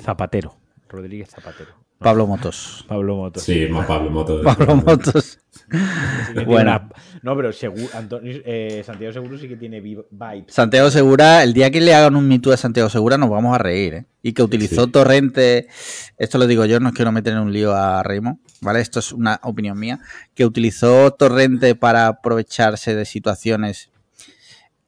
Zapatero. 0.00 0.56
Rodríguez 0.88 1.30
Zapatero. 1.30 1.70
No, 1.98 2.04
Pablo 2.04 2.26
Motos. 2.26 2.84
Pablo 2.86 3.16
Motos. 3.16 3.42
Sí, 3.42 3.66
más 3.70 3.86
Pablo 3.86 4.10
Moto. 4.10 4.42
Pablo 4.42 4.76
Motos. 4.76 5.38
Sí 5.70 6.44
una- 6.46 6.88
No, 7.22 7.34
pero 7.36 7.52
seguro, 7.52 7.88
Antonio, 7.94 8.40
eh, 8.44 8.82
Santiago 8.84 9.12
Seguro 9.14 9.38
sí 9.38 9.48
que 9.48 9.56
tiene 9.56 9.80
vi- 9.80 9.98
vibes. 10.10 10.52
Santiago 10.54 10.90
Segura, 10.90 11.42
el 11.42 11.54
día 11.54 11.70
que 11.70 11.80
le 11.80 11.94
hagan 11.94 12.14
un 12.14 12.28
Me 12.28 12.38
Too 12.38 12.52
a 12.52 12.56
Santiago 12.58 12.90
Segura 12.90 13.16
nos 13.18 13.30
vamos 13.30 13.54
a 13.54 13.58
reír, 13.58 13.94
¿eh? 13.94 14.04
Y 14.22 14.34
que 14.34 14.42
utilizó 14.42 14.84
Sí. 14.84 14.90
Torrente, 14.92 15.68
esto 16.18 16.36
lo 16.38 16.46
digo 16.46 16.66
yo, 16.66 16.78
no 16.80 16.92
quiero 16.92 17.10
meter 17.12 17.32
en 17.32 17.40
un 17.40 17.52
lío 17.52 17.74
a 17.74 18.02
Raymond, 18.02 18.38
¿vale? 18.60 18.80
Esto 18.80 19.00
es 19.00 19.10
una 19.12 19.40
opinión 19.42 19.78
mía, 19.78 19.98
que 20.34 20.44
utilizó 20.44 21.10
Torrente 21.12 21.74
para 21.74 22.06
aprovecharse 22.08 22.94
de 22.94 23.04
situaciones 23.06 23.90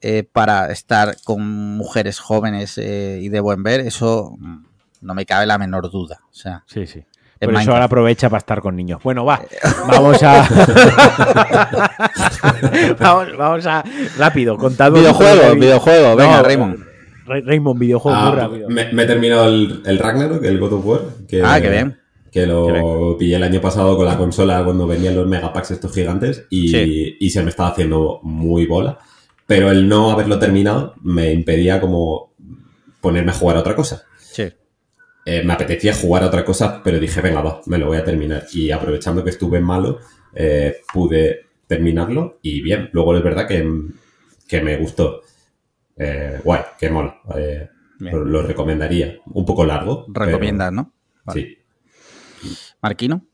eh, 0.01 0.23
para 0.31 0.71
estar 0.71 1.17
con 1.25 1.43
mujeres 1.77 2.21
jóvenes 2.21 2.79
eh, 2.79 3.19
y 3.21 3.31
de 3.31 3.41
buen 3.41 3.65
ver, 3.65 3.81
eso 3.81 4.37
mm, 4.39 4.65
no 5.01 5.15
me 5.15 5.27
cabe 5.27 5.47
la 5.47 5.59
menor 5.59 5.91
duda. 5.91 6.21
O 6.31 6.35
sea, 6.35 6.63
Sí, 6.67 6.87
sí. 6.87 7.03
Por 7.41 7.55
eso 7.55 7.71
ahora 7.73 7.85
aprovecha 7.85 8.29
para 8.29 8.39
estar 8.39 8.61
con 8.61 8.75
niños. 8.75 9.01
Bueno, 9.05 9.25
va. 9.25 9.41
Vamos 9.87 10.21
a. 10.25 10.43
vamos, 12.99 13.37
vamos 13.37 13.67
a. 13.67 13.85
Rápido, 14.19 14.57
contad 14.57 14.93
videojuego, 14.93 15.55
videojuego, 15.55 16.17
venga, 16.17 16.37
No, 16.39 16.43
Raymond. 16.43 16.79
Ra- 17.27 17.41
Raymond, 17.45 17.79
videojuego 17.81 18.19
Ah, 18.19 18.31
muy 18.31 18.39
rápido. 18.41 18.69
me, 18.69 18.93
me 18.93 19.03
he 19.03 19.07
terminado 19.07 19.47
el, 19.47 19.83
el 19.87 19.99
Ragnarok, 19.99 20.45
el 20.45 20.59
God 20.59 20.73
of 20.75 20.87
War. 20.87 21.01
Que, 21.29 21.43
Ah, 21.45 21.61
qué 21.61 21.71
bien. 21.71 21.99
Que 22.33 22.47
lo 22.47 22.67
Qué 22.67 23.17
pillé 23.21 23.37
el 23.37 23.43
año 23.43 23.61
pasado 23.61 23.97
con 23.97 24.07
la 24.07 24.17
consola 24.19 24.63
cuando 24.65 24.87
venían 24.87 25.15
los 25.15 25.27
megapacks 25.27 25.71
estos 25.71 25.95
gigantes 25.95 26.45
y, 26.51 26.69
Sí. 26.69 27.17
y 27.21 27.31
se 27.31 27.43
me 27.43 27.51
estaba 27.51 27.71
haciendo 27.71 28.21
muy 28.23 28.67
bola. 28.67 28.99
Pero 29.47 29.71
el 29.71 29.89
no 29.89 30.11
haberlo 30.11 30.39
terminado 30.39 30.95
me 31.03 31.33
impedía 31.33 31.81
como 31.81 32.33
ponerme 33.01 33.31
a 33.31 33.35
jugar 33.35 33.57
a 33.57 33.61
otra 33.61 33.75
cosa. 33.77 34.03
Eh, 35.31 35.43
me 35.45 35.53
apetecía 35.53 35.93
jugar 35.93 36.23
a 36.23 36.29
otra 36.29 36.43
cosa, 36.43 36.81
pero 36.83 36.99
dije, 36.99 37.21
venga, 37.21 37.43
va, 37.43 37.61
me 37.67 37.77
lo 37.77 37.87
voy 37.89 37.99
a 37.99 38.05
terminar. 38.05 38.45
Y 38.55 38.71
aprovechando 38.71 39.23
que 39.23 39.29
estuve 39.31 39.61
malo, 39.61 39.99
eh, 40.35 40.77
pude 40.91 41.41
terminarlo 41.67 42.39
y 42.41 42.63
bien. 42.63 42.89
Luego 42.93 43.15
es 43.15 43.23
verdad 43.23 43.47
que, 43.47 43.63
que 44.49 44.61
me 44.63 44.79
gustó. 44.79 45.21
Eh, 45.97 46.41
guay, 46.43 46.63
que 46.79 46.89
mola. 46.89 47.21
Eh, 47.37 47.69
lo, 48.13 48.25
lo 48.25 48.43
recomendaría. 48.43 49.19
Un 49.27 49.45
poco 49.45 49.67
largo. 49.67 50.07
pero- 50.15 50.25
Recomiendas, 50.27 50.73
¿no? 50.73 50.93
Vale. 51.25 51.59
Sí. 52.43 52.65
Marquino. 52.81 53.27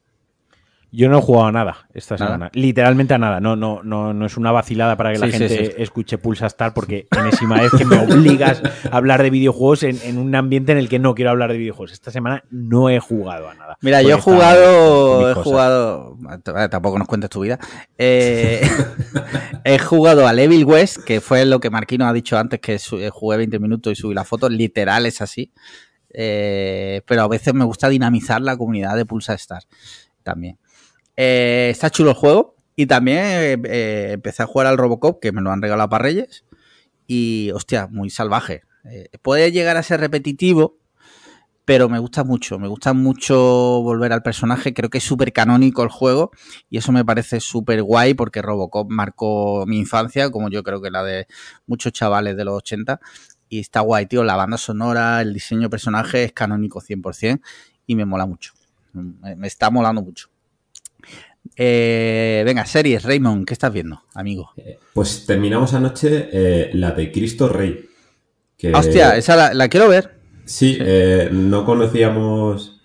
Yo 0.97 1.09
no 1.09 1.19
he 1.19 1.23
jugado 1.23 1.47
a 1.47 1.53
nada 1.53 1.89
esta 1.93 2.15
Nada. 2.15 2.27
semana. 2.27 2.51
Literalmente 2.55 3.15
a 3.15 3.19
nada. 3.19 3.41
No, 3.41 3.57
no, 3.57 3.83
no, 3.83 4.15
no 4.15 4.27
es 4.27 4.37
una 4.37 4.53
vacilada 4.53 4.97
para 4.97 5.13
que 5.13 5.19
la 5.19 5.27
Sí, 5.27 5.33
gente 5.33 5.49
sí. 5.67 5.73
escuche 5.79 6.19
Pulsa 6.19 6.47
Star, 6.47 6.73
porque 6.73 7.09
enésima 7.19 7.61
vez 7.61 7.73
que 7.77 7.85
me 7.85 7.99
obligas 7.99 8.63
a 8.91 8.97
hablar 8.97 9.23
de 9.23 9.31
videojuegos 9.31 9.83
en, 9.83 9.99
en 10.05 10.19
un 10.19 10.35
ambiente 10.35 10.71
en 10.73 10.79
el 10.79 10.89
que 10.89 10.99
no 11.01 11.15
quiero 11.15 11.31
hablar 11.33 11.51
de 11.51 11.59
videojuegos. 11.59 11.93
Esta 11.93 12.11
semana 12.13 12.45
no 12.51 12.91
he 12.91 13.01
jugado 13.01 13.49
a 13.49 13.55
nada. 13.55 13.77
Mira, 13.81 14.03
yo 14.03 14.11
he 14.17 14.21
jugado, 14.21 15.31
he 15.31 15.35
jugado, 15.35 16.17
eh, 16.33 16.69
tampoco 16.69 16.99
nos 16.99 17.09
cuentes 17.09 17.29
tu 17.31 17.41
vida. 17.41 17.59
Eh, 17.99 18.61
he 19.65 19.79
jugado 19.79 20.29
a 20.29 20.33
Evil 20.33 20.65
West, 20.65 20.99
que 21.05 21.21
fue 21.21 21.45
lo 21.45 21.59
que 21.61 21.71
Marquino 21.71 22.07
ha 22.07 22.13
dicho 22.13 22.39
antes, 22.39 22.61
que 22.61 22.75
eh, 22.75 23.11
jugué 23.11 23.37
20 23.39 23.59
minutos 23.59 23.93
y 23.93 23.97
subí 23.97 24.15
la 24.15 24.25
foto, 24.25 24.49
literal 24.49 25.07
es 25.07 25.21
así. 25.21 25.53
Eh, 26.13 27.03
pero 27.07 27.23
a 27.23 27.29
veces 27.29 27.53
me 27.55 27.65
gusta 27.65 27.89
dinamizar 27.89 28.41
la 28.41 28.57
comunidad 28.57 28.95
de 28.97 29.05
Pulsa 29.05 29.35
Star 29.35 29.63
también. 30.23 30.59
Eh, 31.17 31.69
está 31.71 31.91
chulo 31.91 32.11
el 32.11 32.17
juego 32.17 32.57
y 32.77 32.87
también 32.87 33.63
eh, 33.67 34.11
empecé 34.13 34.43
a 34.43 34.47
jugar 34.47 34.67
al 34.67 34.79
Robocop, 34.79 35.21
que 35.21 35.33
me 35.33 35.41
lo 35.41 35.51
han 35.51 35.63
regalado 35.63 35.89
para 35.89 36.03
Reyes, 36.03 36.45
y 37.07 37.51
hostia, 37.53 37.87
muy 37.89 38.11
salvaje. 38.11 38.63
Eh, 38.85 39.09
puede 39.23 39.53
llegar 39.53 39.77
a 39.77 39.83
ser 39.83 40.01
repetitivo, 40.01 40.79
pero 41.65 41.89
me 41.89 41.99
gusta 41.99 42.25
mucho, 42.25 42.59
me 42.59 42.69
gusta 42.69 42.93
mucho 42.93 43.37
volver 43.83 44.13
al 44.13 44.23
personaje, 44.23 44.75
creo 44.75 44.91
que 44.91 44.99
es 44.99 45.05
súper 45.05 45.33
canónico 45.33 45.83
el 45.83 45.89
juego 45.89 46.31
y 46.69 46.77
eso 46.77 46.93
me 46.93 47.05
parece 47.05 47.41
súper 47.41 47.83
guay 47.83 48.13
porque 48.13 48.43
Robocop 48.43 48.91
marcó 48.91 49.65
mi 49.67 49.79
infancia, 49.79 50.31
como 50.31 50.51
yo 50.51 50.63
creo 50.63 50.83
que 50.83 50.91
la 50.91 51.03
de 51.03 51.27
muchos 51.67 51.93
chavales 51.93 52.37
de 52.37 52.45
los 52.45 52.57
80 52.59 53.01
y 53.49 53.61
está 53.61 53.81
guay, 53.81 54.07
tío, 54.07 54.25
la 54.25 54.37
banda 54.37 54.59
sonora, 54.59 55.23
el 55.23 55.33
diseño 55.33 55.63
de 55.63 55.71
personaje 55.71 56.25
es 56.25 56.33
canónico 56.33 56.83
100% 56.83 57.41
y 57.87 57.97
me 57.97 58.05
mola 58.05 58.27
mucho, 58.27 58.53
me, 58.93 59.35
me 59.37 59.47
está 59.47 59.71
molando 59.71 60.03
mucho. 60.03 60.34
Eh, 61.57 62.43
venga, 62.45 62.65
series, 62.67 63.03
Raymond, 63.05 63.47
¿qué 63.47 63.55
estás 63.55 63.73
viendo, 63.73 64.03
amigo? 64.15 64.51
Pues 64.93 65.25
terminamos 65.27 65.73
anoche 65.75 66.29
eh, 66.33 66.71
la 66.75 66.91
de 66.93 67.13
Cristo 67.13 67.49
Rey. 67.49 67.87
Que, 68.57 68.73
Hostia, 68.73 69.17
esa 69.17 69.37
la, 69.37 69.55
la 69.55 69.69
quiero 69.69 69.89
ver. 69.89 70.15
Sí, 70.45 70.77
eh, 70.81 71.29
no 71.33 71.65
conocíamos 71.65 72.81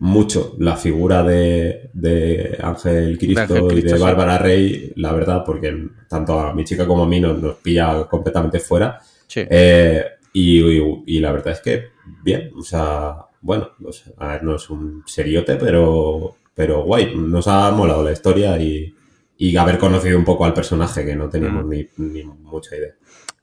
mucho 0.00 0.54
la 0.58 0.76
figura 0.76 1.22
de, 1.22 1.90
de 1.92 2.58
Ángel 2.62 3.18
Cristo, 3.18 3.68
y 3.72 3.82
de 3.82 3.96
sí. 3.96 4.02
Bárbara 4.02 4.38
Rey, 4.38 4.92
la 4.96 5.12
verdad, 5.12 5.42
porque 5.44 5.76
tanto 6.08 6.38
a 6.38 6.54
mi 6.54 6.64
chica 6.64 6.86
como 6.86 7.04
a 7.04 7.08
mí 7.08 7.20
nos, 7.20 7.40
nos 7.40 7.56
pilla 7.56 8.04
completamente 8.08 8.60
fuera. 8.60 9.00
Sí. 9.26 9.42
Eh, 9.48 10.04
y, 10.32 10.60
y- 10.60 11.02
y 11.06 11.20
la 11.20 11.32
verdad 11.32 11.54
es 11.54 11.60
que 11.60 11.84
bien, 12.22 12.50
o 12.56 12.62
sea, 12.62 13.16
bueno, 13.40 13.70
o 13.84 13.92
sea, 13.92 14.12
a 14.18 14.28
ver, 14.34 14.44
no 14.44 14.54
es 14.56 14.70
un 14.70 15.02
seriote, 15.06 15.56
pero, 15.56 16.36
pero 16.58 16.82
guay, 16.82 17.14
nos 17.16 17.46
ha 17.46 17.70
molado 17.70 18.02
la 18.02 18.10
historia 18.10 18.58
y, 18.60 18.92
y 19.36 19.56
haber 19.56 19.78
conocido 19.78 20.18
un 20.18 20.24
poco 20.24 20.44
al 20.44 20.52
personaje 20.54 21.04
que 21.06 21.14
no 21.14 21.28
teníamos 21.28 21.64
Mm. 21.64 21.68
ni, 21.70 21.88
ni 21.98 22.24
mucha 22.24 22.74
idea. 22.76 22.94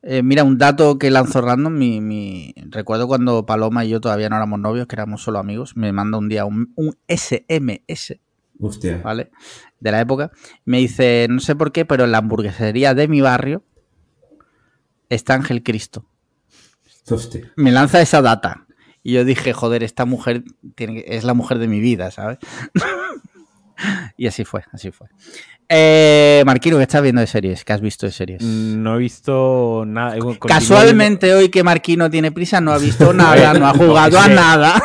Eh, 0.03 0.21
mira, 0.21 0.43
un 0.43 0.57
dato 0.57 0.99
que 0.99 1.09
lanzo 1.09 1.39
random, 1.39 1.73
mi, 1.73 2.01
mi- 2.01 2.53
recuerdo 2.69 3.07
cuando 3.07 3.45
Paloma 3.45 3.85
y 3.85 3.89
yo 3.89 4.01
todavía 4.01 4.27
no 4.27 4.35
éramos 4.35 4.59
novios, 4.59 4.85
que 4.85 4.95
éramos 4.97 5.23
solo 5.23 5.39
amigos, 5.39 5.77
me 5.77 5.93
manda 5.93 6.17
un 6.17 6.27
día 6.27 6.43
un, 6.43 6.73
un 6.75 6.97
SMS, 7.07 8.19
Hostia. 8.59 8.99
¿vale? 9.01 9.31
De 9.79 9.91
la 9.91 10.01
época. 10.01 10.31
Me 10.65 10.79
dice, 10.79 11.27
no 11.29 11.39
sé 11.39 11.55
por 11.55 11.71
qué, 11.71 11.85
pero 11.85 12.03
en 12.03 12.11
la 12.11 12.17
hamburguesería 12.17 12.93
de 12.93 13.07
mi 13.07 13.21
barrio 13.21 13.63
está 15.09 15.35
Ángel 15.35 15.63
Cristo. 15.63 16.05
Hostia. 17.09 17.51
Me 17.55 17.71
lanza 17.71 18.01
esa 18.01 18.21
data. 18.21 18.65
Y 19.03 19.13
yo 19.13 19.23
dije, 19.23 19.53
joder, 19.53 19.83
esta 19.83 20.05
mujer 20.05 20.43
tiene 20.73 21.03
que- 21.03 21.15
es 21.15 21.23
la 21.23 21.33
mujer 21.35 21.59
de 21.59 21.67
mi 21.67 21.79
vida, 21.79 22.09
¿sabes? 22.11 22.39
y 24.17 24.27
así 24.27 24.45
fue, 24.45 24.63
así 24.71 24.91
fue. 24.91 25.07
Eh, 25.67 26.43
Marquino, 26.45 26.77
¿qué 26.77 26.83
estás 26.83 27.01
viendo 27.01 27.21
de 27.21 27.27
series? 27.27 27.63
¿Qué 27.65 27.73
has 27.73 27.81
visto 27.81 28.05
de 28.05 28.11
series? 28.11 28.41
No 28.43 28.95
he 28.95 28.99
visto 28.99 29.83
nada. 29.87 30.15
eh, 30.15 30.19
Casualmente 30.47 31.33
hoy 31.33 31.49
que 31.49 31.63
Marquino 31.63 32.09
tiene 32.09 32.31
prisa 32.31 32.61
no 32.61 32.71
ha 32.71 32.77
visto 32.77 33.13
nada, 33.13 33.53
no 33.55 33.67
ha 33.67 33.73
jugado 33.73 34.19
a 34.19 34.27
nada. 34.27 34.81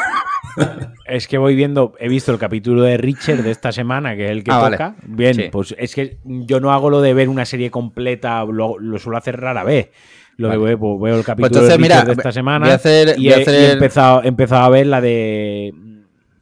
Es 1.06 1.26
que 1.26 1.38
voy 1.38 1.56
viendo, 1.56 1.94
he 1.98 2.08
visto 2.08 2.30
el 2.30 2.38
capítulo 2.38 2.82
de 2.82 2.96
Richard 2.96 3.42
de 3.42 3.50
esta 3.50 3.72
semana, 3.72 4.14
que 4.14 4.26
es 4.26 4.30
el 4.30 4.44
que 4.44 4.52
Ah, 4.52 4.58
vale. 4.58 4.76
toca. 4.76 4.94
Bien, 5.06 5.34
Sí. 5.34 5.42
pues 5.50 5.74
es 5.76 5.92
que 5.94 6.18
yo 6.24 6.60
no 6.60 6.72
hago 6.72 6.88
lo 6.88 7.00
de 7.00 7.14
ver 7.14 7.28
una 7.28 7.44
serie 7.44 7.68
completa, 7.70 8.44
lo, 8.44 8.78
lo 8.78 8.98
suelo 8.98 9.18
hacer 9.18 9.40
rara 9.40 9.64
vez. 9.64 9.90
Lo 10.36 10.48
Vale. 10.48 10.60
veo, 10.62 10.78
pues 10.78 11.00
veo 11.02 11.18
el 11.18 11.24
capítulo 11.24 11.46
entonces, 11.48 11.70
de 11.70 11.76
Richard 11.82 11.98
mira, 11.98 12.04
de 12.04 12.12
esta 12.12 12.30
semana 12.32 12.66
voy 12.66 12.72
a 12.72 12.76
hacer- 12.76 13.14
y, 13.18 13.22
y 13.26 13.28
he 13.30 13.34
hacer- 13.42 13.70
empezado, 13.72 14.22
he 14.22 14.28
empezado 14.28 14.62
a 14.64 14.68
ver 14.68 14.86
la 14.86 15.00
de 15.00 15.72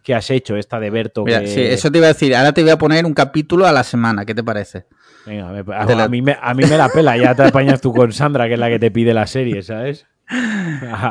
que 0.09 0.15
has 0.15 0.31
hecho, 0.31 0.57
esta 0.57 0.81
de 0.81 0.89
Berto. 0.89 1.23
Mira, 1.23 1.41
que- 1.43 1.49
sí, 1.49 1.61
eso 1.61 1.93
te 1.93 1.99
iba 1.99 2.07
a 2.07 2.15
decir. 2.15 2.35
Ahora 2.35 2.55
te 2.55 2.63
voy 2.63 2.71
a 2.71 2.79
poner 2.79 3.05
un 3.05 3.13
capítulo 3.13 3.67
a 3.67 3.73
la 3.73 3.85
semana. 3.85 4.25
¿Qué 4.25 4.35
te 4.35 4.43
parece? 4.43 4.87
Venga, 5.27 5.49
me- 5.53 5.59
a, 5.75 5.85
la- 5.85 6.05
a 6.05 6.09
mí 6.09 6.23
me, 6.23 6.35
a 6.41 6.55
mí 6.55 6.65
me 6.65 6.79
la 6.79 6.89
pela, 6.89 7.15
ya 7.19 7.35
te 7.35 7.43
apañas 7.43 7.83
tú 7.83 7.93
con 7.93 8.11
Sandra, 8.15 8.47
que 8.49 8.55
es 8.55 8.59
la 8.59 8.71
que 8.71 8.79
te 8.79 8.91
pide 8.91 9.13
la 9.13 9.27
serie, 9.27 9.63
¿sabes? 9.63 10.07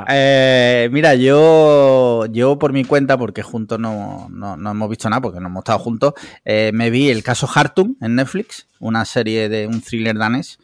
Eh, 0.10 0.90
mira, 0.92 1.14
yo, 1.14 2.26
yo 2.32 2.58
por 2.58 2.74
mi 2.74 2.86
cuenta, 2.86 3.20
porque 3.20 3.44
juntos 3.44 3.80
no, 3.80 4.28
no, 4.32 4.58
no 4.58 4.72
hemos 4.72 4.90
visto 4.90 5.08
nada, 5.12 5.22
porque 5.22 5.40
no 5.40 5.46
hemos 5.48 5.62
estado 5.62 5.78
juntos, 5.78 6.14
eh, 6.44 6.72
me 6.74 6.90
vi 6.90 7.10
el 7.12 7.22
caso 7.22 7.48
Hartung 7.54 7.98
en 8.02 8.16
Netflix, 8.16 8.68
una 8.80 9.06
serie 9.06 9.48
de 9.48 9.68
un 9.68 9.82
thriller 9.82 10.18
danés. 10.18 10.58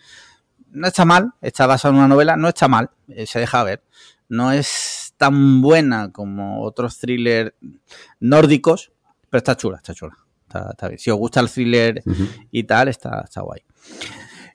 No 0.72 0.88
está 0.88 1.05
mal, 1.05 1.34
está 1.41 1.68
basada 1.68 1.91
en 1.93 1.99
una 1.99 2.07
novela, 2.07 2.35
no 2.35 2.47
está 2.47 2.68
mal, 2.68 2.89
eh, 3.10 3.27
se 3.27 3.39
deja 3.39 3.64
ver. 3.64 3.84
No 4.27 4.51
es 4.51 5.03
tan 5.24 5.62
buena 5.62 6.12
como 6.12 6.64
otros 6.64 6.98
thrillers 6.98 7.54
nórdicos, 8.20 8.91
pero 9.30 9.38
está 9.38 9.56
chula, 9.56 9.78
está 9.78 9.94
chula. 9.94 10.18
Está, 10.41 10.70
está 10.72 10.88
bien. 10.90 11.00
Si 11.00 11.10
os 11.10 11.18
gusta 11.18 11.40
el 11.40 11.50
thriller 11.50 12.04
y 12.52 12.64
tal, 12.64 12.90
está, 12.90 13.22
está 13.24 13.40
guay. 13.41 13.62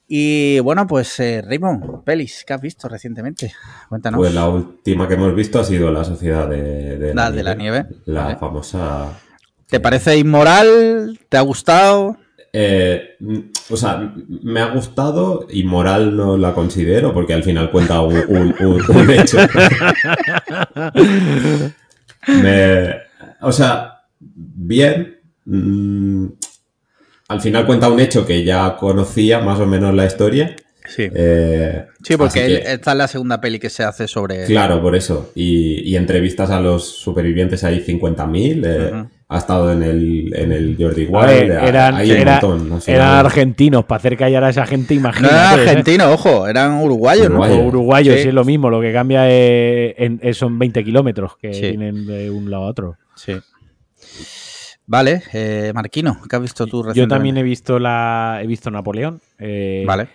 Y 0.06 0.58
bueno, 0.60 0.86
pues 0.86 1.18
eh, 1.20 1.42
Raymond, 1.42 2.04
pelis, 2.04 2.44
¿qué 2.46 2.52
has 2.52 2.60
visto 2.60 2.86
recientemente? 2.86 3.50
Cuéntanos. 3.88 4.18
Pues 4.18 4.34
la 4.34 4.46
última 4.46 5.08
que 5.08 5.14
hemos 5.14 5.34
visto 5.34 5.58
ha 5.58 5.64
sido 5.64 5.90
La 5.90 6.04
Sociedad 6.04 6.46
de, 6.48 6.98
de 6.98 7.14
La 7.14 7.30
de 7.30 7.42
la 7.42 7.54
nieve, 7.54 7.86
La 8.04 8.24
vale. 8.24 8.36
famosa. 8.36 9.18
¿Te 9.66 9.80
parece 9.80 10.18
inmoral? 10.18 11.18
¿Te 11.30 11.36
ha 11.38 11.42
gustado? 11.42 12.16
Eh, 12.52 13.16
o 13.70 13.76
sea, 13.76 14.14
me 14.26 14.60
ha 14.60 14.66
gustado 14.72 15.46
y 15.50 15.64
moral 15.64 16.16
no 16.16 16.36
la 16.38 16.54
considero 16.54 17.12
porque 17.12 17.34
al 17.34 17.42
final 17.44 17.70
cuenta 17.70 18.00
un, 18.00 18.16
un- 18.28 18.54
un- 18.60 18.96
un 18.96 19.10
hecho. 19.10 19.36
Me- 22.42 22.94
o 23.40 23.52
sea, 23.52 24.02
bien. 24.20 25.18
mm, 25.44 26.26
al 27.28 27.40
final 27.40 27.66
cuenta 27.66 27.90
un 27.90 28.00
hecho 28.00 28.24
que 28.26 28.44
ya 28.44 28.76
conocía 28.76 29.40
más 29.40 29.58
o 29.60 29.66
menos 29.66 29.94
la 29.94 30.06
historia. 30.06 30.56
Sí. 30.86 31.06
eh, 31.14 31.84
Sí, 32.02 32.16
porque 32.16 32.40
así 32.44 32.52
él- 32.52 32.62
que- 32.62 32.72
esta 32.72 32.92
es 32.92 32.96
la 32.96 33.08
segunda 33.08 33.40
peli 33.42 33.58
que 33.58 33.68
se 33.68 33.84
hace 33.84 34.08
sobre... 34.08 34.46
Claro, 34.46 34.80
por 34.80 34.96
eso. 34.96 35.32
Y, 35.34 35.80
y 35.90 35.96
entrevistas 35.96 36.48
a 36.50 36.60
los 36.60 36.88
supervivientes 36.88 37.62
hay 37.64 37.80
50.000. 37.84 38.62
eh. 38.64 39.04
Ha 39.30 39.36
estado 39.38 39.70
en 39.72 39.82
el, 39.82 40.32
en 40.34 40.52
el 40.52 40.74
Jordi 40.78 41.04
Wild. 41.04 41.50
eran, 41.50 41.96
hay 41.96 42.10
un 42.12 42.16
era- 42.16 42.40
montón. 42.40 42.80
eran 42.86 43.08
argentinos, 43.26 43.84
para 43.84 43.98
hacer 43.98 44.16
callar 44.16 44.42
a 44.44 44.48
esa 44.48 44.64
gente, 44.66 44.94
No 44.94 45.00
imagínate. 45.00 45.34
eran 45.34 45.58
¿eh? 45.58 45.62
argentinos, 45.70 46.06
ojo, 46.14 46.48
eran 46.48 46.72
uruguayos, 46.82 47.28
¿no? 47.28 47.34
Uruguayos. 47.40 47.58
O 47.58 47.66
uruguayos, 47.66 48.14
Sí. 48.16 48.22
sí. 48.22 48.28
es 48.28 48.34
lo 48.34 48.44
mismo, 48.44 48.70
lo 48.70 48.80
que 48.80 48.90
cambia 48.90 49.28
es- 49.28 49.94
en- 49.98 50.18
es- 50.22 50.36
son 50.38 50.58
20 50.58 50.82
kilómetros 50.82 51.36
que 51.36 51.52
Sí. 51.52 51.60
tienen 51.60 52.06
de 52.06 52.30
un 52.30 52.50
lado 52.50 52.64
a 52.64 52.68
otro. 52.68 52.96
Sí. 53.16 53.34
Vale, 54.86 55.22
eh, 55.34 55.72
Marquino, 55.74 56.18
¿qué 56.28 56.36
has 56.36 56.42
visto 56.42 56.66
tú 56.66 56.78
Yo 56.78 56.82
recientemente? 56.88 57.14
también 57.14 57.36
he 57.36 57.42
visto 57.42 57.78
la 57.78 58.40
he 58.42 58.46
visto 58.46 58.70
Napoleón. 58.70 59.20
eh, 59.38 59.84
Vale. 59.86 60.08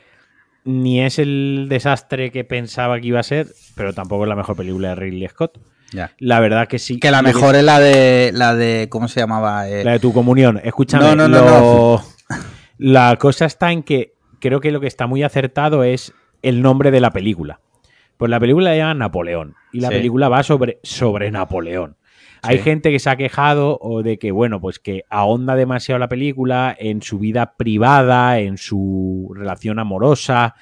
Ni 0.65 1.01
es 1.01 1.19
el 1.19 1.67
desastre 1.69 2.31
que 2.31 2.43
pensaba 2.45 2.99
que 2.99 3.07
iba 3.07 3.19
a 3.19 3.23
ser, 3.23 3.47
pero 3.75 3.93
tampoco 3.93 4.23
es 4.23 4.29
la 4.29 4.35
mejor 4.35 4.55
película 4.55 4.89
de 4.89 4.95
Ridley 4.95 5.27
Scott. 5.27 5.59
Ya. 5.93 6.11
La 6.19 6.39
verdad 6.39 6.67
que 6.67 6.79
sí. 6.79 6.99
Que 6.99 7.11
la 7.11 7.21
mejor 7.21 7.55
es 7.55 7.63
la 7.63 7.79
de, 7.79 8.31
la 8.33 8.55
de, 8.55 8.87
¿cómo 8.89 9.07
se 9.07 9.19
llamaba? 9.19 9.69
Eh, 9.69 9.83
La 9.83 9.91
de 9.93 9.99
tu 9.99 10.11
comunión. 10.13 10.59
Escúchame, 10.63 11.03
No, 11.05 11.15
no, 11.15 11.27
no, 11.27 11.39
lo- 11.45 12.03
la 12.77 13.15
cosa 13.17 13.45
está 13.45 13.71
en 13.71 13.83
que 13.83 14.13
creo 14.39 14.59
que 14.59 14.71
lo 14.71 14.81
que 14.81 14.87
está 14.87 15.07
muy 15.07 15.23
acertado 15.23 15.83
es 15.83 16.13
el 16.41 16.61
nombre 16.61 16.91
de 16.91 16.99
la 16.99 17.11
película. 17.11 17.59
Pues 18.17 18.29
la 18.29 18.39
película 18.39 18.71
se 18.71 18.77
llama 18.77 18.93
Napoleón 18.95 19.55
y 19.71 19.79
la 19.79 19.89
Sí. 19.89 19.95
película 19.95 20.29
va 20.29 20.43
sobre, 20.43 20.79
sobre 20.83 21.31
Napoleón. 21.31 21.97
Hay 22.45 22.57
gente 22.59 22.91
que 22.91 22.99
se 22.99 23.09
ha 23.09 23.15
quejado 23.15 23.77
o 23.79 24.03
de 24.03 24.17
que, 24.19 24.31
bueno, 24.31 24.59
pues 24.59 24.77
que 24.77 25.03
ahonda 25.09 25.55
demasiado 25.55 25.97
la 25.99 26.09
película 26.09 26.75
en 26.77 27.01
su 27.01 27.17
vida 27.17 27.53
privada, 27.55 28.37
en 28.39 28.57
su 28.57 29.31
relación 29.33 29.79
amorosa, 29.79 30.55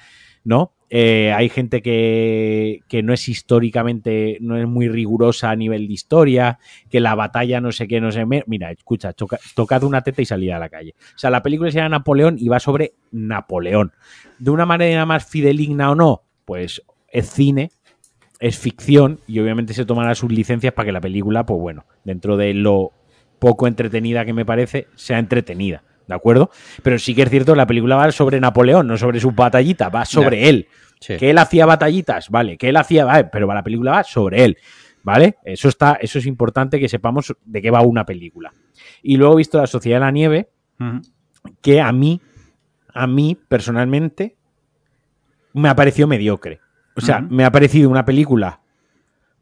¿no? 0.44 0.74
Eh, 0.94 1.32
hay 1.34 1.48
gente 1.48 1.80
que, 1.80 2.80
que 2.86 3.02
no 3.02 3.14
es 3.14 3.26
históricamente, 3.26 4.36
no 4.42 4.58
es 4.58 4.66
muy 4.68 4.88
rigurosa 4.90 5.50
a 5.50 5.56
nivel 5.56 5.86
de 5.88 5.94
historia, 5.94 6.58
que 6.90 7.00
la 7.00 7.14
batalla 7.14 7.62
no 7.62 7.72
sé 7.72 7.88
qué, 7.88 7.98
no 7.98 8.12
sé. 8.12 8.26
Mira, 8.46 8.70
escucha, 8.70 9.14
choca- 9.14 9.38
tocad 9.54 9.84
una 9.84 10.02
teta 10.02 10.20
y 10.20 10.26
salid 10.26 10.50
a 10.50 10.58
la 10.58 10.68
calle. 10.68 10.94
O 11.14 11.18
sea, 11.18 11.30
la 11.30 11.42
película 11.42 11.70
se 11.70 11.78
llama 11.78 11.88
Napoleón 11.96 12.36
y 12.38 12.48
va 12.48 12.60
sobre 12.60 12.92
Napoleón. 13.10 13.92
De 14.38 14.50
una 14.50 14.66
manera 14.66 15.06
más 15.06 15.24
fideligna 15.24 15.90
o 15.90 15.94
no, 15.94 16.24
pues 16.44 16.82
es 17.08 17.30
cine, 17.30 17.70
es 18.38 18.58
ficción 18.58 19.18
y 19.26 19.38
obviamente 19.40 19.72
se 19.72 19.86
tomará 19.86 20.14
sus 20.14 20.30
licencias 20.30 20.74
para 20.74 20.84
que 20.86 20.92
la 20.92 21.00
película, 21.00 21.46
pues 21.46 21.58
bueno, 21.58 21.86
dentro 22.04 22.36
de 22.36 22.52
lo 22.52 22.92
poco 23.38 23.66
entretenida 23.66 24.26
que 24.26 24.34
me 24.34 24.44
parece, 24.44 24.88
sea 24.94 25.18
entretenida. 25.18 25.84
¿De 26.06 26.14
acuerdo? 26.14 26.50
Pero 26.82 26.98
sí 26.98 27.14
que 27.14 27.22
es 27.22 27.30
cierto 27.30 27.54
la 27.54 27.66
película 27.66 27.96
va 27.96 28.10
sobre 28.12 28.40
Napoleón, 28.40 28.86
no 28.86 28.96
sobre 28.96 29.20
sus 29.20 29.34
batallitas, 29.34 29.94
va 29.94 30.04
sobre 30.04 30.48
él. 30.48 30.68
sí. 31.00 31.16
Que 31.16 31.30
él 31.30 31.38
hacía 31.38 31.66
batallitas, 31.66 32.28
vale, 32.28 32.56
que 32.56 32.68
él 32.68 32.76
hacía, 32.76 33.04
vale, 33.04 33.24
pero 33.24 33.52
la 33.52 33.62
película 33.62 33.92
va 33.92 34.04
sobre 34.04 34.44
él, 34.44 34.58
¿vale? 35.02 35.36
Eso 35.44 35.68
está, 35.68 35.98
eso 36.00 36.18
es 36.18 36.26
importante 36.26 36.78
que 36.78 36.88
sepamos 36.88 37.34
de 37.44 37.62
qué 37.62 37.70
va 37.70 37.82
una 37.82 38.04
película. 38.04 38.52
Y 39.02 39.16
luego 39.16 39.34
he 39.34 39.38
visto 39.38 39.58
La 39.58 39.66
Sociedad 39.66 39.96
de 39.96 40.04
la 40.06 40.10
Nieve, 40.10 40.50
que 41.60 41.80
a 41.80 41.92
mí, 41.92 42.20
a 42.92 43.06
mí 43.06 43.38
personalmente, 43.48 44.36
me 45.54 45.68
ha 45.68 45.76
parecido 45.76 46.08
mediocre. 46.08 46.60
O 46.94 47.00
sea, 47.00 47.20
me 47.20 47.44
ha 47.44 47.52
parecido 47.52 47.88
una 47.88 48.04
película 48.04 48.60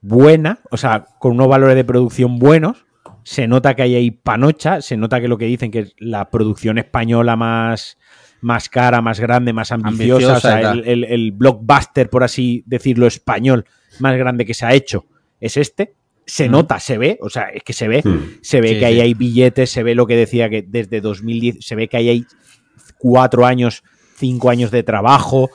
buena, 0.02 0.60
o 0.70 0.76
sea, 0.76 1.06
con 1.18 1.32
unos 1.32 1.48
valores 1.48 1.76
de 1.76 1.84
producción 1.84 2.38
buenos. 2.38 2.86
Se 3.24 3.46
nota 3.46 3.74
que 3.74 3.82
hay 3.82 3.94
ahí 3.94 4.10
panocha, 4.10 4.80
se 4.80 4.96
nota 4.96 5.20
que 5.20 5.28
lo 5.28 5.38
que 5.38 5.44
dicen 5.46 5.70
que 5.70 5.80
es 5.80 5.94
la 5.98 6.30
producción 6.30 6.78
española 6.78 7.36
más, 7.36 7.98
más 8.40 8.68
cara, 8.68 9.00
más 9.02 9.20
grande, 9.20 9.52
más 9.52 9.72
ambiciosa, 9.72 10.14
Ambiciosa 10.34 10.36
o 10.36 10.40
sea, 10.60 10.72
el, 10.72 10.84
el- 10.88 11.04
el 11.04 11.32
blockbuster, 11.32 12.08
por 12.10 12.24
así 12.24 12.62
decirlo, 12.66 13.06
español 13.06 13.64
más 13.98 14.16
grande 14.16 14.44
que 14.46 14.54
se 14.54 14.64
ha 14.66 14.72
hecho 14.74 15.04
es 15.40 15.56
este. 15.56 15.94
Se 16.26 16.44
Ujú. 16.44 16.52
nota, 16.52 16.78
se 16.78 16.96
ve, 16.96 17.18
o 17.22 17.28
sea, 17.30 17.44
es 17.52 17.62
que 17.64 17.72
se 17.72 17.88
ve, 17.88 18.02
Hmm. 18.04 18.38
se 18.40 18.60
ve 18.60 18.68
Sí, 18.74 18.78
que 18.78 18.86
ahí 18.86 19.00
hay 19.00 19.14
billetes, 19.14 19.70
se 19.70 19.82
ve 19.82 19.94
lo 19.94 20.06
que 20.06 20.16
decía 20.16 20.48
que 20.48 20.62
desde 20.62 21.00
2010, 21.00 21.56
se 21.60 21.74
ve 21.74 21.88
que 21.88 21.96
ahí 21.96 22.08
hay 22.08 22.26
cuatro 22.98 23.46
años, 23.46 23.82
cinco 24.16 24.50
años 24.50 24.70
de 24.70 24.82
trabajo. 24.82 25.50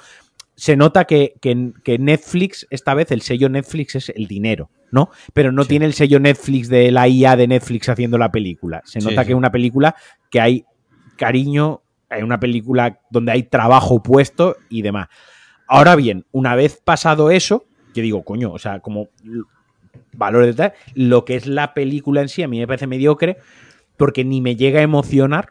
Se 0.55 0.75
nota 0.75 1.05
que, 1.05 1.35
que- 1.41 1.73
que 1.83 1.97
Netflix, 1.99 2.65
esta 2.69 2.93
vez 2.93 3.11
el 3.11 3.21
sello 3.21 3.49
Netflix 3.49 3.95
es 3.95 4.09
el 4.09 4.27
dinero, 4.27 4.69
¿no? 4.91 5.09
Pero 5.33 5.51
no 5.51 5.65
tiene 5.65 5.85
el 5.85 5.93
sello 5.93 6.19
Netflix 6.19 6.69
de 6.69 6.91
la 6.91 7.07
IA 7.07 7.35
de 7.35 7.47
Netflix 7.47 7.89
haciendo 7.89 8.17
la 8.17 8.31
película. 8.31 8.81
Se 8.85 8.99
nota 8.99 9.21
sí. 9.21 9.27
que 9.27 9.33
es 9.33 9.37
una 9.37 9.51
película 9.51 9.95
que 10.31 10.39
hay 10.39 10.65
cariño, 11.17 11.81
hay 12.09 12.23
una 12.23 12.39
película 12.39 12.99
donde 13.09 13.31
hay 13.33 13.43
trabajo 13.43 14.01
puesto 14.01 14.55
y 14.69 14.81
demás. 14.81 15.07
Ahora 15.67 15.95
bien, 15.95 16.25
una 16.31 16.55
vez 16.55 16.79
pasado 16.83 17.31
eso, 17.31 17.65
yo 17.93 18.03
digo, 18.03 18.23
coño, 18.23 18.51
o 18.51 18.59
sea, 18.59 18.79
como 18.79 19.09
valores 20.13 20.47
de 20.47 20.53
tal, 20.53 20.73
lo 20.93 21.25
que 21.25 21.35
es 21.35 21.47
la 21.47 21.73
película 21.73 22.21
en 22.21 22.29
sí 22.29 22.43
a 22.43 22.47
mí 22.47 22.59
me 22.59 22.67
parece 22.67 22.87
mediocre 22.87 23.37
porque 23.97 24.23
ni 24.23 24.41
me 24.41 24.55
llega 24.55 24.79
a 24.79 24.83
emocionar, 24.83 25.49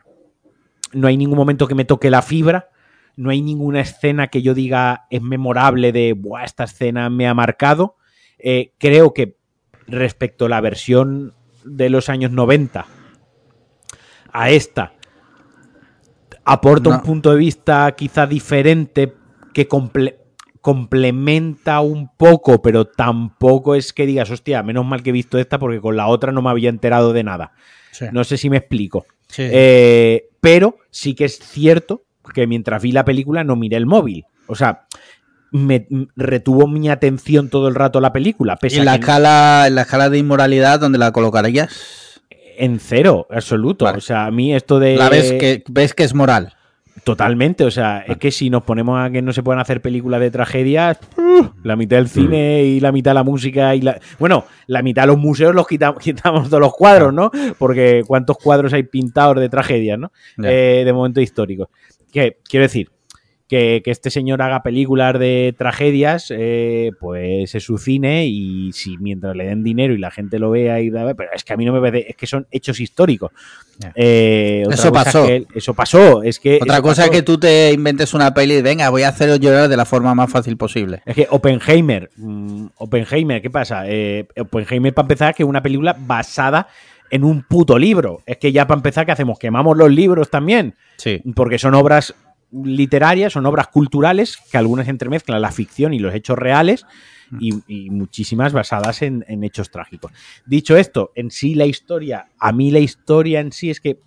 no 0.93 1.09
hay 1.09 1.17
ningún 1.17 1.37
momento 1.37 1.67
que 1.67 1.75
me 1.75 1.85
toque 1.85 2.11
la 2.11 2.23
fibra, 2.23 2.69
no 3.17 3.31
hay 3.31 3.41
ninguna 3.43 3.81
escena 3.81 4.29
que 4.29 4.43
yo 4.43 4.55
diga 4.55 5.07
es 5.11 5.23
memorable 5.23 5.93
de, 5.93 6.13
Buah, 6.15 6.45
esta 6.45 6.65
escena 6.65 7.11
me 7.11 7.27
ha 7.27 7.35
marcado. 7.35 7.97
Eh, 8.39 8.73
creo 8.79 9.15
que 9.15 9.37
respecto 9.87 10.47
a 10.47 10.49
la 10.49 10.61
versión 10.61 11.35
de 11.65 11.89
los 11.91 12.09
años 12.09 12.31
90, 12.33 12.87
a 14.33 14.51
esta 14.51 14.93
aporta 16.45 16.91
No. 16.91 16.97
un 16.97 17.03
punto 17.03 17.31
de 17.31 17.37
vista 17.39 17.91
quizá 17.97 18.27
diferente 18.27 19.15
que 19.53 19.69
comple- 19.69 20.17
complementa 20.61 21.81
un 21.81 22.09
poco, 22.17 22.61
pero 22.61 22.87
tampoco 22.87 23.75
es 23.75 23.93
que 23.93 24.07
digas, 24.07 24.31
hostia, 24.31 24.63
menos 24.63 24.85
mal 24.85 25.03
que 25.03 25.11
he 25.11 25.13
visto 25.13 25.39
esta 25.39 25.59
porque 25.59 25.81
con 25.81 25.97
la 25.97 26.07
otra 26.09 26.33
no 26.33 26.43
me 26.43 26.51
había 26.51 26.71
enterado 26.71 27.13
de 27.13 27.23
nada. 27.23 27.53
Sí. 27.93 28.07
No 28.13 28.25
sé 28.25 28.37
si 28.37 28.51
me 28.51 28.57
explico. 28.57 29.07
Sí. 29.29 29.43
Eh, 29.51 30.29
pero 30.41 30.79
sí 30.91 31.15
que 31.15 31.25
es 31.27 31.39
cierto 31.39 32.03
que 32.33 32.47
mientras 32.47 32.83
vi 32.83 32.93
la 32.93 33.05
película 33.05 33.45
no 33.45 33.57
miré 33.57 33.77
el 33.77 33.87
móvil. 33.87 34.25
O 34.47 34.55
sea, 34.55 34.87
me 35.51 35.87
retuvo 36.17 36.67
mi 36.67 36.89
atención 36.89 37.49
todo 37.49 37.69
el 37.69 37.75
rato 37.75 38.01
la 38.01 38.13
película. 38.13 38.57
Pese 38.57 38.77
¿Y 38.77 38.79
a 38.79 38.83
en 38.83 38.87
la, 38.87 38.93
no- 38.93 39.01
escala, 39.01 39.65
en 39.67 39.75
la 39.75 39.83
escala 39.83 40.11
de 40.11 40.19
inmoralidad, 40.19 40.81
¿dónde 40.81 40.99
la 40.99 41.13
colocarías? 41.13 42.13
en 42.57 42.79
cero, 42.79 43.27
absoluto. 43.31 43.85
Vale. 43.85 43.99
O 43.99 44.01
sea, 44.01 44.27
a 44.27 44.31
mí 44.31 44.55
esto 44.55 44.79
de. 44.79 44.97
La 44.97 45.09
ves 45.09 45.33
que, 45.33 45.65
ves 45.69 45.95
que 45.95 46.05
es 46.05 46.15
moral. 46.15 46.55
Totalmente, 47.03 47.65
o 47.65 47.71
sea, 47.71 47.99
es 48.07 48.17
que 48.17 48.31
si 48.31 48.49
nos 48.49 48.63
ponemos 48.63 48.99
a 48.99 49.11
que 49.11 49.21
no 49.21 49.33
se 49.33 49.43
puedan 49.43 49.61
hacer 49.61 49.83
películas 49.83 50.21
de 50.21 50.31
tragedias, 50.31 50.99
¡uh! 51.19 51.49
la 51.63 51.77
mitad 51.77 51.97
del 51.97 52.09
cine 52.09 52.63
y 52.63 52.81
la 52.81 52.93
mitad 52.93 53.11
de 53.11 53.17
la 53.17 53.25
música 53.25 53.75
y 53.75 53.83
la... 53.83 53.99
Bueno, 54.19 54.47
la 54.69 54.81
mitad 54.81 55.03
de 55.03 55.09
los 55.09 55.19
museos 55.19 55.55
los 55.55 55.67
quitamos, 55.67 56.01
quitamos 56.03 56.49
todos 56.49 56.61
los 56.61 56.73
cuadros, 56.73 57.13
¿no? 57.13 57.31
Porque 57.59 58.05
cuántos 58.07 58.39
cuadros 58.39 58.73
hay 58.73 58.85
pintados 58.85 59.39
de 59.41 59.49
tragedias, 59.51 59.99
¿no? 59.99 60.13
Eh, 60.43 60.83
de 60.85 60.93
momentos 60.95 61.23
históricos. 61.23 61.69
Que, 62.15 62.39
quiero 62.49 62.63
decir, 62.63 62.89
que, 63.47 63.83
que 63.85 63.91
este 63.91 64.09
señor 64.09 64.41
haga 64.41 64.63
películas 64.63 65.19
de 65.19 65.55
tragedias, 65.59 66.29
eh, 66.35 66.93
pues 66.99 67.55
es 67.55 67.63
su 67.63 67.77
cine 67.77 68.27
y 68.27 68.73
si 68.73 68.97
mientras 68.97 69.37
le 69.37 69.45
den 69.45 69.63
dinero 69.63 69.93
y 69.93 69.99
la 69.99 70.11
gente 70.11 70.39
lo 70.39 70.51
vea 70.51 70.81
y 70.81 70.89
da- 70.89 71.13
pero 71.15 71.29
es 71.35 71.45
que 71.45 71.53
a 71.53 71.57
mí 71.59 71.67
no 71.67 71.73
me 71.75 71.81
parece, 71.81 72.09
es 72.11 72.17
que 72.17 72.27
son 72.27 72.47
hechos 72.51 72.81
históricos. 72.81 73.33
Eh, 73.95 74.63
Eso 74.71 74.93
pasó. 74.93 75.27
que- 75.27 75.47
eso 75.55 75.75
pasó, 75.75 76.23
es 76.23 76.39
que 76.41 76.59
Otra 76.63 76.81
cosa 76.81 77.03
pasó. 77.03 77.11
es 77.13 77.19
que 77.19 77.23
tú 77.23 77.39
te 77.39 77.73
inventes 77.73 78.15
una 78.15 78.33
peli 78.33 78.55
y 78.55 78.63
venga, 78.63 78.89
voy 78.89 79.03
a 79.03 79.09
haceros 79.09 79.39
llorar 79.41 79.69
de 79.69 79.77
la 79.77 79.85
forma 79.85 80.15
más 80.15 80.31
fácil 80.31 80.57
posible. 80.57 81.03
Es 81.05 81.15
que 81.15 81.27
Oppenheimer, 81.31 82.11
mm, 82.17 82.67
Oppenheimer, 82.77 83.43
¿qué 83.43 83.51
pasa? 83.51 83.83
Eh, 83.87 84.27
Oppenheimer, 84.39 84.95
para 84.95 85.05
empezar, 85.05 85.35
que 85.35 85.43
es 85.43 85.49
una 85.49 85.63
película 85.63 85.95
basada 85.99 86.69
en 87.15 87.23
un 87.25 87.43
puto 87.45 87.79
libro. 87.79 88.23
Es 88.27 88.39
que 88.39 88.51
ya 88.51 88.67
para 88.67 88.79
empezar, 88.79 89.07
¿qué 89.07 89.13
hacemos? 89.13 89.39
Quemamos 89.39 89.77
los 89.77 89.91
libros 89.91 90.31
también, 90.31 90.75
Sí. 90.97 91.23
porque 91.37 91.59
son 91.59 91.75
obras 91.75 92.15
literarias, 92.51 93.33
son 93.33 93.47
obras 93.47 93.69
culturales 93.69 94.37
que 94.51 94.59
algunas 94.59 94.89
entremezclan 94.89 95.41
la 95.43 95.51
ficción 95.53 95.93
y 95.95 95.99
los 95.99 96.15
hechos 96.15 96.39
reales 96.39 96.87
y, 97.41 97.55
y 97.67 97.91
muchísimas 97.91 98.53
basadas 98.53 99.03
en, 99.03 99.25
en 99.29 99.45
hechos 99.45 99.71
trágicos. 99.71 100.13
Dicho 100.47 100.77
esto, 100.77 101.11
en 101.15 101.31
sí 101.31 101.55
la 101.55 101.67
historia, 101.67 102.29
a 102.39 102.53
mí 102.53 102.71
la 102.71 102.79
historia 102.81 103.41
en 103.41 103.53
sí 103.53 103.71
es 103.71 103.81
que 103.81 103.99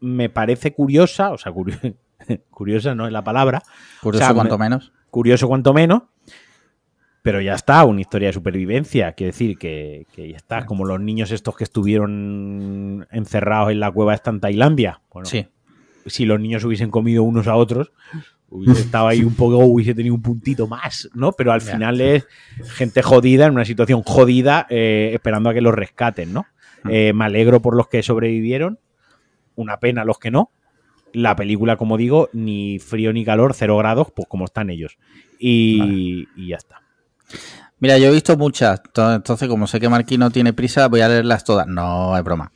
me 0.00 0.28
parece 0.28 0.72
curiosa, 0.72 1.30
o 1.32 1.38
sea, 1.38 1.52
curio- 1.52 1.96
curiosa 2.50 2.94
no 2.94 3.06
es 3.06 3.12
la 3.12 3.22
palabra, 3.24 3.62
Curioso 4.02 4.24
O 4.24 4.26
sea, 4.28 4.34
cuanto 4.34 4.58
me- 4.58 4.64
menos. 4.66 4.92
curioso 5.10 5.48
cuanto 5.48 5.72
menos, 5.74 6.02
pero 7.26 7.40
ya 7.40 7.54
está, 7.54 7.84
una 7.84 8.00
historia 8.00 8.28
de 8.28 8.34
supervivencia. 8.34 9.10
Quiere 9.14 9.32
decir 9.32 9.58
que, 9.58 10.06
que 10.14 10.30
ya 10.30 10.36
está, 10.36 10.64
como 10.64 10.84
los 10.84 11.00
niños 11.00 11.32
estos 11.32 11.56
que 11.56 11.64
estuvieron 11.64 13.04
encerrados 13.10 13.72
en 13.72 13.80
la 13.80 13.90
cueva 13.90 14.14
esta 14.14 14.30
en 14.30 14.38
Tailandia. 14.38 15.00
Bueno, 15.12 15.26
Sí. 15.26 15.44
si 16.06 16.24
los 16.24 16.38
niños 16.38 16.62
hubiesen 16.62 16.88
comido 16.88 17.24
unos 17.24 17.48
a 17.48 17.56
otros, 17.56 17.90
hubiese 18.48 18.82
estado 18.82 19.08
ahí 19.08 19.24
un 19.24 19.34
poco, 19.34 19.58
hubiese 19.58 19.92
tenido 19.92 20.14
un 20.14 20.22
puntito 20.22 20.68
más, 20.68 21.10
¿no? 21.14 21.32
Pero 21.32 21.50
al 21.50 21.62
final 21.62 22.00
es 22.00 22.28
gente 22.76 23.02
jodida, 23.02 23.46
en 23.46 23.54
una 23.54 23.64
situación 23.64 24.04
jodida, 24.04 24.68
eh, 24.70 25.10
esperando 25.12 25.50
a 25.50 25.54
que 25.54 25.60
los 25.62 25.74
rescaten, 25.74 26.32
¿no? 26.32 26.46
Mm. 26.84 26.90
Eh, 26.92 27.12
me 27.12 27.24
alegro 27.24 27.60
por 27.60 27.74
los 27.76 27.88
que 27.88 28.04
sobrevivieron, 28.04 28.78
una 29.56 29.80
pena 29.80 30.04
los 30.04 30.20
que 30.20 30.30
no. 30.30 30.52
La 31.12 31.34
película, 31.34 31.76
como 31.76 31.96
digo, 31.96 32.28
ni 32.32 32.78
frío 32.78 33.12
ni 33.12 33.24
calor, 33.24 33.52
cero 33.52 33.76
grados, 33.78 34.12
pues 34.14 34.28
como 34.28 34.44
están 34.44 34.70
ellos. 34.70 34.96
Y, 35.40 36.28
y 36.36 36.50
ya 36.50 36.56
está. 36.58 36.85
Mira, 37.78 37.98
yo 37.98 38.06
he 38.08 38.10
visto 38.12 38.36
muchas, 38.38 38.82
to- 38.92 39.14
entonces 39.14 39.48
como 39.48 39.66
sé 39.66 39.78
que 39.80 39.88
Marquí 39.88 40.16
no 40.16 40.30
tiene 40.30 40.52
prisa, 40.54 40.88
voy 40.88 41.02
a 41.02 41.08
leerlas 41.08 41.44
todas. 41.44 41.66
No, 41.66 42.16
es 42.16 42.24
broma. 42.24 42.50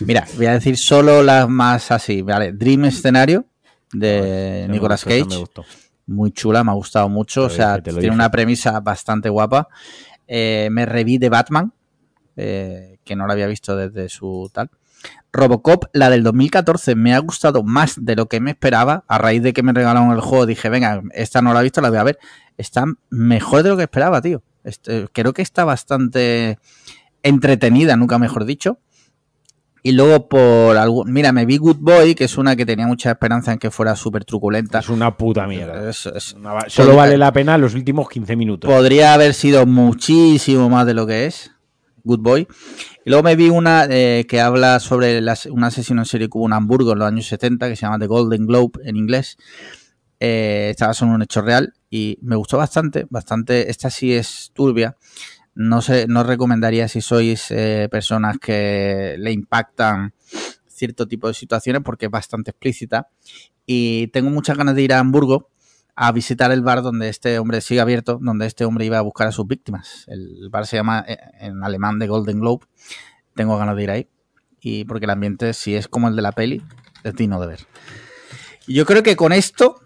Mira, 0.00 0.26
voy 0.36 0.46
a 0.46 0.52
decir 0.54 0.76
solo 0.76 1.22
las 1.22 1.48
más 1.48 1.92
así, 1.92 2.22
¿vale? 2.22 2.52
Dream 2.52 2.86
Escenario 2.86 3.46
de 3.92 4.64
Me 4.66 4.74
Nicolas 4.74 5.04
Cage. 5.04 5.24
me 5.26 5.36
gustó. 5.36 5.64
Muy 6.06 6.32
chula, 6.32 6.64
me 6.64 6.72
ha 6.72 6.74
gustado 6.74 7.08
mucho. 7.08 7.44
O 7.44 7.50
sea, 7.50 7.78
dije, 7.78 8.00
tiene 8.00 8.14
una 8.14 8.30
premisa 8.30 8.80
bastante 8.80 9.28
guapa. 9.28 9.68
Eh, 10.26 10.68
me 10.72 10.86
reví 10.86 11.18
de 11.18 11.28
Batman, 11.28 11.72
eh, 12.36 12.98
que 13.04 13.14
no 13.14 13.26
la 13.28 13.34
había 13.34 13.46
visto 13.46 13.76
desde 13.76 14.08
su 14.08 14.50
tal. 14.52 14.70
Robocop, 15.32 15.84
la 15.92 16.10
del 16.10 16.22
2014, 16.22 16.94
me 16.94 17.14
ha 17.14 17.18
gustado 17.18 17.62
más 17.62 17.94
de 18.04 18.16
lo 18.16 18.26
que 18.26 18.40
me 18.40 18.50
esperaba. 18.52 19.04
A 19.08 19.18
raíz 19.18 19.42
de 19.42 19.52
que 19.52 19.62
me 19.62 19.72
regalaron 19.72 20.12
el 20.12 20.20
juego, 20.20 20.46
dije, 20.46 20.68
venga, 20.68 21.02
esta 21.12 21.42
no 21.42 21.52
la 21.54 21.60
he 21.60 21.64
visto, 21.64 21.80
la 21.80 21.90
voy 21.90 21.98
a 21.98 22.04
ver. 22.04 22.18
Está 22.56 22.84
mejor 23.10 23.62
de 23.62 23.70
lo 23.70 23.76
que 23.76 23.82
esperaba, 23.84 24.20
tío. 24.22 24.42
Este, 24.64 25.06
creo 25.12 25.32
que 25.32 25.42
está 25.42 25.64
bastante 25.64 26.58
entretenida, 27.22 27.96
nunca 27.96 28.18
mejor 28.18 28.44
dicho. 28.44 28.78
Y 29.82 29.92
luego 29.92 30.28
por 30.30 30.78
algún... 30.78 31.12
Mira, 31.12 31.30
me 31.32 31.44
vi 31.44 31.58
Good 31.58 31.76
Boy, 31.78 32.14
que 32.14 32.24
es 32.24 32.38
una 32.38 32.56
que 32.56 32.64
tenía 32.64 32.86
mucha 32.86 33.10
esperanza 33.10 33.52
en 33.52 33.58
que 33.58 33.70
fuera 33.70 33.94
súper 33.96 34.24
truculenta. 34.24 34.78
Es 34.78 34.88
una 34.88 35.14
puta 35.16 35.46
mierda. 35.46 35.90
Es- 35.90 36.06
es- 36.06 36.32
Una 36.32 36.58
Solo 36.68 36.96
vale 36.96 37.18
la 37.18 37.32
pena 37.34 37.58
los 37.58 37.74
últimos 37.74 38.08
15 38.08 38.34
minutos. 38.34 38.70
podría 38.70 39.12
haber 39.12 39.34
sido 39.34 39.66
muchísimo 39.66 40.70
más 40.70 40.86
de 40.86 40.94
lo 40.94 41.06
que 41.06 41.26
es. 41.26 41.50
Good 42.02 42.20
Boy. 42.20 42.48
Y 43.04 43.10
luego 43.10 43.22
me 43.24 43.36
vi 43.36 43.50
una 43.50 43.86
eh, 43.90 44.24
que 44.26 44.40
habla 44.40 44.80
sobre 44.80 45.20
las- 45.20 45.44
un 45.46 45.64
asesino 45.64 46.00
en 46.00 46.06
serie 46.06 46.28
que 46.28 46.38
hubo 46.38 46.46
en 46.46 46.54
Hamburgo 46.54 46.92
en 46.92 46.98
los 47.00 47.08
años 47.08 47.26
70, 47.26 47.68
que 47.68 47.76
se 47.76 47.82
llama 47.82 47.98
The 47.98 48.06
Golden 48.06 48.46
Globe 48.46 48.80
en 48.86 48.96
inglés. 48.96 49.36
Eh, 50.18 50.68
esta 50.70 50.86
basada 50.86 51.10
en 51.10 51.16
un 51.16 51.22
hecho 51.22 51.42
real 51.42 51.74
y 51.94 52.18
me 52.22 52.34
gustó 52.34 52.58
bastante, 52.58 53.06
bastante. 53.08 53.70
Esta 53.70 53.88
sí 53.88 54.12
es 54.12 54.50
turbia. 54.52 54.96
No 55.54 55.80
sé, 55.80 56.06
no 56.08 56.24
recomendaría 56.24 56.88
si 56.88 57.00
sois 57.00 57.52
eh, 57.52 57.86
personas 57.88 58.38
que 58.40 59.14
le 59.16 59.30
impactan 59.30 60.12
cierto 60.66 61.06
tipo 61.06 61.28
de 61.28 61.34
situaciones 61.34 61.82
porque 61.84 62.06
es 62.06 62.10
bastante 62.10 62.50
explícita. 62.50 63.10
Y 63.64 64.08
tengo 64.08 64.28
muchas 64.30 64.58
ganas 64.58 64.74
de 64.74 64.82
ir 64.82 64.92
a 64.92 64.98
Hamburgo 64.98 65.50
a 65.94 66.10
visitar 66.10 66.50
el 66.50 66.62
bar 66.62 66.82
donde 66.82 67.08
este 67.08 67.38
hombre 67.38 67.60
sigue 67.60 67.80
abierto, 67.80 68.18
donde 68.20 68.46
este 68.46 68.64
hombre 68.64 68.86
iba 68.86 68.98
a 68.98 69.02
buscar 69.02 69.28
a 69.28 69.32
sus 69.32 69.46
víctimas. 69.46 70.04
El 70.08 70.48
bar 70.50 70.66
se 70.66 70.74
llama 70.74 71.04
eh, 71.06 71.16
en 71.38 71.62
alemán 71.62 72.00
de 72.00 72.08
Golden 72.08 72.40
Globe. 72.40 72.66
Tengo 73.36 73.56
ganas 73.56 73.76
de 73.76 73.82
ir 73.84 73.90
ahí. 73.92 74.08
Y 74.60 74.84
porque 74.84 75.04
el 75.04 75.10
ambiente, 75.10 75.52
si 75.52 75.76
es 75.76 75.86
como 75.86 76.08
el 76.08 76.16
de 76.16 76.22
la 76.22 76.32
peli, 76.32 76.60
es 77.04 77.14
digno 77.14 77.40
de 77.40 77.46
ver. 77.46 77.60
Yo 78.66 78.84
creo 78.84 79.04
que 79.04 79.14
con 79.14 79.32
esto 79.32 79.83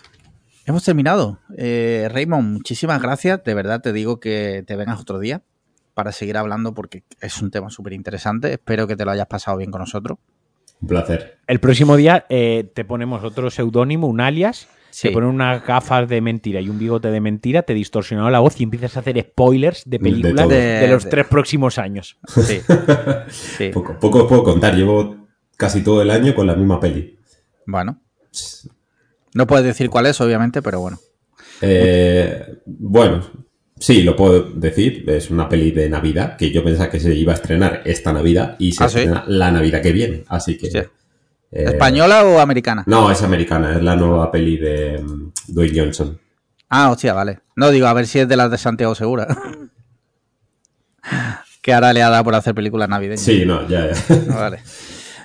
hemos 0.71 0.85
terminado. 0.85 1.41
Eh, 1.57 2.09
Raymond, 2.11 2.53
muchísimas 2.53 3.01
gracias. 3.03 3.43
De 3.45 3.55
verdad 3.55 3.81
te 3.81 3.93
digo 3.93 4.21
que 4.21 4.65
te 4.67 4.77
vengas 4.77 5.01
otro 5.01 5.19
día 5.19 5.43
para 5.95 6.13
seguir 6.13 6.37
hablando 6.37 6.75
porque 6.75 7.03
es 7.21 7.41
un 7.43 7.51
tema 7.51 7.71
súper 7.71 7.93
interesante. 7.93 8.53
Espero 8.53 8.87
que 8.87 8.97
te 8.97 9.05
lo 9.05 9.11
hayas 9.11 9.27
pasado 9.27 9.57
bien 9.57 9.71
con 9.71 9.81
nosotros. 9.81 10.19
Un 10.81 10.89
placer. 10.89 11.39
El 11.47 11.59
próximo 11.59 11.97
día 11.97 12.25
eh, 12.29 12.71
te 12.75 12.85
ponemos 12.85 13.25
otro 13.25 13.51
seudónimo, 13.51 14.07
un 14.07 14.21
alias. 14.21 14.69
Sí. 14.91 15.09
Te 15.09 15.15
ponen 15.15 15.29
unas 15.29 15.65
gafas 15.67 16.09
de 16.09 16.21
mentira 16.21 16.61
y 16.61 16.69
un 16.71 16.79
bigote 16.79 17.11
de 17.11 17.21
mentira, 17.21 17.63
te 17.63 17.75
distorsionado 17.75 18.31
la 18.31 18.39
voz 18.41 18.59
y 18.61 18.65
empiezas 18.65 18.97
a 18.97 19.01
hacer 19.01 19.21
spoilers 19.21 19.83
de 19.85 19.99
películas 20.01 20.49
de, 20.49 20.57
De- 20.61 20.89
los 20.89 21.05
de- 21.05 21.11
tres 21.11 21.27
próximos 21.27 21.79
años. 21.79 22.19
Sí. 22.29 22.61
Sí. 23.29 23.71
Poco, 23.75 23.99
poco 24.01 24.23
os 24.23 24.29
puedo 24.29 24.43
contar. 24.45 24.75
Llevo 24.77 25.29
casi 25.57 25.83
todo 25.83 26.01
el 26.03 26.11
año 26.11 26.35
con 26.35 26.47
la 26.47 26.55
misma 26.55 26.81
peli. 26.81 27.19
Bueno. 27.67 28.01
No 29.35 29.47
puedes 29.47 29.65
decir 29.65 29.91
cuál 29.91 30.07
es, 30.07 30.21
obviamente, 30.21 30.63
pero 30.63 30.81
bueno. 30.81 30.99
Eh, 31.61 32.61
bueno, 32.67 33.23
sí, 33.79 34.03
lo 34.03 34.17
puedo 34.17 34.51
decir. 34.51 35.05
Es 35.09 35.31
una 35.31 35.49
peli 35.49 35.71
de 35.71 35.89
Navidad 35.89 36.37
que 36.37 36.51
yo 36.51 36.65
pensaba 36.65 36.91
que 36.91 37.01
se 37.01 37.15
iba 37.15 37.33
a 37.33 37.37
estrenar 37.37 37.83
esta 37.85 38.13
Navidad 38.13 38.57
y 38.59 38.73
se 38.73 38.85
¿Ah, 38.85 38.89
sí? 38.89 38.99
estrena 38.99 39.25
la 39.27 39.51
Navidad 39.51 39.83
que 39.83 39.93
viene. 39.93 40.25
Así 40.29 40.57
que. 40.57 40.69
Eh, 40.69 40.89
¿Española 41.51 42.25
o 42.25 42.39
americana? 42.41 42.85
No, 42.87 43.11
es 43.11 43.23
americana. 43.23 43.77
Es 43.77 43.83
la 43.83 43.97
nueva 43.97 44.31
peli 44.31 44.57
de 44.59 44.99
mm, 44.99 45.33
Dwayne 45.49 45.81
Johnson. 45.81 46.19
Ah, 46.69 46.91
hostia, 46.91 47.15
vale. 47.15 47.41
No, 47.57 47.71
digo, 47.71 47.87
a 47.87 47.95
ver 47.95 48.07
si 48.07 48.19
es 48.19 48.29
de 48.29 48.37
las 48.37 48.51
de 48.51 48.59
Santiago 48.59 48.95
Segura. 48.95 49.27
que 51.63 51.73
ahora 51.73 51.93
le 51.93 52.03
ha 52.03 52.11
dado 52.11 52.25
por 52.25 52.35
hacer 52.35 52.55
películas 52.55 52.89
navideñas. 52.89 53.21
Sí, 53.21 53.45
no, 53.45 53.67
ya, 53.69 53.91
ya. 53.93 54.17
Vale. 54.35 54.61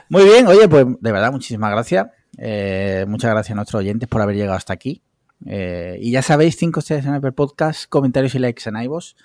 Muy 0.09 0.23
bien, 0.25 0.47
oye, 0.47 0.67
pues 0.67 0.85
de 0.99 1.11
verdad, 1.11 1.31
muchísimas 1.31 1.71
gracias. 1.71 2.07
Eh, 2.37 3.05
muchas 3.07 3.31
gracias 3.31 3.51
a 3.51 3.55
nuestros 3.55 3.79
oyentes 3.79 4.09
por 4.09 4.21
haber 4.21 4.35
llegado 4.35 4.57
hasta 4.57 4.73
aquí. 4.73 5.01
Eh, 5.45 5.97
y 6.01 6.11
ya 6.11 6.21
sabéis, 6.21 6.57
cinco 6.57 6.79
estrellas 6.79 7.05
en 7.05 7.13
Apple 7.13 7.33
Podcast, 7.33 7.89
comentarios 7.89 8.35
y 8.35 8.39
likes 8.39 8.67
en 8.69 8.77
iVoox, 8.77 9.15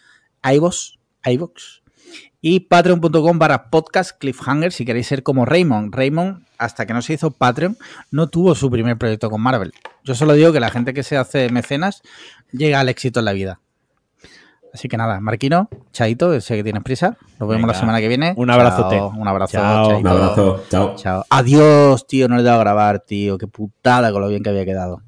iVoox, 0.43 0.99
iVoox 1.25 1.83
y 2.41 2.61
patreon.com 2.61 3.39
barra 3.39 3.69
podcast 3.71 4.17
cliffhanger 4.19 4.73
si 4.73 4.85
queréis 4.85 5.07
ser 5.07 5.23
como 5.23 5.45
Raymond. 5.45 5.95
Raymond, 5.95 6.45
hasta 6.57 6.87
que 6.87 6.95
no 6.95 7.03
se 7.03 7.15
hizo 7.15 7.31
Patreon, 7.31 7.77
no 8.11 8.29
tuvo 8.29 8.55
su 8.55 8.71
primer 8.71 8.97
proyecto 8.97 9.31
con 9.31 9.41
Marvel. 9.41 9.73
Yo 10.05 10.15
solo 10.15 10.35
digo 10.35 10.53
que 10.53 10.61
la 10.61 10.71
gente 10.71 10.95
que 10.95 11.03
se 11.03 11.17
hace 11.17 11.51
mecenas 11.51 12.03
llega 12.53 12.81
al 12.81 12.89
éxito 12.89 13.19
en 13.21 13.25
la 13.25 13.33
vida. 13.33 13.61
Así 14.73 14.89
que 14.89 14.97
nada, 14.97 15.21
Marquino, 15.21 15.69
Chaito, 15.93 16.41
sé 16.41 16.57
que 16.57 16.65
tienes 16.65 16.83
prisa. 16.83 17.17
Nos 17.39 17.49
vemos 17.49 17.63
Venga. 17.63 17.73
la 17.73 17.75
semana 17.75 18.01
que 18.01 18.09
viene. 18.09 18.35
Un 18.37 18.51
abrazote. 18.51 18.97
Chao, 18.97 19.13
un 19.17 19.27
abrazo. 19.29 19.53
Chao. 19.53 19.89
Chaito. 19.89 20.01
Un 20.01 20.07
abrazo. 20.07 20.63
Chao. 20.71 20.97
Chao. 20.97 21.25
Adiós, 21.31 22.07
tío. 22.07 22.29
No 22.29 22.37
le 22.37 22.43
he 22.43 22.45
dado 22.45 22.59
a 22.59 22.61
grabar, 22.65 23.01
tío. 23.01 23.39
Qué 23.39 23.47
putada 23.47 24.13
con 24.13 24.21
lo 24.21 24.29
bien 24.29 24.43
que 24.43 24.51
había 24.51 24.65
quedado. 24.65 25.03